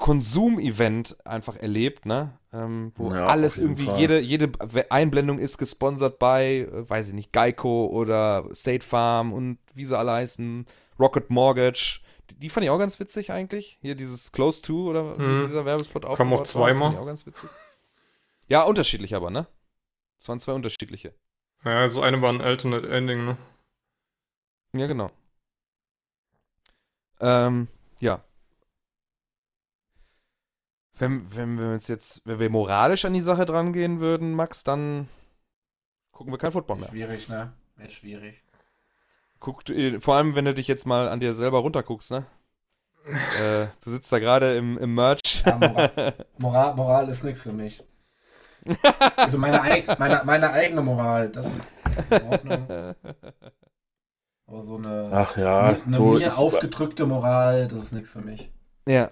Konsum-Event 0.00 1.24
einfach 1.24 1.56
erlebt, 1.56 2.06
ne? 2.06 2.36
Ähm, 2.52 2.92
wo 2.96 3.12
ja, 3.12 3.26
alles 3.26 3.58
irgendwie, 3.58 3.84
Fall. 3.84 4.00
jede, 4.00 4.18
jede 4.18 4.50
Einblendung 4.90 5.38
ist 5.38 5.58
gesponsert 5.58 6.18
bei, 6.18 6.68
äh, 6.72 6.90
weiß 6.90 7.08
ich 7.08 7.14
nicht, 7.14 7.32
Geico 7.32 7.86
oder 7.86 8.48
State 8.52 8.84
Farm 8.84 9.32
und 9.32 9.58
wie 9.74 9.84
sie 9.84 9.96
alle 9.96 10.12
heißen, 10.12 10.66
Rocket 10.98 11.30
Mortgage. 11.30 12.00
Die, 12.30 12.34
die 12.34 12.48
fand 12.48 12.64
ich 12.64 12.70
auch 12.70 12.78
ganz 12.78 12.98
witzig 12.98 13.30
eigentlich. 13.30 13.78
Hier 13.82 13.94
dieses 13.94 14.32
Close 14.32 14.62
to 14.62 14.88
oder 14.88 15.16
hm. 15.16 15.46
dieser 15.46 15.64
Werbespot 15.64 16.04
auch. 16.04 16.16
Kam 16.16 16.32
auch 16.32 16.42
zweimal. 16.42 16.96
auch 16.96 17.06
ganz 17.06 17.26
witzig. 17.26 17.48
Ja, 18.48 18.62
unterschiedlich 18.62 19.14
aber, 19.14 19.30
ne? 19.30 19.46
Es 20.18 20.28
waren 20.28 20.40
zwei 20.40 20.54
unterschiedliche. 20.54 21.14
Ja, 21.64 21.78
also 21.78 22.00
eine 22.00 22.20
war 22.20 22.30
ein 22.30 22.40
Alternate 22.40 22.88
Ending, 22.88 23.24
ne? 23.24 23.36
Ja, 24.72 24.86
genau. 24.86 25.10
Ähm, 27.20 27.68
ja. 28.00 28.24
Wenn, 31.00 31.34
wenn 31.34 31.58
wir 31.58 31.70
uns 31.70 31.88
jetzt, 31.88 32.20
wenn 32.26 32.40
wir 32.40 32.50
moralisch 32.50 33.06
an 33.06 33.14
die 33.14 33.22
Sache 33.22 33.46
dran 33.46 33.72
gehen 33.72 34.00
würden, 34.00 34.34
Max, 34.34 34.64
dann 34.64 35.08
gucken 36.12 36.30
wir 36.30 36.36
kein 36.36 36.52
Football 36.52 36.76
mehr. 36.76 36.90
Schwierig, 36.90 37.30
ne? 37.30 37.54
Wäre 37.76 37.90
schwierig. 37.90 38.44
Guck, 39.38 39.62
vor 40.00 40.16
allem, 40.16 40.34
wenn 40.34 40.44
du 40.44 40.52
dich 40.52 40.68
jetzt 40.68 40.86
mal 40.86 41.08
an 41.08 41.18
dir 41.18 41.32
selber 41.32 41.60
runterguckst, 41.60 42.10
ne? 42.10 42.26
äh, 43.06 43.68
du 43.82 43.92
sitzt 43.92 44.12
da 44.12 44.18
gerade 44.18 44.58
im, 44.58 44.76
im 44.76 44.94
Merch. 44.94 45.42
Ja, 45.46 45.56
Moral, 45.56 46.14
Moral, 46.36 46.74
Moral 46.74 47.08
ist 47.08 47.24
nichts 47.24 47.42
für 47.42 47.54
mich. 47.54 47.82
Also 49.16 49.38
meine, 49.38 49.58
meine, 49.98 50.20
meine 50.26 50.50
eigene 50.50 50.82
Moral, 50.82 51.30
das 51.30 51.46
ist, 51.46 51.78
in 52.10 52.22
Ordnung. 52.24 52.94
Aber 54.46 54.62
so 54.62 54.76
eine, 54.76 55.08
Ach 55.14 55.34
ja, 55.38 55.60
eine 55.68 55.96
so 55.96 56.04
mir 56.12 56.36
aufgedrückte 56.36 57.06
Moral, 57.06 57.68
das 57.68 57.84
ist 57.84 57.92
nichts 57.92 58.12
für 58.12 58.20
mich. 58.20 58.52
Ja. 58.86 59.10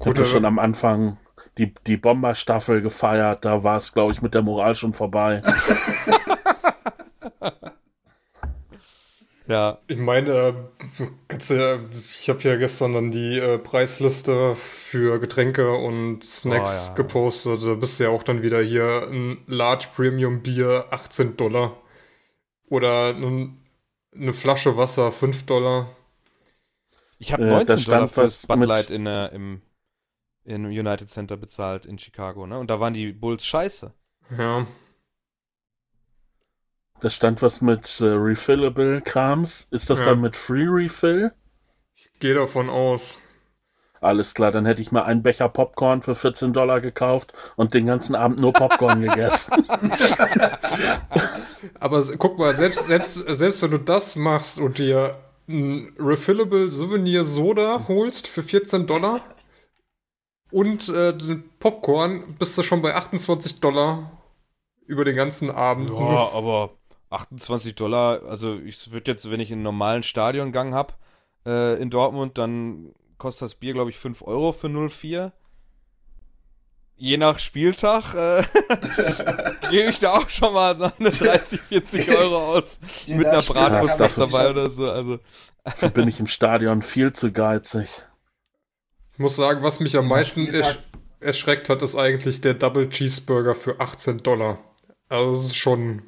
Ich 0.00 0.06
habe 0.06 0.24
schon 0.24 0.44
am 0.44 0.58
Anfang 0.58 1.18
die, 1.58 1.74
die 1.86 1.96
Bomberstaffel 1.96 2.80
gefeiert, 2.82 3.44
da 3.44 3.62
war 3.64 3.76
es, 3.76 3.92
glaube 3.92 4.12
ich, 4.12 4.22
mit 4.22 4.34
der 4.34 4.42
Moral 4.42 4.74
schon 4.74 4.92
vorbei. 4.92 5.42
Ja. 9.50 9.78
Ich 9.88 9.98
meine, 9.98 10.54
ich 11.28 12.28
habe 12.28 12.40
ja 12.42 12.54
gestern 12.54 12.92
dann 12.92 13.10
die 13.10 13.36
äh, 13.36 13.58
Preisliste 13.58 14.54
für 14.54 15.18
Getränke 15.18 15.72
und 15.72 16.22
Snacks 16.22 16.86
oh, 16.86 16.88
ja. 16.90 16.94
gepostet. 16.94 17.62
Da 17.64 17.74
bist 17.74 17.98
du 17.98 18.04
ja 18.04 18.10
auch 18.10 18.22
dann 18.22 18.42
wieder 18.42 18.62
hier 18.62 19.08
ein 19.10 19.38
Large 19.48 19.88
Premium 19.96 20.40
Bier 20.42 20.84
18 20.90 21.36
Dollar. 21.36 21.76
Oder 22.68 23.12
eine 23.12 24.32
Flasche 24.32 24.76
Wasser 24.76 25.10
5 25.10 25.46
Dollar. 25.46 25.88
Ich 27.18 27.32
habe 27.32 27.44
19 27.44 27.76
äh, 27.76 27.82
Dollar 27.82 28.08
für 28.08 28.28
Bud 28.46 28.64
Light 28.66 28.90
in, 28.90 29.06
äh, 29.06 29.34
im, 29.34 29.62
im 30.44 30.66
United 30.66 31.08
Center 31.08 31.36
bezahlt 31.36 31.86
in 31.86 31.98
Chicago, 31.98 32.46
ne? 32.46 32.58
Und 32.58 32.70
da 32.70 32.80
waren 32.80 32.94
die 32.94 33.12
Bulls 33.12 33.44
scheiße. 33.44 33.92
Ja. 34.36 34.66
Da 37.00 37.10
stand 37.10 37.40
was 37.42 37.60
mit 37.60 38.00
äh, 38.00 38.06
Refillable 38.06 39.00
Krams. 39.00 39.68
Ist 39.70 39.90
das 39.90 40.00
ja. 40.00 40.06
dann 40.06 40.20
mit 40.20 40.36
Free 40.36 40.66
Refill? 40.66 41.32
Ich 41.94 42.12
gehe 42.18 42.34
davon 42.34 42.68
aus. 42.68 43.16
Alles 44.00 44.32
klar, 44.32 44.50
dann 44.50 44.64
hätte 44.64 44.80
ich 44.80 44.92
mal 44.92 45.02
einen 45.02 45.22
Becher 45.22 45.48
Popcorn 45.50 46.00
für 46.00 46.14
14 46.14 46.54
Dollar 46.54 46.80
gekauft 46.80 47.34
und 47.56 47.74
den 47.74 47.84
ganzen 47.84 48.14
Abend 48.14 48.40
nur 48.40 48.52
Popcorn 48.52 49.02
gegessen. 49.06 49.52
Aber 51.80 52.02
guck 52.18 52.38
mal, 52.38 52.56
selbst, 52.56 52.86
selbst, 52.86 53.14
selbst 53.14 53.62
wenn 53.62 53.70
du 53.70 53.78
das 53.78 54.16
machst 54.16 54.58
und 54.58 54.78
dir 54.78 55.18
ein 55.48 55.92
Refillable 55.98 56.70
Souvenir 56.70 57.24
Soda 57.24 57.84
holst 57.88 58.26
für 58.26 58.42
14 58.42 58.86
Dollar 58.86 59.20
und 60.50 60.88
äh, 60.88 61.16
den 61.16 61.48
Popcorn, 61.58 62.34
bist 62.38 62.56
du 62.58 62.62
schon 62.62 62.82
bei 62.82 62.94
28 62.94 63.60
Dollar 63.60 64.10
über 64.86 65.04
den 65.04 65.16
ganzen 65.16 65.50
Abend. 65.50 65.90
Ja, 65.90 66.30
aber 66.34 66.70
28 67.10 67.74
Dollar, 67.74 68.22
also 68.24 68.56
ich 68.56 68.92
würde 68.92 69.10
jetzt, 69.10 69.30
wenn 69.30 69.40
ich 69.40 69.52
einen 69.52 69.62
normalen 69.62 70.02
Stadiongang 70.02 70.74
habe 70.74 70.94
äh, 71.46 71.80
in 71.80 71.90
Dortmund, 71.90 72.38
dann 72.38 72.92
kostet 73.18 73.42
das 73.46 73.54
Bier, 73.54 73.72
glaube 73.74 73.90
ich, 73.90 73.98
5 73.98 74.22
Euro 74.22 74.52
für 74.52 74.68
04. 74.68 75.32
Je 76.96 77.16
nach 77.16 77.38
Spieltag 77.38 78.14
äh, 78.14 78.42
gebe 79.70 79.90
ich 79.90 80.00
da 80.00 80.12
auch 80.12 80.28
schon 80.28 80.52
mal 80.52 80.76
so 80.76 80.90
eine 80.98 81.10
30, 81.10 81.60
40 81.60 82.10
Euro 82.10 82.54
aus 82.54 82.80
mit 83.06 83.26
einer 83.26 83.42
Bratwurst 83.42 83.98
noch 83.98 84.14
dabei 84.14 84.50
oder 84.50 84.68
so. 84.68 84.90
Also. 84.90 85.18
Dafür 85.64 85.90
bin 85.90 86.08
ich 86.08 86.20
im 86.20 86.26
Stadion 86.26 86.82
viel 86.82 87.12
zu 87.12 87.32
geizig. 87.32 88.04
Ich 89.20 89.22
muss 89.22 89.36
sagen, 89.36 89.62
was 89.62 89.80
mich 89.80 89.98
am 89.98 90.08
meisten 90.08 90.46
ersch 90.46 90.78
erschreckt 91.20 91.68
hat, 91.68 91.82
ist 91.82 91.94
eigentlich 91.94 92.40
der 92.40 92.54
Double 92.54 92.88
Cheeseburger 92.88 93.54
für 93.54 93.78
18 93.78 94.22
Dollar. 94.22 94.58
Also 95.10 95.32
das 95.32 95.44
ist 95.44 95.56
schon 95.56 96.00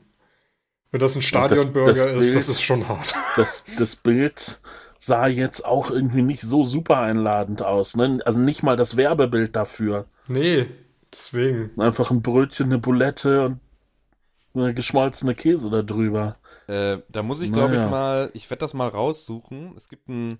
wenn 0.91 1.01
das 1.01 1.15
ein 1.15 1.21
Stadionburger 1.21 1.93
das, 1.93 2.05
das 2.05 2.15
ist, 2.15 2.21
Bild, 2.21 2.37
das 2.37 2.49
ist 2.49 2.63
schon 2.63 2.89
hart. 2.89 3.15
Das, 3.37 3.65
das 3.77 3.97
Bild 3.97 4.61
sah 4.97 5.27
jetzt 5.27 5.63
auch 5.63 5.91
irgendwie 5.91 6.23
nicht 6.23 6.41
so 6.41 6.65
super 6.65 7.01
einladend 7.01 7.61
aus. 7.61 7.97
Ne? 7.97 8.19
Also 8.25 8.41
nicht 8.41 8.63
mal 8.63 8.79
das 8.79 8.97
Werbebild 8.97 9.57
dafür. 9.57 10.07
Nee, 10.29 10.69
deswegen. 11.13 11.79
Einfach 11.79 12.11
ein 12.11 12.23
Brötchen, 12.23 12.69
eine 12.69 12.79
Bulette 12.79 13.59
und 14.55 14.63
eine 14.63 14.73
geschmolzene 14.73 15.35
Käse 15.35 15.69
da 15.69 15.83
drüber. 15.83 16.37
Äh, 16.67 17.01
da 17.11 17.23
muss 17.23 17.43
ich, 17.43 17.53
glaube 17.53 17.75
naja. 17.75 17.85
ich, 17.85 17.91
mal, 17.91 18.31
ich 18.33 18.49
werde 18.49 18.61
das 18.61 18.73
mal 18.73 18.89
raussuchen. 18.89 19.75
Es 19.77 19.91
gibt 19.91 20.09
ein, 20.09 20.39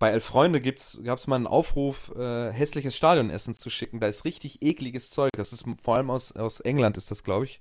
bei 0.00 0.10
Elf 0.10 0.24
Freunde 0.24 0.60
gab 0.60 1.18
es 1.18 1.26
mal 1.26 1.36
einen 1.36 1.46
Aufruf, 1.46 2.10
äh, 2.16 2.50
hässliches 2.52 2.96
Stadionessen 2.96 3.54
zu 3.54 3.68
schicken. 3.70 4.00
Da 4.00 4.08
ist 4.08 4.24
richtig 4.24 4.62
ekliges 4.62 5.10
Zeug. 5.10 5.30
Das 5.36 5.52
ist 5.52 5.64
vor 5.82 5.96
allem 5.96 6.10
aus, 6.10 6.32
aus 6.32 6.58
England, 6.60 6.96
ist 6.96 7.10
das, 7.10 7.22
glaube 7.22 7.44
ich. 7.44 7.60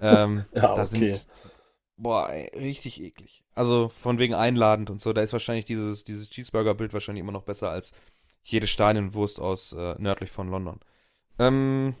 Ähm, 0.00 0.44
ja, 0.52 0.74
da 0.74 0.82
okay. 0.82 0.86
sind 0.86 1.26
Boah, 1.96 2.30
ey, 2.30 2.50
richtig 2.56 3.00
eklig. 3.00 3.44
Also 3.54 3.88
von 3.88 4.18
wegen 4.18 4.34
einladend 4.34 4.90
und 4.90 5.00
so. 5.00 5.12
Da 5.12 5.20
ist 5.20 5.32
wahrscheinlich 5.32 5.64
dieses, 5.64 6.04
dieses 6.04 6.30
Cheeseburger-Bild 6.30 6.92
wahrscheinlich 6.92 7.22
immer 7.22 7.32
noch 7.32 7.42
besser 7.42 7.70
als 7.70 7.92
jede 8.42 8.66
Stadionwurst 8.66 9.40
aus 9.40 9.72
äh, 9.72 9.94
nördlich 9.98 10.30
von 10.30 10.48
London. 10.48 10.80
Ähm, 11.38 11.94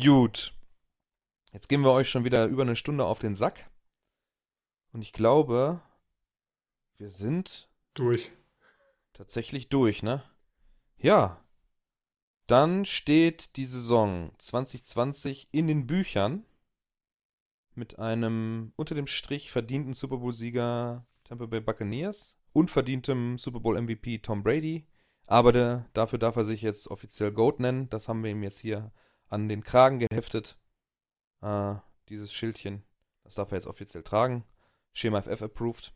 gut. 0.00 0.54
Jetzt 1.52 1.68
gehen 1.68 1.82
wir 1.82 1.92
euch 1.92 2.08
schon 2.08 2.24
wieder 2.24 2.46
über 2.46 2.62
eine 2.62 2.76
Stunde 2.76 3.04
auf 3.04 3.20
den 3.20 3.36
Sack. 3.36 3.70
Und 4.92 5.02
ich 5.02 5.12
glaube, 5.12 5.80
wir 6.98 7.10
sind 7.10 7.68
durch. 7.94 8.30
Tatsächlich 9.12 9.68
durch, 9.68 10.02
ne? 10.02 10.22
Ja. 10.96 11.44
Dann 12.46 12.84
steht 12.84 13.56
die 13.56 13.66
Saison 13.66 14.32
2020 14.38 15.48
in 15.52 15.66
den 15.66 15.86
Büchern 15.86 16.44
mit 17.74 17.98
einem 17.98 18.72
unter 18.76 18.94
dem 18.94 19.06
Strich 19.06 19.50
verdienten 19.50 19.94
Super 19.94 20.18
Bowl-Sieger 20.18 21.06
Tampa 21.24 21.46
Bay 21.46 21.60
Buccaneers, 21.60 22.36
unverdientem 22.52 23.38
Super 23.38 23.60
Bowl-MVP 23.60 24.18
Tom 24.18 24.42
Brady. 24.42 24.86
Aber 25.26 25.52
der, 25.52 25.88
dafür 25.94 26.18
darf 26.18 26.36
er 26.36 26.44
sich 26.44 26.62
jetzt 26.62 26.88
offiziell 26.88 27.32
GOAT 27.32 27.60
nennen. 27.60 27.88
Das 27.88 28.08
haben 28.08 28.22
wir 28.22 28.30
ihm 28.30 28.42
jetzt 28.42 28.58
hier 28.58 28.92
an 29.28 29.48
den 29.48 29.64
Kragen 29.64 29.98
geheftet. 29.98 30.58
Äh, 31.40 31.76
dieses 32.08 32.32
Schildchen. 32.32 32.82
Das 33.24 33.36
darf 33.36 33.50
er 33.52 33.56
jetzt 33.56 33.66
offiziell 33.66 34.02
tragen. 34.02 34.44
Schema 34.92 35.22
FF 35.22 35.42
approved. 35.42 35.94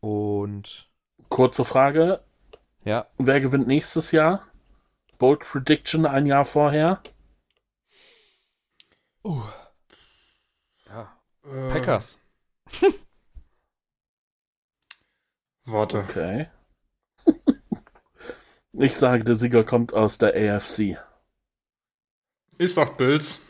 Und. 0.00 0.90
Kurze 1.28 1.64
Frage. 1.64 2.22
Ja. 2.84 3.06
Wer 3.18 3.40
gewinnt 3.40 3.66
nächstes 3.66 4.12
Jahr? 4.12 4.46
Bold 5.18 5.40
Prediction 5.40 6.06
ein 6.06 6.26
Jahr 6.26 6.44
vorher? 6.44 7.02
Uh. 9.24 9.42
Äh, 11.46 11.68
Packers. 11.70 12.18
Warte. 15.64 15.98
Okay. 15.98 16.48
Ich 18.78 18.94
sage, 18.94 19.24
der 19.24 19.34
Sieger 19.36 19.64
kommt 19.64 19.94
aus 19.94 20.18
der 20.18 20.34
AFC. 20.34 20.98
Ich 22.58 22.74
sag 22.74 22.98
Bills. 22.98 23.40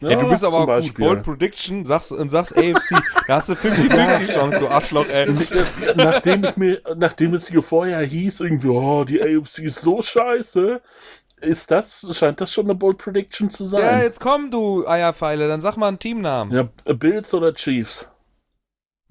Ja, 0.00 0.10
ey, 0.10 0.16
du 0.16 0.28
bist 0.28 0.44
aber 0.44 0.58
auch 0.58 0.80
gut. 0.80 0.94
Bold 0.94 1.22
Prediction 1.24 1.84
sagst, 1.84 2.12
und 2.12 2.28
sagst 2.28 2.56
AFC. 2.56 3.02
da 3.26 3.36
hast 3.36 3.48
du 3.48 3.54
50-50 3.54 4.32
Chance, 4.32 4.60
du 4.60 4.68
Arschloch, 4.68 5.08
ey. 5.08 5.28
nachdem, 5.96 6.44
ich 6.44 6.56
mir, 6.56 6.80
nachdem 6.96 7.34
es 7.34 7.48
hier 7.48 7.62
vorher 7.62 8.00
hieß, 8.00 8.40
irgendwie, 8.40 8.68
oh, 8.68 9.02
die 9.04 9.20
AFC 9.20 9.60
ist 9.60 9.80
so 9.80 10.00
scheiße, 10.00 10.80
ist 11.40 11.70
das, 11.72 12.08
scheint 12.16 12.40
das 12.40 12.52
schon 12.52 12.66
eine 12.66 12.76
Bold 12.76 12.98
Prediction 12.98 13.50
zu 13.50 13.64
sein. 13.64 13.82
Ja, 13.82 14.02
jetzt 14.02 14.20
komm, 14.20 14.52
du 14.52 14.86
Eierpfeile, 14.86 15.48
dann 15.48 15.60
sag 15.60 15.76
mal 15.76 15.88
einen 15.88 15.98
Teamnamen. 15.98 16.54
Ja, 16.54 16.94
Bills 16.94 17.34
oder 17.34 17.52
Chiefs? 17.52 18.08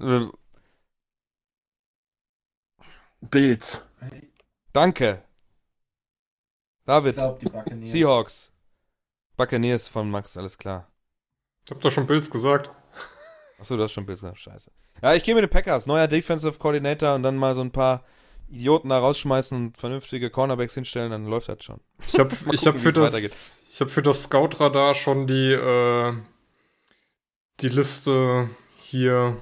Äh. 0.02 0.28
Bills. 3.22 3.86
Danke. 4.72 5.24
David. 6.86 7.18
Ich 7.18 7.52
glaub. 7.52 7.66
Seahawks. 7.76 8.54
Buccaneers 9.38 9.88
von 9.88 10.10
Max, 10.10 10.36
alles 10.36 10.58
klar. 10.58 10.92
Ich 11.66 11.72
hab 11.72 11.80
doch 11.82 11.92
schon 11.92 12.08
Bills 12.08 12.30
gesagt. 12.30 12.70
Achso, 13.60 13.78
du 13.78 13.84
hast 13.84 13.94
schon 13.94 14.06
Bills 14.06 14.22
gesagt. 14.22 14.40
Scheiße. 14.40 14.72
Ja, 15.02 15.14
ich 15.14 15.24
gehe 15.24 15.36
mit 15.36 15.44
den 15.44 15.50
Packers. 15.50 15.86
Neuer 15.86 16.08
Defensive 16.08 16.58
Coordinator 16.60 17.16
und 17.16 17.24
dann 17.24 17.38
mal 17.38 17.56
so 17.56 17.62
ein 17.62 17.72
paar 17.72 18.04
Idioten 18.50 18.90
da 18.90 19.00
rausschmeißen 19.00 19.58
und 19.58 19.78
vernünftige 19.78 20.30
Cornerbacks 20.30 20.74
hinstellen, 20.74 21.12
dann 21.12 21.26
läuft 21.26 21.50
das 21.50 21.64
schon. 21.64 21.80
Ich 22.08 22.18
habe 22.18 22.34
ich 22.52 22.66
hab 22.66 22.80
für, 22.80 22.94
das, 22.94 23.64
ich 23.70 23.82
hab 23.82 23.90
für 23.90 24.02
das 24.02 24.24
Scout-Radar 24.24 24.94
schon 24.94 25.28
die, 25.28 25.52
äh, 25.52 26.14
die 27.60 27.70
Liste 27.70 28.50
hier 28.78 29.38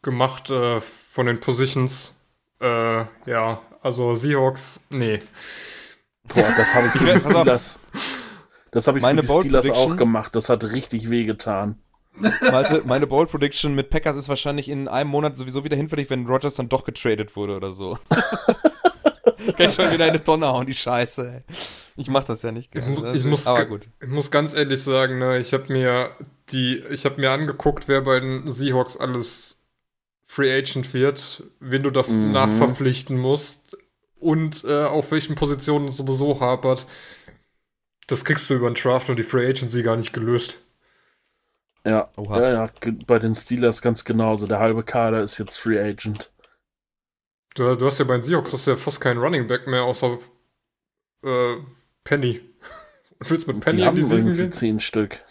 gemacht 0.00 0.50
äh, 0.50 0.80
von 0.80 1.26
den 1.26 1.38
Positions. 1.38 2.16
Äh, 2.60 3.04
ja, 3.26 3.60
also 3.82 4.14
Seahawks, 4.14 4.80
nee. 4.90 5.20
Boah, 6.24 6.54
das 6.56 6.74
habe 6.74 6.86
ich 6.86 6.92
für 6.92 7.04
die 7.14 7.20
Steelers. 7.20 7.80
Das 8.70 8.86
habe 8.86 8.98
ich 8.98 9.02
Meine 9.02 9.22
für 9.22 9.34
die 9.34 9.40
Steelers 9.40 9.70
auch 9.70 9.96
gemacht. 9.96 10.34
Das 10.34 10.48
hat 10.48 10.64
richtig 10.64 11.10
wehgetan. 11.10 11.78
Malte, 12.50 12.82
meine 12.84 13.06
Bold 13.06 13.30
Prediction 13.30 13.74
mit 13.74 13.90
Packers 13.90 14.16
ist 14.16 14.28
wahrscheinlich 14.28 14.68
in 14.68 14.86
einem 14.86 15.10
Monat 15.10 15.36
sowieso 15.36 15.64
wieder 15.64 15.76
hinfällig, 15.76 16.10
wenn 16.10 16.26
Rogers 16.26 16.54
dann 16.54 16.68
doch 16.68 16.84
getradet 16.84 17.36
wurde 17.36 17.56
oder 17.56 17.72
so. 17.72 17.98
Kann 19.56 19.68
ich 19.68 19.74
schon 19.74 19.90
wieder 19.90 20.04
eine 20.04 20.22
Tonne 20.22 20.46
hauen, 20.46 20.66
die 20.66 20.74
Scheiße, 20.74 21.44
ey. 21.46 21.54
Ich 21.96 22.08
mach 22.08 22.24
das 22.24 22.42
ja 22.42 22.52
nicht 22.52 22.70
gerne. 22.70 23.10
Ich, 23.10 23.20
ich, 23.20 23.24
muss, 23.24 23.46
aber 23.46 23.66
gut. 23.66 23.88
ich 24.00 24.08
muss 24.08 24.30
ganz 24.30 24.54
ehrlich 24.54 24.80
sagen, 24.82 25.18
ne, 25.18 25.38
ich 25.38 25.52
habe 25.52 25.70
mir 25.72 26.10
die, 26.50 26.82
ich 26.90 27.04
habe 27.04 27.20
mir 27.20 27.30
angeguckt, 27.30 27.88
wer 27.88 28.02
bei 28.02 28.20
den 28.20 28.48
Seahawks 28.48 28.96
alles 28.96 29.62
Free 30.24 30.56
Agent 30.56 30.94
wird, 30.94 31.42
wen 31.60 31.82
du 31.82 31.90
dafür 31.90 32.14
mhm. 32.14 32.32
nachverpflichten 32.32 33.18
musst 33.18 33.76
und 34.22 34.64
äh, 34.64 34.84
auf 34.84 35.10
welchen 35.10 35.34
Positionen 35.34 35.88
es 35.88 35.96
sowieso 35.96 36.40
hapert. 36.40 36.86
Das 38.06 38.24
kriegst 38.24 38.48
du 38.50 38.54
über 38.54 38.70
den 38.70 38.74
Draft 38.74 39.08
und 39.08 39.18
die 39.18 39.22
Free 39.22 39.48
Agency 39.48 39.82
gar 39.82 39.96
nicht 39.96 40.12
gelöst. 40.12 40.56
Ja, 41.84 42.10
Oha. 42.16 42.40
ja, 42.40 42.50
ja, 42.52 42.70
bei 43.06 43.18
den 43.18 43.34
Steelers 43.34 43.82
ganz 43.82 44.04
genauso. 44.04 44.46
Der 44.46 44.60
halbe 44.60 44.84
Kader 44.84 45.22
ist 45.22 45.38
jetzt 45.38 45.58
Free 45.58 45.80
Agent. 45.80 46.30
Du, 47.54 47.74
du 47.74 47.86
hast 47.86 47.98
ja 47.98 48.04
bei 48.04 48.14
den 48.14 48.22
Seahawks 48.22 48.52
hast 48.52 48.66
ja 48.66 48.76
fast 48.76 49.00
keinen 49.00 49.18
Running 49.18 49.46
Back 49.46 49.66
mehr, 49.66 49.82
außer 49.82 50.18
äh, 51.24 51.56
Penny. 52.04 52.40
Und 53.18 53.30
willst 53.30 53.46
mit 53.46 53.60
Penny 53.60 53.82
die 53.82 53.88
in 53.88 53.94
die 53.94 54.02
Season 54.02 54.34
gehen? 54.34 54.52
zehn 54.52 54.80
Stück. 54.80 55.24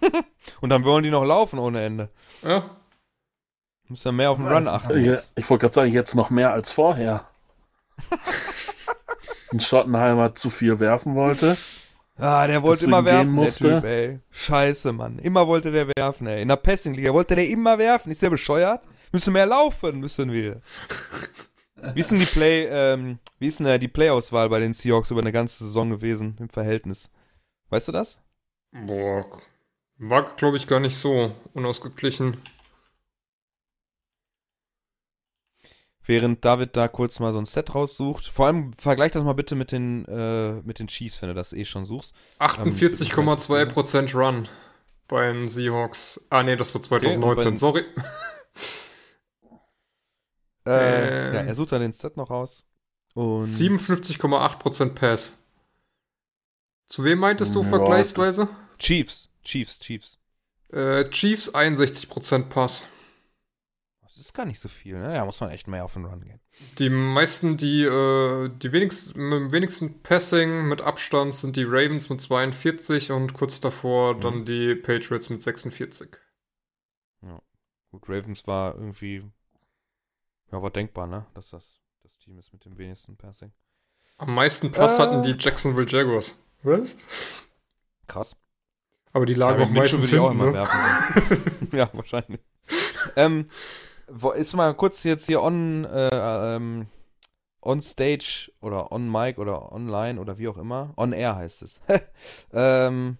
und 0.60 0.70
dann 0.70 0.84
wollen 0.84 1.02
die 1.02 1.10
noch 1.10 1.24
laufen 1.24 1.58
ohne 1.58 1.84
Ende. 1.84 2.08
Ja. 2.42 2.70
Muss 3.88 4.04
ja 4.04 4.12
mehr 4.12 4.30
auf 4.30 4.38
den 4.38 4.48
Run 4.48 4.66
achten. 4.66 5.04
Ja, 5.04 5.18
ich 5.36 5.48
wollte 5.50 5.62
gerade 5.62 5.74
sagen, 5.74 5.92
jetzt 5.92 6.14
noch 6.14 6.30
mehr 6.30 6.52
als 6.52 6.72
vorher. 6.72 7.28
Ein 9.52 9.60
Schottenheimer 9.60 10.34
zu 10.34 10.50
viel 10.50 10.78
werfen 10.80 11.14
wollte. 11.14 11.56
Ah, 12.16 12.46
der 12.46 12.62
wollte 12.62 12.84
immer 12.84 13.04
werfen, 13.04 13.36
der 13.36 13.48
Typ, 13.48 13.84
ey. 13.84 14.20
Scheiße, 14.30 14.92
Mann. 14.92 15.18
Immer 15.18 15.46
wollte 15.46 15.72
der 15.72 15.88
werfen, 15.96 16.26
ey. 16.26 16.42
In 16.42 16.48
der 16.48 16.56
Passing-Liga 16.56 17.12
wollte 17.12 17.34
der 17.34 17.48
immer 17.48 17.78
werfen. 17.78 18.10
Ist 18.10 18.22
der 18.22 18.30
bescheuert? 18.30 18.82
Müssen 19.10 19.32
mehr 19.32 19.46
laufen, 19.46 20.00
müssen 20.00 20.30
wir. 20.32 20.60
Wie 21.92 22.00
ist 22.00 22.10
denn 22.10 22.18
die 22.18 22.24
Play, 22.24 22.66
ähm, 22.66 23.18
wie 23.38 23.48
ist 23.48 23.60
denn 23.60 23.80
die 23.80 23.88
Play-Auswahl 23.88 24.48
bei 24.48 24.60
den 24.60 24.74
Seahawks 24.74 25.10
über 25.10 25.20
eine 25.20 25.32
ganze 25.32 25.64
Saison 25.64 25.90
gewesen 25.90 26.36
im 26.40 26.48
Verhältnis? 26.48 27.10
Weißt 27.68 27.88
du 27.88 27.92
das? 27.92 28.22
Boah, 28.72 29.24
war, 29.98 30.24
glaube 30.36 30.56
ich, 30.56 30.66
gar 30.66 30.80
nicht 30.80 30.96
so 30.96 31.34
unausgeglichen. 31.52 32.38
Während 36.06 36.44
David 36.44 36.76
da 36.76 36.88
kurz 36.88 37.20
mal 37.20 37.32
so 37.32 37.38
ein 37.38 37.44
Set 37.44 37.74
raussucht. 37.74 38.26
Vor 38.26 38.46
allem 38.46 38.72
vergleich 38.74 39.12
das 39.12 39.24
mal 39.24 39.32
bitte 39.34 39.54
mit 39.54 39.72
den, 39.72 40.04
äh, 40.06 40.60
mit 40.62 40.78
den 40.78 40.88
Chiefs, 40.88 41.22
wenn 41.22 41.28
du 41.28 41.34
das 41.34 41.52
eh 41.52 41.64
schon 41.64 41.84
suchst. 41.84 42.14
48,2% 42.40 43.98
ähm, 43.98 44.18
Run 44.18 44.48
bei 45.08 45.32
den 45.32 45.48
Seahawks. 45.48 46.20
Ah, 46.30 46.42
nee, 46.42 46.56
das 46.56 46.74
war 46.74 46.82
2019, 46.82 47.48
okay, 47.48 47.56
sorry. 47.56 47.84
äh, 50.66 50.70
äh, 50.70 51.34
ja, 51.34 51.40
er 51.42 51.54
sucht 51.54 51.72
dann 51.72 51.82
den 51.82 51.92
Set 51.92 52.16
noch 52.16 52.30
raus. 52.30 52.66
57,8% 53.16 54.94
Pass. 54.94 55.44
Zu 56.88 57.04
wem 57.04 57.20
meintest 57.20 57.54
du 57.54 57.62
ja, 57.62 57.68
vergleichsweise? 57.68 58.48
Chiefs, 58.78 59.30
Chiefs, 59.44 59.78
Chiefs. 59.78 60.18
Äh, 60.72 61.08
Chiefs 61.10 61.54
61% 61.54 62.48
Pass. 62.48 62.82
Ist 64.24 64.32
gar 64.32 64.46
nicht 64.46 64.58
so 64.58 64.68
viel, 64.68 64.96
ne? 64.96 65.12
Da 65.12 65.24
muss 65.26 65.40
man 65.42 65.50
echt 65.50 65.68
mehr 65.68 65.84
auf 65.84 65.92
den 65.92 66.06
Run 66.06 66.24
gehen. 66.24 66.40
Die 66.78 66.88
meisten, 66.88 67.58
die, 67.58 67.82
äh, 67.84 68.48
die 68.48 68.72
wenigsten, 68.72 69.52
wenigsten 69.52 70.00
Passing 70.02 70.66
mit 70.66 70.80
Abstand 70.80 71.34
sind 71.34 71.56
die 71.56 71.64
Ravens 71.64 72.08
mit 72.08 72.22
42 72.22 73.12
und 73.12 73.34
kurz 73.34 73.60
davor 73.60 74.14
mhm. 74.14 74.20
dann 74.20 74.44
die 74.46 74.76
Patriots 74.76 75.28
mit 75.28 75.42
46. 75.42 76.16
Ja. 77.20 77.38
Gut, 77.90 78.08
Ravens 78.08 78.46
war 78.46 78.74
irgendwie, 78.74 79.24
ja, 80.50 80.62
war 80.62 80.70
denkbar, 80.70 81.06
ne? 81.06 81.26
Dass 81.34 81.50
das 81.50 81.82
das 82.02 82.18
Team 82.18 82.38
ist 82.38 82.50
mit 82.52 82.64
dem 82.64 82.78
wenigsten 82.78 83.18
Passing. 83.18 83.52
Am 84.16 84.34
meisten 84.34 84.72
Pass 84.72 84.98
äh. 84.98 85.02
hatten 85.02 85.22
die 85.22 85.36
Jacksonville 85.38 85.86
Jaguars. 85.86 86.38
Was? 86.62 86.96
Krass. 88.06 88.36
Aber 89.12 89.26
die 89.26 89.34
lagen 89.34 89.60
ja, 89.60 89.66
auch 89.66 89.70
meistens 89.70 90.08
hinten, 90.08 90.38
ne? 90.38 90.66
ja, 91.72 91.90
wahrscheinlich. 91.92 92.40
ähm, 93.16 93.50
ist 94.36 94.54
mal 94.54 94.74
kurz 94.74 95.02
jetzt 95.02 95.26
hier 95.26 95.42
on, 95.42 95.84
äh, 95.84 96.56
ähm, 96.56 96.86
on 97.60 97.80
stage 97.80 98.52
oder 98.60 98.92
on 98.92 99.10
mic 99.10 99.38
oder 99.38 99.72
online 99.72 100.20
oder 100.20 100.38
wie 100.38 100.48
auch 100.48 100.58
immer. 100.58 100.92
On 100.96 101.12
air 101.12 101.36
heißt 101.36 101.62
es. 101.62 101.80
ähm, 102.52 103.18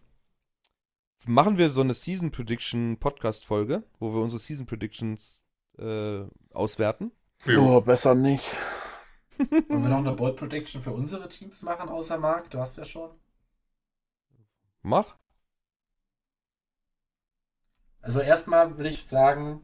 machen 1.27 1.59
wir 1.59 1.71
so 1.71 1.81
eine 1.81 1.95
Season 1.95 2.31
Prediction 2.31 2.99
Podcast 2.99 3.45
Folge, 3.45 3.85
wo 3.99 4.13
wir 4.13 4.21
unsere 4.21 4.41
Season 4.41 4.67
Predictions 4.67 5.45
äh, 5.79 6.25
auswerten? 6.53 7.13
Oh, 7.59 7.81
besser 7.81 8.15
nicht. 8.15 8.57
Wollen 9.39 9.83
wir 9.83 9.89
noch 9.89 9.99
eine 9.99 10.13
Bold 10.13 10.37
Prediction 10.37 10.81
für 10.81 10.93
unsere 10.93 11.29
Teams 11.29 11.63
machen, 11.63 11.89
außer 11.89 12.19
Marc? 12.19 12.51
Du 12.51 12.59
hast 12.59 12.77
ja 12.77 12.85
schon. 12.85 13.11
Mach. 14.83 15.17
Also 18.01 18.21
erstmal 18.21 18.77
will 18.77 18.87
ich 18.87 19.07
sagen, 19.07 19.63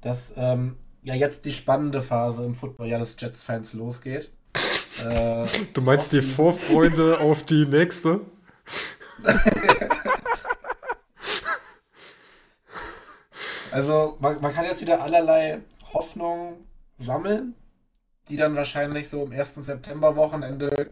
dass 0.00 0.32
ähm, 0.36 0.76
ja 1.02 1.14
jetzt 1.14 1.44
die 1.44 1.52
spannende 1.52 2.02
Phase 2.02 2.44
im 2.44 2.54
Football 2.54 2.90
des 2.90 3.16
Jets-Fans 3.18 3.72
losgeht. 3.72 4.30
äh, 5.04 5.46
du 5.72 5.80
meinst 5.80 6.12
die 6.12 6.22
Vorfreude 6.22 7.20
auf 7.20 7.42
die 7.42 7.66
nächste? 7.66 8.20
also 13.72 14.16
man, 14.20 14.40
man 14.40 14.54
kann 14.54 14.64
jetzt 14.64 14.80
wieder 14.80 15.02
allerlei 15.02 15.60
Hoffnungen 15.92 16.66
sammeln, 16.98 17.54
die 18.28 18.36
dann 18.36 18.54
wahrscheinlich 18.54 19.08
so 19.08 19.24
im 19.24 19.32
1. 19.32 19.54
September-Wochenende 19.56 20.90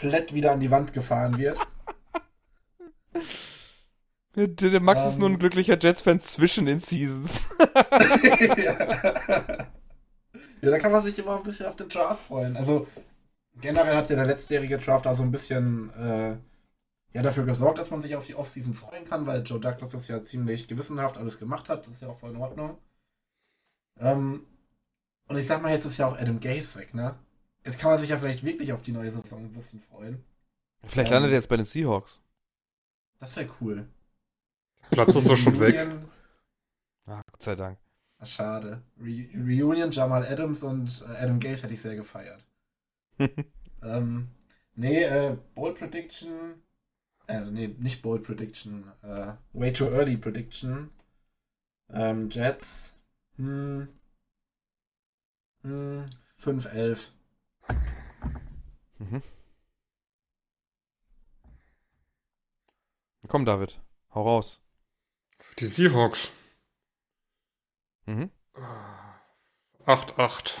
komplett 0.00 0.34
wieder 0.34 0.52
an 0.52 0.60
die 0.60 0.70
Wand 0.70 0.92
gefahren 0.92 1.38
wird. 1.38 1.58
Der, 4.34 4.80
Max 4.80 5.02
um, 5.02 5.08
ist 5.08 5.18
nur 5.18 5.28
ein 5.28 5.34
ähm. 5.34 5.38
glücklicher 5.38 5.78
Jets-Fan 5.78 6.20
zwischen 6.20 6.66
den 6.66 6.80
Seasons. 6.80 7.46
ja. 8.56 8.72
ja, 10.62 10.70
da 10.70 10.78
kann 10.78 10.92
man 10.92 11.02
sich 11.02 11.18
immer 11.18 11.36
ein 11.36 11.42
bisschen 11.42 11.66
auf 11.66 11.76
den 11.76 11.88
Draft 11.88 12.26
freuen. 12.26 12.56
Also 12.56 12.86
generell 13.60 13.94
hat 13.94 14.08
ja 14.08 14.16
der 14.16 14.26
letztjährige 14.26 14.78
Draft 14.78 15.04
da 15.04 15.14
so 15.14 15.22
ein 15.22 15.30
bisschen 15.30 15.92
äh, 15.94 16.36
ja, 17.14 17.22
dafür 17.22 17.44
gesorgt, 17.44 17.78
dass 17.78 17.90
man 17.90 18.00
sich 18.00 18.16
auf 18.16 18.26
die 18.26 18.34
Offseason 18.34 18.72
freuen 18.72 19.04
kann, 19.04 19.26
weil 19.26 19.42
Joe 19.42 19.60
Douglas 19.60 19.90
das 19.90 20.08
ja 20.08 20.22
ziemlich 20.24 20.66
gewissenhaft 20.66 21.18
alles 21.18 21.38
gemacht 21.38 21.68
hat. 21.68 21.86
Das 21.86 21.94
ist 21.94 22.02
ja 22.02 22.08
auch 22.08 22.18
voll 22.18 22.30
in 22.30 22.38
Ordnung. 22.38 22.78
Ähm, 24.00 24.46
und 25.28 25.36
ich 25.36 25.46
sag 25.46 25.62
mal, 25.62 25.72
jetzt 25.72 25.84
ist 25.84 25.98
ja 25.98 26.06
auch 26.06 26.18
Adam 26.18 26.40
Gase 26.40 26.78
weg, 26.78 26.94
ne? 26.94 27.14
Jetzt 27.64 27.78
kann 27.78 27.90
man 27.90 28.00
sich 28.00 28.08
ja 28.08 28.18
vielleicht 28.18 28.44
wirklich 28.44 28.72
auf 28.72 28.82
die 28.82 28.92
neue 28.92 29.10
Saison 29.10 29.40
ein 29.40 29.52
bisschen 29.52 29.80
freuen. 29.80 30.24
Vielleicht 30.84 31.10
ähm, 31.10 31.14
landet 31.14 31.32
er 31.32 31.36
jetzt 31.36 31.48
bei 31.48 31.56
den 31.56 31.66
Seahawks. 31.66 32.18
Das 33.20 33.36
wäre 33.36 33.48
cool. 33.60 33.86
Platz 34.92 35.16
ist 35.16 35.28
doch 35.28 35.36
schon 35.36 35.58
weg. 35.58 35.86
Ah, 37.06 37.22
Gott 37.30 37.42
sei 37.42 37.56
Dank. 37.56 37.78
Schade. 38.22 38.82
Re 39.00 39.28
Reunion, 39.34 39.90
Jamal 39.90 40.24
Adams 40.24 40.62
und 40.62 41.04
äh, 41.08 41.16
Adam 41.16 41.40
Gaze 41.40 41.62
hätte 41.62 41.74
ich 41.74 41.80
sehr 41.80 41.96
gefeiert. 41.96 42.44
ähm, 43.82 44.28
nee, 44.74 45.02
äh, 45.02 45.36
Bold 45.54 45.78
Prediction. 45.78 46.62
Äh, 47.26 47.40
nee, 47.40 47.74
nicht 47.78 48.02
Bold 48.02 48.22
Prediction. 48.22 48.84
Äh, 49.02 49.32
way 49.52 49.72
too 49.72 49.88
early 49.88 50.16
Prediction. 50.16 50.90
Ähm, 51.90 52.28
Jets. 52.30 52.94
Hm. 53.36 53.88
Hm. 55.62 56.04
5-11. 56.38 57.08
Mhm. 58.98 59.22
Komm, 63.26 63.44
David. 63.44 63.80
Hau 64.14 64.22
raus. 64.22 64.61
Die 65.58 65.66
Seahawks. 65.66 66.30
Mhm. 68.06 68.30
8-8. 69.86 70.52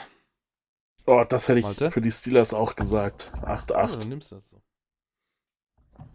Oh, 1.06 1.24
das 1.28 1.48
hätte 1.48 1.58
ich 1.58 1.64
Malte? 1.64 1.90
für 1.90 2.00
die 2.00 2.10
Steelers 2.10 2.54
auch 2.54 2.76
gesagt. 2.76 3.32
8-8. 3.42 3.70
Ja, 3.90 3.96
dann 3.96 4.08
nimmst 4.08 4.30
du 4.30 4.36
das 4.36 4.48
so. 4.50 4.62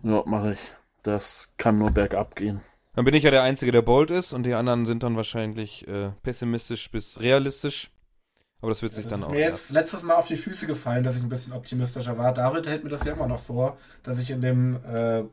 Ja, 0.04 0.24
mache 0.26 0.54
ich. 0.54 0.76
Das 1.04 1.52
kann 1.58 1.78
nur 1.78 1.92
bergab 1.92 2.36
gehen. 2.36 2.62
Dann 2.94 3.06
bin 3.06 3.14
ich 3.14 3.24
ja 3.24 3.32
der 3.32 3.44
Einzige, 3.44 3.72
der 3.72 3.82
bold 3.82 4.10
ist 4.12 4.34
und 4.34 4.44
die 4.44 4.54
anderen 4.56 4.86
sind 4.86 5.04
dann 5.04 5.16
wahrscheinlich 5.16 5.88
äh, 5.88 6.12
pessimistisch 6.24 6.90
bis 6.92 7.20
realistisch. 7.20 7.92
Aber 8.60 8.70
das 8.72 8.82
wird 8.82 8.94
sich 8.96 9.04
Das 9.06 9.12
dann 9.12 9.20
ist 9.22 9.26
auch. 9.28 9.32
mir 9.32 9.40
jetzt 9.40 9.50
erst- 9.66 9.70
letztes 9.72 10.04
Mal 10.04 10.16
auf 10.16 10.28
die 10.28 10.36
Füße 10.38 10.66
gefallen, 10.66 11.04
dass 11.04 11.16
ich 11.18 11.22
ein 11.24 11.30
bisschen 11.30 11.54
optimistischer 11.54 12.18
war. 12.18 12.34
David 12.34 12.66
hält 12.66 12.84
mir 12.84 12.90
das 12.90 13.04
ja 13.06 13.14
immer 13.14 13.28
noch 13.28 13.40
vor, 13.40 13.78
dass 14.04 14.18
ich 14.20 14.32
in 14.32 14.42
dem 14.42 14.78
äh, 14.84 15.24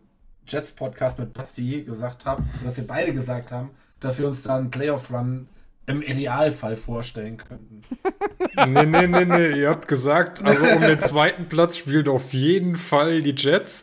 Jets-Podcast 0.47 1.19
mit 1.19 1.33
Basti 1.33 1.83
gesagt 1.83 2.25
habe, 2.27 2.43
dass 2.65 2.77
wir 2.77 2.87
beide 2.87 3.13
gesagt 3.13 3.53
haben, 3.53 3.71
dass 4.01 4.19
wir 4.19 4.27
uns 4.27 4.43
da 4.43 4.57
einen 4.57 4.71
Playoff-Run 4.71 5.49
im 5.87 6.01
Idealfall 6.03 6.77
vorstellen 6.77 7.37
könnten. 7.37 7.83
Nee, 8.67 8.87
nee, 8.87 9.09
nee, 9.09 9.25
nee. 9.25 9.61
Ihr 9.63 9.69
habt 9.71 9.89
gesagt, 9.89 10.41
also 10.45 10.65
um 10.65 10.81
den 10.81 11.01
zweiten 11.01 11.49
Platz 11.49 11.77
spielen 11.77 12.07
auf 12.07 12.33
jeden 12.33 12.77
Fall 12.77 13.21
die 13.21 13.35
Jets. 13.37 13.83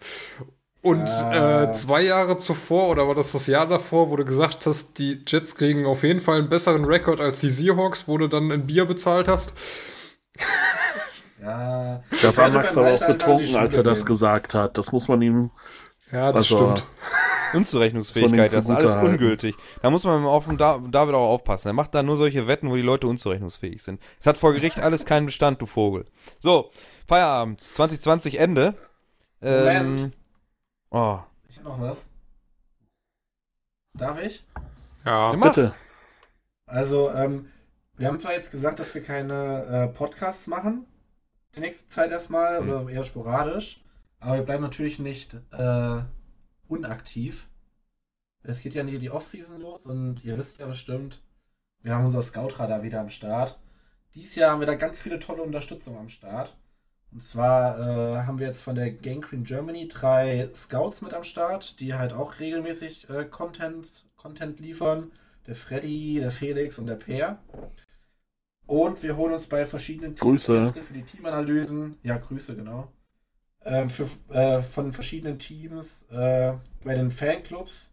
Und 0.81 1.09
Ah. 1.09 1.63
äh, 1.65 1.73
zwei 1.73 2.01
Jahre 2.03 2.37
zuvor, 2.37 2.87
oder 2.87 3.05
war 3.05 3.13
das 3.13 3.33
das 3.33 3.47
Jahr 3.47 3.67
davor, 3.67 4.09
wo 4.09 4.15
du 4.15 4.23
gesagt 4.23 4.65
hast, 4.65 4.97
die 4.97 5.23
Jets 5.27 5.55
kriegen 5.55 5.85
auf 5.85 6.03
jeden 6.03 6.21
Fall 6.21 6.39
einen 6.39 6.47
besseren 6.49 6.85
Rekord 6.85 7.19
als 7.19 7.41
die 7.41 7.49
Seahawks, 7.49 8.07
wo 8.07 8.17
du 8.17 8.27
dann 8.27 8.49
ein 8.49 8.65
Bier 8.65 8.85
bezahlt 8.85 9.27
hast? 9.27 9.53
Ja, 11.41 12.01
Da 12.21 12.37
war 12.37 12.49
Max 12.49 12.77
aber 12.77 12.93
auch 12.93 13.05
betrunken, 13.07 13.55
als 13.55 13.75
er 13.75 13.83
das 13.83 14.05
gesagt 14.05 14.53
hat. 14.53 14.77
Das 14.77 14.91
muss 14.91 15.07
man 15.07 15.21
ihm. 15.21 15.49
Ja, 16.11 16.31
das 16.31 16.51
Also, 16.51 16.73
stimmt. 16.75 16.87
Unzurechnungsfähigkeit, 17.53 18.53
das 18.53 18.65
ist 18.65 18.69
alles 18.69 18.93
ungültig. 18.95 19.55
Da 19.81 19.89
muss 19.89 20.03
man 20.05 20.23
auf 20.25 20.45
David 20.47 21.15
auch 21.15 21.29
aufpassen. 21.33 21.67
Er 21.67 21.73
macht 21.73 21.93
da 21.93 22.01
nur 22.01 22.15
solche 22.17 22.47
Wetten, 22.47 22.69
wo 22.69 22.75
die 22.75 22.81
Leute 22.81 23.07
unzurechnungsfähig 23.07 23.83
sind. 23.83 24.01
Es 24.19 24.25
hat 24.25 24.37
vor 24.37 24.53
Gericht 24.53 24.79
alles 24.79 25.05
keinen 25.05 25.25
Bestand, 25.25 25.61
du 25.61 25.65
Vogel. 25.65 26.05
So, 26.39 26.71
Feierabend. 27.07 27.59
2020 27.59 28.39
Ende. 28.39 28.75
Ähm, 29.41 29.63
Moment. 29.95 30.13
oh, 30.91 31.19
Ich 31.49 31.57
hab 31.57 31.65
noch 31.65 31.81
was. 31.81 32.05
Darf 33.97 34.21
ich? 34.23 34.45
Ja. 35.05 35.33
Mach. 35.35 35.47
Bitte. 35.47 35.73
Also, 36.67 37.11
ähm, 37.11 37.49
wir 37.97 38.07
haben 38.07 38.19
zwar 38.19 38.33
jetzt 38.33 38.51
gesagt, 38.51 38.79
dass 38.79 38.93
wir 38.95 39.01
keine 39.03 39.65
äh, 39.65 39.87
Podcasts 39.87 40.47
machen, 40.47 40.85
die 41.55 41.59
nächste 41.59 41.89
Zeit 41.89 42.11
erstmal, 42.11 42.59
Hm. 42.59 42.69
oder 42.69 42.89
eher 42.89 43.03
sporadisch, 43.03 43.80
aber 44.21 44.37
wir 44.37 44.43
bleiben 44.43 44.63
natürlich 44.63 44.99
nicht 44.99 45.35
äh, 45.51 46.01
unaktiv. 46.67 47.49
Es 48.43 48.61
geht 48.61 48.75
ja 48.75 48.83
nie 48.83 48.97
die 48.97 49.09
Offseason 49.09 49.59
los 49.59 49.85
und 49.85 50.23
ihr 50.23 50.37
wisst 50.37 50.59
ja 50.59 50.67
bestimmt, 50.67 51.21
wir 51.81 51.95
haben 51.95 52.05
unser 52.05 52.21
Scoutradar 52.21 52.83
wieder 52.83 53.01
am 53.01 53.09
Start. 53.09 53.59
Dieses 54.13 54.35
Jahr 54.35 54.51
haben 54.51 54.59
wir 54.59 54.67
da 54.67 54.75
ganz 54.75 54.99
viele 54.99 55.19
tolle 55.19 55.41
Unterstützung 55.41 55.97
am 55.97 56.09
Start. 56.09 56.55
Und 57.11 57.23
zwar 57.23 57.79
äh, 57.79 58.23
haben 58.23 58.39
wir 58.39 58.47
jetzt 58.47 58.61
von 58.61 58.75
der 58.75 58.91
Gang 58.91 59.23
Queen 59.23 59.43
Germany 59.43 59.87
drei 59.87 60.49
Scouts 60.55 61.01
mit 61.01 61.13
am 61.13 61.23
Start, 61.23 61.79
die 61.79 61.95
halt 61.95 62.13
auch 62.13 62.39
regelmäßig 62.39 63.09
äh, 63.09 63.25
Content, 63.25 64.05
Content 64.15 64.59
liefern. 64.59 65.11
Der 65.47 65.55
Freddy, 65.55 66.19
der 66.19 66.31
Felix 66.31 66.77
und 66.77 66.85
der 66.85 66.95
Peer. 66.95 67.39
Und 68.67 69.01
wir 69.01 69.17
holen 69.17 69.33
uns 69.33 69.47
bei 69.47 69.65
verschiedenen 69.65 70.15
Grüße. 70.15 70.65
Gäste 70.65 70.83
für 70.83 70.93
die 70.93 71.03
Teamanalysen. 71.03 71.97
Ja, 72.03 72.17
Grüße, 72.17 72.55
genau. 72.55 72.91
Ähm, 73.63 73.89
für, 73.89 74.07
äh, 74.33 74.61
von 74.61 74.91
verschiedenen 74.91 75.37
Teams. 75.37 76.05
Äh, 76.11 76.53
bei 76.83 76.95
den 76.95 77.11
Fanclubs 77.11 77.91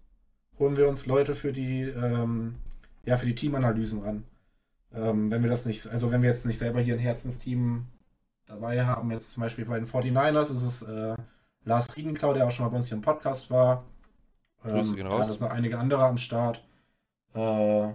holen 0.59 0.77
wir 0.77 0.89
uns 0.89 1.07
Leute 1.07 1.35
für 1.35 1.53
die, 1.53 1.82
ähm, 1.82 2.57
ja, 3.05 3.16
für 3.16 3.27
die 3.27 3.35
Teamanalysen 3.35 4.03
ran. 4.03 4.24
Ähm, 4.95 5.31
wenn 5.31 5.43
wir 5.43 5.51
das 5.51 5.66
nicht, 5.66 5.86
also 5.89 6.11
wenn 6.11 6.23
wir 6.23 6.31
jetzt 6.31 6.47
nicht 6.47 6.59
selber 6.59 6.81
hier 6.81 6.95
ein 6.95 7.01
Herzensteam 7.01 7.86
dabei 8.47 8.85
haben, 8.85 9.11
jetzt 9.11 9.32
zum 9.32 9.43
Beispiel 9.43 9.66
bei 9.66 9.78
den 9.78 9.86
49ers 9.86 10.53
ist 10.53 10.62
es 10.62 10.82
äh, 10.82 11.15
Lars 11.65 11.95
Riedenklau, 11.97 12.32
der 12.32 12.47
auch 12.47 12.51
schon 12.51 12.65
mal 12.65 12.70
bei 12.70 12.78
uns 12.78 12.89
hier 12.89 12.97
im 12.97 13.03
Podcast 13.03 13.51
war. 13.51 13.85
Grüße 14.62 14.95
gehen 14.97 15.09
da 15.09 15.16
raus. 15.16 15.28
sind 15.28 15.40
noch 15.40 15.51
einige 15.51 15.78
andere 15.78 16.05
am 16.05 16.16
Start. 16.16 16.65
Äh, 17.35 17.89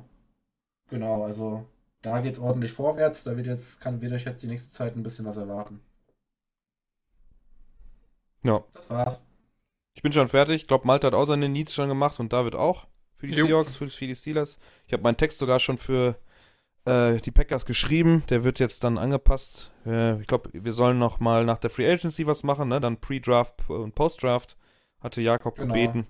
genau, 0.90 1.24
also 1.24 1.66
da 2.02 2.20
geht's 2.22 2.40
ordentlich 2.40 2.72
vorwärts. 2.72 3.24
Da 3.24 3.36
wird 3.36 3.48
jetzt, 3.48 3.82
kann, 3.82 4.02
wird 4.02 4.14
euch 4.14 4.26
jetzt 4.26 4.44
die 4.44 4.48
nächste 4.48 4.72
Zeit 4.72 4.96
ein 4.96 5.04
bisschen 5.04 5.26
was 5.26 5.38
erwarten. 5.38 5.82
Ja. 8.44 8.64
Das 8.74 8.90
war's. 8.90 9.22
Ich 9.96 10.02
bin 10.02 10.14
schon 10.14 10.28
fertig. 10.28 10.56
Ich 10.56 10.68
glaube, 10.68 10.88
Malte 10.88 11.08
hat 11.08 11.14
auch 11.14 11.26
seine 11.26 11.50
Needs 11.50 11.74
schon 11.74 11.88
gemacht 11.90 12.20
und 12.20 12.34
David 12.34 12.56
auch. 12.56 12.88
Für 13.16 13.28
die 13.28 13.34
Jo. 13.36 13.46
Seahawks, 13.46 13.76
für, 13.76 13.88
für 13.90 14.08
die 14.08 14.16
Steelers. 14.16 14.60
Ich 14.88 14.94
habe 14.94 15.04
meinen 15.04 15.18
Text 15.18 15.38
sogar 15.38 15.60
schon 15.60 15.78
für 15.78 16.18
äh, 16.86 17.18
die 17.18 17.32
Packers 17.32 17.66
geschrieben. 17.66 18.24
Der 18.30 18.44
wird 18.44 18.60
jetzt 18.60 18.84
dann 18.84 18.98
angepasst. 18.98 19.72
Äh, 19.86 20.20
ich 20.20 20.28
glaube, 20.28 20.50
wir 20.52 20.74
sollen 20.74 21.00
noch 21.00 21.20
mal 21.20 21.46
nach 21.46 21.60
der 21.60 21.70
Free 21.70 21.90
Agency 21.90 22.28
was 22.28 22.44
machen, 22.44 22.70
ne? 22.70 22.82
Dann 22.82 23.00
Pre-Draft 23.00 23.70
und 23.70 23.96
Post-Draft. 23.96 24.58
Hatte 25.00 25.22
Jakob 25.22 25.56
Genau. 25.56 25.74
gebeten. 25.74 26.08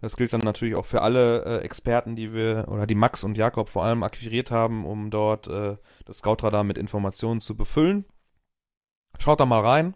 Das 0.00 0.16
gilt 0.16 0.32
dann 0.34 0.40
natürlich 0.40 0.74
auch 0.74 0.84
für 0.84 1.00
alle 1.00 1.44
äh, 1.44 1.58
Experten, 1.64 2.16
die 2.16 2.34
wir, 2.34 2.66
oder 2.68 2.86
die 2.86 2.94
Max 2.94 3.24
und 3.24 3.38
Jakob 3.38 3.70
vor 3.70 3.84
allem 3.84 4.02
akquiriert 4.02 4.50
haben, 4.50 4.84
um 4.84 5.10
dort 5.10 5.46
äh, 5.48 5.76
das 6.04 6.18
Scoutradar 6.18 6.64
mit 6.64 6.76
Informationen 6.76 7.40
zu 7.40 7.56
befüllen. 7.56 8.04
Schaut 9.18 9.40
da 9.40 9.46
mal 9.46 9.60
rein. 9.60 9.94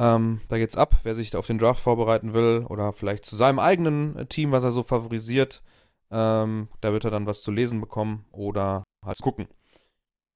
Ähm, 0.00 0.40
da 0.48 0.56
geht's 0.56 0.78
ab, 0.78 0.98
wer 1.02 1.14
sich 1.14 1.36
auf 1.36 1.46
den 1.46 1.58
Draft 1.58 1.82
vorbereiten 1.82 2.32
will 2.32 2.64
oder 2.70 2.94
vielleicht 2.94 3.26
zu 3.26 3.36
seinem 3.36 3.58
eigenen 3.58 4.16
äh, 4.16 4.24
Team, 4.24 4.50
was 4.50 4.64
er 4.64 4.72
so 4.72 4.82
favorisiert. 4.82 5.62
Ähm, 6.10 6.68
da 6.80 6.92
wird 6.92 7.04
er 7.04 7.10
dann 7.10 7.26
was 7.26 7.42
zu 7.42 7.50
lesen 7.50 7.82
bekommen 7.82 8.24
oder 8.32 8.82
halt 9.04 9.18
gucken. 9.20 9.46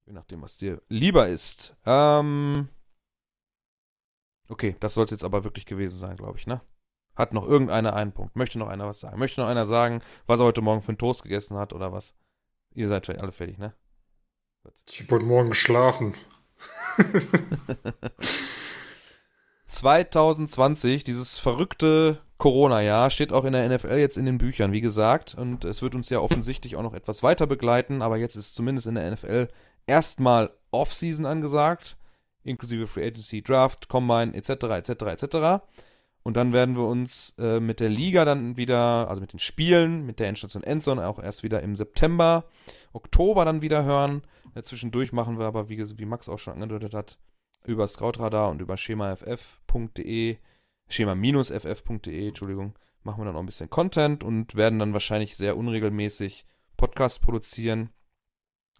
Je 0.06 0.12
nachdem, 0.12 0.42
was 0.42 0.58
dir 0.58 0.82
lieber 0.90 1.28
ist. 1.28 1.74
Ähm, 1.86 2.68
okay, 4.50 4.76
das 4.80 4.92
soll 4.92 5.06
es 5.06 5.12
jetzt 5.12 5.24
aber 5.24 5.44
wirklich 5.44 5.64
gewesen 5.64 5.98
sein, 5.98 6.16
glaube 6.16 6.36
ich, 6.36 6.46
ne? 6.46 6.60
Hat 7.16 7.32
noch 7.32 7.46
irgendeiner 7.46 7.94
einen 7.94 8.12
Punkt? 8.12 8.36
Möchte 8.36 8.58
noch 8.58 8.68
einer 8.68 8.86
was 8.86 9.00
sagen? 9.00 9.18
Möchte 9.18 9.40
noch 9.40 9.48
einer 9.48 9.64
sagen, 9.64 10.02
was 10.26 10.40
er 10.40 10.46
heute 10.46 10.60
Morgen 10.60 10.82
für 10.82 10.90
einen 10.90 10.98
Toast 10.98 11.22
gegessen 11.22 11.56
hat 11.56 11.72
oder 11.72 11.90
was? 11.90 12.14
Ihr 12.74 12.88
seid 12.88 13.08
alle 13.08 13.32
fertig, 13.32 13.56
ne? 13.56 13.72
Ich 14.90 15.00
habe 15.00 15.14
heute 15.14 15.24
Morgen 15.24 15.48
geschlafen. 15.48 16.14
2020, 19.66 21.04
dieses 21.04 21.38
verrückte 21.38 22.20
Corona-Jahr, 22.38 23.10
steht 23.10 23.32
auch 23.32 23.44
in 23.44 23.52
der 23.52 23.68
NFL 23.68 23.96
jetzt 23.96 24.16
in 24.16 24.26
den 24.26 24.38
Büchern, 24.38 24.72
wie 24.72 24.80
gesagt. 24.80 25.34
Und 25.34 25.64
es 25.64 25.82
wird 25.82 25.94
uns 25.94 26.10
ja 26.10 26.20
offensichtlich 26.20 26.76
auch 26.76 26.82
noch 26.82 26.94
etwas 26.94 27.22
weiter 27.22 27.46
begleiten. 27.46 28.02
Aber 28.02 28.16
jetzt 28.16 28.36
ist 28.36 28.54
zumindest 28.54 28.86
in 28.86 28.96
der 28.96 29.10
NFL 29.10 29.48
erstmal 29.86 30.50
Off-Season 30.70 31.26
angesagt, 31.26 31.96
inklusive 32.42 32.86
Free 32.86 33.06
Agency, 33.06 33.42
Draft, 33.42 33.88
Combine, 33.88 34.34
etc., 34.34 34.50
etc., 34.50 34.90
etc. 34.90 35.64
Und 36.22 36.36
dann 36.36 36.52
werden 36.52 36.74
wir 36.74 36.84
uns 36.84 37.34
äh, 37.38 37.60
mit 37.60 37.80
der 37.80 37.90
Liga 37.90 38.24
dann 38.24 38.56
wieder, 38.56 39.08
also 39.08 39.20
mit 39.20 39.32
den 39.32 39.38
Spielen, 39.38 40.06
mit 40.06 40.18
der 40.18 40.28
Endstation 40.28 40.62
Endzone 40.62 41.06
auch 41.06 41.18
erst 41.18 41.42
wieder 41.42 41.62
im 41.62 41.76
September, 41.76 42.44
Oktober 42.94 43.44
dann 43.44 43.60
wieder 43.60 43.84
hören. 43.84 44.22
Äh, 44.54 44.62
zwischendurch 44.62 45.12
machen 45.12 45.38
wir 45.38 45.44
aber, 45.44 45.68
wie, 45.68 45.78
wie 45.98 46.06
Max 46.06 46.30
auch 46.30 46.38
schon 46.38 46.54
angedeutet 46.54 46.94
hat, 46.94 47.18
über 47.66 47.88
Scoutradar 47.88 48.50
und 48.50 48.60
über 48.60 48.76
schemaff.de, 48.76 50.36
schema-ff.de, 50.88 52.28
Entschuldigung, 52.28 52.74
machen 53.02 53.20
wir 53.20 53.24
dann 53.26 53.36
auch 53.36 53.40
ein 53.40 53.46
bisschen 53.46 53.70
Content 53.70 54.24
und 54.24 54.54
werden 54.54 54.78
dann 54.78 54.92
wahrscheinlich 54.92 55.36
sehr 55.36 55.56
unregelmäßig 55.56 56.46
Podcasts 56.76 57.18
produzieren. 57.18 57.90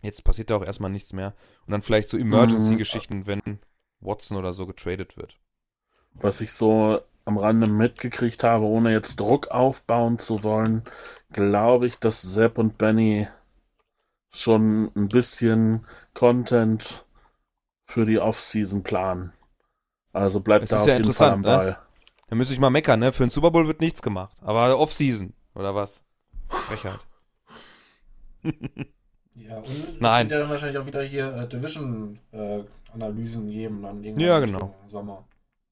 Jetzt 0.02 0.22
passiert 0.24 0.50
da 0.50 0.56
auch 0.56 0.64
erstmal 0.64 0.90
nichts 0.90 1.12
mehr. 1.12 1.34
Und 1.66 1.72
dann 1.72 1.82
vielleicht 1.82 2.10
so 2.10 2.18
Emergency-Geschichten, 2.18 3.26
wenn 3.26 3.40
Watson 4.00 4.36
oder 4.36 4.52
so 4.52 4.66
getradet 4.66 5.16
wird. 5.16 5.38
Was 6.12 6.40
ich 6.40 6.52
so 6.52 7.00
am 7.24 7.38
Rande 7.38 7.66
mitgekriegt 7.66 8.44
habe, 8.44 8.66
ohne 8.66 8.92
jetzt 8.92 9.18
Druck 9.18 9.48
aufbauen 9.48 10.18
zu 10.18 10.42
wollen, 10.42 10.82
glaube 11.32 11.86
ich, 11.86 11.98
dass 11.98 12.20
Sepp 12.20 12.58
und 12.58 12.76
Benny 12.76 13.28
schon 14.30 14.90
ein 14.94 15.08
bisschen 15.08 15.86
Content 16.12 17.06
für 17.86 18.04
die 18.04 18.18
Offseason 18.18 18.82
planen. 18.82 19.32
Also 20.12 20.40
bleibt 20.40 20.64
Das 20.64 20.70
da 20.70 20.76
ist 20.76 20.82
auf 20.82 20.88
ja 20.88 20.96
jeden 20.96 21.12
Fall 21.12 21.30
am 21.30 21.40
interessant, 21.40 21.66
ne? 21.66 21.72
Ball. 21.72 21.78
Da 22.28 22.36
müsste 22.36 22.54
ich 22.54 22.60
mal 22.60 22.70
meckern, 22.70 23.00
ne? 23.00 23.12
Für 23.12 23.24
den 23.24 23.30
Super 23.30 23.50
Bowl 23.50 23.66
wird 23.66 23.80
nichts 23.80 24.02
gemacht. 24.02 24.36
Aber 24.40 24.78
Off-Season, 24.78 25.34
oder 25.54 25.74
was? 25.74 26.02
Frechheit. 26.48 27.00
Ja, 29.36 29.56
und 29.56 30.00
Nein. 30.00 30.26
es 30.26 30.30
wird 30.30 30.30
ja 30.30 30.38
dann 30.38 30.50
wahrscheinlich 30.50 30.78
auch 30.78 30.86
wieder 30.86 31.02
hier 31.02 31.26
äh, 31.34 31.48
Division-Analysen 31.48 33.50
geben, 33.50 33.82
dann 33.82 34.02
Ja, 34.18 34.38
genau. 34.38 34.72
Sommer. 34.88 35.24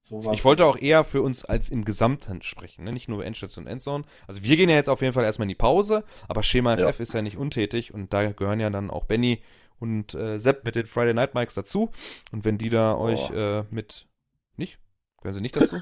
So 0.09 0.23
war's. 0.25 0.37
Ich 0.37 0.43
wollte 0.43 0.65
auch 0.65 0.75
eher 0.77 1.05
für 1.05 1.21
uns 1.21 1.45
als 1.45 1.69
im 1.69 1.85
Gesamten 1.85 2.41
sprechen, 2.41 2.83
ne? 2.83 2.91
nicht 2.91 3.07
nur 3.07 3.23
Endstation 3.23 3.63
und 3.65 3.71
Endzone. 3.71 4.03
Also 4.27 4.43
wir 4.43 4.57
gehen 4.57 4.67
ja 4.69 4.75
jetzt 4.75 4.89
auf 4.89 5.01
jeden 5.01 5.13
Fall 5.13 5.23
erstmal 5.23 5.45
in 5.45 5.49
die 5.49 5.55
Pause, 5.55 6.03
aber 6.27 6.43
Schema 6.43 6.77
Ja. 6.77 6.91
FF 6.91 6.99
ist 6.99 7.13
ja 7.13 7.21
nicht 7.21 7.37
untätig 7.37 7.93
und 7.93 8.11
da 8.11 8.29
gehören 8.33 8.59
ja 8.59 8.69
dann 8.69 8.91
auch 8.91 9.05
Benny 9.05 9.41
und 9.83 10.15
äh, 10.15 10.39
Sepp 10.39 10.63
mit 10.63 10.75
den 10.75 10.85
Friday 10.85 11.13
Night 11.13 11.35
Mikes 11.35 11.55
dazu. 11.55 11.91
Und 12.31 12.45
wenn 12.45 12.57
die 12.57 12.69
da 12.69 12.95
euch 12.95 13.29
äh, 13.31 13.63
mit. 13.69 14.07
Nicht? 14.55 14.79
Gehören 15.21 15.35
sie 15.35 15.41
nicht 15.41 15.57
dazu? 15.57 15.75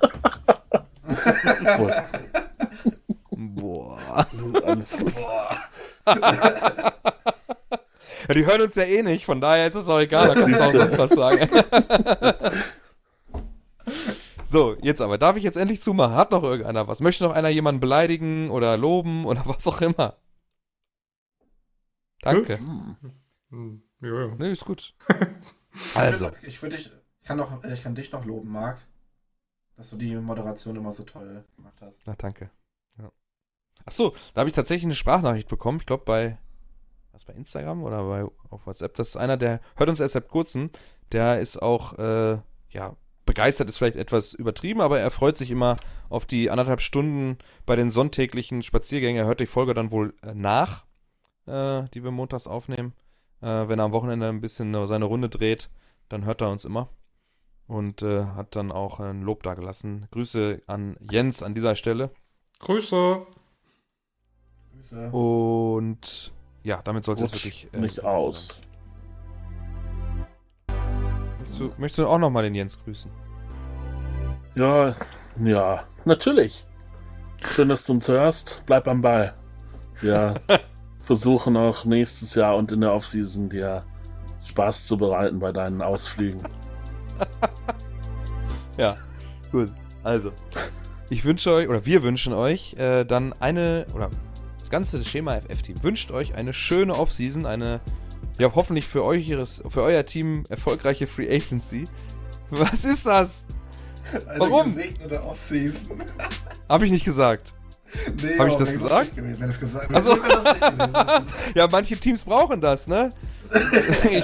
Boah. 3.31 4.25
Alles 4.65 4.97
gut. 4.97 5.13
Ja, 8.27 8.33
die 8.33 8.45
hören 8.45 8.61
uns 8.61 8.73
ja 8.75 8.83
eh 8.83 9.03
nicht, 9.03 9.25
von 9.25 9.39
daher 9.39 9.67
ist 9.67 9.75
es 9.75 9.87
auch 9.87 9.99
egal, 9.99 10.29
da 10.29 10.33
kannst 10.35 10.59
du 10.59 10.63
auch 10.63 10.71
sonst 10.71 10.97
was 10.97 11.09
sagen. 11.11 11.49
so, 14.45 14.75
jetzt 14.81 15.01
aber, 15.01 15.17
darf 15.17 15.37
ich 15.37 15.43
jetzt 15.43 15.57
endlich 15.57 15.81
zumachen? 15.81 16.15
Hat 16.15 16.31
noch 16.31 16.43
irgendeiner 16.43 16.87
was? 16.87 17.01
Möchte 17.01 17.23
noch 17.23 17.33
einer 17.33 17.49
jemanden 17.49 17.81
beleidigen 17.81 18.49
oder 18.49 18.77
loben 18.77 19.25
oder 19.25 19.43
was 19.45 19.67
auch 19.67 19.81
immer? 19.81 20.17
Danke. 22.21 22.57
Hm. 22.57 22.95
Hm, 23.51 23.83
ja, 24.01 24.27
ja. 24.27 24.35
Nee, 24.37 24.51
ist 24.51 24.65
gut. 24.65 24.93
Also, 25.95 26.31
Ich 26.41 26.61
würde 26.61 26.75
dich, 26.75 26.91
ich 27.21 27.27
kann, 27.27 27.37
noch, 27.37 27.63
ich 27.63 27.81
kann 27.81 27.95
dich 27.95 28.11
noch 28.11 28.25
loben, 28.25 28.51
Marc, 28.51 28.79
dass 29.77 29.89
du 29.89 29.95
die 29.95 30.15
Moderation 30.15 30.75
immer 30.75 30.91
so 30.91 31.03
toll 31.03 31.45
gemacht 31.55 31.77
hast. 31.79 32.01
na 32.05 32.13
danke. 32.17 32.49
Ja. 32.97 33.09
Achso, 33.85 34.13
da 34.33 34.41
habe 34.41 34.49
ich 34.49 34.55
tatsächlich 34.55 34.83
eine 34.83 34.95
Sprachnachricht 34.95 35.47
bekommen. 35.47 35.79
Ich 35.79 35.85
glaube 35.85 36.03
bei, 36.03 36.37
was 37.13 37.23
bei 37.23 37.33
Instagram 37.33 37.83
oder 37.83 38.03
bei 38.03 38.25
auf 38.49 38.67
WhatsApp. 38.67 38.95
Das 38.95 39.09
ist 39.09 39.15
einer, 39.15 39.37
der 39.37 39.61
hört 39.77 39.89
uns 39.89 40.01
erst 40.01 40.13
seit 40.13 40.27
kurzem. 40.27 40.71
Der 41.13 41.39
ist 41.39 41.61
auch, 41.61 41.97
äh, 41.97 42.39
ja, 42.69 42.97
begeistert 43.25 43.69
ist 43.69 43.77
vielleicht 43.77 43.95
etwas 43.95 44.33
übertrieben, 44.33 44.81
aber 44.81 44.99
er 44.99 45.11
freut 45.11 45.37
sich 45.37 45.51
immer 45.51 45.77
auf 46.09 46.25
die 46.25 46.49
anderthalb 46.49 46.81
Stunden 46.81 47.37
bei 47.65 47.77
den 47.77 47.89
sonntäglichen 47.89 48.61
Spaziergängen. 48.61 49.21
Er 49.21 49.27
hört 49.27 49.39
die 49.39 49.45
Folge 49.45 49.73
dann 49.73 49.91
wohl 49.91 50.13
äh, 50.21 50.33
nach, 50.33 50.85
äh, 51.45 51.83
die 51.93 52.03
wir 52.03 52.11
montags 52.11 52.47
aufnehmen. 52.47 52.93
Äh, 53.41 53.67
wenn 53.67 53.79
er 53.79 53.85
am 53.85 53.91
Wochenende 53.91 54.27
ein 54.29 54.41
bisschen 54.41 54.87
seine 54.87 55.05
Runde 55.05 55.29
dreht, 55.29 55.69
dann 56.09 56.25
hört 56.25 56.41
er 56.41 56.49
uns 56.49 56.65
immer. 56.65 56.89
Und 57.67 58.01
äh, 58.01 58.25
hat 58.25 58.55
dann 58.55 58.71
auch 58.71 58.99
ein 58.99 59.21
Lob 59.21 59.43
dagelassen. 59.43 60.07
Grüße 60.11 60.61
an 60.67 60.97
Jens 61.09 61.41
an 61.41 61.53
dieser 61.55 61.75
Stelle. 61.75 62.11
Grüße. 62.59 63.25
Grüße. 64.73 65.11
Und 65.11 66.33
ja, 66.63 66.81
damit 66.83 67.03
sollte 67.03 67.23
es 67.23 67.31
Rutsch 67.31 67.45
wirklich. 67.45 67.73
äh, 67.73 67.77
nicht 67.79 68.03
aus. 68.03 68.61
Möchtest 71.39 71.59
du, 71.59 71.73
möchtest 71.77 71.99
du 71.99 72.07
auch 72.07 72.19
nochmal 72.19 72.43
den 72.43 72.55
Jens 72.55 72.77
grüßen? 72.83 73.09
Ja, 74.55 74.95
ja, 75.43 75.83
natürlich. 76.05 76.65
Schön, 77.41 77.69
dass 77.69 77.85
du 77.85 77.93
uns 77.93 78.07
hörst. 78.07 78.61
Bleib 78.65 78.87
am 78.87 79.01
Ball. 79.01 79.33
Ja, 80.01 80.35
versuchen 81.01 81.57
auch 81.57 81.83
nächstes 81.83 82.35
Jahr 82.35 82.55
und 82.55 82.71
in 82.71 82.81
der 82.81 82.93
Offseason 82.93 83.49
dir 83.49 83.83
Spaß 84.45 84.85
zu 84.85 84.97
bereiten 84.97 85.39
bei 85.39 85.51
deinen 85.51 85.81
Ausflügen. 85.81 86.41
Ja, 88.77 88.95
gut. 89.51 89.71
Also, 90.01 90.31
ich 91.09 91.25
wünsche 91.25 91.51
euch, 91.51 91.67
oder 91.67 91.85
wir 91.85 92.03
wünschen 92.03 92.33
euch 92.33 92.73
äh, 92.75 93.03
dann 93.03 93.35
eine, 93.39 93.85
oder 93.93 94.09
das 94.59 94.69
ganze 94.69 95.03
Schema 95.03 95.35
FF-Team 95.41 95.83
wünscht 95.83 96.11
euch 96.11 96.33
eine 96.35 96.53
schöne 96.53 96.95
Offseason, 96.95 97.45
eine, 97.45 97.81
ja, 98.39 98.51
hoffentlich 98.55 98.87
für 98.87 99.03
euch, 99.03 99.27
ihres, 99.27 99.61
für 99.67 99.83
euer 99.83 100.05
Team 100.05 100.45
erfolgreiche 100.49 101.05
Free 101.05 101.29
Agency. 101.29 101.85
Was 102.49 102.85
ist 102.85 103.05
das? 103.05 103.45
Eine 104.27 104.39
Warum? 104.39 104.73
gesegnete 104.73 105.21
Offseason. 105.21 106.01
Habe 106.67 106.85
ich 106.85 106.91
nicht 106.91 107.05
gesagt. 107.05 107.53
Nee, 108.21 108.37
Hab 108.37 108.47
ich 108.47 108.55
das 108.55 108.71
gesagt? 108.71 109.15
Gewesen, 109.15 109.43
es 109.49 109.59
gesagt 109.59 109.89
Ach 109.93 110.03
so. 110.03 110.11
wäre 110.11 110.43
lustig 110.43 110.61
gewesen. 110.61 111.27
Ja, 111.55 111.67
manche 111.69 111.97
Teams 111.97 112.23
brauchen 112.23 112.61
das, 112.61 112.87
ne? 112.87 113.11
ich 114.05 114.23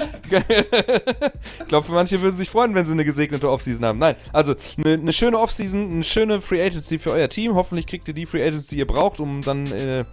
ich 1.60 1.68
glaube, 1.68 1.86
für 1.86 1.92
manche 1.92 2.20
würden 2.22 2.36
sich 2.36 2.48
freuen, 2.48 2.74
wenn 2.74 2.86
sie 2.86 2.92
eine 2.92 3.04
gesegnete 3.04 3.50
Offseason 3.50 3.84
haben. 3.84 3.98
Nein, 3.98 4.16
also 4.32 4.54
eine, 4.78 4.94
eine 4.94 5.12
schöne 5.12 5.38
Offseason, 5.38 5.90
eine 5.90 6.02
schöne 6.02 6.40
Free 6.40 6.64
Agency 6.64 6.98
für 6.98 7.10
euer 7.10 7.28
Team. 7.28 7.54
Hoffentlich 7.54 7.86
kriegt 7.86 8.08
ihr 8.08 8.14
die 8.14 8.26
Free 8.26 8.42
Agency, 8.46 8.76
die 8.76 8.78
ihr 8.78 8.86
braucht, 8.86 9.20
um 9.20 9.42
dann 9.42 9.66
äh, 9.66 10.04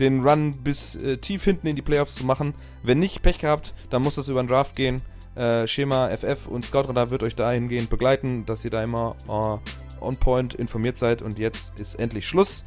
den 0.00 0.26
Run 0.26 0.62
bis 0.62 0.96
äh, 0.96 1.18
tief 1.18 1.44
hinten 1.44 1.66
in 1.66 1.76
die 1.76 1.82
Playoffs 1.82 2.16
zu 2.16 2.24
machen. 2.24 2.54
Wenn 2.82 2.98
nicht 2.98 3.22
Pech 3.22 3.38
gehabt, 3.38 3.74
dann 3.90 4.02
muss 4.02 4.16
das 4.16 4.28
über 4.28 4.42
den 4.42 4.48
Draft 4.48 4.74
gehen. 4.74 5.02
Äh, 5.36 5.66
Schema 5.66 6.08
FF 6.16 6.46
und 6.48 6.64
Scoutradar 6.64 7.10
wird 7.10 7.22
euch 7.22 7.36
dahingehend 7.36 7.90
begleiten, 7.90 8.44
dass 8.46 8.64
ihr 8.64 8.70
da 8.70 8.82
immer 8.82 9.16
äh, 9.28 10.02
on 10.04 10.16
point 10.16 10.54
informiert 10.54 10.98
seid. 10.98 11.22
Und 11.22 11.38
jetzt 11.38 11.78
ist 11.78 11.94
endlich 11.94 12.26
Schluss. 12.26 12.64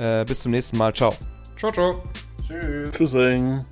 Äh, 0.00 0.24
bis 0.24 0.40
zum 0.40 0.52
nächsten 0.52 0.78
Mal. 0.78 0.94
Ciao. 0.94 1.14
Ciao, 1.58 1.70
ciao. 1.70 2.02
Tschüss. 2.46 2.90
Tschüssing. 2.92 3.64